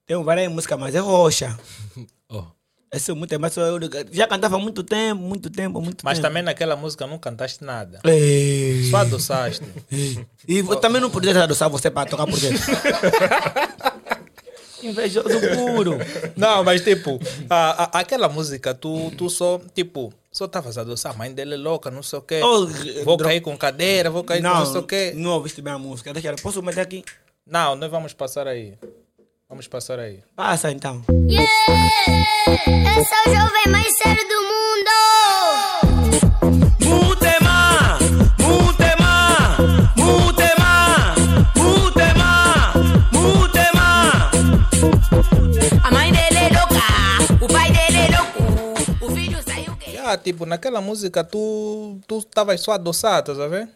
Tem 0.06 0.20
várias 0.24 0.50
músicas, 0.50 0.78
mas 0.78 0.94
é 0.94 0.98
roxa. 1.00 1.56
Oh. 2.34 2.44
Esse 2.90 3.10
é 3.10 3.14
muito, 3.14 3.38
mas 3.40 3.54
eu 3.56 3.78
já 4.10 4.26
cantava 4.26 4.56
há 4.56 4.58
muito 4.58 4.82
tempo, 4.82 5.20
muito 5.20 5.48
tempo, 5.50 5.80
muito 5.82 6.02
Mas 6.04 6.18
tempo. 6.18 6.28
também 6.28 6.42
naquela 6.42 6.76
música 6.76 7.06
não 7.06 7.18
cantaste 7.18 7.62
nada. 7.64 8.00
Ei. 8.04 8.84
Só 8.90 8.98
adoçaste. 8.98 9.64
E 10.48 10.58
eu 10.58 10.76
também 10.76 11.00
não 11.00 11.10
podia 11.10 11.42
adoçar 11.42 11.68
você 11.70 11.90
para 11.90 12.08
tocar 12.08 12.26
por 12.26 12.38
dentro. 12.38 12.60
Invejoso 14.82 15.28
puro. 15.40 15.98
Não, 16.36 16.64
mas 16.64 16.80
tipo, 16.82 17.20
a, 17.48 17.84
a- 17.84 18.00
aquela 18.00 18.28
música, 18.28 18.74
tu, 18.74 19.10
tu 19.16 19.30
só, 19.30 19.60
tipo, 19.74 20.12
só 20.30 20.46
estavas 20.46 20.76
a 20.78 20.80
adoçar. 20.82 21.12
A 21.12 21.16
mãe 21.16 21.32
dele 21.32 21.54
é 21.54 21.56
louca, 21.56 21.90
não 21.90 22.02
sei 22.02 22.18
o 22.18 22.22
quê. 22.22 22.40
Oh, 22.42 22.66
vou 23.04 23.16
dro- 23.16 23.28
cair 23.28 23.40
com 23.40 23.56
cadeira, 23.56 24.10
vou 24.10 24.24
cair 24.24 24.42
com 24.42 24.48
Não, 24.48 24.58
não 24.60 24.66
sei 24.66 24.80
o 24.80 24.82
quê. 24.84 25.12
não 25.14 25.30
ouviste 25.32 25.60
bem 25.62 25.72
a 25.72 25.78
música. 25.78 26.12
Deixa, 26.12 26.28
eu- 26.28 26.36
posso 26.36 26.62
meter 26.62 26.80
aqui? 26.80 27.04
Não, 27.46 27.74
nós 27.76 27.90
vamos 27.90 28.12
passar 28.12 28.46
aí. 28.46 28.74
Vamos 29.48 29.66
passar 29.68 29.98
aí. 29.98 30.20
Passa 30.34 30.70
então. 30.70 31.02
Yeah! 31.28 31.50
Esse 33.00 33.14
é 33.14 33.30
o 33.30 33.34
jovem 33.34 33.66
mais 33.68 33.96
sério 33.98 34.26
do 34.28 34.41
Ah, 50.12 50.16
tipo, 50.18 50.44
naquela 50.44 50.80
música 50.80 51.24
tu 51.24 51.98
tu 52.06 52.18
estavas 52.18 52.60
só 52.60 52.72
a 52.72 52.74
adoçar, 52.74 53.20
estás 53.20 53.40
a 53.40 53.48
ver? 53.48 53.66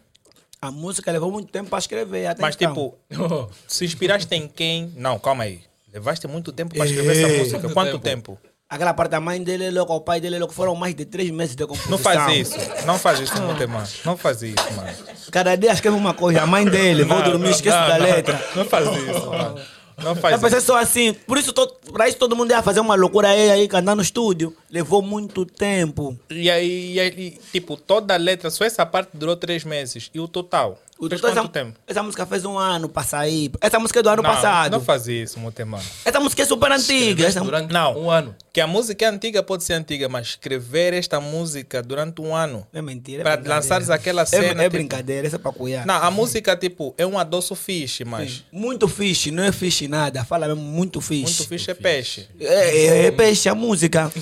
A 0.61 0.69
música 0.71 1.11
levou 1.11 1.31
muito 1.31 1.51
tempo 1.51 1.69
para 1.69 1.79
escrever. 1.79 2.27
Até 2.27 2.41
Mas 2.41 2.55
então. 2.55 2.93
tipo, 3.09 3.49
se 3.67 3.85
inspiraste 3.85 4.33
em 4.35 4.47
quem? 4.47 4.93
Não, 4.95 5.17
calma 5.17 5.45
aí. 5.45 5.61
Levaste 5.91 6.27
muito 6.27 6.51
tempo 6.51 6.75
para 6.75 6.85
escrever 6.85 7.15
Ei. 7.15 7.23
essa 7.23 7.37
música. 7.39 7.59
Quanto 7.61 7.73
Quanto 7.73 7.99
tempo? 7.99 8.33
tempo? 8.33 8.39
Aquela 8.69 8.93
parte 8.93 9.11
da 9.11 9.19
mãe 9.21 9.41
dele 9.41 9.65
é 9.65 9.71
louca, 9.71 9.93
o 9.93 10.01
pai 10.01 10.19
dele 10.19 10.35
é 10.35 10.39
louco. 10.39 10.53
Foram 10.53 10.75
mais 10.75 10.93
de 10.93 11.05
três 11.05 11.31
meses 11.31 11.55
de 11.55 11.65
composição. 11.65 11.91
Não 11.91 11.97
faz 11.97 12.37
isso. 12.37 12.57
Não 12.85 12.99
faz 12.99 13.19
isso, 13.19 13.41
Mutema. 13.41 13.83
Não 14.05 14.17
faz 14.17 14.43
isso, 14.43 14.73
mano. 14.75 14.89
Cada 15.31 15.55
dia 15.55 15.71
escreve 15.71 15.95
uma 15.97 16.13
coisa. 16.13 16.41
A 16.41 16.45
mãe 16.45 16.65
dele, 16.65 17.03
vou 17.03 17.21
dormir, 17.23 17.45
não, 17.45 17.51
esqueço 17.51 17.77
não, 17.77 17.87
da 17.87 17.97
letra. 17.97 18.45
Não 18.55 18.65
faz 18.65 18.87
isso, 18.87 19.25
mano. 19.27 19.59
Não 19.97 20.15
faz 20.15 20.41
isso. 20.41 20.61
só 20.61 20.77
assim. 20.77 21.13
Por 21.13 21.37
isso, 21.37 21.51
to, 21.51 21.67
pra 21.91 22.07
isso 22.07 22.17
todo 22.17 22.35
mundo 22.35 22.51
ia 22.51 22.61
fazer 22.61 22.79
uma 22.79 22.95
loucura 22.95 23.29
aí, 23.29 23.49
aí 23.51 23.67
cantar 23.67 23.95
no 23.95 24.01
estúdio. 24.01 24.55
Levou 24.69 25.01
muito 25.01 25.45
tempo. 25.45 26.17
E 26.29 26.49
aí, 26.51 26.93
e 26.93 26.99
aí, 26.99 27.39
tipo, 27.51 27.75
toda 27.75 28.13
a 28.13 28.17
letra, 28.17 28.49
só 28.49 28.63
essa 28.63 28.85
parte 28.85 29.09
durou 29.13 29.35
três 29.35 29.63
meses. 29.63 30.09
E 30.13 30.19
o 30.19 30.27
total? 30.27 30.79
O 30.99 31.07
Fez 31.07 31.21
quanto 31.21 31.37
essa, 31.37 31.47
tempo? 31.47 31.79
essa 31.85 32.01
música 32.01 32.25
fez 32.25 32.43
um 32.43 32.57
ano 32.57 32.89
pra 32.89 33.03
sair. 33.03 33.51
Essa 33.61 33.77
música 33.79 33.99
é 33.99 34.03
do 34.03 34.09
ano 34.09 34.23
não, 34.23 34.29
passado. 34.31 34.71
Não 34.71 34.81
faz 34.83 35.07
isso, 35.07 35.39
Mutema. 35.39 35.79
Essa 36.03 36.19
música 36.19 36.41
é 36.41 36.45
super 36.45 36.71
antiga. 36.71 37.27
Essa, 37.27 37.39
Durante 37.41 37.71
Não. 37.71 37.95
um 37.99 38.09
ano. 38.09 38.35
Que 38.51 38.59
a 38.59 38.65
música 38.65 39.05
é 39.05 39.07
antiga, 39.07 39.43
pode 39.43 39.63
ser 39.63 39.73
antiga, 39.73 40.09
mas 40.09 40.29
escrever 40.29 40.95
esta 40.95 41.21
música 41.21 41.83
durante 41.83 42.19
um 42.19 42.35
ano. 42.35 42.65
é 42.73 42.81
mentira. 42.81 43.21
é 43.21 43.23
Para 43.23 43.37
brincadeira. 43.37 43.55
lançares 43.61 43.89
aquela 43.91 44.23
É, 44.23 44.25
cena. 44.25 44.61
é 44.63 44.65
tipo- 44.65 44.77
brincadeira, 44.77 45.27
isso 45.27 45.35
é 45.35 45.39
pra 45.39 45.51
cuidar. 45.51 45.85
Não, 45.85 45.93
a 45.95 46.09
música, 46.09 46.57
tipo, 46.57 46.95
é 46.97 47.05
um 47.05 47.19
adoço 47.19 47.53
fixe, 47.55 48.03
mas 48.03 48.43
Muito 48.51 48.87
fixe, 48.87 49.29
não 49.29 49.43
é 49.43 49.51
fixe 49.51 49.87
nada. 49.87 50.25
Fala 50.25 50.47
mesmo, 50.47 50.63
muito 50.63 50.99
fixe. 50.99 51.37
muito 51.37 51.47
fixe 51.47 51.69
é 51.69 51.73
peixe. 51.75 52.27
É, 52.39 52.77
é, 52.77 53.05
é 53.05 53.11
peixe 53.11 53.47
a 53.47 53.53
música. 53.53 54.11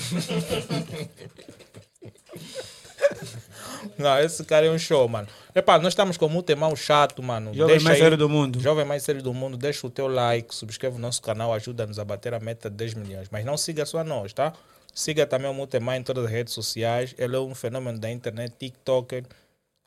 Não, 3.98 4.18
esse 4.20 4.44
cara 4.44 4.66
é 4.66 4.70
um 4.70 4.78
show, 4.78 5.08
mano. 5.08 5.26
Epá, 5.54 5.78
nós 5.78 5.88
estamos 5.92 6.16
com 6.16 6.28
muito 6.28 6.50
irmão 6.50 6.74
chato, 6.76 7.22
mano. 7.22 7.52
Jovem 7.54 7.74
Deixa 7.74 7.84
mais 7.84 7.96
aí- 7.96 8.02
sério 8.02 8.16
do 8.16 8.28
mundo. 8.28 8.60
Jovem 8.60 8.84
mais 8.84 9.02
sério 9.02 9.22
do 9.22 9.32
mundo, 9.32 9.56
deixa 9.56 9.86
o 9.86 9.90
teu 9.90 10.06
like, 10.08 10.54
subscreve 10.54 10.96
o 10.96 10.98
nosso 10.98 11.22
canal, 11.22 11.52
ajuda-nos 11.52 11.98
a 11.98 12.04
bater 12.04 12.34
a 12.34 12.40
meta 12.40 12.68
de 12.70 12.76
10 12.76 12.94
milhões. 12.94 13.28
Mas 13.30 13.44
não 13.44 13.56
siga 13.56 13.84
só 13.86 14.02
nós, 14.04 14.32
tá? 14.32 14.52
Siga 14.94 15.26
também 15.26 15.50
o 15.50 15.54
Mutemar 15.54 15.96
em 15.96 16.02
todas 16.02 16.24
as 16.24 16.30
redes 16.30 16.54
sociais. 16.54 17.14
Ele 17.18 17.36
é 17.36 17.38
um 17.40 17.54
fenômeno 17.54 17.98
da 17.98 18.10
internet, 18.10 18.54
TikToker. 18.58 19.24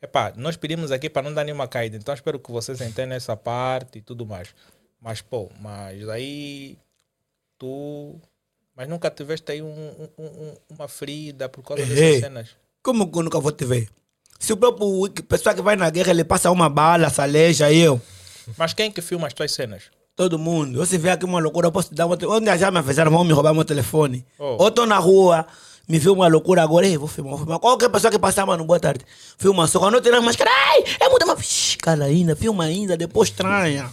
Epá, 0.01 0.31
nós 0.37 0.55
pedimos 0.55 0.91
aqui 0.91 1.09
para 1.09 1.23
não 1.23 1.33
dar 1.33 1.43
nenhuma 1.43 1.67
caída, 1.67 1.97
então 1.97 2.13
espero 2.13 2.39
que 2.39 2.51
vocês 2.51 2.79
entendam 2.79 3.17
essa 3.17 3.35
parte 3.35 3.97
e 3.97 4.01
tudo 4.01 4.25
mais. 4.25 4.53
Mas, 5.01 5.21
pô, 5.21 5.49
mas 5.59 6.07
aí 6.09 6.77
tu. 7.57 8.15
Mas 8.75 8.87
nunca 8.87 9.09
tiveste 9.11 9.51
aí 9.51 9.61
um, 9.61 9.67
um- 10.17 10.23
um- 10.25 10.55
uma 10.69 10.87
ferida 10.87 11.49
por 11.49 11.61
causa 11.63 11.85
dessas 11.85 12.19
cenas. 12.21 12.49
Como 12.81 13.11
que 13.11 13.17
eu 13.17 13.23
nunca 13.23 13.39
vou 13.39 13.51
te 13.51 13.65
ver? 13.65 13.89
Se 14.39 14.53
o 14.53 14.57
próprio 14.57 15.09
pessoal 15.27 15.53
que 15.53 15.61
vai 15.61 15.75
na 15.75 15.89
guerra, 15.89 16.11
ele 16.11 16.23
passa 16.23 16.49
uma 16.49 16.69
bala, 16.69 17.09
se 17.09 17.21
aleja, 17.21 17.71
eu. 17.71 18.01
Mas 18.57 18.73
quem 18.73 18.89
que 18.89 19.01
filma 19.01 19.27
as 19.27 19.33
tuas 19.33 19.51
cenas? 19.51 19.83
Todo 20.15 20.39
mundo. 20.39 20.79
Você 20.79 20.97
vê 20.97 21.09
aqui 21.09 21.25
uma 21.25 21.39
loucura, 21.39 21.67
eu 21.67 21.71
posso 21.71 21.89
te 21.89 21.95
dar 21.95 22.05
uma... 22.05 22.17
Onde 22.27 22.57
já 22.57 22.71
me 22.71 22.79
avisaram, 22.79 23.11
vão 23.11 23.23
me 23.23 23.33
roubar 23.33 23.53
meu 23.53 23.65
telefone. 23.65 24.25
Oh. 24.37 24.63
Ou 24.63 24.71
tô 24.71 24.85
na 24.85 24.97
rua, 24.97 25.45
me 25.87 25.99
viu 25.99 26.13
uma 26.13 26.27
loucura 26.27 26.63
agora, 26.63 26.87
ei, 26.87 26.97
vou 26.97 27.07
filmar, 27.07 27.31
vou 27.31 27.39
filmar. 27.39 27.59
Qualquer 27.59 27.89
pessoa 27.89 28.09
que 28.11 28.19
passar, 28.19 28.45
mano, 28.45 28.63
boa 28.63 28.79
tarde. 28.79 29.05
Filma 29.37 29.67
só, 29.67 29.79
quando 29.79 29.95
eu 29.95 30.01
tirar 30.01 30.17
a 30.17 30.21
máscara, 30.21 30.49
ai, 30.49 30.83
é 31.01 31.09
muito 31.09 31.27
mais... 31.27 31.75
Cara 31.81 32.05
ainda, 32.05 32.35
filma 32.35 32.63
ainda, 32.63 32.95
depois 32.95 33.29
estranha. 33.29 33.89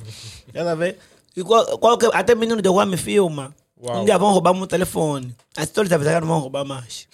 Já 0.54 0.74
ver? 0.74 0.98
E 1.36 1.42
qual, 1.42 1.78
qualquer, 1.78 2.10
até 2.14 2.34
menino 2.34 2.62
de 2.62 2.68
rua 2.68 2.86
me 2.86 2.96
filma. 2.96 3.54
Uau. 3.82 4.00
Um 4.00 4.04
dia 4.04 4.16
vão 4.16 4.32
roubar 4.32 4.54
meu 4.54 4.66
telefone. 4.66 5.34
As 5.56 5.64
histórias 5.64 5.92
avisaram, 5.92 6.20
não 6.20 6.28
vão 6.28 6.38
roubar 6.38 6.64
mais. 6.64 7.06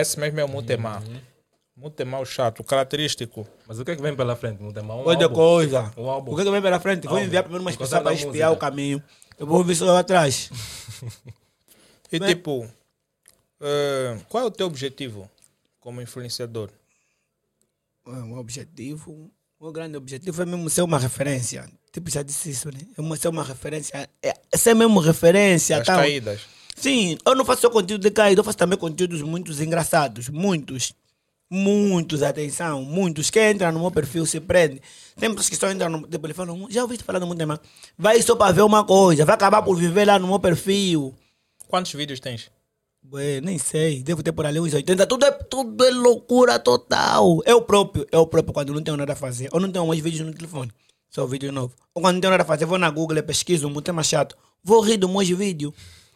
Esse 0.00 0.18
mesmo 0.18 0.38
é 0.40 0.44
o 0.44 0.48
Mutemar. 0.48 1.02
Uhum. 1.02 1.20
Mutemar 1.76 2.20
o 2.20 2.26
chato, 2.26 2.64
característico. 2.64 3.46
Mas 3.66 3.78
o 3.78 3.84
que 3.84 3.92
é 3.92 3.96
que 3.96 4.02
vem 4.02 4.14
pela 4.16 4.34
frente? 4.34 4.60
Mal. 4.82 5.00
Um 5.00 5.04
Outra 5.04 5.28
coisa. 5.28 5.92
Um 5.96 6.10
álbum. 6.10 6.32
O 6.32 6.36
que, 6.36 6.42
que 6.44 6.50
vem 6.50 6.60
pela 6.62 6.80
frente? 6.80 7.06
Vou 7.06 7.18
enviar 7.20 7.44
primeiro 7.44 7.62
umas 7.62 7.76
pessoas 7.76 8.02
para 8.02 8.12
espiar 8.14 8.52
o 8.52 8.56
caminho. 8.56 9.02
Eu 9.38 9.46
vou 9.46 9.62
ver 9.62 9.74
só 9.76 9.84
lá 9.86 10.00
atrás. 10.00 10.50
E 12.10 12.18
Bem- 12.18 12.28
tipo, 12.30 12.66
eh, 13.60 14.18
qual 14.30 14.44
é 14.44 14.46
o 14.46 14.50
teu 14.50 14.66
objetivo 14.66 15.30
como 15.78 16.00
influenciador? 16.00 16.70
Um 18.06 18.38
objetivo, 18.38 19.30
o 19.60 19.70
grande 19.70 19.98
objetivo 19.98 20.40
é 20.40 20.46
mesmo 20.46 20.70
ser 20.70 20.80
uma 20.80 20.98
referência. 20.98 21.68
Tipo, 21.92 22.10
já 22.10 22.22
disse 22.22 22.48
isso, 22.48 22.68
né? 22.72 22.80
É 22.96 23.00
uma- 23.02 23.14
ser 23.16 23.28
uma 23.28 23.44
referência. 23.44 24.08
É, 24.22 24.34
é 24.50 24.56
ser 24.56 24.72
mesmo 24.72 24.98
referência. 25.00 25.76
As 25.78 25.86
tal. 25.86 25.98
caídas. 25.98 26.40
Sim, 26.80 27.18
eu 27.26 27.34
não 27.34 27.44
faço 27.44 27.62
só 27.62 27.70
conteúdo 27.70 28.02
de 28.02 28.10
caída, 28.10 28.40
eu 28.40 28.44
faço 28.44 28.56
também 28.56 28.78
conteúdos 28.78 29.20
muito 29.20 29.50
engraçados. 29.60 30.28
Muitos. 30.28 30.92
Muitos, 31.50 32.22
atenção, 32.22 32.82
muitos. 32.84 33.30
Quem 33.30 33.50
entra 33.50 33.72
no 33.72 33.80
meu 33.80 33.90
perfil 33.90 34.24
se 34.26 34.38
prende. 34.38 34.80
Tem 35.18 35.28
pessoas 35.30 35.48
que 35.48 35.56
só 35.56 35.70
entram 35.70 35.88
no. 35.88 36.06
Tipo, 36.06 36.26
ele 36.26 36.34
fala, 36.34 36.54
já 36.68 36.82
ouviste 36.82 37.02
falar 37.02 37.18
do 37.18 37.26
muito 37.26 37.38
tema? 37.38 37.60
Vai 37.96 38.22
só 38.22 38.36
para 38.36 38.52
ver 38.52 38.62
uma 38.62 38.84
coisa, 38.84 39.24
vai 39.24 39.34
acabar 39.34 39.62
por 39.62 39.74
viver 39.76 40.04
lá 40.04 40.18
no 40.18 40.28
meu 40.28 40.38
perfil. 40.38 41.14
Quantos 41.66 41.92
vídeos 41.92 42.20
tens? 42.20 42.50
Ué, 43.10 43.40
nem 43.40 43.58
sei, 43.58 44.02
devo 44.02 44.22
ter 44.22 44.32
por 44.32 44.46
ali 44.46 44.60
uns 44.60 44.74
80. 44.74 45.06
Tudo 45.06 45.24
é, 45.24 45.30
tudo 45.32 45.84
é 45.84 45.90
loucura 45.90 46.58
total. 46.58 47.40
Eu 47.44 47.62
próprio, 47.62 48.06
eu 48.12 48.26
próprio, 48.26 48.52
quando 48.52 48.74
não 48.74 48.82
tenho 48.82 48.96
nada 48.96 49.14
a 49.14 49.16
fazer, 49.16 49.48
eu 49.52 49.58
não 49.58 49.72
tenho 49.72 49.86
mais 49.86 50.00
vídeos 50.00 50.26
no 50.26 50.34
telefone, 50.34 50.70
só 51.08 51.26
vídeo 51.26 51.50
novo. 51.50 51.74
Ou 51.94 52.02
quando 52.02 52.14
não 52.14 52.20
tenho 52.20 52.30
nada 52.30 52.42
a 52.42 52.46
fazer, 52.46 52.66
vou 52.66 52.78
na 52.78 52.90
Google, 52.90 53.22
pesquiso 53.22 53.66
um 53.66 53.80
tema 53.80 54.02
chato, 54.02 54.36
vou 54.62 54.80
rir 54.80 54.98
do 54.98 55.08
meus 55.08 55.28
vídeo. 55.28 55.72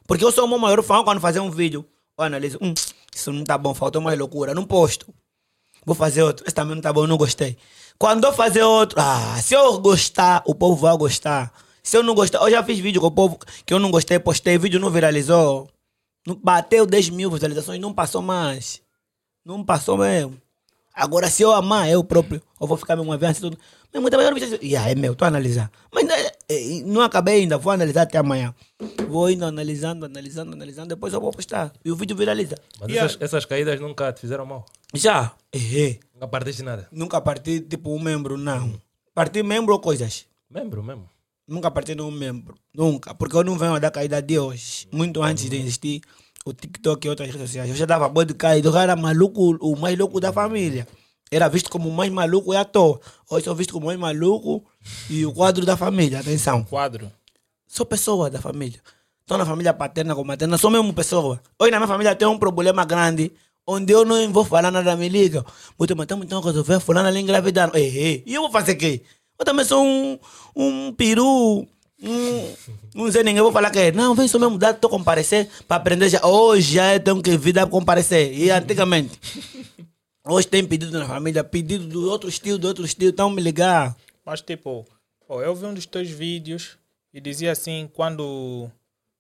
Porque 0.07 0.25
eu 0.25 0.33
sou 0.33 0.45
o 0.45 0.49
meu 0.49 0.59
maior 0.59 0.83
fã 0.83 1.03
quando 1.05 1.21
fazer 1.21 1.41
um 1.41 1.51
vídeo. 1.51 1.85
Eu 2.19 2.25
analiso, 2.25 2.59
hum, 2.61 2.75
isso 3.15 3.33
não 3.33 3.45
tá 3.45 3.57
bom, 3.57 3.75
faltou 3.75 4.01
mais 4.03 4.19
loucura, 4.19 4.55
não 4.55 4.65
posto. 4.65 5.13
Vou 5.85 5.95
fazer 5.95 6.23
outro, 6.23 6.47
esse 6.47 6.55
também 6.55 6.75
não 6.75 6.83
tá 6.83 6.93
bom, 6.93 7.07
não 7.07 7.17
gostei. 7.17 7.57
Quando 7.99 8.25
eu 8.25 8.33
fazer 8.33 8.63
outro, 8.63 9.01
ah, 9.01 9.41
se 9.43 9.55
eu 9.55 9.79
gostar, 9.81 10.43
o 10.47 10.55
povo 10.55 10.77
vai 10.77 10.97
gostar. 10.97 11.53
Se 11.83 11.97
eu 11.97 12.03
não 12.03 12.15
gostar, 12.15 12.39
eu 12.39 12.51
já 12.51 12.63
fiz 12.63 12.79
vídeo 12.79 13.01
com 13.01 13.09
o 13.09 13.11
povo 13.11 13.39
que 13.67 13.75
eu 13.75 13.79
não 13.79 13.91
gostei, 13.91 14.19
postei, 14.19 14.59
vídeo 14.59 14.79
não 14.79 14.91
viralizou. 14.91 15.69
Não 16.27 16.37
bateu 16.37 16.87
10 16.87 17.11
mil 17.11 17.31
visualizações, 17.31 17.81
não 17.81 17.93
passou 17.93 18.23
mais. 18.23 18.81
Não 19.45 19.65
passou 19.65 19.99
mesmo. 19.99 20.41
Agora, 20.95 21.29
se 21.29 21.43
eu 21.43 21.53
amar 21.53 21.89
eu 21.91 22.05
próprio, 22.05 22.41
eu 22.61 22.67
vou 22.67 22.77
ficar 22.77 22.95
mesmo 22.95 23.13
avançando 23.13 23.51
tudo. 23.51 23.59
Mas 23.93 24.03
muita 24.03 24.17
eu 24.17 24.31
não 24.31 24.89
é 24.89 24.95
meu, 24.95 25.15
tô 25.15 25.25
a 25.25 25.29
analisar. 25.29 25.71
Mas 25.93 26.07
não, 26.53 26.77
é- 26.77 26.79
é, 26.79 26.83
não 26.85 27.01
acabei 27.03 27.41
ainda, 27.41 27.59
vou 27.59 27.73
analisar 27.73 28.03
até 28.03 28.19
amanhã. 28.19 28.55
Vou 29.09 29.31
indo 29.31 29.45
analisando, 29.45 30.07
analisando, 30.07 30.53
analisando, 30.53 30.89
depois 30.89 31.13
eu 31.13 31.21
vou 31.21 31.31
postar. 31.31 31.73
E 31.85 31.91
o 31.91 31.97
vídeo 31.97 32.17
viraliza. 32.17 32.57
Mas 32.81 32.91
E 32.91 32.99
a- 32.99 33.05
essas, 33.05 33.19
essas 33.21 33.45
caídas 33.45 33.81
nunca 33.81 34.13
te 34.13 34.21
fizeram 34.21 34.45
mal. 34.47 34.65
Já, 34.95 35.33
errei. 35.53 36.01
Nunca 36.15 36.29
partiste 36.29 36.63
nada. 36.63 36.89
Nunca 36.93 37.21
parti 37.21 37.61
tipo 37.61 37.95
um 37.95 38.01
membro, 38.01 38.37
não. 38.37 38.75
Parti 39.15 39.43
membro 39.43 39.73
ou 39.73 39.81
coisas. 39.81 40.27
Membro 40.51 40.83
mesmo. 40.83 41.09
Nunca 41.49 41.71
parti 41.71 41.95
de 41.95 42.03
um 42.03 42.11
membro. 42.11 42.55
Nunca. 42.75 43.15
Porque 43.15 43.37
eu 43.37 43.43
não 43.45 43.57
venho 43.59 43.79
da 43.81 43.91
caída 43.91 44.21
de 44.23 44.39
hoje. 44.39 44.87
Muito 44.93 45.23
antes 45.23 45.49
de 45.51 45.57
existir 45.57 46.01
o 46.45 46.53
TikTok 46.53 47.07
e 47.07 47.11
outras 47.11 47.29
redes 47.29 47.43
sociais. 47.43 47.69
Eu 47.71 47.77
já 47.77 47.85
dava 47.87 48.09
boi 48.09 48.25
de 48.25 48.35
caída. 48.35 48.69
Eu 48.69 48.77
era 48.77 48.95
maluco, 48.97 49.57
o 49.61 49.77
mais 49.77 49.99
louco 49.99 50.21
da 50.21 50.33
família. 50.33 50.87
Era 51.33 51.49
visto 51.49 51.71
como 51.71 51.89
o 51.89 51.93
mais 51.93 52.13
maluco 52.13 52.53
e 52.53 52.57
à 52.59 52.63
toa. 52.63 53.01
Hoje 53.31 53.47
sou 53.47 53.55
visto 53.55 53.73
como 53.73 53.85
o 53.85 53.87
mais 53.87 53.99
maluco 53.99 54.63
e 55.09 55.25
o 55.25 55.33
quadro 55.33 55.65
da 55.65 55.79
família. 55.79 56.21
Atenção. 56.21 56.63
Quadro. 56.63 57.11
Sou 57.67 57.87
pessoa 57.87 58.29
da 58.29 58.39
família. 58.39 58.79
Estou 59.23 59.39
na 59.39 59.47
família 59.47 59.73
paterna 59.73 60.15
com 60.15 60.23
materna. 60.25 60.59
Sou 60.59 60.71
mesmo 60.71 60.93
pessoa. 60.93 61.41
Hoje 61.59 61.71
na 61.71 61.79
minha 61.79 61.89
família 61.89 62.15
tem 62.15 62.29
um 62.29 62.39
problema 62.39 62.85
grande. 62.85 63.33
Onde 63.67 63.95
eu 63.95 64.05
não 64.05 64.31
vou 64.31 64.45
falar 64.45 64.71
nada, 64.71 64.95
me 64.95 65.09
liga. 65.09 65.43
Muito, 65.79 65.97
mas 65.97 66.05
estamos 66.05 66.27
então 66.27 66.43
resolver. 66.43 66.79
Fulano 66.81 67.09
ali 67.09 67.21
engravidando. 67.21 67.79
Ei, 67.79 67.97
ei. 67.97 68.23
E 68.27 68.35
eu 68.35 68.43
vou 68.43 68.51
fazer 68.51 68.73
o 68.73 68.77
quê? 68.77 69.01
Eu 69.39 69.47
também 69.47 69.65
sou 69.65 69.83
um, 69.83 70.19
um 70.55 70.93
peru. 70.93 71.67
Um, 72.03 72.55
não 72.95 73.11
sei 73.11 73.23
ninguém. 73.23 73.41
Vou 73.41 73.53
falar 73.53 73.71
que 73.71 73.91
não, 73.93 74.15
vem 74.15 74.29
só 74.29 74.39
mesmo 74.39 74.59
dar, 74.59 74.73
estou 74.73 74.91
comparecer 74.91 75.49
para 75.67 75.79
aprender 75.79 76.11
já. 76.11 76.27
Hoje 76.27 76.75
já 76.75 77.01
tenho 77.01 77.23
que 77.23 77.39
vir 77.39 77.55
dar 77.55 77.67
comparecer. 77.67 78.37
E 78.37 78.51
antigamente. 78.51 79.19
Hoje 80.25 80.47
tem 80.47 80.65
pedido 80.65 80.99
na 80.99 81.07
família, 81.07 81.43
pedido 81.43 81.87
do 81.87 82.09
outro 82.09 82.29
estilo, 82.29 82.59
do 82.59 82.69
outro 82.69 82.85
estilo. 82.85 83.11
Então 83.11 83.29
me 83.29 83.43
ligar. 83.43 83.97
Mas 84.25 84.41
tipo, 84.41 84.87
eu 85.29 85.55
vi 85.55 85.67
um 85.67 85.75
dos 85.75 85.87
teus 85.87 86.09
vídeos 86.09 86.79
e 87.13 87.21
dizia 87.21 87.53
assim, 87.53 87.91
quando 87.93 88.71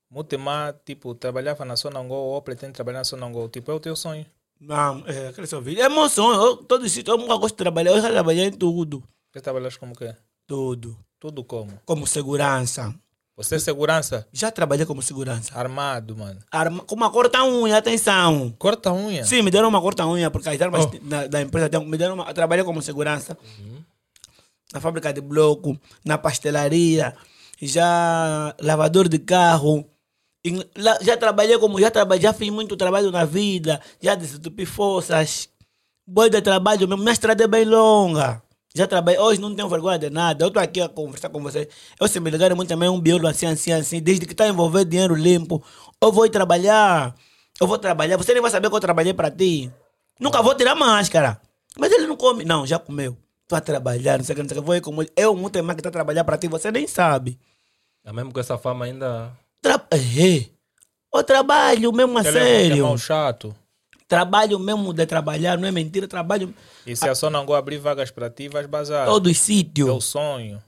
Mutemar, 0.09 0.74
tipo, 0.84 1.14
trabalhava 1.14 1.64
na 1.64 1.74
Sonangol 1.74 2.28
ou 2.28 2.42
pretende 2.42 2.74
trabalhar 2.74 2.98
na 2.98 3.05
Sonangol, 3.05 3.48
tipo, 3.48 3.70
é 3.70 3.74
o 3.74 3.80
teu 3.80 3.96
sonho. 3.96 4.26
Não, 4.61 5.03
é, 5.09 5.28
aquele 5.28 5.46
seu 5.46 5.61
vídeo. 5.61 5.82
É 5.82 5.88
meu 5.88 6.09
sonho. 6.09 6.40
Eu, 6.40 6.57
todo 6.59 6.88
sítio, 6.88 7.12
eu 7.12 7.18
nunca 7.18 7.36
gosto 7.36 7.55
de 7.55 7.59
trabalhar. 7.59 7.90
Eu 7.90 8.00
já 8.00 8.11
trabalhei 8.11 8.44
em 8.44 8.53
tudo. 8.53 9.03
Você 9.32 9.40
trabalhas 9.40 9.76
como 9.76 9.96
quê? 9.96 10.14
Tudo. 10.46 10.96
Tudo 11.18 11.42
como? 11.42 11.80
Como 11.84 12.07
segurança. 12.07 12.94
Você 13.37 13.55
é 13.55 13.59
segurança? 13.59 14.26
Já 14.33 14.51
trabalhei 14.51 14.85
como 14.85 15.01
segurança. 15.01 15.59
Armado, 15.59 16.14
mano. 16.16 16.39
Arma, 16.51 16.85
com 16.85 16.95
uma 16.95 17.11
corta-unha, 17.11 17.76
atenção. 17.78 18.55
Corta 18.59 18.91
a 18.91 18.93
unha. 18.93 19.24
Sim, 19.24 19.41
me 19.43 19.51
deram 19.51 19.68
uma 19.68 19.80
corta-unha, 19.80 20.30
porque 20.30 20.49
as 20.51 20.61
armas 20.61 20.87
da, 21.03 21.26
da 21.26 21.41
empresa 21.41 21.68
tem- 21.68 21.85
me 21.87 21.97
deram 21.97 22.14
uma, 22.14 22.33
trabalhei 22.35 22.64
como 22.64 22.83
segurança. 22.83 23.37
Na 24.72 24.80
fábrica 24.80 25.12
de 25.12 25.20
bloco, 25.22 25.78
na 26.05 26.18
pastelaria, 26.18 27.14
já 27.61 28.55
lavador 28.61 29.09
de 29.09 29.18
carro. 29.18 29.89
Em- 30.45 30.64
lá- 30.76 30.99
já 31.01 31.16
trabalhei 31.16 31.59
como, 31.59 31.80
já 31.80 31.91
trabalhei, 31.91 32.22
já 32.22 32.33
fiz 32.35 32.51
muito 32.51 32.76
trabalho 32.76 33.11
na 33.11 33.24
vida, 33.24 33.80
já 34.01 34.14
desentupi 34.14 34.66
forças. 34.66 35.49
Boi 36.07 36.28
de 36.28 36.43
trabalho 36.43 36.87
mesmo, 36.87 37.03
minha 37.03 37.12
estrada 37.12 37.45
é 37.45 37.47
bem 37.47 37.64
longa. 37.64 38.43
Já 38.75 38.87
trabalhei, 38.87 39.20
hoje 39.20 39.41
não 39.41 39.55
tenho 39.55 39.68
vergonha 39.68 39.99
de 39.99 40.09
nada. 40.09 40.45
Eu 40.45 40.49
estou 40.49 40.62
aqui 40.62 40.81
a 40.81 40.89
conversar 40.89 41.29
com 41.29 41.43
vocês. 41.43 41.68
Eu 42.01 42.09
se 42.09 42.18
me 42.18 42.31
ligarem 42.31 42.57
muito 42.57 42.68
também 42.68 42.89
um 42.89 42.99
biólogo 42.99 43.29
assim, 43.29 43.47
assim, 43.47 43.73
assim, 43.73 44.01
desde 44.01 44.25
que 44.25 44.33
está 44.33 44.49
envolvido 44.49 44.87
dinheiro 44.87 45.14
limpo, 45.14 45.62
eu 46.01 46.11
vou 46.11 46.29
trabalhar. 46.29 47.14
Eu 47.61 47.66
vou 47.66 47.79
trabalhar. 47.79 48.16
Você 48.16 48.33
nem 48.33 48.41
vai 48.41 48.51
saber 48.51 48.70
que 48.70 48.75
eu 48.75 48.81
trabalhei 48.81 49.12
para 49.12 49.31
ti. 49.31 49.70
Nunca 50.18 50.41
vou 50.43 50.55
tirar 50.55 50.75
máscara. 50.75 51.41
Mas 51.79 51.93
ele 51.93 52.07
não 52.07 52.16
come. 52.16 52.45
Não, 52.45 52.66
já 52.66 52.79
comeu. 52.79 53.16
Estou 53.43 53.59
a 53.59 53.61
trabalhar, 53.61 54.16
não 54.16 54.25
sei 54.25 54.33
o 54.33 54.37
que, 54.37 54.43
não 54.43 54.49
sei 54.49 54.59
o 54.59 54.61
que. 54.62 54.66
Vou 54.66 54.75
ir 54.75 54.81
com 54.81 55.03
ele. 55.03 55.12
Eu, 55.16 55.37
muito 55.37 55.62
mais 55.62 55.75
que 55.75 55.81
está 55.81 55.91
a 55.91 55.93
trabalhar 55.93 56.25
para 56.25 56.39
ti, 56.39 56.49
você 56.49 56.70
nem 56.70 56.87
sabe. 56.87 57.39
É 58.05 58.12
mesmo 58.12 58.33
com 58.33 58.41
essa 58.41 58.57
fama 58.57 58.87
ainda. 58.87 59.31
Tra... 59.61 59.81
É. 59.91 60.47
Eu 61.14 61.23
trabalho 61.23 61.93
mesmo 61.93 62.16
a 62.16 62.23
Ele 62.23 62.29
é 62.29 62.33
sério. 62.33 62.87
um 62.87 62.97
chato. 62.97 63.55
Trabalho 64.17 64.59
mesmo 64.59 64.93
de 64.93 65.07
trabalhar, 65.07 65.57
não 65.57 65.67
é 65.67 65.71
mentira. 65.71 66.07
Trabalho 66.07 66.55
E 66.87 66.95
se 66.95 67.09
a 67.09 67.15
Sonangol 67.15 67.57
abrir 67.57 67.79
vagas 67.79 68.11
para 68.11 68.29
ti, 68.29 68.47
vais 68.47 68.67
bazar. 68.67 69.07
todos 69.07 69.33
os 69.33 69.39
É 69.39 69.41
o 69.41 69.45
sítios. 69.45 70.05
sonho. 70.05 70.63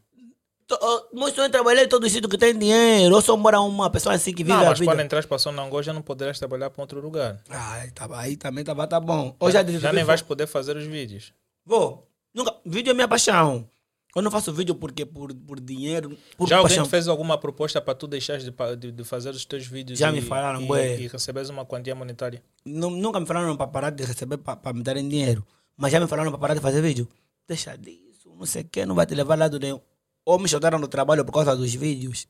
To- 0.66 1.08
Meu 1.12 1.28
sonho 1.30 1.44
é 1.44 1.48
trabalhar 1.50 1.84
em 1.84 1.88
todo 1.88 2.08
sítio 2.08 2.26
que 2.26 2.38
tem 2.38 2.56
dinheiro. 2.58 3.14
Eu 3.14 3.20
só 3.20 3.36
moro 3.36 3.60
uma 3.66 3.90
pessoa 3.90 4.14
assim 4.14 4.32
que 4.32 4.42
vive 4.42 4.56
Não, 4.56 4.64
a 4.64 4.70
mas 4.70 4.78
vida. 4.78 4.90
quando 4.90 5.00
entras 5.00 5.26
para 5.26 5.38
Sonangol 5.38 5.82
já 5.82 5.92
não 5.92 6.00
poderás 6.00 6.38
trabalhar 6.38 6.70
para 6.70 6.80
outro 6.82 7.00
lugar. 7.02 7.38
Ai, 7.50 7.90
tá, 7.90 8.08
aí 8.12 8.34
também 8.34 8.64
tava, 8.64 8.86
tá 8.86 8.98
bom. 8.98 9.36
Hoje 9.38 9.52
já, 9.52 9.62
Já 9.78 9.92
nem 9.92 10.04
vais 10.04 10.22
poder 10.22 10.46
fazer 10.46 10.74
os 10.74 10.86
vídeos. 10.86 11.34
Vou. 11.66 12.08
Nunca... 12.32 12.54
Vídeo 12.64 12.92
é 12.92 12.94
minha 12.94 13.06
paixão. 13.06 13.68
Eu 14.14 14.22
não 14.22 14.30
faço 14.30 14.52
vídeo 14.52 14.74
porque 14.76 15.04
por, 15.04 15.34
por 15.34 15.58
dinheiro, 15.58 16.16
por 16.36 16.48
Já 16.48 16.56
alguém 16.58 16.68
paixão. 16.70 16.84
te 16.84 16.90
fez 16.90 17.08
alguma 17.08 17.36
proposta 17.36 17.80
para 17.80 17.94
tu 17.94 18.06
deixares 18.06 18.44
de, 18.44 18.52
de, 18.78 18.92
de 18.92 19.04
fazer 19.04 19.30
os 19.30 19.44
teus 19.44 19.66
vídeos 19.66 19.98
Já 19.98 20.10
e, 20.10 20.12
me 20.12 20.20
falaram, 20.22 20.62
e, 20.62 20.66
bué. 20.66 21.00
e 21.00 21.08
receberes 21.08 21.50
uma 21.50 21.64
quantia 21.66 21.94
monetária? 21.94 22.40
Nu- 22.64 22.90
Nunca 22.90 23.18
me 23.18 23.26
falaram 23.26 23.56
para 23.56 23.66
parar 23.66 23.90
de 23.90 24.04
receber, 24.04 24.38
para 24.38 24.72
me 24.72 24.82
darem 24.82 25.08
dinheiro. 25.08 25.44
Mas 25.76 25.90
já 25.90 25.98
me 25.98 26.06
falaram 26.06 26.30
para 26.30 26.38
parar 26.40 26.54
de 26.54 26.60
fazer 26.60 26.80
vídeo. 26.80 27.08
Deixa 27.48 27.76
disso, 27.76 28.32
não 28.38 28.46
sei 28.46 28.62
o 28.62 28.68
que, 28.68 28.86
não 28.86 28.94
vai 28.94 29.04
te 29.06 29.14
levar 29.16 29.36
lado 29.36 29.58
nenhum. 29.58 29.80
Ou 30.24 30.38
me 30.38 30.48
chutaram 30.48 30.78
no 30.78 30.86
trabalho 30.86 31.24
por 31.24 31.32
causa 31.32 31.56
dos 31.56 31.74
vídeos. 31.74 32.26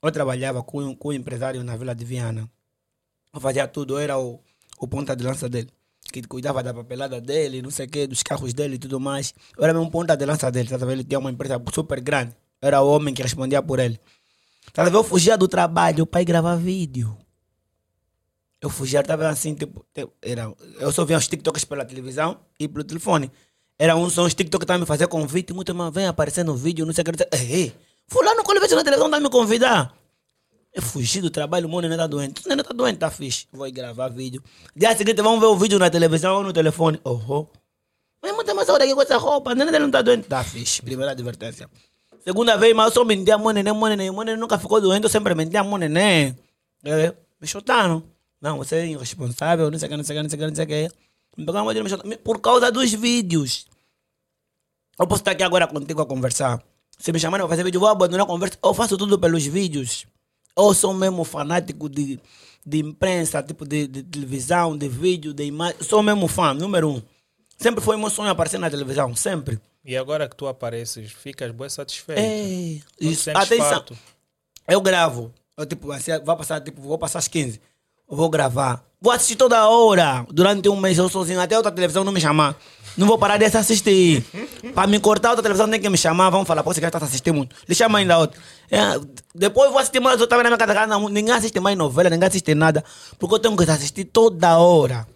Eu 0.00 0.12
trabalhava 0.12 0.62
com, 0.62 0.80
um- 0.80 0.94
com 0.94 1.08
um 1.08 1.12
empresário 1.12 1.64
na 1.64 1.76
Vila 1.76 1.94
de 1.94 2.04
Viana. 2.04 2.48
Eu 3.32 3.40
fazia 3.40 3.66
tudo, 3.66 3.94
eu 3.94 3.98
era 3.98 4.16
o, 4.16 4.38
o 4.78 4.86
ponta 4.86 5.16
de 5.16 5.24
lança 5.24 5.48
dele. 5.48 5.70
Que 6.14 6.22
cuidava 6.22 6.62
da 6.62 6.72
papelada 6.72 7.20
dele, 7.20 7.60
não 7.60 7.72
sei 7.72 7.86
o 7.86 7.88
que, 7.88 8.06
dos 8.06 8.22
carros 8.22 8.54
dele 8.54 8.76
e 8.76 8.78
tudo 8.78 9.00
mais. 9.00 9.34
Eu 9.58 9.64
era 9.64 9.74
mesmo 9.74 9.90
ponta 9.90 10.16
de 10.16 10.24
lança 10.24 10.48
dele, 10.48 10.68
tá? 10.68 10.92
Ele 10.92 11.02
tinha 11.02 11.18
uma 11.18 11.28
empresa 11.28 11.60
super 11.74 12.00
grande. 12.00 12.36
Eu 12.62 12.68
era 12.68 12.80
o 12.80 12.88
homem 12.88 13.12
que 13.12 13.20
respondia 13.20 13.60
por 13.60 13.80
ele. 13.80 13.98
Tá? 14.72 14.86
Eu 14.86 15.02
fugia 15.02 15.36
do 15.36 15.48
trabalho 15.48 16.06
para 16.06 16.22
ir 16.22 16.24
gravar 16.24 16.54
vídeo. 16.54 17.18
Eu 18.60 18.70
fugia, 18.70 19.00
estava 19.00 19.28
assim, 19.28 19.56
tipo, 19.56 19.84
era, 20.22 20.54
eu 20.78 20.92
só 20.92 21.04
via 21.04 21.18
os 21.18 21.26
TikToks 21.26 21.64
pela 21.64 21.84
televisão 21.84 22.38
e 22.60 22.68
pelo 22.68 22.84
telefone. 22.84 23.28
Era 23.76 23.96
um 23.96 24.08
só 24.08 24.22
os 24.22 24.34
TikTok 24.34 24.60
que 24.60 24.64
estavam 24.66 24.82
me 24.82 24.86
fazer 24.86 25.08
convite, 25.08 25.52
muito 25.52 25.72
irmão, 25.72 25.90
vem 25.90 26.06
aparecer 26.06 26.44
no 26.44 26.54
vídeo, 26.54 26.86
não 26.86 26.92
sei 26.92 27.02
o 27.02 27.04
que. 27.04 27.36
Ei, 27.36 27.74
fulano, 28.06 28.44
quando 28.44 28.58
eu 28.58 28.62
vejo 28.62 28.76
na 28.76 28.84
televisão, 28.84 29.10
tá 29.10 29.18
me 29.18 29.28
convidar. 29.28 29.92
Eu 30.74 30.82
fugi 30.82 31.20
do 31.20 31.30
trabalho, 31.30 31.68
o 31.72 31.80
neném 31.80 31.96
tá 31.96 32.08
doente. 32.08 32.44
O 32.44 32.48
neném 32.48 32.64
tá 32.64 32.74
doente, 32.74 32.98
tá 32.98 33.08
fixe. 33.08 33.46
Vou 33.52 33.70
gravar 33.70 34.08
vídeo. 34.08 34.42
Dia 34.74 34.96
seguinte, 34.96 35.22
vamos 35.22 35.38
ver 35.38 35.46
o 35.46 35.56
vídeo 35.56 35.78
na 35.78 35.88
televisão 35.88 36.34
ou 36.34 36.42
no 36.42 36.52
telefone. 36.52 37.00
Oh, 37.04 37.20
oh. 37.28 37.46
Mas 38.20 38.34
muito 38.34 38.52
mais 38.56 38.68
hora 38.68 38.82
aqui 38.82 38.92
com 38.92 39.02
essa 39.02 39.16
roupa, 39.16 39.54
neném 39.54 39.78
não 39.78 39.88
tá 39.88 40.02
doente. 40.02 40.26
Tá 40.26 40.42
fixe, 40.42 40.82
primeira 40.82 41.12
advertência. 41.12 41.70
Segunda 42.24 42.56
vez, 42.56 42.74
mas 42.74 42.86
eu 42.86 42.92
só 42.92 43.04
mentia, 43.04 43.38
meu 43.38 43.50
neném, 43.50 43.72
meu 43.72 43.86
neném, 43.86 44.10
meu 44.10 44.24
neném 44.24 44.40
nunca 44.40 44.58
ficou 44.58 44.80
doente, 44.80 45.04
eu 45.04 45.10
sempre 45.10 45.32
mentia, 45.36 45.62
meu 45.62 45.78
neném. 45.78 46.36
É, 46.84 47.14
me 47.40 47.46
chutaram. 47.46 48.02
Não, 48.40 48.58
você 48.58 48.76
é 48.76 48.86
irresponsável, 48.86 49.70
não 49.70 49.78
sei 49.78 49.86
o 49.86 49.90
que, 49.90 49.96
não 49.96 50.04
sei 50.04 50.16
o 50.16 50.18
que, 50.18 50.22
não 50.22 50.30
sei 50.30 50.36
o 50.36 50.40
que, 50.40 50.46
não 50.48 50.54
sei 50.56 50.64
o 50.64 50.68
que. 50.68 50.96
Me 51.36 51.46
pegaram, 51.46 51.66
me 51.66 51.88
chutaram. 51.88 52.16
Por 52.18 52.40
causa 52.40 52.72
dos 52.72 52.92
vídeos. 52.92 53.66
Eu 54.98 55.06
posso 55.06 55.20
estar 55.20 55.30
aqui 55.30 55.44
agora 55.44 55.68
contigo 55.68 56.02
a 56.02 56.06
conversar. 56.06 56.60
Se 56.98 57.12
me 57.12 57.20
chamarem 57.20 57.46
para 57.46 57.52
fazer 57.52 57.62
vídeo, 57.62 57.78
vou 57.78 57.88
abandonar 57.88 58.24
a 58.24 58.28
conversa. 58.28 58.58
Eu 58.62 58.74
faço 58.74 58.96
tudo 58.96 59.18
pelos 59.18 59.44
vídeos. 59.44 60.06
Eu 60.56 60.72
sou 60.74 60.94
mesmo 60.94 61.24
fanático 61.24 61.88
de, 61.88 62.20
de 62.64 62.78
imprensa, 62.78 63.42
tipo 63.42 63.66
de, 63.66 63.86
de 63.86 64.02
televisão, 64.02 64.76
de 64.76 64.88
vídeo, 64.88 65.34
de 65.34 65.44
imagem. 65.44 65.76
Sou 65.82 66.02
mesmo 66.02 66.28
fã, 66.28 66.54
número 66.54 66.88
um. 66.88 67.02
Sempre 67.58 67.82
foi 67.82 67.96
meu 67.96 68.10
sonho 68.10 68.30
aparecer 68.30 68.58
na 68.58 68.70
televisão, 68.70 69.14
sempre. 69.14 69.60
E 69.84 69.96
agora 69.96 70.28
que 70.28 70.36
tu 70.36 70.46
apareces, 70.46 71.12
ficas 71.12 71.50
bem 71.50 71.68
satisfeito. 71.68 72.18
É, 72.18 72.80
Não 73.00 73.10
isso. 73.10 73.30
Atenção. 73.30 73.68
farto? 73.68 73.98
Eu 74.66 74.80
gravo. 74.80 75.32
Eu, 75.56 75.66
tipo, 75.66 75.92
assim, 75.92 76.10
vai 76.24 76.36
passar, 76.36 76.60
tipo, 76.60 76.80
vou 76.80 76.98
passar 76.98 77.18
às 77.18 77.28
15. 77.28 77.60
Eu 78.10 78.16
vou 78.16 78.28
gravar. 78.28 78.84
Vou 79.00 79.12
assistir 79.12 79.36
toda 79.36 79.68
hora. 79.68 80.26
Durante 80.30 80.68
um 80.68 80.76
mês 80.76 80.98
eu 80.98 81.08
sozinho, 81.08 81.40
até 81.40 81.56
outra 81.56 81.70
televisão 81.70 82.02
não 82.04 82.12
me 82.12 82.20
chamar. 82.20 82.56
Não 82.96 83.06
vou 83.06 83.18
parar 83.18 83.36
de 83.36 83.44
assistir. 83.44 84.24
Para 84.74 84.86
me 84.86 85.00
cortar, 85.00 85.30
outra 85.30 85.42
televisão 85.42 85.68
tem 85.68 85.80
que 85.80 85.88
me 85.88 85.98
chamar. 85.98 86.30
Vamos 86.30 86.46
falar, 86.46 86.62
pô, 86.62 86.72
você 86.72 86.84
está 86.84 86.98
assistindo 86.98 87.34
muito. 87.34 87.56
Lhe 87.68 87.74
chama 87.74 87.98
ainda 87.98 88.18
outra. 88.18 88.40
É, 88.70 88.98
depois 89.34 89.70
vou 89.70 89.78
assistir 89.78 90.00
mais, 90.00 90.20
estava 90.20 90.42
na 90.42 90.50
minha 90.50 90.58
casa, 90.58 90.86
não, 90.86 91.08
ninguém 91.08 91.34
assiste 91.34 91.58
mais 91.60 91.76
novela, 91.76 92.08
ninguém 92.08 92.28
assiste 92.28 92.54
nada. 92.54 92.84
Porque 93.18 93.34
eu 93.34 93.38
tenho 93.38 93.56
que 93.56 93.70
assistir 93.70 94.04
toda 94.04 94.58
hora. 94.58 95.06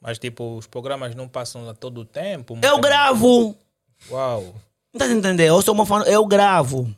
Mas 0.00 0.18
tipo, 0.18 0.56
os 0.56 0.66
programas 0.66 1.14
não 1.14 1.26
passam 1.26 1.64
lá 1.64 1.74
todo 1.74 2.02
o 2.02 2.04
tempo? 2.04 2.58
Eu 2.62 2.78
gravo. 2.78 3.56
Uau. 4.10 4.54
Não 4.92 4.98
tá 4.98 5.06
entendendo? 5.06 5.40
Eu 5.40 5.60
sou 5.62 5.74
uma 5.74 5.86
fã, 5.86 6.02
eu 6.02 6.24
gravo. 6.26 6.94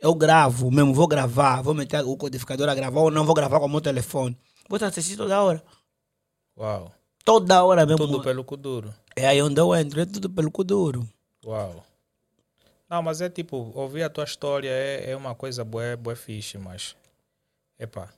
Eu 0.00 0.14
gravo 0.14 0.70
mesmo, 0.70 0.94
vou 0.94 1.06
gravar, 1.06 1.60
vou 1.60 1.74
meter 1.74 2.02
o 2.02 2.16
codificador 2.16 2.68
a 2.68 2.74
gravar 2.74 3.00
ou 3.00 3.10
não 3.10 3.26
vou 3.26 3.34
gravar 3.34 3.60
com 3.60 3.66
o 3.66 3.68
meu 3.68 3.82
telefone. 3.82 4.36
Vou 4.66 4.82
assistir 4.82 5.16
toda 5.16 5.42
hora. 5.42 5.62
Uau. 6.56 6.90
Toda 7.24 7.62
hora 7.62 7.86
mesmo. 7.86 8.06
Tudo 8.06 8.22
pelo 8.22 8.44
Kuduro. 8.44 8.94
É 9.14 9.26
aí 9.26 9.42
onde 9.42 9.60
eu 9.60 9.74
entro, 9.74 10.00
é 10.00 10.06
tudo 10.06 10.30
pelo 10.30 10.50
Kuduro. 10.50 11.08
Uau. 11.44 11.84
Não, 12.88 13.02
mas 13.02 13.20
é 13.20 13.28
tipo, 13.28 13.70
ouvir 13.74 14.02
a 14.02 14.10
tua 14.10 14.24
história 14.24 14.68
é, 14.68 15.10
é 15.10 15.16
uma 15.16 15.34
coisa 15.34 15.64
boa, 15.64 15.96
boa 15.96 16.16
fixe, 16.16 16.58
mas. 16.58 16.96
Epá. 17.78 18.08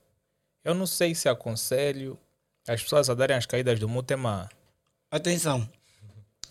Eu 0.64 0.74
não 0.74 0.86
sei 0.86 1.14
se 1.14 1.28
aconselho 1.28 2.18
as 2.66 2.82
pessoas 2.82 3.11
a 3.11 3.14
darem 3.14 3.36
as 3.36 3.46
caídas 3.46 3.78
do 3.78 3.88
Mutema. 3.88 4.48
Atenção. 5.11 5.68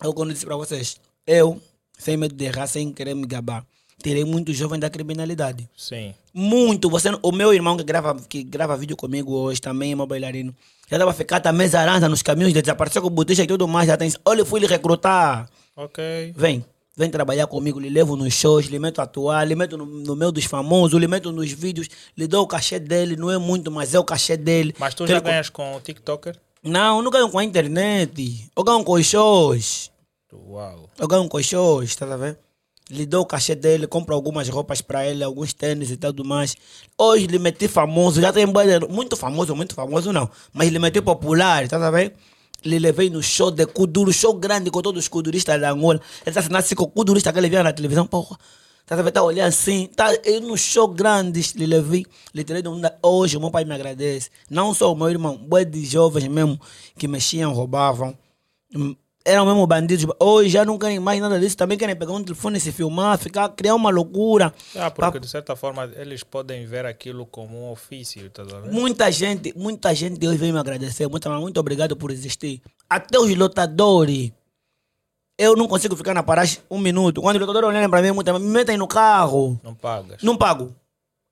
Eu 0.04 0.14
quando 0.14 0.34
disse 0.34 0.46
para 0.46 0.56
vocês, 0.56 1.00
eu, 1.26 1.62
sem 1.98 2.18
medo 2.18 2.36
de 2.36 2.46
errar, 2.46 2.68
sem 2.68 2.92
querer 2.92 3.14
me 3.14 3.26
gabar, 3.26 3.66
tirei 4.02 4.26
muito 4.26 4.54
jovem 4.54 4.80
da 4.80 4.90
criminalidade. 4.90 5.70
Sim. 5.78 6.14
Muito. 6.34 6.90
Você, 6.90 7.10
o 7.22 7.32
meu 7.32 7.54
irmão 7.54 7.78
que 7.78 7.84
grava, 7.84 8.16
que 8.28 8.44
grava 8.44 8.76
vídeo 8.78 8.96
comigo 8.96 9.34
hoje 9.34 9.62
também 9.62 9.92
é 9.92 9.96
meu 9.96 10.08
bailarino. 10.08 10.56
Já 10.90 10.98
estava 10.98 11.12
a 11.12 11.14
ficar 11.14 11.40
também 11.40 11.68
zaranda 11.68 12.10
nos 12.10 12.22
caminhos, 12.22 12.54
desapareceu 12.54 13.02
com 13.02 13.10
botija 13.10 13.44
e 13.44 13.48
tudo 13.48 13.68
mais. 13.68 13.88
Já 13.88 13.96
tem, 13.96 14.12
olha, 14.26 14.44
fui 14.44 14.60
lhe 14.60 14.68
recrutar. 14.68 15.50
Ok. 15.76 16.34
Vem, 16.36 16.66
vem 16.98 17.10
trabalhar 17.10 17.48
comigo, 17.48 17.80
lhe 17.80 17.90
levo 17.90 18.16
nos 18.16 18.34
shows, 18.34 18.66
lhe 18.66 18.78
meto 18.78 19.00
a 19.00 19.06
atuar, 19.06 19.48
lhe 19.48 19.56
meto 19.56 19.78
no, 19.78 19.86
no 19.86 20.16
meio 20.16 20.32
dos 20.32 20.44
famosos, 20.44 21.00
lhe 21.00 21.08
meto 21.08 21.32
nos 21.32 21.52
vídeos, 21.52 21.88
lhe 22.18 22.28
dou 22.28 22.44
o 22.44 22.48
cachê 22.48 22.78
dele, 22.80 23.16
não 23.16 23.32
é 23.32 23.38
muito, 23.38 23.72
mas 23.72 23.94
é 23.94 24.00
o 24.00 24.04
cachê 24.04 24.36
dele. 24.36 24.76
Mas 24.78 24.94
tu 24.94 25.08
já 25.08 25.20
ganhas 25.20 25.50
com 25.50 25.76
o 25.76 25.80
TikToker? 25.80 26.38
Não, 26.64 27.02
não 27.02 27.10
ganho 27.10 27.30
com 27.30 27.40
a 27.40 27.44
internet. 27.44 28.50
Eu 28.56 28.64
ganho 28.64 28.84
com 28.84 28.94
os 28.94 29.06
shows. 29.06 29.90
Uau. 30.32 30.90
Eu 30.98 31.08
ganho 31.08 31.28
com 31.28 31.38
os 31.38 31.46
shows, 31.46 31.96
tá 31.96 32.12
a 32.14 32.18
ver? 32.18 32.38
Lhe 32.92 33.06
dou 33.06 33.22
o 33.22 33.26
cachê 33.26 33.56
dele, 33.56 33.88
compro 33.88 34.14
algumas 34.14 34.50
roupas 34.50 34.82
para 34.82 35.08
ele, 35.08 35.24
alguns 35.24 35.54
tênis 35.54 35.90
e 35.92 35.98
tudo 35.98 36.26
mais. 36.26 36.56
Hoje 36.98 37.26
lhe 37.26 37.40
meti 37.40 37.70
famoso, 37.70 38.20
já 38.20 38.34
tem 38.34 38.46
muito 38.90 39.16
famoso, 39.16 39.56
muito 39.56 39.74
famoso 39.74 40.12
não, 40.12 40.30
mas 40.52 40.70
lhe 40.70 40.78
meti 40.78 41.02
popular, 41.02 41.68
tá 41.70 41.78
a 41.78 41.90
ver? 41.90 42.14
Lhe 42.66 42.78
levei 42.78 43.10
no 43.10 43.24
show 43.24 43.50
de 43.50 43.66
Kuduro, 43.66 44.12
show 44.12 44.34
grande 44.34 44.70
com 44.70 44.82
todos 44.82 45.04
os 45.04 45.08
kuduristas 45.08 45.60
da 45.60 45.72
Angola. 45.72 46.02
Ele 46.26 46.34
tá 46.34 46.42
assinando 46.42 46.76
com 46.76 46.84
o 46.84 46.88
kudurista 46.88 47.32
que 47.32 47.40
ele 47.40 47.50
via 47.50 47.64
na 47.64 47.74
televisão, 47.74 48.06
porra. 48.06 48.38
Tá 48.86 49.02
ver? 49.02 49.12
Tá 49.12 49.24
olhando 49.24 49.48
assim, 49.48 49.88
tá 49.96 50.14
eu 50.26 50.42
no 50.42 50.58
show 50.58 50.86
grande, 50.86 51.42
lhe 51.56 51.66
levei, 51.66 52.06
lhe 52.34 52.44
tirei 52.44 52.62
de 52.62 52.68
onda. 52.68 52.94
Hoje 53.02 53.40
meu 53.40 53.50
pai 53.50 53.64
me 53.64 53.74
agradece. 53.74 54.30
Não 54.50 54.74
só 54.74 54.92
o 54.92 54.96
meu 54.96 55.10
irmão, 55.10 55.38
boi 55.38 55.64
de 55.64 55.86
jovens 55.86 56.28
mesmo 56.28 56.60
que 56.98 57.08
mexiam, 57.08 57.54
roubavam. 57.54 58.16
Eram 59.24 59.46
mesmo 59.46 59.68
bandidos. 59.68 60.06
Hoje 60.20 60.50
já 60.50 60.66
não 60.66 60.78
querem 60.80 61.00
mais 61.00 61.22
nada 61.22 61.40
disso. 61.40 61.56
Também 61.56 61.78
querem 61.78 61.96
pegar 61.96 62.12
um 62.14 62.24
telefone 62.24 62.58
e 62.58 62.62
se 62.62 62.72
filmar, 62.72 63.18
ficar, 63.20 63.50
criar 63.50 63.76
uma 63.76 63.90
loucura. 63.92 64.52
Ah, 64.76 64.90
porque 64.90 65.12
Pa- 65.12 65.20
de 65.20 65.28
certa 65.28 65.56
forma 65.56 65.90
eles 65.96 66.24
podem 66.24 66.66
ver 66.66 66.86
aquilo 66.88 67.26
como 67.26 67.56
um 67.68 67.72
ofício, 67.72 68.28
tá 68.32 68.44
vendo? 68.44 68.72
Muita 68.72 69.12
gente, 69.12 69.54
muita 69.56 69.94
gente 69.94 70.26
hoje 70.28 70.38
vem 70.38 70.52
me 70.52 70.58
agradecer. 70.60 71.08
Muito, 71.08 71.30
muito 71.30 71.60
obrigado 71.60 71.96
por 71.96 72.10
existir. 72.10 72.62
Até 72.90 73.20
os 73.20 73.36
lotadores. 73.36 74.32
Eu 75.38 75.56
não 75.56 75.68
consigo 75.68 75.96
ficar 75.96 76.14
na 76.14 76.24
paragem 76.24 76.60
um 76.70 76.78
minuto. 76.80 77.22
Quando 77.22 77.36
os 77.36 77.42
lotadores 77.42 77.70
olharem 77.70 77.90
para 77.90 78.02
mim, 78.02 78.12
muito, 78.12 78.32
me 78.34 78.40
metem 78.40 78.78
no 78.78 78.88
carro. 78.88 79.60
Não 79.64 79.74
pagas. 79.74 80.22
Não 80.22 80.38
pago. 80.38 80.76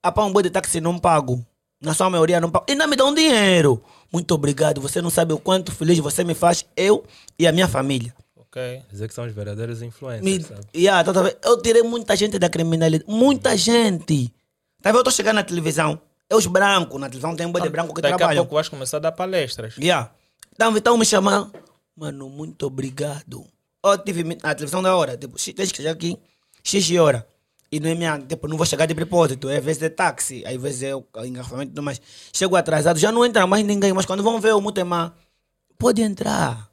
A 0.03 0.11
pão 0.11 0.31
boi 0.31 0.43
de 0.43 0.49
táxi 0.49 0.79
não 0.79 0.97
pago. 0.97 1.45
Na 1.81 1.93
sua 1.93 2.09
maioria 2.09 2.39
não 2.41 2.49
pago. 2.49 2.65
E 2.67 2.71
ainda 2.71 2.87
me 2.87 2.95
dão 2.95 3.13
dinheiro. 3.13 3.81
Muito 4.11 4.33
obrigado. 4.33 4.81
Você 4.81 5.01
não 5.01 5.09
sabe 5.09 5.33
o 5.33 5.39
quanto 5.39 5.71
feliz 5.71 5.97
você 5.99 6.23
me 6.23 6.33
faz, 6.33 6.65
eu 6.75 7.03
e 7.37 7.45
a 7.47 7.51
minha 7.51 7.67
família. 7.67 8.13
Ok. 8.35 8.81
Dizer 8.89 9.07
que 9.07 9.13
são 9.13 9.25
os 9.25 9.33
verdadeiros 9.33 9.81
influencers, 9.81 10.23
Me, 10.23 10.41
sabe? 10.43 10.61
yeah, 10.75 11.03
tá, 11.03 11.13
tá 11.13 11.35
eu 11.43 11.61
tirei 11.61 11.83
muita 11.83 12.15
gente 12.15 12.39
da 12.39 12.49
criminalidade. 12.49 13.09
Muita 13.11 13.55
gente. 13.55 14.33
Tá 14.81 14.89
vendo? 14.91 14.99
Eu 14.99 15.03
tô 15.03 15.11
chegando 15.11 15.35
na 15.35 15.43
televisão. 15.43 16.01
É 16.27 16.35
os 16.35 16.47
brancos. 16.47 16.99
Na 16.99 17.07
televisão 17.07 17.35
tem 17.35 17.45
um 17.45 17.51
boi 17.51 17.61
de 17.61 17.69
branco 17.69 17.93
que 17.93 18.01
Daqui 18.01 18.15
a 18.15 18.17
trabalham. 18.17 18.43
pouco 18.43 18.55
vais 18.55 18.67
começar 18.69 18.97
a 18.97 18.99
dar 19.01 19.11
palestras. 19.11 19.75
Yeah. 19.77 20.11
Então, 20.53 20.75
então 20.75 20.97
me 20.97 21.05
chamando. 21.05 21.51
Mano, 21.95 22.27
muito 22.29 22.65
obrigado. 22.65 23.45
Eu 23.85 23.97
tive 23.99 24.23
na 24.23 24.55
televisão 24.55 24.81
da 24.81 24.95
hora. 24.95 25.15
Tipo, 25.15 25.37
"Xi, 25.39 25.53
tens 25.53 25.71
que 25.71 25.77
chegar 25.77 25.91
aqui. 25.91 26.17
X 26.63 26.83
de 26.85 26.97
hora. 26.99 27.27
E 27.71 27.79
não 27.79 27.89
é 27.89 27.95
minha. 27.95 28.19
Tipo, 28.19 28.47
não 28.47 28.57
vou 28.57 28.65
chegar 28.65 28.85
de 28.85 28.95
propósito. 28.95 29.49
É 29.49 29.59
vezes 29.59 29.81
é 29.83 29.89
táxi. 29.89 30.43
Às 30.45 30.55
vezes 30.61 30.83
é 30.83 30.95
o 30.95 31.05
engarrafamento 31.23 31.71
e 31.71 31.73
tudo 31.73 31.83
mais. 31.83 32.01
Chego 32.33 32.55
atrasado. 32.55 32.97
Já 32.97 33.11
não 33.11 33.25
entra 33.25 33.45
mais 33.45 33.65
ninguém. 33.65 33.93
Mas 33.93 34.05
quando 34.05 34.23
vão 34.23 34.39
ver 34.39 34.53
o 34.53 34.61
Mutema, 34.61 35.15
pode 35.77 36.01
entrar. 36.01 36.69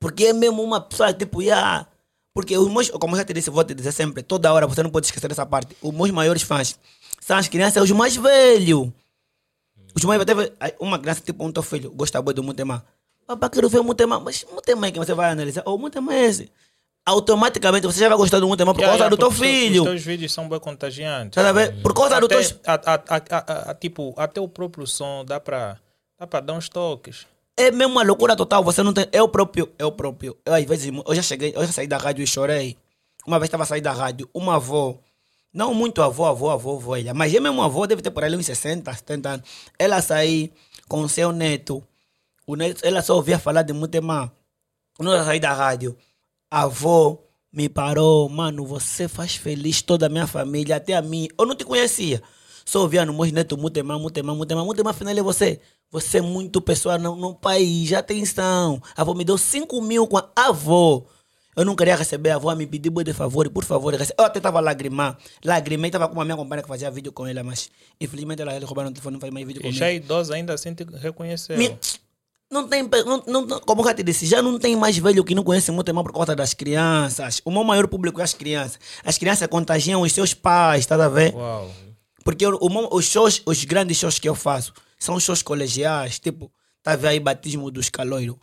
Porque 0.00 0.26
é 0.26 0.32
mesmo 0.32 0.62
uma 0.62 0.80
pessoa, 0.80 1.12
tipo, 1.12 1.42
yeah. 1.42 1.86
Porque 2.34 2.58
os 2.58 2.70
meus, 2.70 2.90
como 2.90 3.14
eu 3.14 3.18
já 3.18 3.24
te 3.24 3.32
disse, 3.32 3.48
vou 3.48 3.64
te 3.64 3.74
dizer 3.74 3.92
sempre, 3.92 4.22
toda 4.22 4.52
hora, 4.52 4.66
você 4.66 4.82
não 4.82 4.90
pode 4.90 5.06
esquecer 5.06 5.28
dessa 5.28 5.46
parte. 5.46 5.76
Os 5.80 5.94
meus 5.94 6.10
maiores 6.10 6.42
fãs 6.42 6.78
são 7.20 7.36
as 7.36 7.48
crianças, 7.48 7.82
os 7.82 7.90
mais 7.92 8.16
velhos. 8.16 8.90
Os 9.94 10.04
mais 10.04 10.22
teve 10.24 10.52
uma 10.80 10.98
criança, 10.98 11.20
tipo, 11.20 11.44
um 11.44 11.52
teu 11.52 11.62
filho, 11.62 11.90
gosta 11.92 12.20
muito 12.20 12.36
do 12.36 12.42
Mutema. 12.42 12.84
Papai, 13.26 13.48
quero 13.48 13.68
ver 13.68 13.78
o 13.78 13.84
Mutema. 13.84 14.18
Mas 14.20 14.44
Mutema 14.52 14.88
é 14.88 14.90
que 14.90 14.98
você 14.98 15.14
vai 15.14 15.30
analisar. 15.30 15.62
O 15.66 15.78
Mutema 15.78 16.12
é 16.12 16.24
esse. 16.24 16.50
Automaticamente 17.06 17.86
você 17.86 18.00
já 18.00 18.08
vai 18.08 18.16
gostar 18.16 18.40
do 18.40 18.48
Mutema 18.48 18.72
por 18.72 18.80
Yeah, 18.80 18.92
causa 18.98 19.04
yeah, 19.04 19.16
do 19.16 19.18
teu 19.18 19.30
filho. 19.30 19.82
Os 19.82 19.88
teus 19.90 20.02
vídeos 20.02 20.32
são 20.32 20.48
bem 20.48 20.58
contagiantes. 20.58 21.34
Tá? 21.42 21.52
Por 21.82 21.92
causa 21.94 22.18
do 22.18 22.26
teu. 22.28 22.40
a, 22.66 22.74
a, 22.74 22.94
a, 22.94 23.22
a- 23.30 23.70
a- 23.70 23.74
tipo, 23.74 24.14
até 24.16 24.40
o 24.40 24.48
próprio 24.48 24.86
som 24.86 25.22
dá 25.24 25.38
pra, 25.38 25.76
dá 26.18 26.26
pra 26.26 26.40
dar 26.40 26.54
uns 26.54 26.68
toques. 26.68 27.26
É 27.56 27.70
mesmo 27.70 27.92
uma 27.92 28.02
loucura 28.02 28.34
total. 28.34 28.64
Você 28.64 28.82
não 28.82 28.92
tem. 28.94 29.06
Eu 29.12 29.28
próprio, 29.28 29.70
eu 29.78 29.92
próprio. 29.92 30.36
Eu 30.46 30.54
às 30.54 30.64
vezes, 30.64 30.90
eu 31.06 31.14
já 31.14 31.22
cheguei, 31.22 31.52
eu 31.54 31.64
já 31.66 31.72
saí 31.72 31.86
da 31.86 31.98
rádio 31.98 32.22
e 32.24 32.26
chorei. 32.26 32.76
uma 33.26 33.38
vez 33.38 33.48
estava 33.48 33.66
sair 33.66 33.82
da 33.82 33.92
rádio, 33.92 34.28
uma 34.34 34.56
avó, 34.56 34.96
não 35.52 35.74
muito 35.74 36.02
avó, 36.02 36.28
avó, 36.28 36.50
avó, 36.52 36.76
velha, 36.78 37.12
mas 37.14 37.32
é 37.34 37.38
mesmo 37.38 37.62
avó, 37.62 37.86
deve 37.86 38.00
ter 38.02 38.10
por 38.10 38.24
ali 38.24 38.34
uns 38.36 38.46
60, 38.46 38.92
70 38.92 39.28
anos. 39.28 39.46
Ela 39.78 40.00
saiu 40.02 40.50
com 40.88 41.02
o 41.02 41.08
seu 41.08 41.32
neto, 41.32 41.82
o 42.46 42.56
neto, 42.56 42.80
ela 42.84 43.02
só 43.02 43.14
ouvia 43.14 43.38
falar 43.38 43.62
de 43.62 43.72
Mutemá. 43.74 44.30
Quando 44.96 45.12
ela 45.14 45.24
saiu 45.24 45.40
da 45.40 45.52
rádio, 45.52 45.96
a 46.54 46.62
avó 46.62 47.18
me 47.52 47.68
parou, 47.68 48.28
mano, 48.28 48.64
você 48.64 49.08
faz 49.08 49.34
feliz 49.36 49.82
toda 49.82 50.06
a 50.06 50.08
minha 50.08 50.26
família, 50.26 50.76
até 50.76 50.94
a 50.94 51.02
mim. 51.02 51.28
Eu 51.38 51.46
não 51.46 51.54
te 51.54 51.64
conhecia. 51.64 52.22
Só 52.64 52.80
ouvia 52.82 53.04
no 53.04 53.12
meu 53.12 53.30
neto 53.32 53.56
Mutemá, 53.58 53.98
Mutemá, 53.98 54.34
Mutemá, 54.34 54.64
Mutemá, 54.64 54.90
afinal 54.90 55.16
é 55.16 55.22
você. 55.22 55.60
Você 55.90 56.18
é 56.18 56.20
muito 56.20 56.60
pessoa 56.60 56.96
no, 56.98 57.14
no 57.16 57.34
país, 57.34 57.92
atenção. 57.92 58.80
A 58.96 59.02
avó 59.02 59.14
me 59.14 59.24
deu 59.24 59.36
5 59.36 59.80
mil 59.82 60.06
com 60.06 60.16
a 60.16 60.28
avó. 60.36 61.04
Eu 61.56 61.64
não 61.64 61.76
queria 61.76 61.94
receber, 61.94 62.30
a 62.30 62.34
avó 62.36 62.52
me 62.54 62.66
pediu 62.66 62.90
de 63.04 63.12
favor, 63.12 63.48
por 63.50 63.64
favor. 63.64 63.94
Eu 63.94 64.24
até 64.24 64.38
estava 64.38 64.58
a 64.58 64.60
lagrimar. 64.60 65.16
Lagrimei, 65.44 65.88
estava 65.88 66.08
com 66.08 66.14
uma 66.14 66.24
minha 66.24 66.36
companheira 66.36 66.62
que 66.62 66.68
fazia 66.68 66.90
vídeo 66.90 67.12
com 67.12 67.26
ela, 67.26 67.44
mas 67.44 67.70
infelizmente 68.00 68.42
ela 68.42 68.52
roubaram 68.60 68.90
o 68.90 68.92
telefone, 68.92 69.14
não 69.14 69.20
faz 69.20 69.32
mais 69.32 69.46
vídeo 69.46 69.60
E 69.60 69.62
comigo. 69.62 69.78
já 69.78 69.86
é 69.88 69.94
idosa 69.94 70.34
ainda 70.34 70.54
assim 70.54 70.74
te 70.74 70.84
reconheceu. 70.84 71.56
Me- 71.56 71.76
Não 72.50 72.68
tem, 72.68 72.88
não, 73.06 73.22
não, 73.26 73.60
como 73.60 73.80
eu 73.80 73.86
já 73.86 73.94
te 73.94 74.02
disse, 74.02 74.26
já 74.26 74.40
não 74.40 74.58
tem 74.58 74.76
mais 74.76 74.96
velho 74.96 75.24
que 75.24 75.34
não 75.34 75.42
conhece 75.42 75.72
muito 75.72 75.92
mais 75.92 76.06
por 76.06 76.12
conta 76.12 76.36
das 76.36 76.54
crianças. 76.54 77.40
O 77.44 77.50
meu 77.50 77.64
maior 77.64 77.88
público 77.88 78.20
é 78.20 78.24
as 78.24 78.34
crianças. 78.34 78.78
As 79.04 79.18
crianças 79.18 79.48
contagiam 79.48 80.02
os 80.02 80.12
seus 80.12 80.34
pais, 80.34 80.86
tá 80.86 81.02
a 81.02 81.08
ver? 81.08 81.34
Uau. 81.34 81.70
Porque 82.24 82.46
o, 82.46 82.56
o 82.60 82.96
os 82.96 83.06
shows, 83.06 83.42
os 83.44 83.64
grandes 83.64 83.98
shows 83.98 84.18
que 84.18 84.28
eu 84.28 84.34
faço, 84.34 84.72
são 84.98 85.18
shows 85.18 85.42
colegiais, 85.42 86.18
tipo, 86.18 86.50
tá 86.82 86.92
a 86.92 86.96
ver 86.96 87.08
aí 87.08 87.20
batismo 87.20 87.70
dos 87.70 87.90
caloiros. 87.90 88.36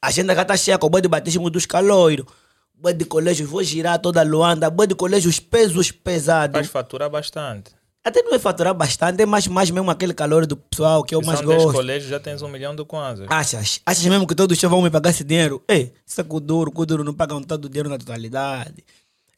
A 0.00 0.08
agenda 0.08 0.34
já 0.34 0.44
tá 0.44 0.56
cheia 0.56 0.78
com 0.78 0.86
o 0.86 0.90
boi 0.90 1.00
de 1.02 1.08
batismo 1.08 1.50
dos 1.50 1.66
caloiros. 1.66 2.26
Boi 2.74 2.94
de 2.94 3.04
colégios, 3.04 3.48
vou 3.50 3.62
girar 3.62 3.98
toda 3.98 4.20
a 4.20 4.24
Luanda, 4.24 4.70
boi 4.70 4.86
de 4.86 4.94
colégios 4.94 5.40
pesos 5.40 5.90
pesados. 5.90 6.54
Faz 6.54 6.68
faturar 6.68 7.10
bastante. 7.10 7.72
Até 8.08 8.22
não 8.22 8.32
é 8.32 8.38
faturar 8.38 8.72
bastante, 8.72 9.22
é 9.22 9.26
mais, 9.26 9.46
mais 9.46 9.70
mesmo 9.70 9.90
aquele 9.90 10.14
calor 10.14 10.46
do 10.46 10.56
pessoal 10.56 11.04
que 11.04 11.14
eu 11.14 11.20
mais 11.20 11.40
são 11.40 11.46
10 11.48 11.62
gosto. 11.62 11.76
colégios, 11.76 12.10
já 12.10 12.18
tens 12.18 12.40
um 12.40 12.48
milhão 12.48 12.74
de 12.74 12.82
kwanzas. 12.82 13.26
Achas? 13.28 13.82
Achas 13.84 14.06
mesmo 14.06 14.26
que 14.26 14.34
todos 14.34 14.56
os 14.56 14.58
shows 14.58 14.70
vão 14.70 14.80
me 14.80 14.88
pagar 14.88 15.10
esse 15.10 15.22
dinheiro? 15.22 15.62
Ei, 15.68 15.92
isso 16.06 16.18
é 16.18 16.24
Kuduro, 16.24 16.72
Kuduro 16.72 17.04
não 17.04 17.12
pagam 17.12 17.42
todo 17.42 17.66
o 17.66 17.68
dinheiro 17.68 17.90
na 17.90 17.98
totalidade. 17.98 18.82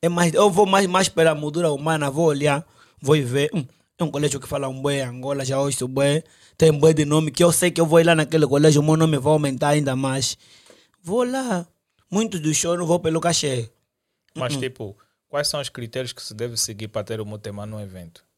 É 0.00 0.08
mais, 0.08 0.32
eu 0.34 0.48
vou 0.48 0.66
mais, 0.66 0.86
mais 0.86 1.08
pela 1.08 1.34
moldura 1.34 1.72
humana, 1.72 2.08
vou 2.12 2.26
olhar, 2.26 2.64
vou 3.02 3.20
ver. 3.20 3.50
Hum, 3.52 3.66
é 3.98 4.04
um 4.04 4.08
colégio 4.08 4.38
que 4.38 4.46
fala 4.46 4.68
um 4.68 4.80
boi, 4.80 5.00
Angola, 5.00 5.44
já 5.44 5.58
ouço 5.58 5.88
boi. 5.88 6.22
Tem 6.56 6.72
boi 6.72 6.94
de 6.94 7.04
nome 7.04 7.32
que 7.32 7.42
eu 7.42 7.50
sei 7.50 7.72
que 7.72 7.80
eu 7.80 7.86
vou 7.86 7.98
ir 7.98 8.04
lá 8.04 8.14
naquele 8.14 8.46
colégio, 8.46 8.80
o 8.82 8.84
meu 8.84 8.96
nome 8.96 9.18
vai 9.18 9.32
aumentar 9.32 9.70
ainda 9.70 9.96
mais. 9.96 10.38
Vou 11.02 11.24
lá. 11.24 11.66
Muitos 12.08 12.38
dos 12.38 12.56
shows 12.56 12.78
não 12.78 12.86
vou 12.86 13.00
pelo 13.00 13.20
cachê. 13.20 13.68
Mas, 14.32 14.56
tipo, 14.56 14.96
quais 15.28 15.48
são 15.48 15.60
os 15.60 15.68
critérios 15.68 16.12
que 16.12 16.22
se 16.22 16.32
deve 16.34 16.56
seguir 16.56 16.86
para 16.86 17.02
ter 17.02 17.20
o 17.20 17.26
Mutema 17.26 17.66
no 17.66 17.80
evento? 17.80 18.29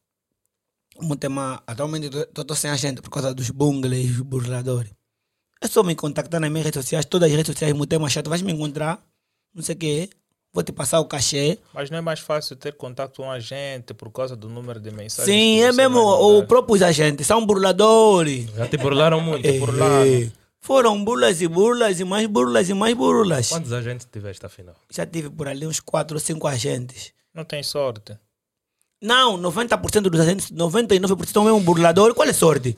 Um 1.03 1.17
tema, 1.17 1.61
atualmente 1.67 2.09
eu 2.15 2.23
estou 2.41 2.55
sem 2.55 2.71
a 2.71 2.77
gente 2.77 3.01
por 3.01 3.09
causa 3.09 3.33
dos 3.33 3.49
bungles, 3.49 4.09
os 4.11 4.21
burladores. 4.21 4.91
É 5.61 5.67
só 5.67 5.83
me 5.83 5.95
contactar 5.95 6.39
nas 6.39 6.49
minhas 6.49 6.65
redes 6.65 6.81
sociais, 6.81 7.05
todas 7.05 7.29
as 7.29 7.35
redes 7.35 7.51
sociais, 7.53 7.73
Mutema 7.73 8.09
Chato, 8.09 8.29
vais 8.29 8.41
me 8.41 8.53
encontrar, 8.53 9.03
não 9.53 9.61
sei 9.61 9.75
o 9.75 9.77
quê, 9.77 10.09
vou 10.53 10.63
te 10.63 10.71
passar 10.71 10.99
o 11.01 11.05
cachê. 11.05 11.59
Mas 11.73 11.89
não 11.89 11.97
é 11.97 12.01
mais 12.01 12.19
fácil 12.21 12.55
ter 12.55 12.73
contato 12.75 13.17
com 13.17 13.29
a 13.29 13.39
gente 13.39 13.93
por 13.93 14.09
causa 14.11 14.35
do 14.35 14.47
número 14.47 14.79
de 14.79 14.91
mensagens? 14.91 15.25
Sim, 15.25 15.61
é 15.61 15.71
mesmo, 15.73 15.95
vai 15.95 16.03
o 16.21 16.33
mandar? 16.35 16.47
próprios 16.47 16.81
agentes 16.81 17.27
são 17.27 17.45
burladores. 17.45 18.49
Já 18.55 18.67
te 18.67 18.77
burlaram 18.77 19.19
muito. 19.19 19.45
Eh, 19.45 19.57
eh, 19.57 20.31
Foram 20.59 21.03
burlas 21.03 21.41
e 21.41 21.47
burlas 21.47 21.99
e 21.99 22.05
mais 22.05 22.27
burlas 22.27 22.69
e 22.69 22.73
mais 22.73 22.93
burlas. 22.95 23.49
Quantos 23.49 23.73
agentes 23.73 24.07
tiveste 24.09 24.45
afinal? 24.45 24.75
Já 24.89 25.05
tive 25.05 25.29
por 25.29 25.47
ali 25.47 25.67
uns 25.67 25.81
4 25.81 26.15
ou 26.15 26.19
5 26.21 26.47
agentes. 26.47 27.13
Não 27.33 27.43
tem 27.43 27.63
sorte. 27.63 28.17
Não, 29.03 29.37
90% 29.37 30.03
dos 30.03 30.19
agentes, 30.21 30.49
99% 30.49 31.25
são 31.25 31.43
mesmo 31.43 31.59
burladores. 31.59 32.15
Qual 32.15 32.25
é 32.25 32.31
a 32.31 32.33
sorte? 32.33 32.77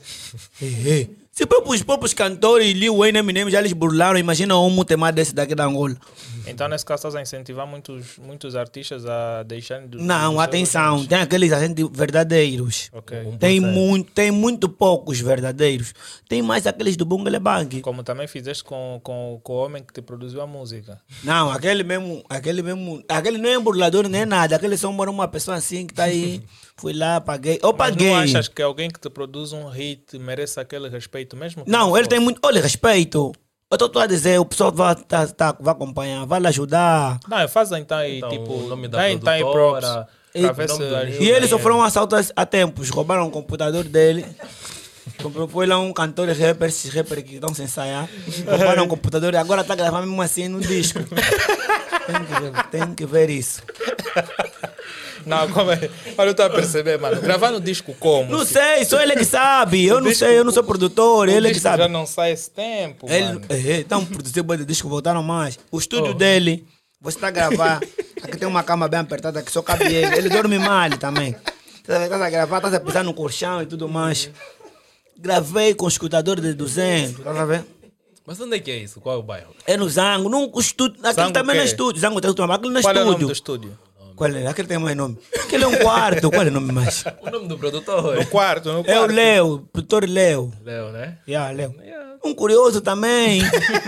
Se 1.37 1.45
próprios, 1.45 1.83
próprios 1.83 2.13
cantores, 2.13 2.71
Lil 2.71 2.95
Wayne, 2.95 3.17
Eminem, 3.19 3.51
já 3.51 3.59
eles 3.59 3.73
burlaram, 3.73 4.17
imagina 4.17 4.57
um 4.57 4.69
mutemar 4.69 5.11
desse 5.11 5.35
daqui 5.35 5.53
da 5.53 5.65
Angola. 5.65 5.97
Então, 6.47 6.65
nesse 6.69 6.85
caso, 6.85 6.99
estás 6.99 7.15
a 7.15 7.21
incentivar 7.21 7.67
muitos, 7.67 8.17
muitos 8.17 8.55
artistas 8.55 9.05
a 9.05 9.43
deixarem 9.43 9.85
de. 9.89 9.97
Não, 9.97 10.39
atenção, 10.39 11.05
tem 11.05 11.17
aqueles 11.17 11.51
agentes 11.51 11.85
verdadeiros. 11.91 12.89
Ok. 12.93 13.17
Um 13.25 13.37
Tem 13.37 13.59
1%. 13.59 13.69
muito, 13.69 14.11
tem 14.13 14.31
muito 14.31 14.69
poucos 14.69 15.19
verdadeiros. 15.19 15.93
Tem 16.29 16.41
mais 16.41 16.65
aqueles 16.65 16.95
do 16.95 17.03
Bungle 17.03 17.37
Bank. 17.37 17.81
Como 17.81 18.01
também 18.01 18.27
fizeste 18.27 18.63
com, 18.63 19.01
com, 19.03 19.37
com 19.43 19.53
o 19.53 19.57
homem 19.57 19.83
que 19.83 19.91
te 19.91 20.01
produziu 20.01 20.39
a 20.41 20.47
música. 20.47 21.01
Não, 21.21 21.51
aquele 21.51 21.83
mesmo, 21.83 22.23
aquele 22.29 22.61
mesmo, 22.61 23.03
aquele 23.09 23.37
não 23.37 23.49
é 23.49 23.59
burlador 23.59 24.07
nem 24.07 24.25
nada, 24.25 24.55
aquele 24.55 24.77
só 24.77 24.89
mora 24.89 25.11
uma 25.11 25.27
pessoa 25.27 25.57
assim 25.57 25.85
que 25.85 25.93
tá 25.93 26.05
aí, 26.05 26.41
fui 26.77 26.93
lá, 26.93 27.19
paguei, 27.21 27.59
eu 27.61 27.69
Mas 27.69 27.77
paguei. 27.91 28.09
não 28.09 28.15
achas 28.17 28.47
que 28.47 28.61
alguém 28.61 28.89
que 28.89 28.99
te 28.99 29.09
produz 29.09 29.53
um 29.53 29.67
hit 29.69 30.17
merece 30.19 30.59
aquele 30.59 30.89
respeito 30.89 31.35
mesmo? 31.37 31.63
Não, 31.67 31.89
ele 31.95 32.05
fosse? 32.05 32.09
tem 32.09 32.19
muito, 32.19 32.39
olha, 32.43 32.61
respeito. 32.61 33.31
Eu 33.71 33.85
estou 33.87 34.01
a 34.01 34.05
dizer, 34.07 34.39
o 34.39 34.45
pessoal 34.45 34.71
vai, 34.71 34.95
tá, 34.95 35.25
tá, 35.27 35.55
vai 35.59 35.73
acompanhar, 35.73 36.25
vai 36.25 36.39
lhe 36.39 36.47
ajudar. 36.47 37.19
Não, 37.27 37.47
faz 37.47 37.71
então 37.71 37.97
aí, 37.97 38.17
Então, 38.17 38.29
tipo, 38.29 38.53
o 38.53 38.67
nome 38.67 38.87
da 38.87 38.99
dá 38.99 39.09
então 39.09 39.33
aí 39.33 39.41
props. 39.41 39.85
o 40.49 40.53
ver 40.53 40.69
se 40.69 40.83
ajuda 40.83 41.23
E 41.23 41.29
ele 41.29 41.47
sofreu 41.47 41.75
um 41.75 41.81
assalto 41.81 42.15
há- 42.15 42.21
há 42.35 42.45
tempos, 42.45 42.89
roubaram 42.89 43.27
o 43.27 43.31
computador 43.31 43.83
dele. 43.85 44.25
Comprou- 45.21 45.47
Foi 45.47 45.65
lá 45.65 45.77
um 45.79 45.91
cantor 45.93 46.27
rapper, 46.29 46.67
esses 46.67 46.93
rappers 46.93 47.23
que 47.23 47.35
estão 47.35 47.53
sem 47.53 47.65
ensaiar. 47.65 48.07
Roubaram 48.47 48.83
o 48.83 48.87
computador 48.87 49.33
e 49.33 49.37
agora 49.37 49.61
está 49.61 49.73
gravando 49.75 50.07
mesmo 50.07 50.21
assim 50.21 50.47
no 50.47 50.59
disco. 50.61 50.99
tem, 52.05 52.25
que 52.25 52.41
ver, 52.41 52.63
tem 52.69 52.95
que 52.95 53.05
ver 53.05 53.29
isso. 53.29 53.61
Não, 55.25 55.49
como 55.51 55.71
é? 55.71 55.89
Olha, 56.17 56.27
eu 56.27 56.31
estou 56.31 56.45
a 56.45 56.49
perceber, 56.49 56.99
mano. 56.99 57.19
Gravando 57.21 57.59
disco 57.59 57.93
como? 57.99 58.31
Não 58.31 58.45
Se- 58.45 58.53
sei, 58.53 58.85
só 58.85 59.01
ele 59.01 59.15
que 59.15 59.25
sabe. 59.25 59.85
Eu 59.85 59.99
não 59.99 60.09
disco- 60.09 60.25
sei, 60.25 60.37
eu 60.37 60.43
não 60.43 60.51
sou 60.51 60.63
produtor, 60.63 61.27
o 61.27 61.31
ele 61.31 61.47
que 61.47 61.53
disco 61.53 61.63
sabe. 61.69 61.83
já 61.83 61.87
não 61.89 62.05
sai 62.05 62.31
esse 62.31 62.49
tempo, 62.51 63.07
Ele, 63.09 63.25
mano. 63.25 63.41
é, 63.49 63.79
então, 63.79 64.05
produziu 64.05 64.43
boi 64.43 64.57
de 64.57 64.65
disco, 64.65 64.87
voltaram 64.89 65.23
mais. 65.23 65.57
O 65.71 65.77
estúdio 65.77 66.13
dele, 66.13 66.65
você 67.01 67.17
está 67.17 67.27
a 67.27 67.31
gravar. 67.31 67.81
Aqui 68.23 68.37
tem 68.37 68.47
uma 68.47 68.63
cama 68.63 68.87
bem 68.87 68.99
apertada 68.99 69.41
que 69.41 69.51
só 69.51 69.61
cabe 69.61 69.85
ele. 69.93 70.15
Ele 70.17 70.29
dorme 70.29 70.57
mal 70.59 70.89
também. 70.97 71.35
Está 71.81 72.03
a 72.03 72.29
gravar, 72.29 72.57
está 72.57 72.77
a 72.77 72.79
pisar 72.79 73.03
no 73.03 73.13
colchão 73.13 73.61
e 73.61 73.65
tudo 73.65 73.87
mais. 73.87 74.29
Gravei 75.17 75.73
com 75.73 75.87
escutador 75.87 76.41
de 76.41 76.53
200, 76.53 77.23
tá 77.23 77.31
a 77.41 77.45
ver? 77.45 77.63
Mas 78.27 78.39
onde 78.41 78.55
é 78.55 78.59
que 78.59 78.71
é 78.71 78.77
isso? 78.77 78.99
Qual 78.99 79.15
é 79.15 79.19
o 79.19 79.21
bairro? 79.23 79.55
É 79.67 79.77
no 79.77 79.87
Zango, 79.87 80.27
num 80.29 80.51
estúdio. 80.59 80.97
Aquele 81.01 81.13
Zango 81.13 81.31
também 81.31 81.53
o 81.55 81.57
não 81.57 81.61
é 81.63 81.65
estúdio. 81.67 82.01
Zango 82.01 82.19
tem 82.19 82.27
outro 82.27 82.43
nome, 82.43 82.55
aquele 82.57 82.73
não 82.73 82.79
é 82.79 82.81
Qual 82.81 82.93
é 82.95 82.97
o 82.97 83.05
nome 83.05 83.11
estúdio. 83.11 83.27
do 83.27 83.33
estúdio? 83.33 83.79
Qual 84.15 84.29
é? 84.29 84.47
Aquele 84.47 84.67
tem 84.67 84.77
mais 84.77 84.95
nome. 84.95 85.17
Aquele 85.43 85.63
é 85.65 85.67
um 85.67 85.75
quarto. 85.77 86.31
Qual 86.31 86.43
é 86.43 86.47
o 86.47 86.51
nome 86.51 86.71
mais? 86.71 87.03
O 87.21 87.29
nome 87.29 87.47
do 87.47 87.57
produtor? 87.57 88.15
No 88.15 88.25
quarto, 88.27 88.71
no 88.71 88.83
quarto. 88.83 88.89
É 88.89 89.01
o 89.01 89.05
Leo, 89.05 89.67
produtor 89.73 90.07
Leo. 90.07 90.53
Leo, 90.63 90.91
né? 90.91 91.17
Yeah, 91.27 91.51
Leo. 91.51 91.75
Um 92.23 92.33
curioso 92.33 92.81
também. 92.81 93.41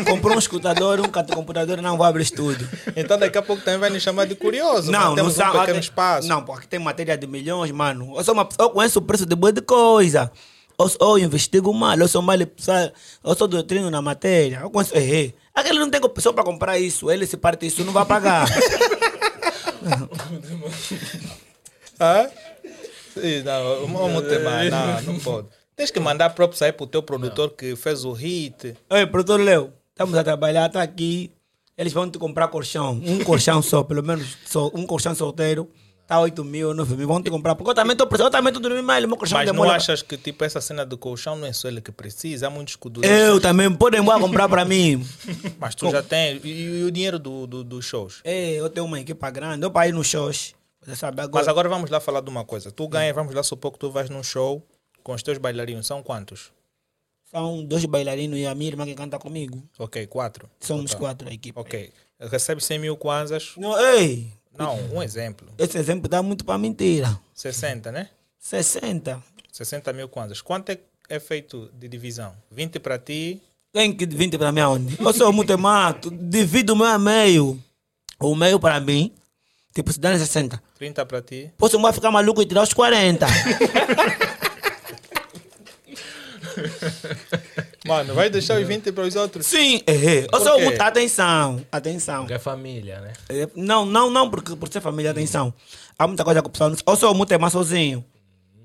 Comprou 0.08 0.36
um 0.36 0.40
escutador, 0.40 1.00
um 1.00 1.10
computador, 1.34 1.82
não 1.82 1.98
vai 1.98 2.10
abrir 2.10 2.22
estúdio. 2.22 2.70
Então 2.96 3.18
daqui 3.18 3.38
a 3.38 3.42
pouco 3.42 3.64
também 3.64 3.80
vai 3.80 3.90
nos 3.90 4.04
chamar 4.04 4.26
de 4.26 4.36
curioso. 4.36 4.92
Não, 4.92 5.00
mano. 5.00 5.16
não 5.16 5.26
um 5.28 5.32
sabe. 5.32 5.58
pequeno 5.60 5.80
espaço. 5.80 6.28
Não, 6.28 6.44
porque 6.44 6.68
tem 6.68 6.78
matéria 6.78 7.18
de 7.18 7.26
milhões, 7.26 7.72
mano. 7.72 8.14
Eu, 8.16 8.24
sou 8.24 8.36
uma, 8.36 8.48
eu 8.60 8.70
conheço 8.70 9.00
o 9.00 9.02
preço 9.02 9.26
de 9.26 9.36
boa 9.36 9.52
de 9.52 9.62
coisa. 9.62 10.32
Eu, 10.80 10.92
eu 11.02 11.18
investigo 11.18 11.74
mal, 11.74 11.98
eu 11.98 12.08
sou 12.08 12.22
mal, 12.22 12.36
eu 12.38 13.36
sou 13.36 13.48
doutrino 13.48 13.90
na 13.90 14.04
matéria. 14.04 14.60
Eu 14.62 14.70
conheço, 14.70 14.96
errei. 14.96 15.34
Aquele 15.56 15.80
não 15.80 15.90
tem 15.90 16.00
pessoa 16.10 16.32
para 16.32 16.44
comprar 16.44 16.78
isso, 16.78 17.10
ele 17.10 17.26
se 17.26 17.38
parte 17.38 17.66
isso, 17.66 17.84
não 17.84 17.92
vai 17.92 18.06
pagar. 18.06 18.48
Hã? 22.00 22.30
Sim, 23.14 23.44
não, 23.44 23.86
o 23.86 24.10
meu 24.10 24.28
tema, 24.28 24.64
não, 24.66 25.02
não 25.14 25.20
pode. 25.20 25.48
Tens 25.76 25.92
que 25.92 26.00
mandar 26.00 26.32
props 26.32 26.62
aí 26.62 26.72
pro 26.72 26.88
teu 26.88 27.04
produtor 27.04 27.52
que 27.52 27.76
fez 27.76 28.04
o 28.04 28.12
hit. 28.12 28.76
Ei, 28.90 29.06
produtor 29.06 29.40
Leo, 29.40 29.72
estamos 29.92 30.16
a 30.18 30.24
trabalhar, 30.24 30.70
tá 30.70 30.82
aqui. 30.82 31.32
Eles 31.78 31.94
vão 31.94 32.10
te 32.10 32.18
comprar 32.18 32.48
colchão. 32.48 33.00
Um 33.06 33.24
colchão 33.24 33.62
só, 33.62 33.84
pelo 33.84 34.02
menos 34.04 34.38
só, 34.46 34.72
um 34.74 34.86
colchão 34.86 35.14
solteiro. 35.14 35.70
Tá 36.08 36.22
8 36.22 36.42
mil, 36.46 36.74
9 36.74 36.96
mil. 36.96 37.06
Vão 37.06 37.22
te 37.22 37.30
comprar. 37.30 37.54
Porque 37.54 37.70
eu 37.70 37.76
também 37.76 37.92
estou 37.92 38.08
precisando, 38.08 38.28
eu 38.28 38.32
também 38.32 38.48
estou 38.50 38.62
dormindo 38.62 38.86
mal. 38.86 39.02
Meu 39.02 39.18
colchão 39.18 39.38
Mas 39.38 39.46
não 39.48 39.54
demora. 39.54 39.76
achas 39.76 40.02
que 40.02 40.16
tipo 40.18 40.42
essa 40.46 40.62
cena 40.62 40.86
do 40.86 40.98
colchão 40.98 41.36
não 41.36 41.46
é 41.46 41.52
só 41.52 41.68
ele 41.68 41.82
que 41.82 41.92
precisa? 41.92 42.48
Há 42.48 42.50
muitos 42.50 42.78
coduros. 42.78 43.10
Eu 43.10 43.42
também, 43.42 43.70
podem 43.76 44.00
embora 44.00 44.18
comprar 44.22 44.48
para 44.48 44.64
mim. 44.64 45.06
Mas 45.60 45.76
tu 45.76 45.90
já 45.92 46.02
tens. 46.02 46.42
E, 46.46 46.48
e 46.48 46.84
o 46.86 46.92
dinheiro 46.92 47.20
do, 47.20 47.46
do- 47.46 47.64
dos 47.64 47.84
shows? 47.84 48.22
Ei, 48.24 48.58
eu 48.58 48.70
tenho 48.70 48.86
uma 48.86 49.00
equipa 49.02 49.30
grande. 49.30 49.66
Eu 49.66 49.70
para 49.72 49.90
ir 49.90 49.92
nos 49.94 50.08
shows. 50.08 50.56
Sabe, 50.96 51.22
agora. 51.22 51.42
Mas 51.44 51.48
agora 51.50 51.68
vamos 51.68 51.90
lá 51.90 52.00
falar 52.00 52.22
de 52.22 52.30
uma 52.30 52.46
coisa. 52.46 52.72
Tu 52.72 52.88
ganhas, 52.88 53.14
vamos 53.14 53.36
lá 53.36 53.44
supor 53.44 53.74
que 53.74 53.80
tu 53.80 53.92
vais 53.92 54.10
num 54.10 54.24
show 54.24 54.66
com 55.04 55.12
os 55.14 55.22
teus 55.22 55.38
bailarinos. 55.38 55.86
São 55.86 56.02
quantos? 56.02 56.52
São 57.30 57.66
dois 57.66 57.84
bailarinos 57.84 58.40
e 58.40 58.46
a 58.46 58.56
minha 58.56 58.70
irmã 58.70 58.86
que 58.86 58.96
canta 58.96 59.20
comigo. 59.20 59.62
Ok, 59.78 60.08
quatro. 60.08 60.50
Somos 60.62 60.92
Total. 60.92 61.00
quatro 61.00 61.28
a 61.30 61.34
equipe. 61.34 61.60
Ok. 61.60 61.92
Recebe 62.18 62.64
100 62.64 62.80
mil 62.80 62.96
kwanzas. 62.96 63.52
Não, 63.58 63.78
ei, 63.94 64.32
Não, 64.58 64.76
um 64.96 65.04
exemplo. 65.04 65.48
esse 65.58 65.78
exemplo 65.78 66.10
dá 66.10 66.22
muito 66.22 66.44
para 66.46 66.58
mentira. 66.58 67.20
60, 67.34 67.92
né? 67.92 68.10
60. 68.40 69.22
60 69.52 69.94
mil 69.94 70.08
kwanzas. 70.10 70.42
Quanto 70.42 70.72
é, 70.72 70.78
é 71.10 71.20
feito 71.20 71.70
de 71.74 71.88
divisão? 71.88 72.34
20 72.52 72.80
para 72.80 72.98
ti. 72.98 73.42
Tem 73.72 73.94
que 73.94 74.06
20 74.06 74.38
para 74.38 74.52
mim 74.52 74.62
aonde? 74.62 74.98
Eu 75.00 75.14
sou 75.14 75.32
muito 75.34 75.58
mato. 75.58 76.10
Divido 76.10 76.74
o 76.74 76.76
meu 76.76 76.86
a 76.88 76.98
meio. 76.98 77.62
O 78.20 78.36
meio 78.36 78.60
para 78.60 78.80
mim. 78.80 79.14
Tipo, 79.74 79.94
se 79.94 80.00
dá 80.00 80.18
60. 80.18 80.62
30 80.76 81.06
para 81.06 81.22
ti. 81.22 81.52
Posso 81.58 81.80
mais 81.80 81.94
ficar 81.96 82.10
maluco 82.10 82.42
e 82.42 82.46
tirar 82.46 82.64
os 82.64 82.74
40. 82.74 83.28
Mano, 87.88 88.14
vai 88.14 88.30
deixar 88.30 88.60
os 88.60 88.68
20 88.68 88.92
para 88.92 89.04
os 89.06 89.16
outros? 89.16 89.46
Sim, 89.48 89.82
é. 89.88 90.28
Ou 90.34 90.42
sou 90.42 90.58
quê? 90.58 90.64
muito. 90.66 90.82
Atenção, 90.82 91.62
atenção. 91.72 92.20
Porque 92.20 92.34
é 92.34 92.40
família, 92.40 93.00
né? 93.02 93.14
É, 93.30 93.48
Não, 93.56 93.86
não, 93.86 94.10
não, 94.10 94.30
porque 94.30 94.56
por 94.56 94.68
ser 94.70 94.82
família, 94.82 95.12
atenção. 95.12 95.54
Há 95.98 96.06
muita 96.08 96.24
coisa 96.24 96.42
que 96.42 96.48
o 96.48 96.52
pessoal 96.52 96.70
não. 96.70 96.78
Ou 96.86 96.96
sou 96.96 97.14
muito 97.14 97.34
é 97.34 97.38
mais 97.38 97.54
sozinho. 97.54 98.04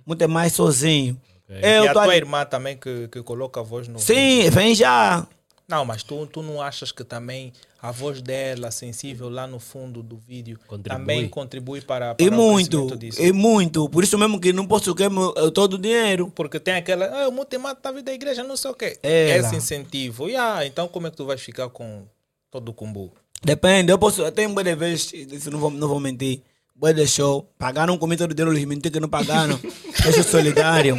Muito 0.05 0.23
é 0.23 0.27
mais 0.27 0.53
sozinho. 0.53 1.19
Eu 1.49 1.85
e 1.85 1.89
a 1.89 1.93
tua 1.93 2.03
ali- 2.05 2.17
irmã 2.17 2.45
também 2.45 2.77
que, 2.77 3.09
que 3.09 3.23
coloca 3.23 3.61
a 3.61 3.63
voz 3.63 3.87
no. 3.89 3.99
Sim, 3.99 4.49
vem 4.51 4.75
já. 4.75 5.27
Não, 5.73 5.87
mas 5.87 6.03
tu, 6.03 6.27
tu 6.27 6.43
não 6.43 6.61
achas 6.61 6.93
que 6.93 7.03
também 7.03 7.51
a 7.81 7.91
voz 7.91 8.21
dela, 8.21 8.71
sensível 8.71 9.31
lá 9.31 9.47
no 9.47 9.59
fundo 9.59 10.03
do 10.03 10.19
vídeo, 10.19 10.59
Contribui. 10.67 10.99
também 10.99 11.29
contribui 11.29 11.81
para, 11.81 12.15
para 12.15 12.25
E 12.25 12.29
o 12.29 12.33
muito, 12.33 12.87
crescimento 12.87 12.99
disso? 13.01 13.23
e 13.23 13.33
muito. 13.33 13.89
Por 13.89 14.05
isso 14.05 14.19
mesmo 14.19 14.39
que 14.39 14.53
não 14.53 14.67
posso 14.67 14.95
queimar 14.95 15.31
eh, 15.37 15.51
todo 15.51 15.75
o 15.75 15.79
dinheiro. 15.79 16.31
Porque 16.35 16.61
tem 16.61 16.75
aquela, 16.75 17.07
ah, 17.07 17.29
o 17.29 17.33
Mutemata 17.33 17.79
está 17.79 17.91
vindo 17.91 18.05
da 18.05 18.13
igreja, 18.13 18.45
não 18.45 18.57
sei 18.57 18.71
o 18.71 18.75
quê. 18.75 18.99
É, 19.03 19.39
Esse 19.39 19.51
lá. 19.51 19.55
incentivo. 19.57 20.29
E, 20.29 20.37
ah, 20.37 20.61
então 20.67 20.87
como 20.89 21.07
é 21.07 21.11
que 21.11 21.17
tu 21.17 21.25
vais 21.25 21.41
ficar 21.41 21.69
com 21.71 22.03
todo 22.51 22.69
o 22.69 22.75
cumbu? 22.75 23.11
Depende, 23.43 23.91
eu 23.91 23.99
posso. 23.99 24.21
Eu 24.21 24.31
tenho 24.31 24.51
boas 24.51 24.79
vezes, 24.79 25.11
isso 25.15 25.51
não 25.51 25.59
vou, 25.59 25.71
não 25.71 25.89
vou 25.89 25.99
mentir. 25.99 26.43
Boa 26.77 26.93
de 26.93 27.07
show. 27.07 27.49
Pagaram 27.59 27.97
comigo 27.97 28.19
todo 28.23 28.31
o 28.33 28.35
dinheiro, 28.35 28.53
eles 28.57 28.69
mentiram 28.69 28.93
que 28.93 29.01
não 29.01 29.09
pagaram. 29.09 29.59
Eu 30.05 30.13
sou 30.13 30.23
solidário. 30.23 30.97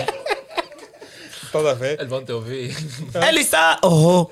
Toda 1.54 1.74
vez. 1.74 1.98
Eles 2.00 2.10
vão 2.10 2.26
te 2.26 2.32
ouvir. 2.34 2.76
Eles 3.30 3.48
sabem. 3.48 3.80
Oh. 3.84 4.28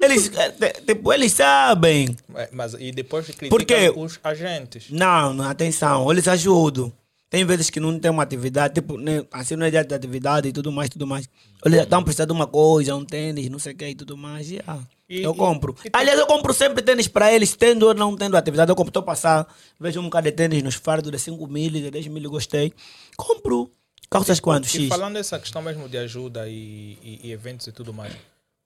Eles, 0.00 0.30
eh, 0.36 0.50
te- 0.50 0.82
tipo, 0.82 1.10
eles 1.12 1.32
sabem. 1.32 2.14
Mas, 2.52 2.74
e 2.78 2.92
depois 2.92 3.24
criticam 3.24 3.48
Por 3.48 3.64
quê? 3.64 3.90
os 3.96 4.20
agentes. 4.22 4.90
Não, 4.90 5.32
não, 5.32 5.46
atenção, 5.48 6.10
eles 6.12 6.28
ajudam. 6.28 6.92
Tem 7.30 7.44
vezes 7.46 7.70
que 7.70 7.80
não 7.80 7.98
tem 7.98 8.10
uma 8.10 8.22
atividade, 8.22 8.74
tipo, 8.74 8.98
né, 8.98 9.24
assim 9.32 9.56
não 9.56 9.64
é 9.66 9.70
dia 9.70 9.82
de 9.82 9.94
atividade 9.94 10.48
e 10.48 10.52
tudo 10.52 10.70
mais, 10.70 10.90
tudo 10.90 11.06
mais. 11.06 11.26
Eles 11.64 11.80
estão 11.80 12.02
precisando 12.04 12.28
de 12.28 12.32
uma 12.34 12.46
coisa, 12.46 12.94
um 12.94 13.04
tênis, 13.04 13.48
não 13.48 13.58
sei 13.58 13.72
o 13.72 13.76
que 13.76 13.86
e 13.88 13.94
tudo 13.94 14.16
mais. 14.18 14.50
E, 14.50 14.60
ah, 14.66 14.78
E- 15.08 15.22
eu 15.22 15.34
compro. 15.34 15.74
e 15.84 15.88
Aliás, 15.94 16.18
eu 16.20 16.26
compro 16.26 16.52
sempre 16.52 16.82
tênis 16.82 17.08
para 17.08 17.32
eles, 17.32 17.56
tendo 17.56 17.86
ou 17.86 17.94
não 17.94 18.14
tendo 18.14 18.36
atividade. 18.36 18.70
Eu 18.70 18.76
compro, 18.76 18.90
estou 18.90 19.02
passar, 19.02 19.46
vejo 19.80 19.98
um 20.00 20.04
bocado 20.04 20.26
de 20.26 20.32
tênis 20.32 20.62
nos 20.62 20.74
fardos 20.74 21.10
de 21.10 21.18
5 21.18 21.46
mil, 21.48 21.70
de 21.70 21.90
10 21.90 22.06
mil, 22.08 22.30
gostei. 22.30 22.70
Compro. 23.16 23.70
Calças 24.10 24.40
quanto? 24.40 24.66
E 24.66 24.68
X. 24.68 24.88
falando 24.88 25.14
dessa 25.14 25.38
questão 25.38 25.60
mesmo 25.62 25.88
de 25.88 25.98
ajuda 25.98 26.48
e, 26.48 26.98
e- 27.02 27.20
e 27.24 27.32
eventos 27.32 27.66
e 27.66 27.72
tudo 27.72 27.92
mais, 27.92 28.12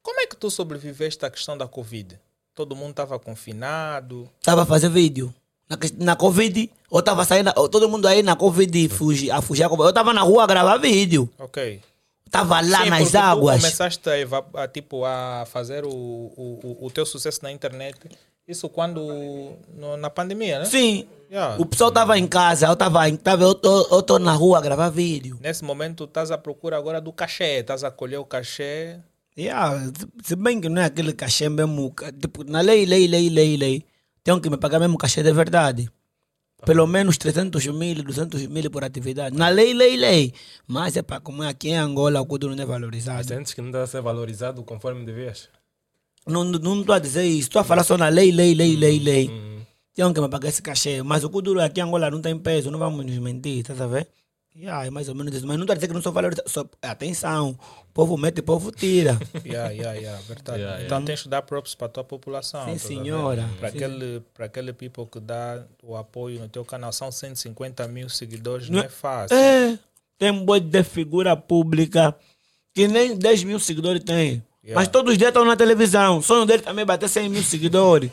como 0.03 0.21
é 0.21 0.27
que 0.27 0.37
tu 0.37 0.51
sobreviveste 0.51 1.25
à 1.25 1.31
questão 1.31 1.57
da 1.57 1.67
Covid? 1.67 2.19
Todo 2.55 2.77
mundo 2.77 2.91
estava 2.91 3.19
confinado. 3.19 4.29
Tava 4.43 4.63
a 4.63 4.67
fazer 4.67 4.89
vídeo. 4.91 5.33
Na, 5.69 5.79
na 5.99 6.17
Covid, 6.17 6.71
eu 6.93 7.03
tava 7.03 7.25
saindo, 7.25 7.53
todo 7.69 7.89
mundo 7.89 8.07
aí 8.09 8.23
na 8.23 8.35
Covid 8.37 8.89
fugi, 8.89 9.31
a 9.31 9.41
fugir. 9.41 9.63
a 9.63 9.69
Covid. 9.69 9.89
Eu 9.89 9.93
tava 9.93 10.13
na 10.13 10.23
rua 10.23 10.45
a 10.45 10.47
gravar 10.47 10.77
vídeo. 10.79 11.29
Ok. 11.39 11.81
Tava 12.31 12.61
lá 12.61 12.85
Sim, 12.85 12.91
nas 12.91 12.99
porque 13.03 13.13
tu 13.13 13.19
águas. 13.19 13.61
começaste 13.63 14.09
a, 14.09 14.63
a, 14.63 14.69
tipo, 14.69 15.05
a 15.05 15.45
fazer 15.51 15.85
o, 15.85 15.91
o- 15.91 16.79
o 16.81 16.91
teu 16.91 17.05
sucesso 17.07 17.41
na 17.43 17.51
internet. 17.51 17.97
Isso 18.51 18.69
quando. 18.69 19.01
no- 19.77 19.97
na 19.97 20.11
pandemia, 20.11 20.59
né? 20.61 20.65
Sim. 20.65 21.07
Yeah. 21.31 21.57
O 21.63 21.65
pessoal 21.65 21.93
tava 21.93 22.19
em 22.19 22.27
casa, 22.27 22.67
eu 22.67 22.75
tava, 22.75 23.09
em- 23.09 23.15
tava 23.17 23.45
eu, 23.45 23.55
tô, 23.55 23.87
eu 23.95 24.03
tô 24.03 24.19
na 24.19 24.33
rua 24.33 24.59
a 24.59 24.61
gravar 24.61 24.89
vídeo. 24.91 25.39
Nesse 25.41 25.63
momento, 25.63 26.03
estás 26.03 26.33
à 26.33 26.37
procura 26.37 26.77
agora 26.77 27.01
do 27.01 27.13
cachê. 27.13 27.61
Estás 27.61 27.85
a 27.85 27.91
colher 27.93 28.19
o 28.19 28.25
cachê. 28.25 28.97
Yeah, 29.39 29.89
se- 30.25 30.35
bem 30.35 30.61
que 30.61 30.69
não 30.69 30.83
é 30.83 30.87
aquele 30.87 31.13
cachê 31.13 31.49
mesmo. 31.49 31.95
Tipo, 32.21 32.43
na 32.43 32.61
lei, 32.61 32.85
lei, 32.85 33.07
lei, 33.07 33.29
lei, 33.31 33.57
lei. 33.57 33.85
Tenho 34.25 34.41
que 34.41 34.51
me 34.51 34.57
pagar 34.57 34.81
mesmo 34.81 34.99
cachê 34.99 35.23
de 35.23 35.33
verdade. 35.33 35.89
Pelo 36.67 36.87
menos 36.87 37.17
300 37.17 37.65
mil, 37.69 38.03
200 38.03 38.47
mil 38.49 38.69
por 38.71 38.83
atividade. 38.85 39.35
Na 39.37 39.49
lei, 39.49 39.73
lei, 39.73 39.97
lei. 39.97 40.35
Mas 40.67 40.97
é 40.97 41.03
para 41.03 41.21
como 41.21 41.43
é 41.45 41.49
aqui 41.49 41.69
em 41.71 41.77
Angola 41.77 42.21
o 42.21 42.27
cudo 42.27 42.55
não 42.55 42.61
é 42.63 42.67
valorizado. 42.67 43.27
Sentes 43.27 43.55
que 43.55 43.61
não 43.63 43.69
está 43.69 43.83
a 43.85 43.87
ser 43.87 44.03
valorizado 44.03 44.63
conforme 44.65 45.05
devias? 45.07 45.49
Não 46.31 46.51
estou 46.51 46.75
não, 46.75 46.85
tô 46.85 46.93
a 46.93 46.99
dizer 46.99 47.25
isso. 47.25 47.49
Estou 47.49 47.61
a 47.61 47.65
falar 47.65 47.85
só 47.85 47.99
na 47.99 48.09
lei, 48.09 48.31
lei, 48.33 48.55
lei, 48.55 48.77
lei, 48.77 48.99
lei. 48.99 49.31
Tenho 49.95 50.15
que 50.15 50.21
me 50.21 50.29
pagar 50.29 50.49
esse 50.49 50.63
cachê. 50.63 51.03
Mas 51.03 51.25
o 51.25 51.31
cudo 51.31 51.61
aqui 51.61 51.81
em 51.81 51.83
Angola 51.83 52.11
não 52.11 52.23
tem 52.23 52.39
peso. 52.39 52.71
Não 52.71 52.79
vamos 52.79 53.05
nos 53.05 53.19
mentir, 53.19 53.65
tá 53.65 53.73
a 53.73 53.87
ver? 53.87 54.09
Yeah, 54.57 54.85
é 54.85 54.91
mais 54.91 55.09
ou 55.09 55.15
menos 55.15 55.35
isso. 55.35 55.47
Mas 55.47 55.57
não 55.57 55.65
estou 55.65 55.73
a 55.73 55.77
dizer 55.77 55.87
que 55.87 55.95
não 55.95 56.03
sou 56.03 56.13
valorizado. 56.13 56.49
Só, 56.49 56.65
atenção. 56.83 57.51
O 57.89 57.93
povo 57.93 58.17
mete, 58.17 58.41
o 58.41 58.43
povo 58.43 58.73
tira. 58.73 59.19
Yeah, 59.45 59.71
yeah, 59.71 59.99
yeah, 59.99 60.21
verdade. 60.23 60.61
Yeah, 60.61 60.85
então 60.85 61.05
tens 61.05 61.23
que 61.23 61.29
dar 61.29 61.43
props 61.43 61.75
para 61.75 61.87
a 61.87 61.91
tua 61.91 62.05
população. 62.05 62.65
Sim, 62.67 62.79
senhora. 62.79 63.49
Para 63.59 63.69
aquele, 63.69 64.23
para 64.35 64.47
aquele 64.47 64.73
people 64.73 65.07
que 65.07 65.21
dá 65.21 65.65
o 65.83 65.97
apoio 65.97 66.41
no 66.41 66.49
teu 66.49 66.65
canal, 66.65 66.93
são 66.93 67.11
150 67.11 67.87
mil 67.89 68.09
seguidores, 68.09 68.69
não, 68.69 68.81
é 68.81 68.89
fácil. 68.89 69.37
É, 69.37 69.79
tem 70.19 70.31
um 70.31 70.45
boi 70.45 70.61
de 70.61 70.83
figura 70.83 71.37
pública 71.37 72.15
que 72.75 72.87
nem 72.87 73.17
10 73.17 73.45
mil 73.45 73.59
seguidores 73.59 74.03
tem. 74.05 74.43
Yeah. 74.63 74.79
Mas 74.81 74.89
todos 74.89 75.13
os 75.13 75.19
dias 75.19 75.29
estão 75.29 75.45
na 75.45 75.57
televisão. 75.57 76.19
O 76.19 76.23
sonho 76.23 76.45
dele 76.45 76.63
também 76.63 76.83
é 76.83 76.87
bater 76.87 77.09
100 77.09 77.29
mil 77.29 77.43
seguidores. 77.43 78.11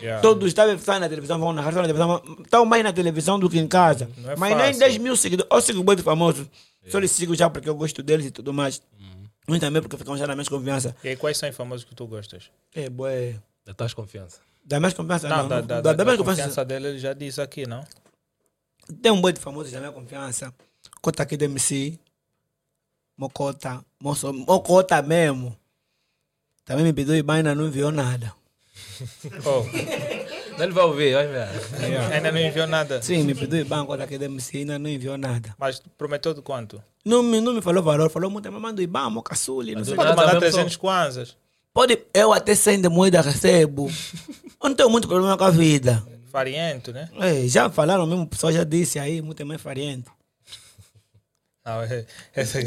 Yeah. 0.00 0.22
Todos 0.22 0.46
estavam 0.46 0.78
saem 0.78 1.00
na 1.00 1.08
televisão, 1.08 1.38
vão 1.40 1.52
na 1.52 1.60
rádio, 1.60 1.80
estão 1.80 1.82
na 1.82 2.08
televisão. 2.20 2.42
Estão 2.44 2.64
mais 2.64 2.84
na 2.84 2.92
televisão 2.92 3.38
do 3.38 3.50
que 3.50 3.58
em 3.58 3.66
casa. 3.66 4.08
É 4.24 4.36
Mas 4.36 4.50
nem 4.56 4.66
fácil. 4.66 4.78
10 4.80 4.98
mil 4.98 5.16
seguidores. 5.16 5.50
Eu 5.52 5.60
sigo 5.60 5.82
boi 5.82 5.96
de 5.96 6.02
famoso. 6.02 6.48
Só 6.88 6.98
lhes 7.00 7.10
sigo 7.10 7.34
já 7.34 7.50
porque 7.50 7.68
eu 7.68 7.74
gosto 7.74 8.02
deles 8.02 8.26
e 8.26 8.30
tudo 8.30 8.52
mais. 8.52 8.80
Uhum. 8.98 9.24
Muito 9.48 9.60
também 9.60 9.82
porque 9.82 9.96
ficam 9.96 10.16
já 10.16 10.26
na 10.26 10.34
minha 10.36 10.46
confiança. 10.46 10.94
E 11.02 11.08
aí, 11.08 11.16
quais 11.16 11.36
são 11.36 11.48
os 11.48 11.56
famosos 11.56 11.84
que 11.84 11.94
tu 11.94 12.06
gostas? 12.06 12.44
É, 12.74 12.88
boi. 12.88 13.36
Da 13.66 13.74
tua 13.74 13.88
confiança. 13.90 14.38
Da 14.64 14.78
minha 14.78 14.92
confiança, 14.92 15.28
Não, 15.28 15.36
não. 15.38 15.48
da, 15.48 15.60
da, 15.60 15.80
da, 15.80 15.92
da, 15.92 15.92
da 15.92 16.04
confiança. 16.04 16.24
confiança 16.42 16.64
dele, 16.64 16.88
ele 16.88 16.98
já 16.98 17.12
disse 17.12 17.40
aqui, 17.40 17.66
não? 17.66 17.82
Tem 19.02 19.10
um 19.10 19.20
boi 19.20 19.32
de 19.32 19.40
famoso 19.40 19.70
da 19.72 19.80
minha 19.80 19.92
confiança. 19.92 20.54
Cota 21.02 21.22
aqui 21.24 21.36
do 21.36 21.44
MC. 21.44 21.98
Mocota. 23.16 23.84
Mocota 24.00 25.02
mesmo. 25.02 25.56
Também 26.68 26.84
me 26.84 26.92
pediu 26.92 27.16
e 27.16 27.24
ainda 27.26 27.54
não 27.54 27.66
enviou 27.66 27.90
nada. 27.90 28.32
Oh, 29.46 29.62
Ele 30.60 30.72
vai 30.72 30.84
ouvir, 30.84 31.14
vai 31.14 31.26
ver. 31.28 31.48
ainda 32.12 32.32
não 32.32 32.40
enviou 32.40 32.66
nada. 32.66 33.00
Sim, 33.00 33.22
me 33.22 33.34
pediu 33.34 33.64
e 33.64 34.02
aqui 34.02 34.18
do 34.18 34.24
MC 34.24 34.58
ainda 34.58 34.78
não 34.78 34.90
enviou 34.90 35.16
nada. 35.16 35.54
Mas 35.56 35.80
prometeu 35.96 36.34
de 36.34 36.42
quanto? 36.42 36.82
Não 37.04 37.22
me, 37.22 37.40
não 37.40 37.54
me 37.54 37.62
falou 37.62 37.82
valor, 37.82 38.10
falou 38.10 38.28
muito, 38.28 38.50
mas 38.52 38.60
manda 38.60 38.80
o 38.80 38.84
IBAN, 38.84 39.08
mocaçuli, 39.08 39.74
não 39.74 39.84
sei 39.84 39.94
o 39.94 39.96
Pode 39.96 40.10
mandar 40.10 40.34
mesmo, 40.34 40.40
300 40.40 40.76
kwanzas. 40.76 41.36
Pode, 41.72 42.00
eu 42.12 42.32
até 42.32 42.54
100 42.54 42.82
de 42.82 42.88
moeda 42.88 43.20
recebo. 43.20 43.88
Eu 44.60 44.68
não 44.70 44.74
tenho 44.74 44.90
muito 44.90 45.06
problema 45.06 45.38
com 45.38 45.44
a 45.44 45.50
vida. 45.50 46.04
Fariento, 46.32 46.92
né? 46.92 47.08
É, 47.20 47.46
já 47.46 47.70
falaram 47.70 48.04
mesmo, 48.04 48.24
o 48.24 48.26
pessoal 48.26 48.52
já 48.52 48.64
disse 48.64 48.98
aí, 48.98 49.22
muito 49.22 49.40
é 49.40 49.44
mais 49.44 49.62
fariento. 49.62 50.10
Não, 51.68 51.82
é- 51.82 52.06
esse, 52.34 52.58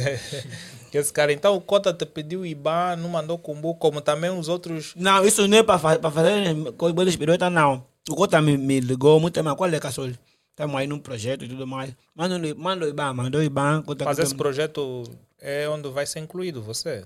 esse 0.93 1.11
cara, 1.13 1.33
então 1.33 1.55
o 1.55 1.61
Cota 1.61 1.91
te 1.93 2.05
pediu 2.05 2.45
IBAN, 2.45 2.97
não 2.97 3.09
mandou 3.09 3.37
combo, 3.37 3.73
como 3.75 3.99
também 4.01 4.29
os 4.29 4.47
outros. 4.47 4.93
Não, 4.95 5.25
isso 5.25 5.47
não 5.47 5.57
é 5.57 5.63
para 5.63 5.79
fa 5.79 5.97
pra 5.97 6.11
fazer 6.11 6.55
coisa 6.77 7.09
espiritual, 7.09 7.49
não. 7.49 7.83
O 8.09 8.15
Cota 8.15 8.41
me, 8.41 8.57
me 8.57 8.79
ligou 8.79 9.19
muito, 9.19 9.43
mas 9.43 9.55
qual 9.55 9.69
é, 9.69 9.79
Caçol? 9.79 10.11
Estamos 10.51 10.75
aí 10.75 10.85
num 10.85 10.99
projeto 10.99 11.45
e 11.45 11.47
tudo 11.49 11.65
mais. 11.65 11.95
Manda, 12.13 12.35
o- 12.37 12.59
manda 12.59 12.85
o 12.85 12.89
IBAN, 12.89 13.13
mandou 13.13 13.41
o 13.41 13.43
IBAN. 13.43 13.81
Cota 13.83 14.05
Mas 14.05 14.19
esse 14.19 14.29
tem- 14.29 14.37
projeto 14.37 15.03
é 15.39 15.67
onde 15.67 15.89
vai 15.89 16.05
ser 16.05 16.19
incluído 16.19 16.61
você. 16.61 17.03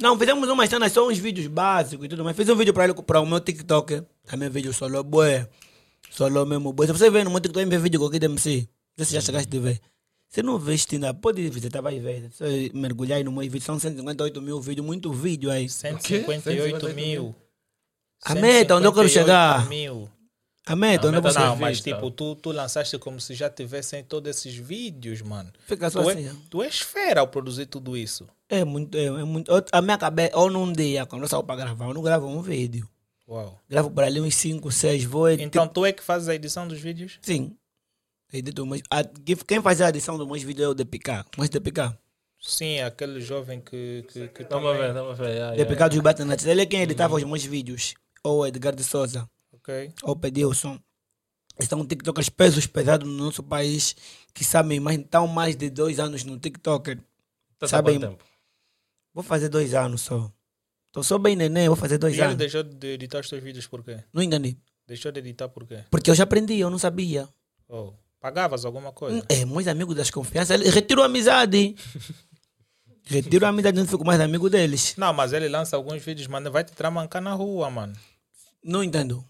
Não, 0.00 0.16
fizemos 0.18 0.46
umas 0.48 0.68
cenas, 0.68 0.92
só 0.92 1.08
uns 1.08 1.18
vídeos 1.18 1.46
básicos 1.46 2.04
e 2.04 2.08
tudo 2.08 2.22
mais. 2.22 2.36
Fiz 2.36 2.48
um 2.50 2.54
vídeo 2.54 2.74
para 2.74 2.84
ele, 2.84 2.94
para 2.94 3.18
o 3.20 3.26
meu 3.26 3.40
TikTok. 3.40 4.02
Também 4.26 4.50
vídeo 4.50 4.72
solo 4.74 5.02
boé. 5.02 5.48
Solo 6.10 6.44
mesmo 6.44 6.72
boé. 6.72 6.86
Se 6.86 6.92
você 6.92 7.10
vê 7.10 7.24
no 7.24 7.30
meu 7.30 7.40
TikTok, 7.40 7.64
vê 7.66 7.78
vídeo 7.78 7.98
com 7.98 8.06
aqui 8.06 8.22
MC. 8.22 8.68
Não 8.96 9.04
sei 9.04 9.06
se 9.06 9.14
já 9.14 9.20
chegaste 9.22 9.56
a 9.56 9.60
ver. 9.60 9.80
Se 10.28 10.42
não 10.42 10.58
veste 10.58 10.96
ainda, 10.96 11.14
pode 11.14 11.48
visitar, 11.48 11.80
vai 11.80 11.98
ver. 11.98 12.30
Só 12.32 12.44
mergulhar 12.74 13.18
aí 13.18 13.24
no 13.24 13.32
meu 13.32 13.42
vídeo. 13.42 13.60
São 13.62 13.78
158 13.78 14.42
mil 14.42 14.60
vídeos, 14.60 14.84
muito 14.86 15.12
vídeo 15.12 15.50
aí. 15.50 15.68
158 15.68 16.94
mil. 16.94 17.34
A 18.24 18.34
meta, 18.34 18.74
onde 18.76 18.86
eu 18.86 18.92
quero 18.92 19.08
158 19.08 19.12
chegar? 19.12 19.68
Mil. 19.68 20.10
A 20.66 20.74
meta, 20.74 21.06
onde 21.06 21.16
meta 21.16 21.30
você... 21.32 21.38
não. 21.38 21.46
Não, 21.50 21.56
mas 21.56 21.80
tipo, 21.80 22.10
tu, 22.10 22.34
tu 22.34 22.50
lançaste 22.50 22.98
como 22.98 23.20
se 23.20 23.34
já 23.34 23.48
tivessem 23.48 24.02
todos 24.02 24.28
esses 24.28 24.54
vídeos, 24.56 25.22
mano. 25.22 25.50
Fica 25.64 25.88
só 25.88 26.02
Tu 26.02 26.08
assim. 26.10 26.26
é, 26.26 26.32
tu 26.50 26.62
és 26.62 26.80
fera 26.80 27.20
ao 27.20 27.28
produzir 27.28 27.66
tudo 27.66 27.96
isso. 27.96 28.26
É 28.48 28.64
muito, 28.64 28.98
é, 28.98 29.04
é 29.04 29.24
muito. 29.24 29.50
eu- 29.50 29.64
A 29.70 29.80
minha 29.80 29.96
cabeça, 29.96 30.36
ou 30.36 30.50
num 30.50 30.72
dia, 30.72 31.06
quando 31.06 31.22
eu 31.22 31.28
saio 31.28 31.44
para 31.44 31.56
gravar, 31.56 31.86
eu 31.86 31.94
não 31.94 32.02
gravo 32.02 32.26
um 32.26 32.42
vídeo. 32.42 32.88
Uau. 33.28 33.60
Gravo 33.68 33.90
por 33.90 34.02
ali 34.04 34.20
uns 34.20 34.34
5, 34.34 34.70
6, 34.72 35.04
vou. 35.04 35.30
Então 35.30 35.66
tu 35.68 35.86
é 35.86 35.92
que 35.92 36.02
fazes 36.02 36.28
a 36.28 36.34
edição 36.34 36.66
dos 36.66 36.80
vídeos? 36.80 37.18
Sim. 37.22 37.56
Edito, 38.32 38.66
mas 38.66 38.82
a- 38.90 39.04
que- 39.04 39.36
quem 39.36 39.62
faz 39.62 39.80
a 39.80 39.88
edição 39.88 40.18
do 40.18 40.26
meus 40.26 40.42
vídeos 40.42 40.66
é 40.66 40.68
o 40.70 40.74
DPK. 40.74 41.24
Mas 41.36 41.48
DPK. 41.48 41.96
Sim, 42.40 42.80
aquele 42.80 43.20
jovem 43.20 43.60
que, 43.60 44.04
que, 44.12 44.28
que 44.28 44.42
Estamos 44.42 44.68
a 44.68 44.72
ver, 44.72 44.78
também... 44.78 44.90
estamos 44.90 45.10
a 45.20 45.22
ver. 45.24 45.28
yeah, 45.30 45.52
yeah. 45.54 45.64
DPK 45.64 45.88
dos 45.88 46.00
Batanats. 46.00 46.44
Ele 46.46 46.60
é 46.62 46.66
quem 46.66 46.82
editava 46.82 47.14
os 47.16 47.24
meus 47.24 47.44
vídeos. 47.44 47.94
Ou 48.22 48.40
o 48.40 48.46
Edgar 48.46 48.74
de 48.74 48.84
Souza. 48.84 49.28
Ok. 49.52 49.92
Ou 50.02 50.12
o 50.12 50.16
Pedilson. 50.16 50.78
Estão 51.58 51.86
TikTokers 51.86 52.28
pesos 52.28 52.66
pesados 52.66 53.08
no 53.08 53.14
nosso 53.16 53.42
país 53.42 53.96
que 54.34 54.44
sabem 54.44 54.78
mais, 54.78 54.98
estão 54.98 55.26
mais 55.26 55.56
de 55.56 55.70
dois 55.70 55.98
anos 55.98 56.22
no 56.24 56.38
TikToker. 56.38 56.98
Tá 57.58 57.64
há 57.64 57.68
sabem- 57.68 57.98
tempo? 57.98 58.22
Vou 59.14 59.22
fazer 59.24 59.48
dois 59.48 59.72
anos 59.72 60.02
só. 60.02 60.30
Estou 60.88 61.02
só 61.02 61.16
bem 61.18 61.34
neném, 61.34 61.68
vou 61.68 61.76
fazer 61.76 61.96
dois 61.96 62.12
E 62.14 62.16
ele 62.18 62.24
anos. 62.24 62.36
deixou 62.36 62.62
de 62.62 62.86
editar 62.88 63.20
os 63.20 63.28
teus 63.28 63.42
vídeos 63.42 63.66
por 63.66 63.82
quê? 63.82 64.04
Não 64.12 64.22
entendi. 64.22 64.58
Deixou 64.86 65.10
de 65.10 65.20
editar 65.20 65.48
por 65.48 65.66
quê? 65.66 65.84
Porque 65.90 66.10
eu 66.10 66.14
já 66.14 66.24
aprendi, 66.24 66.58
eu 66.58 66.68
não 66.68 66.78
sabia. 66.78 67.26
Oh, 67.68 67.94
pagavas 68.26 68.64
alguma 68.64 68.90
coisa? 68.90 69.24
É, 69.28 69.44
meus 69.44 69.68
amigos 69.68 69.94
das 69.94 70.10
confianças, 70.10 70.60
ele 70.60 70.68
retirou 70.68 71.04
a 71.04 71.06
amizade. 71.06 71.76
Retirou 73.08 73.46
a 73.46 73.50
amizade, 73.50 73.78
não 73.78 73.86
fico 73.86 74.04
mais 74.04 74.20
amigo 74.20 74.50
deles. 74.50 74.94
Não, 74.96 75.12
mas 75.12 75.32
ele 75.32 75.48
lança 75.48 75.76
alguns 75.76 76.02
vídeos, 76.02 76.26
mano. 76.26 76.50
Vai 76.50 76.64
te 76.64 76.72
tramancar 76.72 77.22
na 77.22 77.34
rua, 77.34 77.70
mano. 77.70 77.92
Não 78.64 78.82
entendo. 78.82 79.24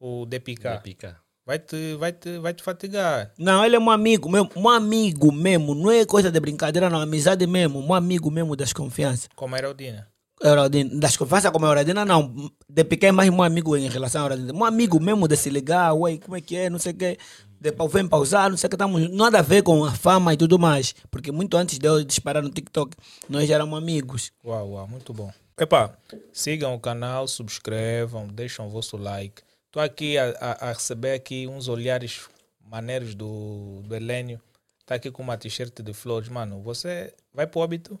O 0.00 0.24
DPK. 0.24 0.80
Pica. 0.82 1.20
Vai 1.44 1.58
te, 1.58 1.94
vai 1.96 2.10
te, 2.10 2.38
vai 2.38 2.54
te 2.54 2.62
fatigar. 2.62 3.30
Não, 3.36 3.62
ele 3.62 3.76
é 3.76 3.78
um 3.78 3.90
amigo 3.90 4.30
mesmo, 4.30 4.48
um 4.56 4.68
amigo 4.68 5.30
mesmo, 5.30 5.74
não 5.74 5.90
é 5.90 6.06
coisa 6.06 6.30
de 6.30 6.40
brincadeira, 6.40 6.88
não, 6.88 7.00
amizade 7.00 7.46
mesmo, 7.46 7.80
um 7.80 7.92
amigo 7.92 8.30
mesmo 8.30 8.56
das 8.56 8.72
confianças. 8.72 9.28
Como 9.34 9.56
era 9.56 9.68
o 9.68 9.74
Dina. 9.74 10.08
Eurodina, 10.40 11.00
das 11.00 11.16
confianças 11.16 11.50
como 11.50 11.66
Eurodina, 11.66 12.04
não, 12.04 12.50
de 12.68 12.84
pequeno 12.84 13.10
é 13.10 13.12
mais 13.12 13.30
um 13.30 13.42
amigo 13.42 13.76
em 13.76 13.88
relação 13.88 14.22
a 14.22 14.24
Eurodina, 14.26 14.52
um 14.54 14.64
amigo 14.64 15.00
mesmo 15.00 15.26
de 15.26 15.36
se 15.36 15.50
ligar, 15.50 15.92
ué, 15.94 16.16
como 16.18 16.36
é 16.36 16.40
que 16.40 16.56
é, 16.56 16.70
não 16.70 16.78
sei 16.78 16.92
o 16.92 16.96
que, 16.96 17.18
de 17.60 17.72
pau- 17.72 17.88
vem 17.88 18.06
pausar, 18.06 18.48
não 18.50 18.56
sei 18.56 18.66
o 18.66 18.70
que, 18.70 18.74
estamos, 18.76 19.10
nada 19.10 19.38
a 19.40 19.42
ver 19.42 19.62
com 19.62 19.84
a 19.84 19.92
fama 19.92 20.32
e 20.32 20.36
tudo 20.36 20.58
mais, 20.58 20.94
porque 21.10 21.32
muito 21.32 21.56
antes 21.56 21.78
de 21.78 21.86
eu 21.86 22.02
disparar 22.04 22.42
no 22.42 22.50
TikTok, 22.50 22.96
nós 23.28 23.48
já 23.48 23.56
éramos 23.56 23.76
amigos. 23.78 24.30
Uau, 24.44 24.70
uau, 24.70 24.86
muito 24.88 25.12
bom. 25.12 25.32
Epá, 25.58 25.96
sigam 26.32 26.74
o 26.74 26.80
canal, 26.80 27.26
subscrevam, 27.26 28.28
deixem 28.28 28.64
o 28.64 28.68
vosso 28.68 28.96
like. 28.96 29.42
Estou 29.66 29.82
aqui 29.82 30.16
a, 30.16 30.30
a- 30.40 30.68
a 30.70 30.72
receber 30.72 31.12
aqui 31.14 31.46
uns 31.48 31.66
olhares 31.68 32.28
maneiros 32.64 33.14
do, 33.14 33.82
do 33.84 33.94
Helênio. 33.94 34.40
Está 34.80 34.94
aqui 34.94 35.10
com 35.10 35.22
uma 35.22 35.36
t-shirt 35.36 35.80
de 35.82 35.92
flores. 35.92 36.28
Mano, 36.28 36.62
você 36.62 37.12
vai 37.34 37.46
pro 37.46 37.60
óbito? 37.60 38.00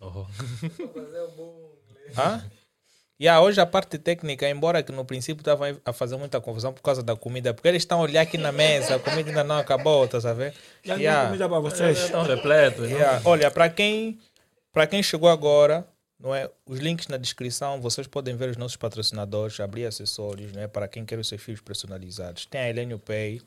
Oh. 0.00 0.24
Hã? 2.16 2.44
Yeah, 3.20 3.42
hoje 3.42 3.60
a 3.60 3.66
parte 3.66 3.98
técnica, 3.98 4.48
embora 4.48 4.80
que 4.80 4.92
no 4.92 5.04
princípio 5.04 5.40
estava 5.40 5.76
a 5.84 5.92
fazer 5.92 6.16
muita 6.16 6.40
confusão 6.40 6.72
por 6.72 6.82
causa 6.82 7.02
da 7.02 7.16
comida, 7.16 7.52
porque 7.52 7.66
eles 7.66 7.82
estão 7.82 7.98
a 7.98 8.02
olhar 8.02 8.20
aqui 8.20 8.38
na 8.38 8.52
mesa, 8.52 8.94
a 8.94 8.98
comida 9.00 9.30
ainda 9.30 9.42
não 9.42 9.58
acabou, 9.58 10.06
tá 10.06 10.18
a 10.18 10.32
ver? 10.32 10.54
Yeah. 10.84 11.36
para 11.36 11.58
vocês. 11.58 11.98
Estão 11.98 12.22
repletos. 12.22 12.88
não? 12.88 12.96
Yeah. 12.96 13.20
Olha, 13.24 13.50
para 13.50 13.68
quem, 13.68 14.20
para 14.72 14.86
quem 14.86 15.02
chegou 15.02 15.28
agora, 15.28 15.84
não 16.16 16.32
é? 16.32 16.48
Os 16.64 16.78
links 16.78 17.08
na 17.08 17.16
descrição, 17.16 17.80
vocês 17.80 18.06
podem 18.06 18.36
ver 18.36 18.50
os 18.50 18.56
nossos 18.56 18.76
patrocinadores, 18.76 19.58
abrir 19.58 19.86
acessórios, 19.86 20.52
não 20.52 20.62
é? 20.62 20.68
Para 20.68 20.86
quem 20.86 21.04
quer 21.04 21.18
os 21.18 21.26
seus 21.26 21.42
fios 21.42 21.60
personalizados. 21.60 22.46
Tem 22.46 22.60
a 22.60 22.70
Elenio 22.70 23.00
Pay, 23.00 23.42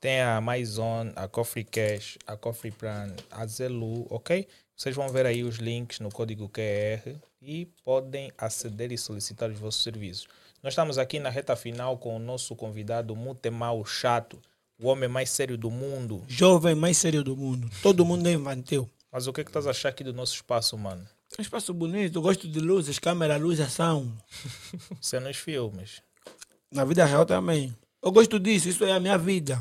tem 0.00 0.20
a 0.20 0.40
MyZone, 0.40 1.12
a 1.16 1.26
Coffee 1.26 1.64
Cash, 1.64 2.18
a 2.24 2.36
Coffee 2.36 2.70
Plan, 2.70 3.08
a 3.32 3.44
Zelu, 3.46 4.06
ok? 4.10 4.46
Vocês 4.78 4.94
vão 4.94 5.08
ver 5.08 5.26
aí 5.26 5.42
os 5.42 5.56
links 5.56 5.98
no 5.98 6.08
código 6.08 6.48
QR 6.48 7.16
e 7.42 7.66
podem 7.84 8.30
aceder 8.38 8.92
e 8.92 8.96
solicitar 8.96 9.50
os 9.50 9.58
vossos 9.58 9.82
serviços. 9.82 10.28
Nós 10.62 10.70
estamos 10.70 10.98
aqui 10.98 11.18
na 11.18 11.28
reta 11.28 11.56
final 11.56 11.98
com 11.98 12.14
o 12.14 12.18
nosso 12.20 12.54
convidado 12.54 13.16
Mutemau 13.16 13.84
Chato, 13.84 14.40
o 14.80 14.86
homem 14.86 15.08
mais 15.08 15.30
sério 15.30 15.58
do 15.58 15.68
mundo. 15.68 16.22
Jovem 16.28 16.76
mais 16.76 16.96
sério 16.96 17.24
do 17.24 17.36
mundo, 17.36 17.68
todo 17.82 18.04
mundo 18.04 18.28
é 18.28 18.34
infantil. 18.34 18.88
Mas 19.10 19.26
o 19.26 19.32
que 19.32 19.40
é 19.40 19.44
que 19.44 19.50
estás 19.50 19.66
a 19.66 19.70
achar 19.70 19.88
aqui 19.88 20.04
do 20.04 20.12
nosso 20.12 20.36
espaço, 20.36 20.78
mano? 20.78 21.04
Um 21.36 21.42
espaço 21.42 21.74
bonito, 21.74 22.22
gosto 22.22 22.46
de 22.46 22.60
luzes, 22.60 23.00
câmera, 23.00 23.36
luz, 23.36 23.58
ação. 23.58 24.16
Isso 25.02 25.16
é 25.16 25.18
nos 25.18 25.38
filmes. 25.38 26.02
Na 26.70 26.84
vida 26.84 27.04
real 27.04 27.26
também. 27.26 27.76
Eu 28.00 28.12
gosto 28.12 28.38
disso, 28.38 28.68
isso 28.68 28.84
é 28.84 28.92
a 28.92 29.00
minha 29.00 29.18
vida. 29.18 29.60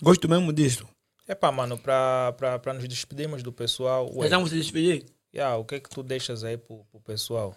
Gosto 0.00 0.28
mesmo 0.28 0.52
disso. 0.52 0.86
Epá, 1.28 1.52
mano, 1.52 1.78
para 1.78 2.32
pra, 2.36 2.58
pra 2.58 2.72
nos 2.74 2.86
despedirmos 2.88 3.42
do 3.42 3.52
pessoal, 3.52 4.10
ué, 4.14 4.26
Então 4.26 4.46
se 4.46 4.54
despedir. 4.56 5.04
yeah, 5.34 5.56
o 5.56 5.64
que 5.64 5.76
é 5.76 5.80
que 5.80 5.88
tu 5.88 6.02
deixas 6.02 6.42
aí 6.44 6.56
pro, 6.56 6.84
pro 6.90 7.00
pessoal? 7.00 7.54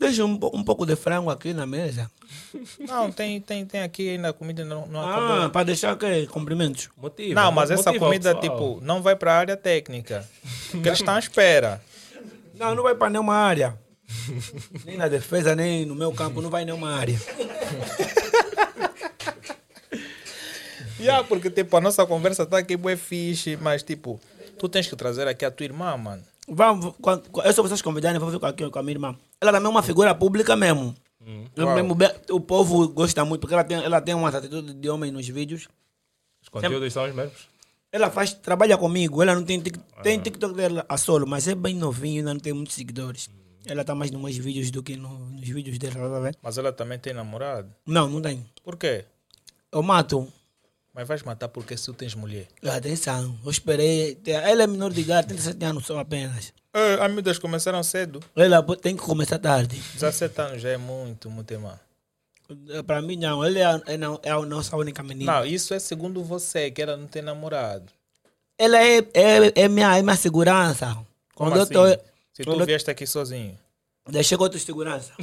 Deixa 0.00 0.24
um, 0.24 0.32
um 0.54 0.64
pouco 0.64 0.84
de 0.86 0.96
frango 0.96 1.30
aqui 1.30 1.52
na 1.52 1.64
mesa. 1.66 2.10
Não, 2.80 3.12
tem, 3.12 3.40
tem, 3.40 3.64
tem 3.64 3.82
aqui 3.82 4.08
ainda 4.10 4.30
a 4.30 4.32
comida 4.32 4.64
não, 4.64 4.86
não 4.86 5.00
Ah, 5.00 5.10
acabou. 5.34 5.50
para 5.50 5.64
deixar 5.66 5.96
que 5.96 6.26
cumprimentos. 6.26 6.88
Motiva, 6.96 7.40
Não, 7.40 7.52
mas 7.52 7.70
essa 7.70 7.90
motiva 7.90 8.04
o 8.06 8.08
comida, 8.08 8.34
pessoal. 8.34 8.58
tipo, 8.74 8.84
não 8.84 9.00
vai 9.02 9.14
pra 9.14 9.34
área 9.34 9.56
técnica. 9.56 10.28
Porque 10.72 10.88
eles 10.88 10.98
estão 10.98 11.14
à 11.14 11.18
espera. 11.20 11.80
Não, 12.54 12.74
não 12.74 12.82
vai 12.82 12.94
para 12.96 13.10
nenhuma 13.10 13.34
área. 13.34 13.78
nem 14.84 14.96
na 14.96 15.06
defesa, 15.08 15.54
nem 15.54 15.84
no 15.86 15.94
meu 15.94 16.10
campo, 16.12 16.40
não 16.42 16.50
vai 16.50 16.64
nenhuma 16.64 16.90
área. 16.96 17.20
Yeah, 21.04 21.26
porque, 21.26 21.50
tipo, 21.50 21.76
a 21.76 21.80
nossa 21.80 22.04
conversa 22.06 22.46
tá 22.46 22.58
aqui 22.58 22.76
bué 22.76 22.96
fixe, 22.96 23.56
mas, 23.56 23.82
tipo, 23.82 24.20
tu 24.58 24.68
tens 24.68 24.86
que 24.86 24.96
trazer 24.96 25.26
aqui 25.28 25.44
a 25.44 25.50
tua 25.50 25.64
irmã, 25.64 25.96
mano. 25.96 26.22
Vamos, 26.48 26.94
quando, 27.00 27.22
eu 27.44 27.52
só 27.52 27.62
vocês 27.62 27.80
convidarem, 27.82 28.18
vou 28.18 28.30
ficar 28.30 28.48
aqui 28.48 28.68
com 28.68 28.78
a 28.78 28.82
minha 28.82 28.94
irmã. 28.94 29.16
Ela 29.40 29.52
também 29.52 29.66
é 29.66 29.70
uma 29.70 29.82
figura 29.82 30.14
pública 30.14 30.56
mesmo. 30.56 30.94
Uau. 31.56 31.74
mesmo 31.76 31.96
o 32.30 32.40
povo 32.40 32.88
gosta 32.88 33.24
muito, 33.24 33.40
porque 33.42 33.54
ela 33.54 33.62
tem, 33.64 33.76
ela 33.82 34.00
tem 34.00 34.14
uma 34.14 34.28
atitude 34.28 34.74
de 34.74 34.88
homem 34.90 35.12
nos 35.12 35.26
vídeos. 35.28 35.68
Os 36.42 36.48
conteúdos 36.48 36.92
são 36.92 37.04
os 37.08 37.14
mesmos. 37.14 37.48
Ela 37.92 38.10
faz, 38.10 38.32
trabalha 38.32 38.76
comigo, 38.76 39.22
ela 39.22 39.34
não 39.34 39.44
tem, 39.44 39.60
tic- 39.60 39.76
tem 40.02 40.18
TikTok 40.18 40.54
dela 40.54 40.84
a 40.88 40.96
solo, 40.96 41.26
mas 41.26 41.46
é 41.46 41.54
bem 41.54 41.76
novinho, 41.76 42.18
ainda 42.20 42.34
não 42.34 42.40
tem 42.40 42.52
muitos 42.52 42.74
seguidores. 42.74 43.28
Ela 43.64 43.84
tá 43.84 43.94
mais 43.94 44.10
nos 44.10 44.20
meus 44.20 44.36
vídeos 44.36 44.70
do 44.72 44.82
que 44.82 44.96
no- 44.96 45.26
nos 45.30 45.48
vídeos 45.48 45.78
dela, 45.78 45.94
tá 45.94 46.18
vendo? 46.20 46.36
Mas 46.42 46.58
ela 46.58 46.72
também 46.72 46.98
tem 46.98 47.12
namorado. 47.12 47.68
Não, 47.86 48.08
não 48.08 48.20
tem. 48.20 48.44
Por 48.64 48.76
quê? 48.76 49.04
Eu 49.70 49.82
mato. 49.82 50.26
Mas 50.94 51.08
vais 51.08 51.22
matar 51.22 51.48
porque 51.48 51.76
se 51.76 51.86
tu 51.86 51.94
tens 51.94 52.14
mulher. 52.14 52.46
Atenção, 52.66 53.38
eu 53.44 53.50
esperei. 53.50 54.18
Ela 54.26 54.64
é 54.64 54.66
menor 54.66 54.92
de 54.92 55.00
idade, 55.00 55.28
37 55.28 55.64
anos 55.64 55.86
só 55.86 55.98
apenas. 55.98 56.52
É, 56.74 56.94
as 56.94 57.10
miúdas 57.10 57.38
começaram 57.38 57.82
cedo. 57.82 58.20
Ela 58.36 58.62
tem 58.76 58.94
que 58.96 59.02
começar 59.02 59.38
tarde. 59.38 59.76
17 59.94 60.40
anos 60.40 60.62
já 60.62 60.68
é 60.70 60.76
muito, 60.76 61.30
muito 61.30 61.50
irmão. 61.50 61.78
Eh, 62.68 62.82
Para 62.82 63.00
mim, 63.00 63.16
não. 63.16 63.42
Ela 63.44 63.58
é 63.58 63.64
a, 63.64 63.82
é 63.86 63.96
não- 63.96 64.20
é 64.22 64.30
a 64.30 64.40
nossa 64.40 64.76
única 64.76 65.02
menina. 65.02 65.32
Não, 65.40 65.46
isso 65.46 65.72
é 65.72 65.78
segundo 65.78 66.22
você, 66.22 66.70
que 66.70 66.82
ela 66.82 66.96
não 66.96 67.06
tem 67.06 67.22
namorado. 67.22 67.86
Ela 68.58 68.78
é, 68.82 68.98
é, 69.14 69.62
é, 69.62 69.68
minha, 69.68 69.96
é 69.96 70.02
minha 70.02 70.16
segurança. 70.16 70.94
Como 71.34 71.50
Quando 71.50 71.62
assim? 71.62 71.74
eu 71.74 71.96
tô. 71.96 72.02
Se 72.34 72.42
tu 72.44 72.64
vieste 72.66 72.90
aqui 72.90 73.06
sozinho. 73.06 73.58
Deixei 74.08 74.36
com 74.36 74.44
outra 74.44 74.58
segurança. 74.58 75.12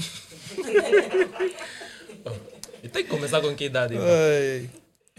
E 2.82 2.88
tem 2.88 3.04
que 3.04 3.10
começar 3.10 3.41
com 3.41 3.54
que 3.54 3.66
idade? 3.66 3.94
irmão? 3.96 4.08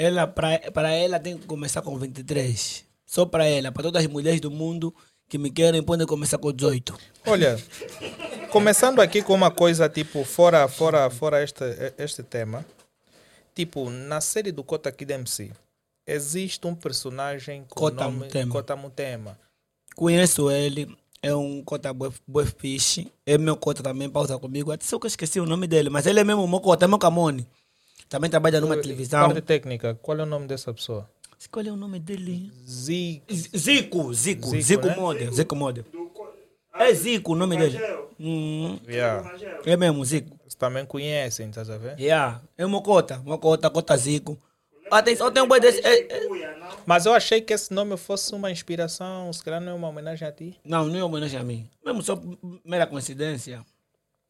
Ela, 0.03 0.27
para, 0.27 0.95
ela, 0.95 1.21
tem 1.21 1.37
que 1.37 1.47
começar 1.47 1.83
com 1.83 1.95
23. 1.99 2.87
Só 3.05 3.27
para 3.27 3.45
ela. 3.45 3.71
Para 3.71 3.83
todas 3.83 4.03
as 4.03 4.11
mulheres 4.11 4.41
do 4.41 4.51
mundo 4.51 4.95
que 5.29 5.37
me 5.37 5.51
querem, 5.51 5.83
podem 5.83 6.07
começar 6.07 6.39
com 6.39 6.51
18. 6.51 6.99
Olha, 7.27 7.63
começando 8.51 9.01
aqui 9.01 9.21
com 9.23 9.35
uma 9.35 9.51
coisa 9.51 9.91
tipo 9.91 10.25
fora 10.25 10.67
fora 10.69 11.11
fora 11.11 11.43
este 11.45 11.65
este 11.99 12.23
tema. 12.23 12.65
Tipo, 13.55 13.91
na 13.91 14.23
série 14.23 14.51
do 14.51 14.65
Kota 14.65 14.91
Kid 14.91 15.13
MC, 15.13 15.51
existe 16.07 16.67
um 16.67 16.75
personagem 16.75 17.67
com 17.69 17.79
Kota 17.79 18.05
nome 18.05 18.21
Mutema. 18.21 18.53
Kota 18.53 18.77
Mutema. 18.77 19.39
Conheço 19.95 20.51
ele. 20.51 20.97
É 21.23 21.35
um 21.35 21.63
bué 22.27 22.47
fixe. 22.47 23.13
É 23.27 23.37
meu 23.37 23.55
cota 23.55 23.83
também, 23.83 24.09
pausa 24.09 24.39
comigo. 24.39 24.73
Até 24.73 24.87
só 24.87 24.99
que 24.99 25.05
eu 25.05 25.09
esqueci 25.09 25.39
o 25.39 25.45
nome 25.45 25.67
dele. 25.67 25.91
Mas 25.91 26.07
ele 26.07 26.21
é 26.21 26.25
mesmo 26.25 26.49
meu 26.49 26.61
cota, 26.61 26.87
é 26.87 26.89
meu 26.89 26.99
camone. 26.99 27.47
Também 28.11 28.29
trabalha 28.29 28.61
numa 28.61 28.77
televisão. 28.77 29.27
Parte 29.29 29.41
técnica, 29.41 29.95
qual 30.03 30.19
é 30.19 30.23
o 30.23 30.27
nome 30.27 30.47
dessa 30.47 30.75
pessoa? 30.75 31.09
Qual 31.51 31.65
é 31.65 31.71
o 31.71 31.77
nome 31.77 31.99
dele? 32.01 32.53
Z. 32.69 33.23
Z- 33.33 33.51
Zico, 33.57 34.13
Zico, 34.13 34.49
Zico, 34.49 34.61
Zico, 34.61 34.87
né? 34.89 34.97
Model, 34.97 35.33
Zico 35.33 35.57
Model. 35.57 35.85
É 36.75 36.93
Zico 36.93 37.33
o 37.33 37.37
nome 37.37 37.57
dele. 37.57 37.79
Hum, 38.19 38.79
Yeah. 38.87 39.33
é 39.65 39.77
mesmo, 39.77 40.05
Zico. 40.05 40.37
Vocês 40.41 40.55
também 40.57 40.85
conhecem, 40.85 41.49
estás 41.49 41.71
a 41.71 41.79
ver? 41.79 41.99
Yeah. 41.99 42.43
É 42.59 42.67
uma 42.67 42.83
cota, 42.83 43.23
uma 43.25 43.39
cota, 43.39 43.71
cota 43.71 43.97
Zico. 43.97 44.37
Atenção, 44.91 45.31
tem 45.31 45.41
um 45.43 45.47
boi 45.49 45.61
desse. 45.61 45.79
é- 45.87 46.13
é- 46.13 46.61
Mas 46.85 47.07
eu 47.07 47.13
achei 47.15 47.41
que 47.41 47.53
esse 47.55 47.73
nome 47.73 47.97
fosse 47.97 48.35
uma 48.35 48.51
inspiração, 48.51 49.33
se 49.33 49.43
calhar 49.43 49.61
não 49.61 49.71
é 49.73 49.75
uma 49.77 49.89
homenagem 49.89 50.27
a 50.27 50.33
ti. 50.33 50.59
Não, 50.65 50.85
não 50.87 50.99
é 50.99 51.05
homenagem 51.05 51.39
a 51.39 51.45
mim. 51.45 51.71
Mesmo 51.87 52.03
só 52.03 52.21
mera 52.65 52.87
coincidência. 52.89 53.65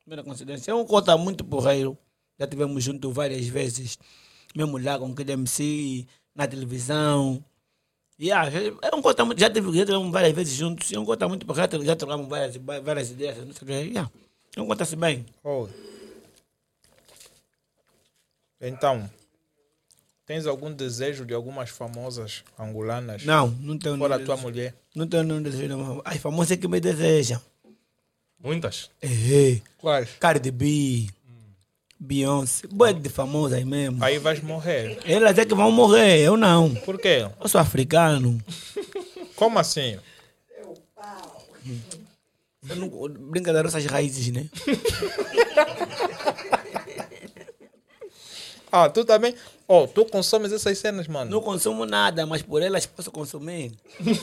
Mera 0.06 0.22
coincidência. 0.22 0.70
É 0.70 0.74
um 0.74 0.84
cota 0.84 1.16
muito 1.16 1.42
porreiro. 1.44 1.96
Já 2.40 2.46
tivemos 2.46 2.82
junto 2.82 3.12
várias 3.12 3.46
vezes. 3.46 3.98
Mesmo 4.56 4.78
lá 4.78 4.98
com 4.98 5.12
aquele 5.12 5.32
MC, 5.32 6.06
na 6.34 6.48
televisão. 6.48 7.44
Yeah, 8.18 8.50
é 8.82 8.94
um 8.94 9.02
cota 9.02 9.24
muito. 9.26 9.38
Já, 9.38 9.50
tive, 9.50 9.70
já 9.76 9.84
tivemos 9.84 10.10
várias 10.10 10.32
vezes 10.32 10.54
juntos. 10.54 10.90
É 10.90 10.98
um 10.98 11.04
cota 11.04 11.28
muito 11.28 11.44
porreiro. 11.44 11.84
Já 11.84 11.94
trocamos 11.94 12.26
várias, 12.28 12.56
várias 12.56 13.10
ideias. 13.10 13.36
Não 13.44 13.52
sei 13.52 13.62
o 13.62 13.66
quê. 13.66 13.72
Yeah. 13.88 14.10
É 14.56 14.60
um 14.62 14.66
cota-se 14.66 14.96
bem. 14.96 15.26
Oh. 15.44 15.68
Então, 18.60 19.08
tens 20.26 20.46
algum 20.46 20.72
desejo 20.72 21.24
de 21.26 21.34
algumas 21.34 21.70
famosas 21.70 22.42
angolanas? 22.58 23.24
Não, 23.24 23.48
não 23.60 23.78
tenho 23.78 23.96
Fora 23.98 24.16
a 24.16 24.18
tua 24.18 24.34
desejo. 24.34 24.42
mulher. 24.42 24.74
Não 24.94 25.06
tenho 25.06 25.22
nenhum 25.24 25.42
desejo. 25.42 25.68
Não. 25.76 26.02
As 26.04 26.16
famosas 26.16 26.56
que 26.58 26.68
me 26.68 26.80
desejam. 26.80 27.40
Muitas. 28.42 28.90
É, 29.02 29.60
Quais? 29.78 30.10
Cardi 30.18 30.50
B, 30.50 31.06
Beyoncé. 32.00 32.66
Boa 32.66 32.94
de 32.94 33.10
famosas 33.10 33.62
mesmo. 33.62 34.02
Aí 34.02 34.18
vais 34.18 34.42
morrer. 34.42 34.98
Elas 35.04 35.36
é 35.36 35.44
que 35.44 35.54
vão 35.54 35.70
morrer, 35.70 36.20
eu 36.20 36.34
não. 36.34 36.74
Por 36.74 36.98
quê? 36.98 37.28
Eu 37.38 37.48
sou 37.48 37.60
africano. 37.60 38.42
Como 39.36 39.58
assim? 39.58 39.98
Eu 42.68 42.76
não, 42.76 42.88
brinca 42.88 43.52
das 43.52 43.64
nossas 43.64 43.84
raízes, 43.84 44.32
né? 44.32 44.48
Ah, 48.72 48.88
tu 48.88 49.04
também. 49.04 49.34
Oh, 49.66 49.88
tu 49.88 50.04
consomes 50.04 50.52
essas 50.52 50.78
cenas, 50.78 51.08
mano. 51.08 51.28
Não 51.28 51.40
consumo 51.40 51.84
nada, 51.84 52.24
mas 52.24 52.40
por 52.40 52.62
elas 52.62 52.86
posso 52.86 53.10
consumir. 53.10 53.72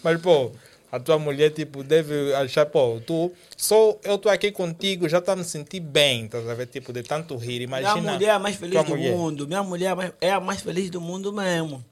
Mas, 0.00 0.20
pô, 0.20 0.52
a 0.90 1.00
tua 1.00 1.18
mulher, 1.18 1.50
tipo, 1.50 1.82
deve 1.82 2.34
achar, 2.34 2.66
pô, 2.66 3.00
tu. 3.04 3.32
Só 3.56 3.98
eu 4.04 4.18
tô 4.18 4.28
aqui 4.28 4.52
contigo, 4.52 5.08
já 5.08 5.20
tá 5.20 5.34
me 5.34 5.44
sentir 5.44 5.80
bem, 5.80 6.28
tá 6.28 6.38
a 6.38 6.54
ver? 6.54 6.66
Tipo, 6.66 6.92
de 6.92 7.02
tanto 7.02 7.36
rir. 7.36 7.62
Imagina. 7.62 7.94
Minha 8.00 8.12
mulher 8.12 8.26
é 8.26 8.30
a 8.30 8.38
mais 8.38 8.56
feliz 8.56 8.84
do 8.84 8.90
mulher. 8.90 9.12
mundo. 9.12 9.46
Minha 9.46 9.62
mulher 9.62 9.86
é 9.86 9.90
a 9.90 9.96
mais, 9.96 10.12
é 10.20 10.30
a 10.30 10.40
mais 10.40 10.60
feliz 10.60 10.90
do 10.90 11.00
mundo 11.00 11.32
mesmo. 11.32 11.84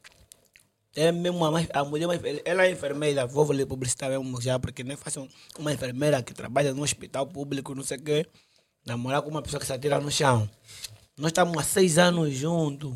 É 0.97 1.11
mesmo 1.11 1.45
a, 1.45 1.51
mais, 1.51 1.67
a 1.73 1.85
mulher 1.85 2.07
mais 2.07 2.21
feliz. 2.21 2.41
Ela 2.45 2.67
é 2.67 2.71
enfermeira, 2.71 3.27
vou 3.27 3.53
lhe 3.53 3.67
publicitar 3.67 4.11
mesmo 4.11 4.41
já, 4.41 4.59
porque 4.59 4.85
não 4.85 4.95
é 4.95 4.97
fácil 4.97 5.29
uma 5.59 5.73
enfermeira 5.73 6.23
que 6.23 6.33
trabalha 6.33 6.73
no 6.73 6.83
hospital 6.83 7.27
público, 7.27 7.75
não 7.75 7.83
sei 7.83 7.99
o 7.99 8.03
quê, 8.03 8.27
namorar 8.87 9.23
com 9.23 9.31
uma 9.31 9.43
pessoa 9.43 9.59
que 9.59 9.67
se 9.67 9.73
atira 9.73 9.99
no 9.99 10.11
chão. 10.11 10.49
Nós 11.17 11.29
estamos 11.31 11.57
há 11.59 11.63
seis 11.63 11.99
anos 11.99 12.33
juntos. 12.35 12.95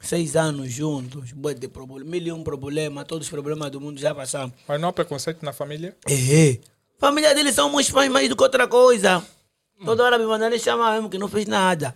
Seis 0.00 0.34
anos 0.34 0.72
juntos. 0.72 1.32
Boa 1.32 1.54
de 1.54 1.68
problema, 1.68 2.10
mil 2.10 2.22
e 2.22 2.32
um 2.32 2.42
problemas, 2.42 3.04
todos 3.06 3.26
os 3.26 3.30
problemas 3.30 3.70
do 3.70 3.80
mundo 3.80 4.00
já 4.00 4.14
passamos. 4.14 4.54
Mas 4.66 4.80
não 4.80 4.88
há 4.88 4.92
preconceito 4.92 5.44
na 5.44 5.52
família? 5.52 5.94
É. 6.08 6.58
Família 6.98 7.34
deles 7.34 7.54
são 7.54 7.74
uns 7.74 7.88
fãs 7.88 8.08
mais 8.10 8.28
do 8.28 8.34
que 8.36 8.42
outra 8.42 8.66
coisa. 8.66 9.24
Toda 9.84 10.04
hora 10.04 10.18
me 10.18 10.26
mandam 10.26 10.58
chamar 10.58 10.92
mesmo 10.92 11.08
que 11.08 11.18
não 11.18 11.28
fez 11.28 11.46
nada. 11.46 11.94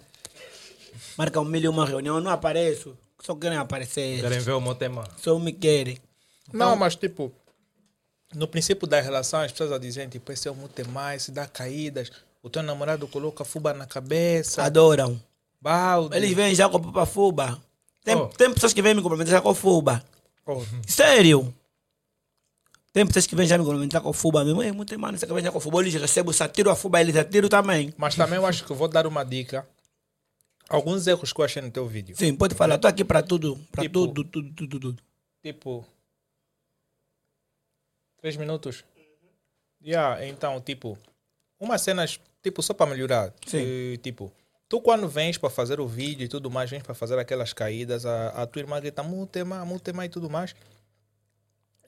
Marca 1.17 1.41
um 1.41 1.45
mil 1.45 1.63
e 1.63 1.69
uma 1.69 1.85
reunião, 1.87 2.17
eu 2.17 2.21
não 2.21 2.31
apareço. 2.31 2.97
Só 3.23 3.35
querem 3.35 3.57
aparecer. 3.59 4.21
Querem 4.21 4.39
ver 4.41 4.53
o 4.53 4.61
meu 4.61 4.75
tema? 4.75 5.09
Só 5.17 5.39
me 5.39 5.53
querem. 5.53 5.99
Não, 6.53 6.77
mas 6.77 6.95
tipo, 6.97 7.33
no 8.35 8.47
princípio 8.47 8.87
da 8.87 9.01
relação, 9.01 9.41
as 9.41 9.53
pessoas 9.53 9.81
dizem, 9.81 10.09
tipo, 10.09 10.31
esse 10.33 10.47
é 10.47 10.51
o 10.51 10.55
muito 10.55 10.87
mais, 10.91 11.25
se 11.25 11.31
dá 11.31 11.47
caídas, 11.47 12.11
o 12.43 12.51
teu 12.51 12.63
namorado 12.63 13.07
coloca 13.09 13.45
fuba 13.45 13.73
na 13.73 13.87
cabeça, 13.87 14.63
Adoram. 14.63 15.21
balde. 15.61 16.17
Eles 16.17 16.33
vêm 16.33 16.55
já 16.55 16.69
com 16.69 16.99
a 16.99 17.07
fuba. 17.07 17.59
Tem, 18.05 18.15
Oh. 18.17 18.29
tem 18.29 18.53
pessoas 18.55 18.73
que 18.73 18.81
vêm 18.83 18.95
me 18.95 19.03
cumprimentar 19.03 19.43
com 19.43 19.55
fuba. 19.55 20.05
Oh, 20.47 20.61
Sério. 20.87 21.53
Tem 22.93 23.05
pessoas 23.05 23.27
que 23.27 23.35
vêm 23.35 23.47
já 23.47 23.59
me 23.59 23.65
cumprimentar 23.65 24.01
com 24.03 24.13
fuba 24.13 24.45
mesmo. 24.45 24.63
É 24.63 24.71
muito 24.71 24.97
mano, 25.01 25.19
você 25.19 25.27
que 25.27 25.33
vem 25.33 25.43
já 25.43 25.51
com 25.51 25.59
fuba. 25.59 25.81
Eles 25.81 25.95
recebem, 25.95 26.33
se 26.33 26.43
atiro 26.43 26.71
a 26.71 26.77
fuba, 26.77 27.01
eles 27.01 27.17
atiram 27.17 27.49
também. 27.49 27.93
Mas 27.97 28.15
também 28.15 28.37
eu 28.37 28.47
acho 28.47 28.65
que 28.65 28.73
vou 28.73 28.87
dar 28.87 29.07
uma 29.07 29.25
dica. 29.25 29.67
Alguns 30.69 31.07
erros 31.07 31.33
que 31.33 31.41
eu 31.41 31.45
achei 31.45 31.61
no 31.61 31.71
teu 31.71 31.87
vídeo. 31.89 32.15
Sim, 32.17 32.35
pode 32.37 32.55
falar. 32.55 32.77
Estou 32.77 32.89
aqui 32.89 33.05
para 33.05 33.23
tudo. 33.23 33.59
Para 33.73 33.83
Tipo- 33.83 34.07
tudo, 34.07 34.25
tudo, 34.25 34.53
tudo, 34.55 34.81
tudo. 34.81 35.03
Tipo. 35.43 35.85
Três 38.19 38.37
minutos? 38.37 38.85
Yeah, 39.83 40.25
então, 40.27 40.61
tipo. 40.61 40.97
Umas 41.61 41.83
cenas, 41.83 42.19
tipo, 42.43 42.63
só 42.63 42.73
para 42.75 42.91
melhorar. 42.91 43.33
Sim. 43.47 43.59
Eh, 43.95 43.97
tipo, 43.99 44.33
tu 44.69 44.81
quando 44.81 45.09
vens 45.09 45.39
para 45.39 45.51
fazer 45.51 45.81
o 45.81 45.86
vídeo 45.86 46.24
e 46.24 46.28
tudo 46.28 46.51
mais, 46.51 46.70
vens 46.70 46.82
para 46.82 46.95
fazer 46.95 47.19
aquelas 47.19 47.53
caídas, 47.53 48.05
a, 48.07 48.28
a 48.28 48.47
tua 48.47 48.61
irmã 48.61 48.81
grita 48.81 49.03
mutema, 49.03 49.65
mutema 49.65 50.05
e 50.05 50.09
tudo 50.09 50.28
mais. 50.31 50.55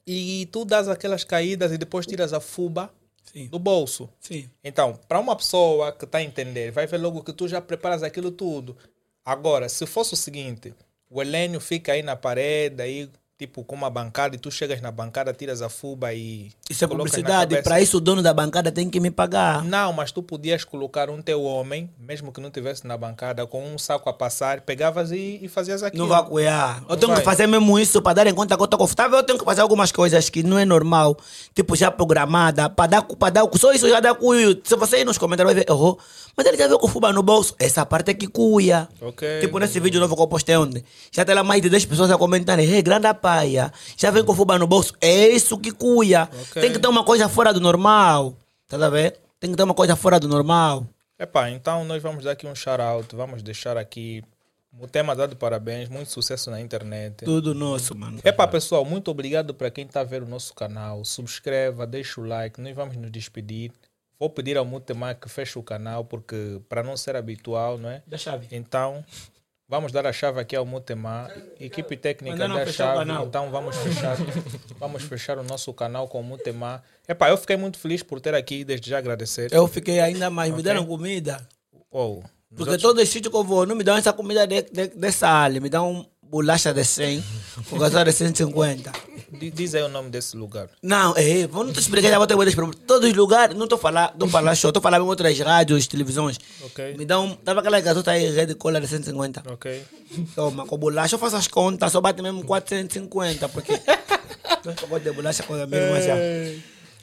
E 0.05 0.47
tu 0.51 0.63
dás 0.63 0.87
aquelas 0.87 1.23
caídas 1.23 1.71
e 1.71 1.77
depois 1.77 2.05
tiras 2.05 2.31
a 2.31 2.39
fuba 2.39 2.93
Sim, 3.25 3.47
do 3.47 3.59
bolso. 3.59 4.09
sim. 4.21 4.49
Então, 4.63 4.97
para 5.07 5.19
uma 5.19 5.35
pessoa 5.35 5.91
que 5.91 6.05
está 6.05 6.19
a 6.19 6.23
entender, 6.23 6.71
vai 6.71 6.87
ver 6.87 6.97
logo 6.97 7.23
que 7.23 7.33
tu 7.33 7.47
já 7.47 7.59
preparas 7.59 8.03
aquilo 8.03 8.31
tudo. 8.31 8.77
Agora, 9.25 9.67
se 9.67 9.85
fosse 9.85 10.13
o 10.13 10.17
seguinte, 10.17 10.73
o 11.09 11.21
Helênio 11.21 11.59
fica 11.59 11.91
aí 11.91 12.01
na 12.01 12.15
parede, 12.15 12.81
aí, 12.81 13.09
tipo, 13.37 13.63
com 13.63 13.75
uma 13.75 13.89
bancada, 13.89 14.35
e 14.35 14.39
tu 14.39 14.49
chegas 14.49 14.81
na 14.81 14.91
bancada, 14.91 15.31
tiras 15.31 15.61
a 15.61 15.69
fuba 15.69 16.13
e. 16.13 16.51
Isso 16.69 16.83
é 16.83 16.87
publicidade. 16.87 17.61
Para 17.61 17.79
isso, 17.79 17.97
o 17.97 17.99
dono 17.99 18.23
da 18.23 18.33
bancada 18.33 18.71
tem 18.71 18.89
que 18.89 18.99
me 18.99 19.11
pagar. 19.11 19.63
Não, 19.63 19.93
mas 19.93 20.11
tu 20.11 20.23
podias 20.23 20.63
colocar 20.63 21.09
um 21.09 21.21
teu 21.21 21.43
homem, 21.43 21.89
mesmo 21.99 22.31
que 22.31 22.41
não 22.41 22.49
tivesse 22.49 22.87
na 22.87 22.97
bancada, 22.97 23.45
com 23.45 23.63
um 23.63 23.77
saco 23.77 24.09
a 24.09 24.13
passar, 24.13 24.61
pegavas 24.61 25.11
e, 25.11 25.39
e 25.41 25.47
fazias 25.47 25.83
aquilo. 25.83 26.03
Não 26.03 26.09
vai 26.09 26.19
apoiar. 26.19 26.83
Eu 26.89 26.97
tenho 26.97 27.11
vai. 27.11 27.19
que 27.19 27.25
fazer 27.25 27.45
mesmo 27.47 27.77
isso 27.77 28.01
para 28.01 28.13
dar 28.13 28.27
em 28.27 28.33
conta 28.33 28.55
que 28.55 28.61
eu 28.61 28.65
estou 28.65 28.79
confortável. 28.79 29.17
Eu 29.17 29.23
tenho 29.23 29.37
que 29.37 29.45
fazer 29.45 29.61
algumas 29.61 29.91
coisas 29.91 30.29
que 30.29 30.41
não 30.41 30.57
é 30.57 30.65
normal. 30.65 31.17
Tipo, 31.53 31.75
já 31.75 31.91
programada. 31.91 32.69
Para 32.69 32.87
dar, 32.87 33.01
para 33.03 33.29
dar, 33.29 33.49
só 33.55 33.71
isso 33.71 33.87
já 33.87 33.99
dá 33.99 34.15
cuio. 34.15 34.59
Se 34.63 34.75
você 34.75 35.01
ir 35.01 35.05
nos 35.05 35.17
comentários, 35.17 35.53
vai 35.53 35.63
ver, 35.63 35.69
errou. 35.69 35.99
Mas 36.35 36.45
ele 36.45 36.57
já 36.57 36.67
viu 36.67 36.77
com 36.77 36.87
fuba 36.87 37.11
no 37.11 37.23
bolso. 37.23 37.55
Essa 37.57 37.83
parte 37.83 38.11
é 38.11 38.13
que 38.13 38.27
cuia. 38.27 38.87
Ok. 39.01 39.39
Tipo, 39.41 39.57
nesse 39.57 39.79
vídeo 39.79 39.99
novo 39.99 40.15
que 40.15 40.21
eu 40.21 40.27
postei 40.27 40.55
ontem. 40.55 40.83
Já 41.11 41.25
tem 41.25 41.33
lá 41.33 41.43
mais 41.43 41.61
de 41.63 41.69
10 41.69 41.85
pessoas 41.85 42.11
a 42.11 42.17
comentarem. 42.17 42.63
Hey, 42.69 42.83
grande 42.83 43.07
paia. 43.27 43.73
Já 43.97 44.09
vem 44.09 44.23
com 44.23 44.31
o 44.31 44.35
fuba 44.35 44.57
no 44.57 44.65
bolso. 44.65 44.93
É 45.01 45.27
isso 45.27 45.57
que 45.57 45.73
cuia. 45.73 46.29
Ok. 46.31 46.61
Tem 46.61 46.71
que 46.71 46.79
ter 46.79 46.87
uma 46.87 47.03
coisa 47.03 47.27
fora 47.27 47.51
do 47.51 47.59
normal. 47.59 48.33
Tá 48.69 48.77
a 48.85 48.89
ver? 48.89 49.19
Tem 49.37 49.51
que 49.51 49.57
ter 49.57 49.63
uma 49.63 49.73
coisa 49.73 49.97
fora 49.97 50.17
do 50.17 50.29
normal. 50.29 50.87
Epá, 51.19 51.49
então 51.49 51.83
nós 51.83 52.01
vamos 52.01 52.23
dar 52.23 52.31
aqui 52.31 52.47
um 52.47 52.55
shout-out, 52.55 53.13
vamos 53.15 53.41
deixar 53.41 53.75
aqui 53.75 54.23
o 54.79 54.87
tema 54.87 55.15
dado 55.15 55.35
parabéns, 55.35 55.89
muito 55.89 56.11
sucesso 56.11 56.49
na 56.49 56.61
internet. 56.61 57.25
Tudo 57.25 57.53
nosso, 57.53 57.97
mano. 57.97 58.19
Epá, 58.23 58.47
pessoal, 58.47 58.85
muito 58.85 59.11
obrigado 59.11 59.53
para 59.53 59.69
quem 59.69 59.85
está 59.85 60.01
a 60.01 60.03
ver 60.05 60.23
o 60.23 60.27
nosso 60.27 60.53
canal. 60.53 61.03
Subscreva, 61.03 61.85
deixa 61.85 62.21
o 62.21 62.25
like, 62.25 62.61
nós 62.61 62.75
vamos 62.75 62.95
nos 62.95 63.11
despedir. 63.11 63.71
Vou 64.19 64.29
pedir 64.29 64.57
ao 64.57 64.65
Mutemar 64.65 65.19
que 65.19 65.27
feche 65.27 65.59
o 65.59 65.63
canal, 65.63 66.05
porque 66.05 66.61
para 66.69 66.81
não 66.81 66.95
ser 66.95 67.15
habitual, 67.15 67.77
não 67.77 67.89
é? 67.89 68.01
Da 68.07 68.17
chave. 68.17 68.47
Então, 68.51 69.03
vamos 69.67 69.91
dar 69.91 70.05
a 70.05 70.13
chave 70.13 70.39
aqui 70.39 70.55
ao 70.55 70.65
Mutemar, 70.65 71.31
equipe 71.59 71.97
técnica 71.97 72.47
da 72.47 72.65
chave. 72.67 72.99
canal. 72.99 73.25
Então, 73.25 73.49
vamos 73.51 73.75
fechar, 73.77 74.15
vamos 74.79 75.03
fechar 75.03 75.37
o 75.37 75.43
nosso 75.43 75.73
canal 75.73 76.07
com 76.07 76.19
o 76.19 76.23
Mutemar. 76.23 76.83
Epá, 77.07 77.29
eu 77.29 77.37
fiquei 77.37 77.57
muito 77.57 77.77
feliz 77.77 78.01
por 78.03 78.19
ter 78.19 78.33
aqui, 78.35 78.63
desde 78.63 78.89
já 78.89 78.97
agradecer. 78.97 79.51
Eu 79.51 79.67
fiquei 79.67 79.99
ainda 79.99 80.29
mais. 80.29 80.49
Me 80.49 80.55
Ok. 80.59 80.63
deram 80.63 80.85
comida. 80.85 81.47
Oh, 81.91 82.21
Porque 82.49 82.71
outros- 82.71 82.81
todo 82.81 83.05
sítio 83.05 83.29
que 83.31 83.37
eu 83.37 83.43
vou, 83.43 83.65
não 83.65 83.75
me 83.75 83.83
dão 83.83 83.95
essa 83.97 84.13
comida 84.13 84.45
de, 84.47 84.61
de, 84.63 84.87
dessa 84.87 85.27
área. 85.27 85.59
Me 85.61 85.69
dão 85.69 86.05
bolacha 86.29 86.73
de 86.73 86.83
100, 86.83 87.23
o 87.71 87.77
gasol 87.79 88.03
de 88.03 88.11
150. 88.11 88.91
di- 89.31 89.51
diz 89.51 89.73
aí 89.75 89.81
o 89.83 89.87
nome 89.89 90.09
desse 90.09 90.35
lugar. 90.37 90.69
Não, 90.81 91.13
é, 91.17 91.47
vou 91.47 91.63
não 91.63 91.71
te 91.73 91.79
explicar, 91.79 92.09
já 92.09 92.17
vou 92.17 92.27
ter. 92.27 92.35
Todos 92.85 93.09
os 93.09 93.15
lugares, 93.15 93.55
não 93.55 93.63
estou 93.65 93.77
falando, 93.77 94.11
não 94.19 94.27
falar 94.29 94.55
show, 94.55 94.69
estou 94.69 94.81
falando 94.81 95.03
em 95.03 95.07
outras 95.07 95.39
rádios, 95.39 95.87
televisões. 95.87 96.37
Ok. 96.63 96.95
Me 96.97 97.05
dão, 97.05 97.31
tava 97.43 97.59
aquela 97.61 97.79
gasota 97.79 98.11
aí, 98.11 98.29
rede 98.29 98.55
cola 98.55 98.79
de 98.81 98.87
150. 98.87 99.43
Ok. 99.51 99.83
Toma, 100.35 100.65
com 100.65 100.77
bolacha 100.77 101.15
eu 101.15 101.19
faço 101.19 101.35
as 101.35 101.47
contas, 101.47 101.91
só 101.91 102.01
bate 102.01 102.21
mesmo 102.21 102.43
450, 102.43 103.49
porque. 103.49 103.73
Eu 104.65 104.87
gosto 104.89 105.03
de 105.03 105.11
bolacha 105.11 105.43
com 105.43 105.53
a 105.53 105.65
minha 105.65 105.79
irmã 105.81 106.01
já. 106.01 106.13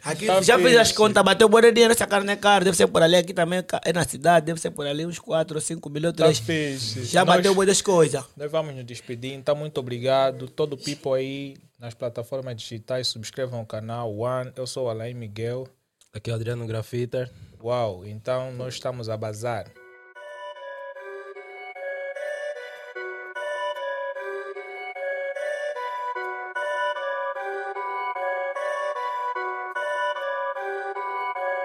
Aqui, 0.05 0.27
Tá 0.27 0.43
já 0.43 0.59
fiz 0.59 0.77
as 0.77 0.93
contas, 0.93 1.23
bateu 1.25 1.49
bom 1.49 1.61
dinheiro, 1.61 1.93
essa 1.93 2.07
carne 2.07 2.31
é 2.33 2.37
cara, 2.37 2.65
deve 2.65 2.77
ser 2.77 2.87
por 2.87 3.03
ali, 3.03 3.17
aqui 3.17 3.33
também 3.33 3.65
é 3.85 3.93
na 3.93 4.05
cidade, 4.05 4.47
deve 4.47 4.61
ser 4.61 4.71
por 4.71 4.87
ali 4.87 5.07
uns 5.07 5.19
4 5.19 5.57
ou 5.57 5.61
5 5.61 5.89
milhões, 5.89 6.15
Tá 6.15 6.25
3. 6.25 6.39
fixe. 6.41 7.05
Já 7.07 7.25
Nós- 7.25 7.37
bateu 7.37 7.55
boas 7.55 7.67
das 7.67 7.81
coisas. 7.81 8.23
Nós 8.37 8.51
vamos 8.51 8.75
nos 8.75 8.85
despedir, 8.85 9.33
então 9.33 9.57
muito 9.57 9.79
obrigado. 9.81 10.47
Todo 10.49 10.75
o 10.75 10.77
people 10.77 11.13
aí 11.19 11.57
nas 11.79 11.95
plataformas 11.95 12.55
digitais, 12.57 13.09
subscrevam 13.09 13.63
o 13.63 13.67
canal 13.67 14.15
One. 14.17 14.53
Eu 14.57 14.67
sou 14.67 14.87
o 14.87 14.91
Alain 14.91 15.15
Miguel. 15.15 15.67
Aqui 16.13 16.31
é 16.31 16.33
o 16.33 16.37
Adriano 16.37 16.67
Grafiter. 16.67 17.31
Uau, 17.63 18.05
então 18.07 18.53
nós 18.53 18.75
estamos 18.75 19.09
a 19.09 19.17
bazar. 19.17 19.67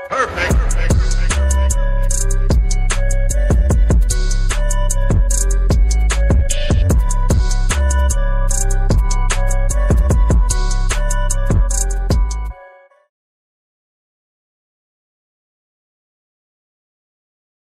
Perfect. 0.10 0.59